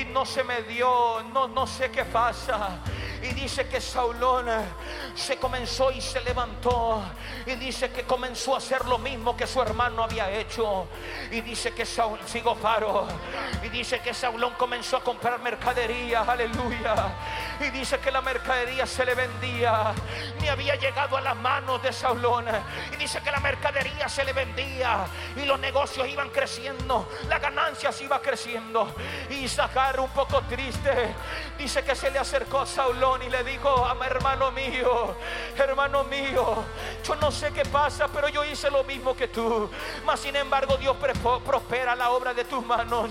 y 0.00 0.04
no 0.04 0.24
se 0.24 0.44
me 0.44 0.62
dio, 0.62 1.24
no, 1.32 1.48
no 1.48 1.66
sé 1.66 1.90
qué 1.90 2.04
pasa. 2.04 2.78
Y 3.24 3.32
dice 3.32 3.66
que 3.66 3.80
Saulón 3.80 4.46
se 5.14 5.38
comenzó 5.38 5.90
y 5.90 6.00
se 6.02 6.20
levantó. 6.20 7.02
Y 7.46 7.54
dice 7.54 7.90
que 7.90 8.02
comenzó 8.02 8.54
a 8.54 8.58
hacer 8.58 8.84
lo 8.84 8.98
mismo 8.98 9.34
que 9.34 9.46
su 9.46 9.62
hermano 9.62 10.04
había 10.04 10.30
hecho. 10.30 10.86
Y 11.30 11.40
dice 11.40 11.72
que 11.72 11.86
Saúl, 11.86 12.18
sigo 12.26 12.54
paro. 12.56 13.08
Y 13.62 13.70
dice 13.70 14.00
que 14.00 14.12
Saulón 14.12 14.52
comenzó 14.58 14.98
a 14.98 15.02
comprar 15.02 15.40
mercadería. 15.40 16.20
Aleluya. 16.20 16.94
Y 17.60 17.70
dice 17.70 17.98
que 17.98 18.10
la 18.10 18.20
mercadería 18.20 18.86
se 18.86 19.06
le 19.06 19.14
vendía. 19.14 19.94
Ni 20.38 20.48
había 20.48 20.74
llegado 20.74 21.16
a 21.16 21.22
las 21.22 21.36
manos 21.36 21.82
de 21.82 21.94
Saulón. 21.94 22.44
Y 22.92 22.96
dice 22.96 23.22
que 23.22 23.30
la 23.30 23.40
mercadería 23.40 24.06
se 24.06 24.22
le 24.22 24.34
vendía. 24.34 25.06
Y 25.36 25.46
los 25.46 25.58
negocios 25.60 26.06
iban 26.08 26.28
creciendo. 26.28 27.08
La 27.26 27.38
ganancia 27.38 27.90
se 27.90 28.04
iba 28.04 28.20
creciendo. 28.20 28.94
Y 29.30 29.48
Zacar 29.48 29.98
un 29.98 30.10
poco 30.10 30.42
triste. 30.42 31.14
Dice 31.56 31.82
que 31.82 31.94
se 31.94 32.10
le 32.10 32.18
acercó 32.18 32.60
a 32.60 32.66
Saulón 32.66 33.13
y 33.22 33.28
le 33.28 33.44
dijo, 33.44 33.84
"Ama, 33.84 34.06
hermano 34.06 34.50
mío, 34.50 35.16
hermano 35.56 36.04
mío, 36.04 36.64
yo 37.04 37.16
no 37.16 37.30
sé 37.30 37.52
qué 37.52 37.64
pasa, 37.64 38.08
pero 38.08 38.28
yo 38.28 38.44
hice 38.44 38.70
lo 38.70 38.84
mismo 38.84 39.14
que 39.14 39.28
tú. 39.28 39.70
Mas 40.04 40.20
sin 40.20 40.36
embargo 40.36 40.76
Dios 40.76 40.96
prospera 41.44 41.94
la 41.94 42.10
obra 42.10 42.34
de 42.34 42.44
tus 42.44 42.64
manos. 42.64 43.10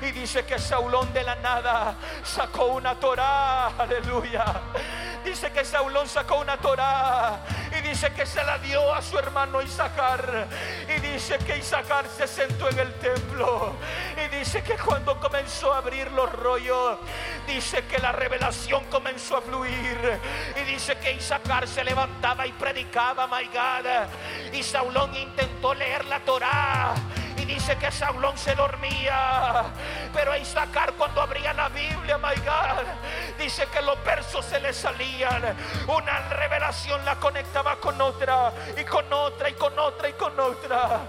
Y 0.00 0.12
dice 0.12 0.44
que 0.44 0.58
Saulón 0.58 1.12
de 1.12 1.22
la 1.22 1.36
nada 1.36 1.96
sacó 2.22 2.66
una 2.66 2.94
Torá, 2.94 3.68
aleluya. 3.78 4.44
Dice 5.24 5.52
que 5.52 5.64
Saulón 5.64 6.08
sacó 6.08 6.36
una 6.36 6.56
Torá 6.56 7.40
y 7.78 7.80
dice 7.80 8.12
que 8.12 8.26
se 8.26 8.42
la 8.42 8.58
dio 8.58 8.92
a 8.92 9.00
su 9.00 9.18
hermano 9.18 9.62
Isaacar. 9.62 10.48
Y 10.88 11.00
dice 11.00 11.38
que 11.38 11.58
Isaacar 11.58 12.06
se 12.08 12.26
sentó 12.26 12.68
en 12.68 12.78
el 12.78 12.92
templo. 12.94 13.76
Y 14.16 14.36
dice 14.36 14.62
que 14.62 14.76
cuando 14.76 15.18
comenzó 15.20 15.72
a 15.72 15.78
abrir 15.78 16.10
los 16.12 16.30
rollos, 16.32 16.98
dice 17.46 17.84
que 17.84 17.98
la 17.98 18.12
revelación 18.12 18.84
comenzó 18.86 19.36
a 19.36 19.41
fluir. 19.42 20.20
Y 20.60 20.72
dice 20.72 20.96
que 20.96 21.12
Isaacar 21.12 21.66
se 21.66 21.84
levantaba 21.84 22.46
y 22.46 22.52
predicaba, 22.52 23.26
my 23.26 23.46
God. 23.46 24.54
Y 24.54 24.62
Saulón 24.62 25.14
intentó 25.16 25.74
leer 25.74 26.04
la 26.06 26.20
Torá. 26.20 26.94
Y 27.36 27.44
dice 27.44 27.76
que 27.76 27.90
Saulón 27.90 28.36
se 28.36 28.54
dormía. 28.54 29.64
Pero 30.12 30.32
a 30.32 30.38
Isaacar 30.38 30.92
cuando 30.92 31.20
abría 31.20 31.52
la 31.52 31.68
Biblia, 31.68 32.18
my 32.18 32.34
God, 32.44 32.84
dice 33.38 33.66
que 33.72 33.82
los 33.82 34.02
versos 34.04 34.44
se 34.44 34.60
le 34.60 34.72
salían. 34.72 35.56
Una 35.86 36.18
revelación 36.30 37.04
la 37.04 37.16
conectaba 37.16 37.76
con 37.76 38.00
otra. 38.00 38.52
Y 38.76 38.84
con 38.84 39.10
otra, 39.12 39.48
y 39.48 39.54
con 39.54 39.78
otra, 39.78 40.08
y 40.08 40.12
con 40.12 40.38
otra. 40.38 41.00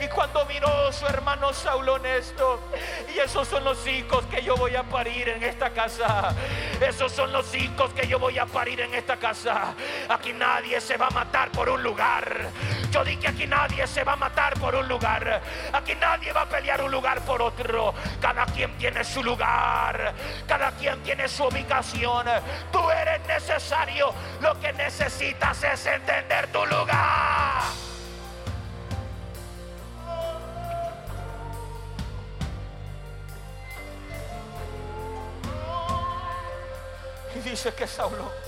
Y 0.00 0.08
cuando 0.08 0.44
miró 0.46 0.92
su 0.92 1.06
hermano 1.06 1.52
Saulón 1.52 2.04
esto. 2.06 2.60
Y 3.14 3.18
esos 3.18 3.48
son 3.48 3.64
los 3.64 3.86
hijos 3.86 4.24
que 4.26 4.42
yo 4.42 4.56
voy 4.56 4.76
a 4.76 4.82
parir 4.82 5.28
en 5.28 5.42
esta 5.42 5.70
casa. 5.70 6.34
Esos 6.80 7.12
son 7.12 7.32
los 7.32 7.54
hijos 7.54 7.92
que 7.92 8.06
yo 8.06 8.18
voy 8.18 8.38
a 8.38 8.46
parir 8.46 8.80
en 8.80 8.94
esta 8.94 9.16
casa. 9.16 9.74
Aquí 10.08 10.32
nadie 10.32 10.80
se 10.80 10.96
va 10.96 11.06
a 11.08 11.10
matar 11.10 11.50
por 11.50 11.68
un 11.68 11.82
lugar. 11.82 12.50
Yo 12.90 13.04
dije 13.04 13.28
aquí 13.28 13.46
nadie 13.46 13.86
se 13.86 14.04
va 14.04 14.12
a 14.12 14.16
matar 14.16 14.54
por 14.58 14.74
un 14.74 14.86
lugar. 14.88 15.42
Aquí 15.72 15.94
nadie 15.94 16.32
va 16.32 16.42
a 16.42 16.48
pelear 16.48 16.82
un 16.82 16.90
lugar 16.90 17.20
por 17.22 17.40
otro. 17.40 17.94
Cada 18.20 18.44
quien 18.46 18.76
tiene 18.76 19.02
su 19.04 19.22
lugar. 19.22 20.14
Cada 20.46 20.72
quien 20.72 21.02
tiene 21.02 21.28
su 21.28 21.44
ubicación. 21.44 22.26
Tú 22.70 22.90
eres 22.90 23.26
necesario. 23.26 24.12
Lo 24.40 24.58
que 24.60 24.72
necesitas 24.72 25.62
es 25.64 25.86
entender 25.86 26.48
tu 26.48 26.64
lugar. 26.66 27.62
Y 37.34 37.38
dice 37.40 37.72
que 37.72 37.86
Saulo 37.86 38.41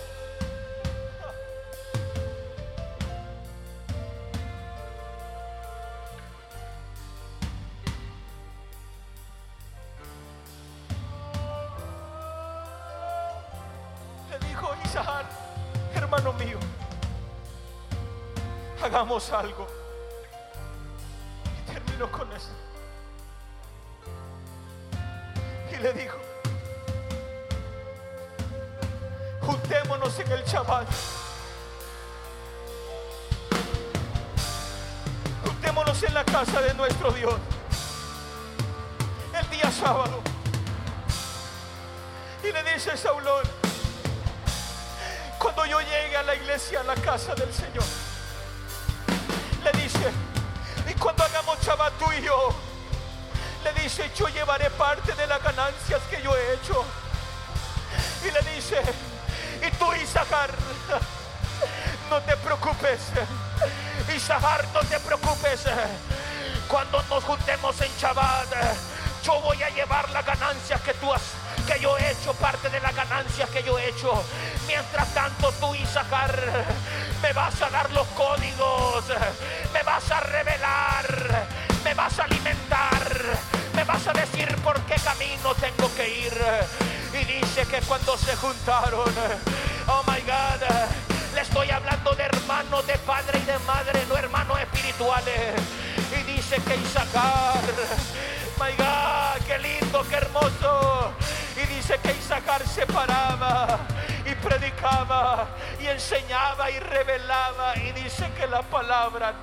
hagamos 19.05 19.31
algo. 19.33 19.84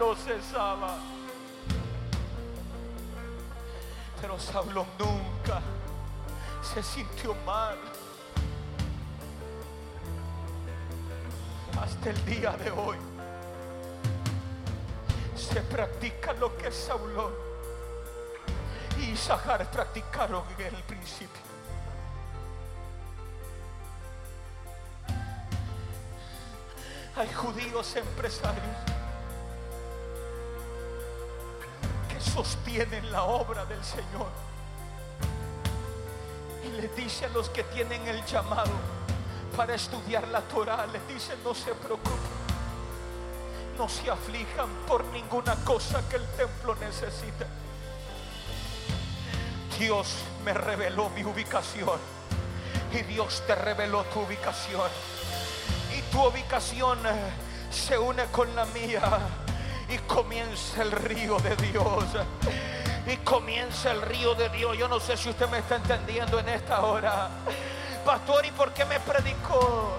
No 0.02 0.15
cesaba. 0.15 0.98
Pero 4.19 4.40
Saulo 4.40 4.88
nunca 4.98 5.61
se 6.64 6.82
sintió 6.82 7.36
mal. 7.45 7.78
Hasta 11.80 12.10
el 12.10 12.26
día 12.26 12.52
de 12.53 12.72
hoy 12.72 12.98
se 15.36 15.61
practica 15.61 16.34
lo 16.34 16.57
que 16.57 16.72
Saulo 16.72 17.32
y 18.99 19.11
Isaacar 19.11 19.69
practicaron 19.69 20.44
en 20.57 20.76
el 20.76 20.84
principio. 20.84 21.41
Hay 27.15 27.32
judíos 27.34 27.95
empresarios 27.95 28.90
que 32.72 32.77
sostienen 32.77 33.11
la 33.11 33.23
obra 33.23 33.65
del 33.65 33.84
Señor. 33.84 34.30
Y 36.64 36.69
le 36.81 36.88
dice 36.89 37.26
a 37.26 37.30
los 37.30 37.49
que 37.49 37.64
tienen 37.64 38.07
el 38.07 38.23
llamado 38.26 38.72
para 39.56 39.76
estudiar 39.76 40.27
la 40.30 40.41
Torah, 40.41 40.85
les 40.88 41.06
dice 41.07 41.34
no 41.43 41.53
se 41.53 41.73
preocupen. 41.73 42.41
No 43.77 43.89
se 43.89 44.10
aflijan 44.10 44.69
por 44.88 45.03
ninguna 45.06 45.56
cosa 45.65 46.02
que 46.10 46.18
el 46.18 46.26
templo 46.38 46.76
necesite. 46.76 47.45
Dios 49.77 50.15
me 50.45 50.53
reveló 50.53 51.10
mi 51.10 51.23
ubicación 51.23 51.99
y 52.93 53.02
Dios 53.03 53.43
te 53.48 53.56
reveló 53.56 54.03
tu 54.06 54.22
ubicación 54.22 54.89
y 55.98 56.02
tu 56.11 56.23
ubicación 56.23 56.99
eh, 57.07 57.31
se 57.72 57.98
une 57.98 58.26
con 58.26 58.53
la 58.56 58.65
mía 58.65 59.02
comienza 60.13 60.81
el 60.81 60.91
río 60.91 61.38
de 61.39 61.55
Dios. 61.55 62.05
Y 63.07 63.17
comienza 63.17 63.91
el 63.91 64.01
río 64.01 64.35
de 64.35 64.49
Dios. 64.49 64.77
Yo 64.77 64.88
no 64.88 64.99
sé 64.99 65.17
si 65.17 65.29
usted 65.29 65.47
me 65.49 65.59
está 65.59 65.77
entendiendo 65.77 66.39
en 66.39 66.49
esta 66.49 66.81
hora. 66.81 67.29
Pastor, 68.05 68.45
¿y 68.45 68.51
por 68.51 68.73
qué 68.73 68.85
me 68.85 68.99
predicó? 68.99 69.97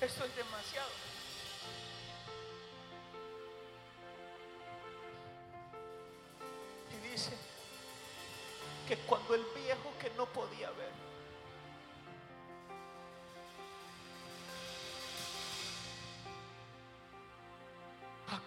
Esto 0.00 0.24
es 0.24 0.36
demasiado. 0.36 1.17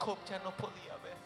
Jacob 0.01 0.17
ya 0.27 0.39
no 0.39 0.49
podía 0.49 0.95
ver. 1.03 1.17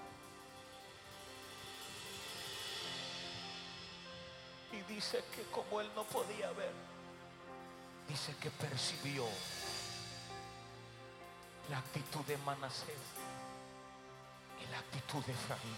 Y 4.74 4.94
dice 4.94 5.24
que 5.34 5.44
como 5.44 5.80
él 5.80 5.90
no 5.96 6.04
podía 6.04 6.52
ver, 6.52 6.74
dice 8.10 8.36
que 8.36 8.52
percibió 8.52 9.26
la 11.70 11.78
actitud 11.78 12.20
de 12.26 12.38
Manasés 12.40 12.90
y 14.62 14.70
la 14.70 14.80
actitud 14.80 15.24
de 15.24 15.32
Efraín. 15.32 15.78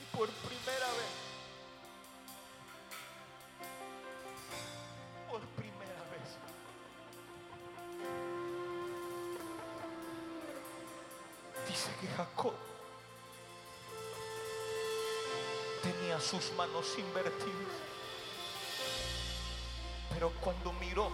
Y 0.00 0.16
por 0.16 0.30
primera 0.30 0.88
vez, 0.90 1.23
Jacob 12.16 12.54
tenía 15.82 16.20
sus 16.20 16.52
manos 16.52 16.86
invertidas. 16.98 17.74
Pero 20.10 20.30
cuando 20.40 20.72
miró, 20.74 21.10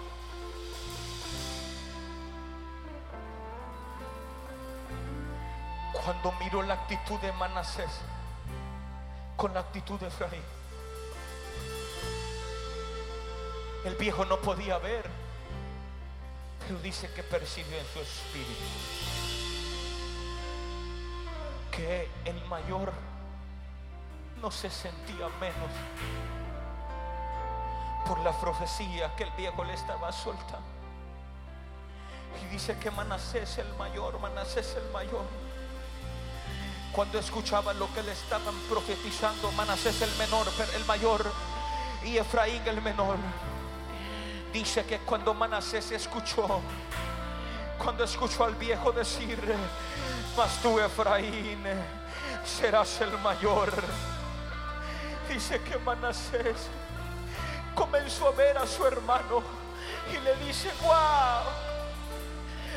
cuando 5.92 6.32
miró 6.32 6.62
la 6.62 6.74
actitud 6.74 7.18
de 7.20 7.32
Manasés 7.32 7.90
con 9.36 9.54
la 9.54 9.60
actitud 9.60 9.98
de 9.98 10.06
Efraín, 10.06 10.42
el 13.84 13.94
viejo 13.96 14.24
no 14.26 14.38
podía 14.40 14.78
ver, 14.78 15.08
pero 16.66 16.78
dice 16.80 17.10
que 17.14 17.22
percibió 17.22 17.78
en 17.78 17.86
su 17.86 18.00
espíritu 18.00 19.19
el 22.24 22.44
mayor 22.46 22.92
no 24.40 24.50
se 24.50 24.70
sentía 24.70 25.28
menos 25.40 25.70
por 28.06 28.18
la 28.20 28.32
profecía 28.40 29.14
que 29.16 29.24
el 29.24 29.30
viejo 29.32 29.64
le 29.64 29.74
estaba 29.74 30.10
soltando. 30.12 30.66
Y 32.42 32.46
dice 32.52 32.78
que 32.78 32.90
Manasés 32.90 33.58
el 33.58 33.72
mayor, 33.74 34.18
Manasés 34.20 34.76
el 34.76 34.90
mayor. 34.92 35.24
Cuando 36.92 37.18
escuchaba 37.18 37.72
lo 37.74 37.92
que 37.94 38.02
le 38.02 38.12
estaban 38.12 38.54
profetizando, 38.68 39.52
Manasés 39.52 40.00
el 40.02 40.14
menor, 40.16 40.46
el 40.74 40.84
mayor 40.86 41.24
y 42.04 42.16
Efraín 42.16 42.62
el 42.66 42.80
menor. 42.82 43.16
Dice 44.52 44.84
que 44.84 44.98
cuando 44.98 45.34
Manasés 45.34 45.92
escuchó, 45.92 46.60
cuando 47.78 48.04
escuchó 48.04 48.44
al 48.44 48.54
viejo 48.54 48.90
decir, 48.92 49.38
mas 50.36 50.56
tú 50.62 50.78
Efraín 50.78 51.64
serás 52.44 53.00
el 53.00 53.16
mayor. 53.18 53.72
Dice 55.28 55.60
que 55.62 55.78
Manasés 55.78 56.68
comenzó 57.74 58.28
a 58.28 58.32
ver 58.32 58.58
a 58.58 58.66
su 58.66 58.86
hermano 58.86 59.42
y 60.12 60.18
le 60.18 60.34
dice, 60.46 60.70
wow, 60.82 61.44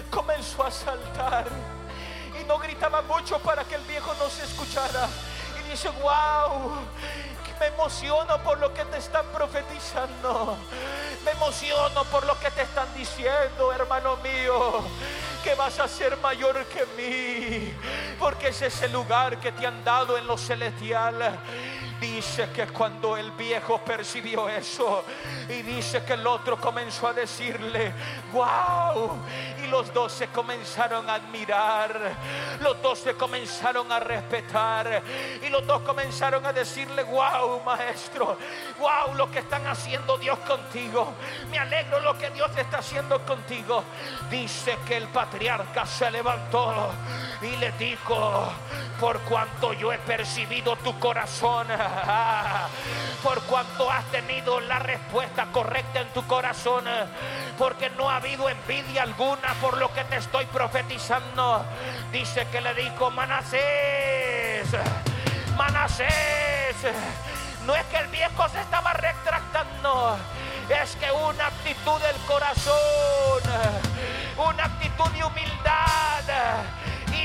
comenzó 0.09 0.63
a 0.63 0.71
saltar 0.71 1.45
y 2.39 2.43
no 2.45 2.59
gritaba 2.59 3.01
mucho 3.01 3.39
para 3.39 3.63
que 3.63 3.75
el 3.75 3.83
viejo 3.83 4.13
no 4.19 4.29
se 4.29 4.43
escuchara. 4.43 5.07
Y 5.59 5.69
dice, 5.69 5.89
wow, 6.01 6.79
me 7.59 7.67
emociono 7.67 8.37
por 8.43 8.59
lo 8.59 8.73
que 8.73 8.83
te 8.85 8.97
están 8.97 9.25
profetizando. 9.27 10.57
Me 11.23 11.31
emociono 11.31 12.03
por 12.05 12.25
lo 12.25 12.37
que 12.39 12.51
te 12.51 12.63
están 12.63 12.93
diciendo, 12.93 13.71
hermano 13.71 14.17
mío. 14.17 14.83
Que 15.43 15.55
vas 15.55 15.79
a 15.79 15.87
ser 15.87 16.17
mayor 16.17 16.65
que 16.65 16.85
mí. 16.97 17.73
Porque 18.17 18.47
es 18.47 18.81
el 18.81 18.93
lugar 18.93 19.39
que 19.39 19.51
te 19.51 19.67
han 19.67 19.83
dado 19.83 20.17
en 20.17 20.25
lo 20.25 20.37
celestial. 20.37 21.37
Dice 21.99 22.49
que 22.53 22.67
cuando 22.67 23.15
el 23.15 23.31
viejo 23.31 23.79
percibió 23.79 24.49
eso 24.49 25.05
y 25.47 25.61
dice 25.61 26.03
que 26.03 26.13
el 26.13 26.27
otro 26.27 26.59
comenzó 26.59 27.07
a 27.07 27.13
decirle, 27.13 27.93
wow, 28.33 29.21
los 29.73 29.91
dos 29.91 30.11
se 30.11 30.27
comenzaron 30.27 31.09
a 31.09 31.15
admirar, 31.15 31.99
los 32.59 32.79
dos 32.83 32.99
se 32.99 33.15
comenzaron 33.15 33.91
a 33.91 33.99
respetar 33.99 35.01
y 35.41 35.49
los 35.49 35.65
dos 35.65 35.81
comenzaron 35.81 36.45
a 36.45 36.53
decirle, 36.53 37.01
wow, 37.01 37.59
maestro, 37.63 38.37
wow, 38.77 39.15
lo 39.15 39.31
que 39.31 39.39
están 39.39 39.65
haciendo 39.65 40.19
Dios 40.19 40.37
contigo, 40.47 41.15
me 41.49 41.57
alegro 41.57 41.99
lo 42.01 42.15
que 42.15 42.29
Dios 42.29 42.51
está 42.55 42.77
haciendo 42.77 43.19
contigo. 43.25 43.83
Dice 44.29 44.77
que 44.85 44.95
el 44.95 45.07
patriarca 45.07 45.87
se 45.87 46.11
levantó 46.11 46.91
y 47.41 47.55
le 47.55 47.71
dijo, 47.71 48.53
por 48.99 49.21
cuanto 49.21 49.73
yo 49.73 49.91
he 49.91 49.97
percibido 49.97 50.75
tu 50.75 50.99
corazón, 50.99 51.65
Por 53.23 53.41
cuanto 53.43 53.89
has 53.89 54.03
tenido 54.11 54.59
la 54.59 54.79
respuesta 54.79 55.45
correcta 55.45 56.01
en 56.01 56.09
tu 56.09 56.27
corazón. 56.27 56.83
Porque 57.57 57.89
no 57.91 58.09
ha 58.09 58.17
habido 58.17 58.49
envidia 58.49 59.03
alguna 59.03 59.53
por 59.63 59.77
lo 59.77 59.93
que 59.93 60.03
te 60.03 60.17
estoy 60.17 60.45
profetizando. 60.47 61.65
Dice 62.11 62.45
que 62.51 62.59
le 62.59 62.73
dijo 62.73 63.09
Manasés. 63.11 64.67
Manasés. 65.55 66.75
No 67.65 67.73
es 67.73 67.85
que 67.85 67.95
el 67.95 68.07
viejo 68.09 68.49
se 68.49 68.59
estaba 68.59 68.91
retractando. 68.91 70.17
Es 70.67 70.97
que 70.97 71.09
una 71.13 71.47
actitud 71.47 71.97
del 72.01 72.17
corazón. 72.27 73.41
Una 74.37 74.65
actitud 74.65 75.09
de 75.11 75.23
humildad 75.23 76.23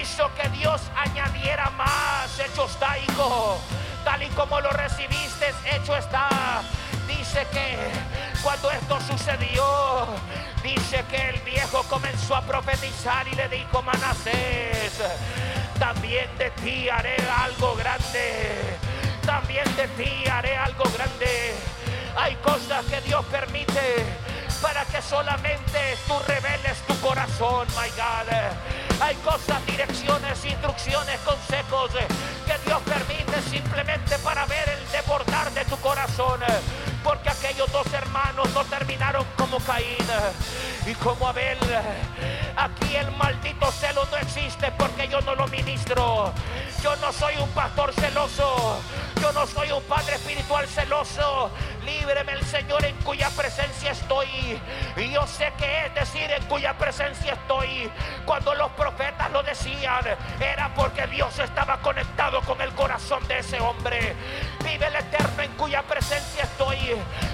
hizo 0.00 0.32
que 0.36 0.48
Dios 0.50 0.80
añadiera 0.94 1.70
más. 1.70 2.38
Hecho 2.38 2.66
está, 2.66 2.98
hijo. 2.98 3.60
Tal 4.04 4.22
y 4.22 4.28
como 4.28 4.60
lo 4.60 4.70
recibiste, 4.70 5.52
hecho 5.72 5.96
está. 5.96 6.28
Dice 7.28 7.46
que 7.52 7.76
cuando 8.42 8.70
esto 8.70 8.98
sucedió, 9.02 10.06
dice 10.62 11.04
que 11.10 11.28
el 11.28 11.38
viejo 11.40 11.82
comenzó 11.82 12.36
a 12.36 12.40
profetizar 12.40 13.28
y 13.28 13.34
le 13.34 13.50
dijo, 13.50 13.82
Manasés, 13.82 14.98
también 15.78 16.26
de 16.38 16.48
ti 16.62 16.88
haré 16.88 17.16
algo 17.30 17.76
grande. 17.76 18.78
También 19.26 19.64
de 19.76 19.88
ti 19.88 20.26
haré 20.26 20.56
algo 20.56 20.84
grande. 20.84 21.54
Hay 22.16 22.34
cosas 22.36 22.82
que 22.86 22.98
Dios 23.02 23.22
permite 23.26 24.06
para 24.62 24.86
que 24.86 25.02
solamente 25.02 25.98
tú 26.06 26.14
reveles 26.26 26.78
tu 26.86 26.98
corazón, 27.00 27.68
my 27.76 27.90
God. 27.90 29.02
Hay 29.02 29.16
cosas, 29.16 29.64
direcciones, 29.66 30.42
instrucciones, 30.46 31.20
consejos 31.20 31.90
que 32.46 32.58
Dios 32.64 32.80
permite 32.86 33.42
simplemente 33.42 34.18
para 34.20 34.46
ver 34.46 34.66
el 34.70 34.92
desbordar 34.92 35.52
de 35.52 35.66
tu 35.66 35.76
corazón. 35.76 36.40
Porque 37.02 37.30
aquellos 37.30 37.70
dos 37.72 37.92
hermanos 37.92 38.48
no 38.54 38.64
terminaron 38.64 39.24
como 39.36 39.58
Caín 39.60 39.96
y 40.86 40.94
como 40.94 41.28
Abel. 41.28 41.58
Aquí 42.56 42.96
el 42.96 43.10
maldito 43.12 43.70
celo 43.70 44.04
no 44.10 44.16
existe 44.16 44.70
porque 44.72 45.08
yo 45.08 45.20
no 45.22 45.34
lo 45.34 45.46
ministro. 45.48 46.32
Yo 46.82 46.96
no 46.96 47.12
soy 47.12 47.36
un 47.36 47.48
pastor 47.50 47.92
celoso. 47.92 48.80
Yo 49.20 49.32
no 49.32 49.46
soy 49.46 49.70
un 49.72 49.82
padre 49.84 50.14
espiritual 50.14 50.66
celoso. 50.66 51.50
Líbreme 51.84 52.32
el 52.32 52.44
Señor 52.44 52.84
en 52.84 52.96
cuya 52.96 53.30
presencia 53.30 53.92
estoy. 53.92 54.60
Y 54.96 55.10
yo 55.10 55.26
sé 55.26 55.52
que 55.58 55.86
es 55.86 55.94
decir 55.94 56.30
en 56.30 56.42
cuya 56.44 56.76
presencia 56.76 57.34
estoy. 57.34 57.90
Cuando 58.24 58.54
los 58.54 58.70
profetas 58.72 59.30
lo 59.32 59.42
decían, 59.42 60.04
era 60.40 60.72
porque 60.74 61.06
Dios 61.06 61.38
estaba 61.38 61.78
conectado 61.80 62.40
con 62.42 62.60
el 62.60 62.70
corazón 62.72 63.26
de 63.28 63.38
ese 63.38 63.60
hombre. 63.60 64.14
Vive 64.70 64.86
el 64.86 64.96
eterno 64.96 65.42
en 65.42 65.52
cuya 65.52 65.82
presencia 65.82 66.44
estoy. 66.44 66.76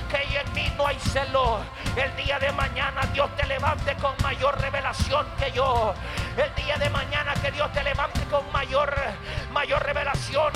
Que 0.09 0.39
en 0.39 0.53
mí 0.53 0.73
no 0.77 0.87
hay 0.87 0.99
celo. 1.01 1.59
El 1.97 2.15
día 2.17 2.39
de 2.39 2.53
mañana 2.53 3.01
Dios 3.13 3.29
te 3.37 3.45
levante 3.47 3.97
con 3.97 4.15
mayor 4.23 4.61
revelación 4.61 5.27
que 5.39 5.51
yo. 5.51 5.95
El 6.37 6.55
día 6.55 6.77
de 6.77 6.89
mañana 6.91 7.35
que 7.35 7.51
Dios 7.51 7.73
te 7.73 7.83
levante 7.83 8.21
con 8.31 8.51
mayor, 8.53 8.95
mayor 9.53 9.83
revelación, 9.83 10.53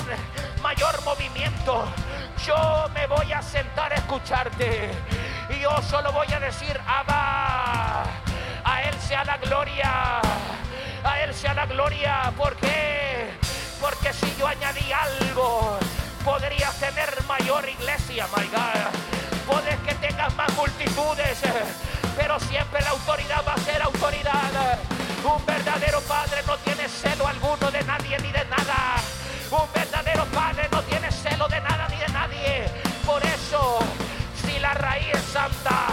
mayor 0.61 1.03
movimiento. 1.03 1.85
Yo 2.45 2.89
me 2.93 3.07
voy 3.07 3.33
a 3.33 3.41
sentar 3.41 3.91
a 3.91 3.95
escucharte. 3.95 4.91
Y 5.49 5.59
yo 5.59 5.81
solo 5.81 6.13
voy 6.13 6.31
a 6.31 6.39
decir, 6.39 6.79
Abba, 6.87 8.03
a 8.63 8.83
Él 8.83 8.95
sea 9.01 9.25
la 9.25 9.37
gloria. 9.37 10.21
A 11.03 11.19
Él 11.21 11.33
sea 11.33 11.53
la 11.53 11.65
gloria. 11.65 12.31
¿Por 12.37 12.55
qué? 12.55 13.31
Porque 13.81 14.13
si 14.13 14.33
yo 14.37 14.47
añadí 14.47 14.91
algo, 14.91 15.77
podrías 16.23 16.75
tener 16.79 17.09
mayor 17.27 17.67
iglesia, 17.67 18.27
my 18.35 18.45
God. 18.47 18.89
Puedes 19.47 19.79
que 19.79 19.95
tengas 19.95 20.33
más 20.35 20.53
multitudes, 20.55 21.39
pero 22.17 22.39
siempre 22.39 22.81
la 22.81 22.89
autoridad 22.91 23.43
va 23.47 23.53
a 23.53 23.57
ser 23.59 23.81
autoridad. 23.81 24.79
Un 25.23 25.45
verdadero 25.45 26.01
padre 26.01 26.41
no 26.45 26.57
tiene 26.57 26.87
celo 26.87 27.27
alguno 27.27 27.71
de 27.71 27.83
nadie 27.83 28.17
ni 28.19 28.31
de 28.31 28.45
nada. 28.45 28.95
Un 29.51 29.67
verdadero 29.73 30.25
padre 30.25 30.67
no 30.71 30.81
tiene 30.83 31.11
celo 31.11 31.47
de 31.47 31.59
nada 31.61 31.87
ni 31.89 31.97
de 31.97 32.09
nadie. 32.09 32.65
Por 33.05 33.25
eso, 33.25 33.79
si 34.45 34.59
la 34.59 34.73
raíz 34.73 35.13
es 35.13 35.23
santa, 35.33 35.87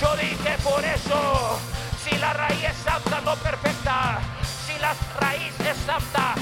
yo 0.00 0.16
dije 0.16 0.56
por 0.62 0.84
eso, 0.84 1.58
si 2.04 2.16
la 2.18 2.32
raíz 2.32 2.64
es 2.64 2.76
santa, 2.76 3.20
no 3.22 3.34
perfecta, 3.36 4.20
si 4.66 4.78
la 4.78 4.94
raíz 5.18 5.58
es 5.60 5.76
santa, 5.84 6.34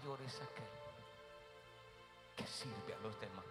mayor 0.00 0.20
es 0.22 0.34
aquel 0.36 0.64
que 2.36 2.46
sirve 2.46 2.94
a 2.94 2.98
los 3.00 3.20
demás. 3.20 3.44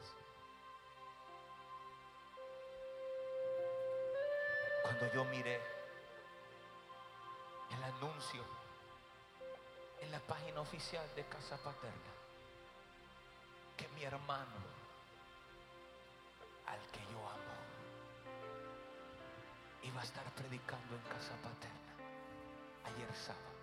Cuando 4.82 5.14
yo 5.14 5.26
miré 5.26 5.60
el 7.72 7.84
anuncio 7.84 8.42
en 10.02 10.12
la 10.12 10.20
página 10.22 10.62
oficial 10.62 11.06
de 11.16 11.24
Casa 11.26 11.58
Paterna, 11.58 12.14
que 13.78 13.88
mi 13.90 14.04
hermano, 14.04 14.58
al 16.66 16.80
que 16.92 17.00
yo 17.12 17.30
amo, 17.30 17.58
iba 19.84 20.02
a 20.02 20.04
estar 20.04 20.26
predicando 20.32 20.96
en 20.96 21.02
Casa 21.04 21.36
Paterna 21.44 21.94
ayer 22.86 23.16
sábado. 23.16 23.59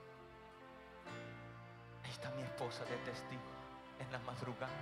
Está 2.16 2.30
mi 2.30 2.40
esposa 2.40 2.82
de 2.86 2.96
testigo 3.04 3.42
en 4.00 4.10
la 4.10 4.18
madrugada. 4.20 4.72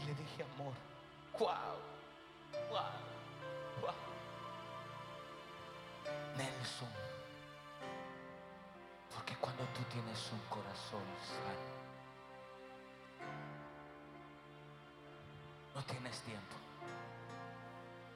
Y 0.00 0.06
le 0.06 0.14
dije, 0.14 0.44
amor, 0.54 0.72
wow, 1.36 1.50
wow, 2.70 2.94
wow. 3.82 3.94
Nelson. 6.36 6.88
Porque 9.12 9.34
cuando 9.34 9.64
tú 9.74 9.82
tienes 9.90 10.30
un 10.30 10.38
corazón 10.48 11.02
sano, 11.26 11.74
no 15.74 15.82
tienes 15.82 16.20
tiempo 16.20 16.54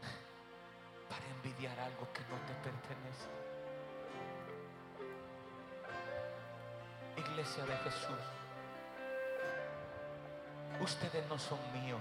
para 1.11 1.27
envidiar 1.27 1.77
algo 1.81 2.07
que 2.13 2.21
no 2.21 2.39
te 2.47 2.55
pertenece. 2.63 3.58
Iglesia 7.39 7.65
de 7.67 7.77
Jesús, 7.85 8.19
ustedes 10.81 11.25
no 11.29 11.39
son 11.39 11.61
míos. 11.73 12.01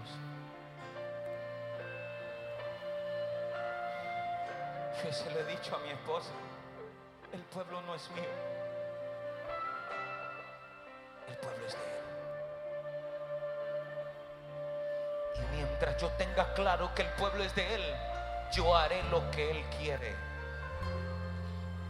Yo 5.03 5.13
se 5.13 5.29
lo 5.29 5.39
he 5.41 5.43
dicho 5.45 5.75
a 5.75 5.79
mi 5.79 5.91
esposa. 5.91 6.31
el 7.33 7.41
pueblo 7.41 7.81
no 7.81 7.93
es 7.93 8.09
mío. 8.09 8.23
El 11.27 11.37
pueblo 11.37 11.67
es 11.67 11.73
de 11.73 11.79
Él. 11.83 12.03
Y 15.35 15.55
mientras 15.55 16.01
yo 16.01 16.09
tenga 16.13 16.51
claro 16.55 16.95
que 16.95 17.03
el 17.03 17.09
pueblo 17.09 17.43
es 17.43 17.53
de 17.53 17.75
Él, 17.75 17.83
yo 18.53 18.75
haré 18.75 19.03
lo 19.11 19.29
que 19.29 19.51
Él 19.51 19.63
quiere. 19.77 20.15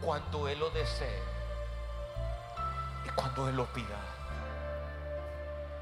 Cuando 0.02 0.50
Él 0.50 0.60
lo 0.60 0.70
desee. 0.72 1.37
Cuando 3.18 3.50
Él 3.50 3.56
lo 3.56 3.66
pida. 3.74 3.98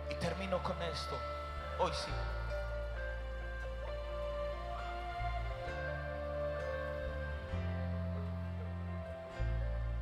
Y 0.09 0.15
termino 0.15 0.63
con 0.63 0.81
esto. 0.81 1.17
Hoy 1.79 1.91
sí. 1.93 2.11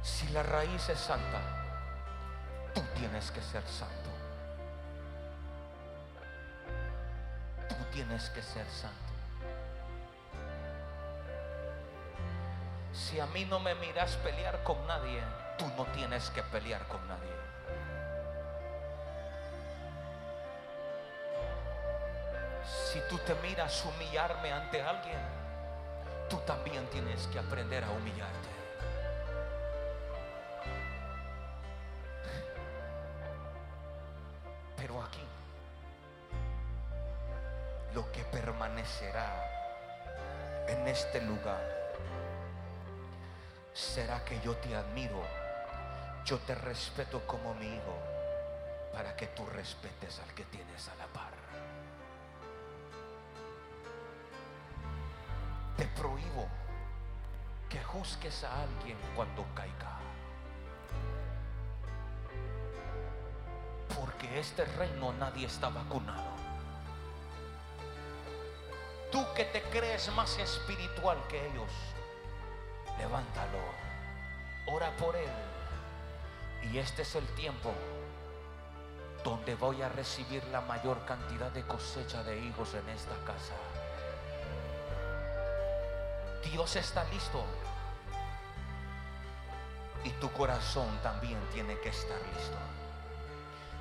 Si 0.03 0.27
la 0.29 0.43
raíz 0.43 0.87
es 0.89 0.99
santa, 0.99 1.41
tú 2.75 2.81
tienes 2.95 3.31
que 3.31 3.41
ser 3.41 3.63
santo. 3.63 4.09
Tú 7.67 7.75
tienes 7.91 8.29
que 8.29 8.43
ser 8.43 8.69
santo. 8.69 8.97
Si 12.93 13.19
a 13.19 13.25
mí 13.25 13.45
no 13.45 13.59
me 13.59 13.73
miras 13.75 14.17
pelear 14.17 14.61
con 14.63 14.85
nadie, 14.85 15.23
tú 15.57 15.67
no 15.77 15.85
tienes 15.87 16.29
que 16.31 16.43
pelear 16.43 16.87
con 16.87 17.07
nadie. 17.07 17.31
Si 22.65 22.99
tú 23.09 23.17
te 23.19 23.35
miras 23.35 23.83
humillarme 23.85 24.51
ante 24.51 24.81
alguien, 24.81 25.19
tú 26.29 26.37
también 26.45 26.85
tienes 26.87 27.27
que 27.27 27.39
aprender 27.39 27.83
a 27.83 27.89
humillarte. 27.89 28.49
Pero 34.77 35.01
aquí, 35.01 35.25
lo 37.93 38.11
que 38.11 38.23
permanecerá 38.25 39.33
en 40.67 40.87
este 40.87 41.21
lugar 41.21 41.61
será 43.73 44.23
que 44.23 44.39
yo 44.41 44.55
te 44.57 44.75
admiro, 44.75 45.22
yo 46.33 46.39
te 46.39 46.55
respeto 46.55 47.21
como 47.27 47.53
mi 47.53 47.67
hijo, 47.67 47.95
para 48.91 49.15
que 49.15 49.27
tú 49.27 49.45
respetes 49.45 50.17
al 50.17 50.33
que 50.33 50.43
tienes 50.45 50.89
a 50.89 50.95
la 50.95 51.05
par. 51.05 51.31
Te 55.77 55.85
prohíbo 55.89 56.47
que 57.69 57.83
juzgues 57.83 58.43
a 58.45 58.63
alguien 58.63 58.97
cuando 59.15 59.45
caiga. 59.53 59.99
Porque 63.95 64.39
este 64.39 64.65
reino 64.65 65.13
nadie 65.13 65.45
está 65.45 65.69
vacunado. 65.69 66.31
Tú 69.11 69.23
que 69.35 69.45
te 69.45 69.61
crees 69.69 70.11
más 70.13 70.35
espiritual 70.39 71.19
que 71.27 71.45
ellos, 71.45 71.71
levántalo, 72.97 73.59
ora 74.65 74.89
por 74.97 75.15
él. 75.15 75.52
Y 76.71 76.77
este 76.77 77.01
es 77.01 77.15
el 77.15 77.25
tiempo 77.35 77.73
donde 79.23 79.55
voy 79.55 79.81
a 79.81 79.89
recibir 79.89 80.43
la 80.45 80.61
mayor 80.61 81.03
cantidad 81.05 81.51
de 81.51 81.63
cosecha 81.63 82.23
de 82.23 82.39
hijos 82.39 82.73
en 82.73 82.87
esta 82.89 83.15
casa. 83.25 83.53
Dios 86.51 86.75
está 86.75 87.03
listo. 87.05 87.43
Y 90.03 90.09
tu 90.11 90.29
corazón 90.33 90.87
también 91.01 91.39
tiene 91.53 91.79
que 91.79 91.89
estar 91.89 92.19
listo. 92.35 92.57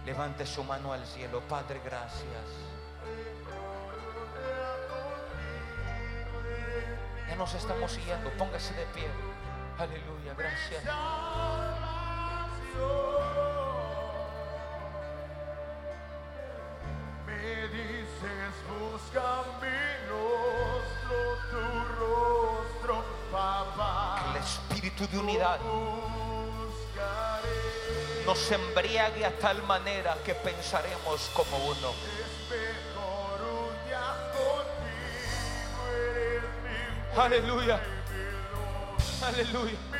Levante 0.06 0.46
su 0.46 0.62
mano 0.62 0.92
al 0.92 1.04
cielo. 1.04 1.40
Padre, 1.48 1.80
gracias. 1.84 2.46
Ya 7.28 7.36
nos 7.36 7.52
estamos 7.54 7.90
siguiendo. 7.90 8.30
Póngase 8.38 8.74
de 8.74 8.86
pie. 8.86 9.08
Aleluya, 9.78 10.34
gracias. 10.36 11.81
De 25.06 25.18
unidad 25.18 25.58
nos 28.24 28.52
embriague 28.52 29.24
a 29.24 29.36
tal 29.38 29.62
manera 29.64 30.16
que 30.24 30.34
pensaremos 30.34 31.28
como 31.34 31.56
uno. 31.56 31.92
Aleluya. 37.16 37.80
Aleluya. 39.22 39.91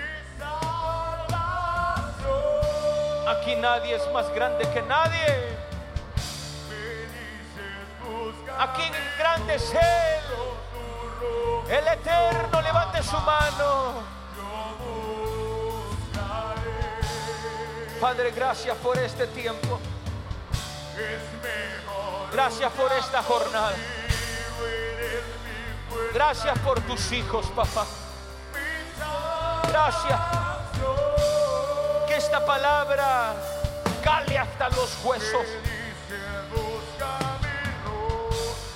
Aquí 3.32 3.56
nadie 3.56 3.96
es 3.96 4.12
más 4.12 4.28
grande 4.34 4.68
que 4.70 4.82
nadie. 4.82 5.56
Aquí 8.58 8.82
grande 9.18 9.54
es 9.54 9.72
Él. 9.72 10.20
El 11.70 11.88
eterno 11.88 12.60
levante 12.60 13.02
su 13.02 13.16
mano. 13.16 14.02
Padre, 18.00 18.32
gracias 18.32 18.76
por 18.76 18.98
este 18.98 19.26
tiempo. 19.28 19.80
Gracias 22.32 22.70
por 22.72 22.92
esta 22.92 23.22
jornada. 23.22 23.76
Gracias 26.12 26.58
por 26.58 26.80
tus 26.82 27.10
hijos, 27.12 27.46
papá. 27.56 27.86
Gracias. 29.68 30.51
Palabra 32.46 33.34
cale 34.02 34.38
hasta 34.38 34.68
los 34.70 34.98
huesos. 35.04 35.46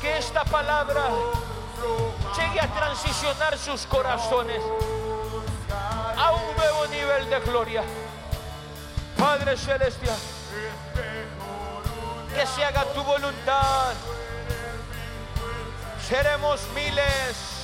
Que 0.00 0.18
esta 0.18 0.44
palabra 0.44 1.08
llegue 2.36 2.60
a 2.60 2.68
transicionar 2.68 3.58
sus 3.58 3.86
corazones 3.86 4.62
a 6.16 6.32
un 6.32 6.56
nuevo 6.56 6.86
nivel 6.86 7.28
de 7.28 7.40
gloria. 7.40 7.82
Padre 9.18 9.56
Celestial, 9.56 10.16
que 12.34 12.46
se 12.46 12.64
haga 12.64 12.84
tu 12.94 13.02
voluntad. 13.02 13.94
Seremos 16.08 16.60
miles, 16.74 17.55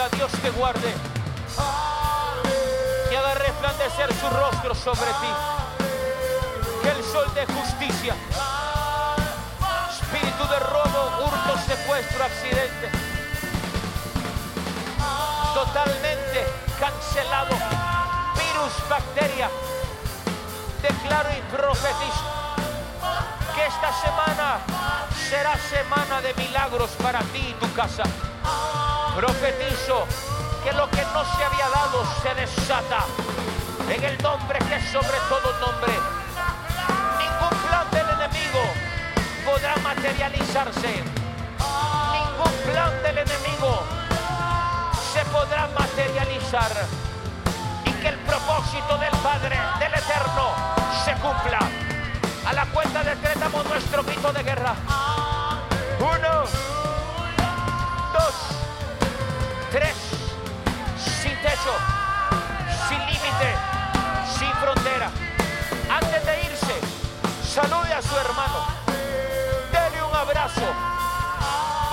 bendiga, 0.00 0.08
Dios 0.16 0.32
te 0.42 0.50
guarde. 0.50 0.94
Que 3.08 3.16
haga 3.16 3.34
resplandecer 3.34 4.14
su 4.14 4.30
rostro 4.30 4.74
sobre 4.74 5.10
ti. 5.10 5.32
Que 6.82 6.90
el 6.90 7.04
sol 7.04 7.26
de 7.34 7.46
justicia, 7.46 8.14
espíritu 9.90 10.46
de 10.48 10.58
robo, 10.60 11.24
hurto, 11.24 11.58
secuestro, 11.66 12.24
accidente, 12.24 12.90
totalmente 15.54 16.46
cancelado. 16.78 17.56
Virus, 18.34 18.88
bacteria, 18.88 19.50
declaro 20.82 21.28
y 21.30 21.56
profetizo 21.56 22.40
que 23.54 23.66
esta 23.66 23.92
semana 24.00 24.60
será 25.28 25.56
semana 25.58 26.20
de 26.22 26.32
milagros 26.34 26.90
para 27.02 27.20
ti 27.20 27.48
y 27.50 27.54
tu 27.54 27.72
casa. 27.74 28.04
Profetizo 29.14 30.06
que 30.64 30.72
lo 30.72 30.88
que 30.90 31.02
no 31.12 31.24
se 31.24 31.44
había 31.44 31.68
dado 31.68 32.04
se 32.22 32.34
desata 32.34 33.04
en 33.88 34.04
el 34.04 34.22
nombre 34.22 34.58
que 34.58 34.76
es 34.76 34.84
sobre 34.90 35.18
todo 35.28 35.52
nombre. 35.60 35.92
Ningún 37.18 37.58
plan 37.68 37.90
del 37.90 38.08
enemigo 38.08 38.60
podrá 39.44 39.76
materializarse. 39.76 41.02
Ningún 42.12 42.72
plan 42.72 43.02
del 43.02 43.18
enemigo 43.18 43.84
se 45.12 45.24
podrá 45.26 45.68
materializar. 45.78 46.70
Y 47.84 47.90
que 47.92 48.08
el 48.08 48.18
propósito 48.18 48.96
del 48.98 49.16
Padre, 49.22 49.58
del 49.80 49.94
Eterno, 49.94 50.54
se 51.04 51.12
cumpla. 51.14 51.58
A 52.46 52.52
la 52.52 52.66
cuenta 52.66 53.02
de 53.02 53.16
tres 53.16 53.38
damos 53.40 53.64
nuestro 53.66 54.02
grito 54.04 54.32
de 54.32 54.42
guerra. 54.42 54.74
Uno, 55.98 56.44
hermano. 68.16 68.66
Dele 69.72 70.02
un 70.02 70.14
abrazo. 70.14 70.62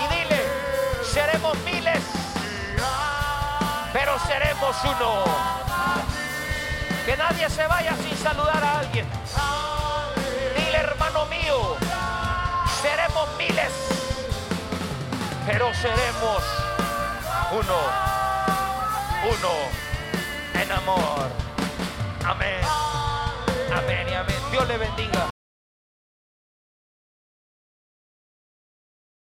Y 0.03 0.15
dile, 0.15 0.41
seremos 1.03 1.57
miles, 1.59 2.01
pero 3.93 4.17
seremos 4.19 4.75
uno. 4.83 5.23
Que 7.05 7.15
nadie 7.15 7.49
se 7.49 7.65
vaya 7.67 7.95
sin 7.95 8.17
saludar 8.17 8.63
a 8.63 8.79
alguien. 8.79 9.07
Dile, 10.55 10.77
hermano 10.77 11.25
mío, 11.27 11.75
seremos 12.81 13.29
miles, 13.37 13.71
pero 15.45 15.73
seremos 15.73 16.43
uno. 17.51 18.17
Uno 19.23 20.61
en 20.61 20.71
amor. 20.71 21.29
Amén. 22.25 22.61
Amén 23.75 24.07
y 24.09 24.13
amén. 24.13 24.37
Dios 24.51 24.67
le 24.67 24.77
bendiga. 24.77 25.36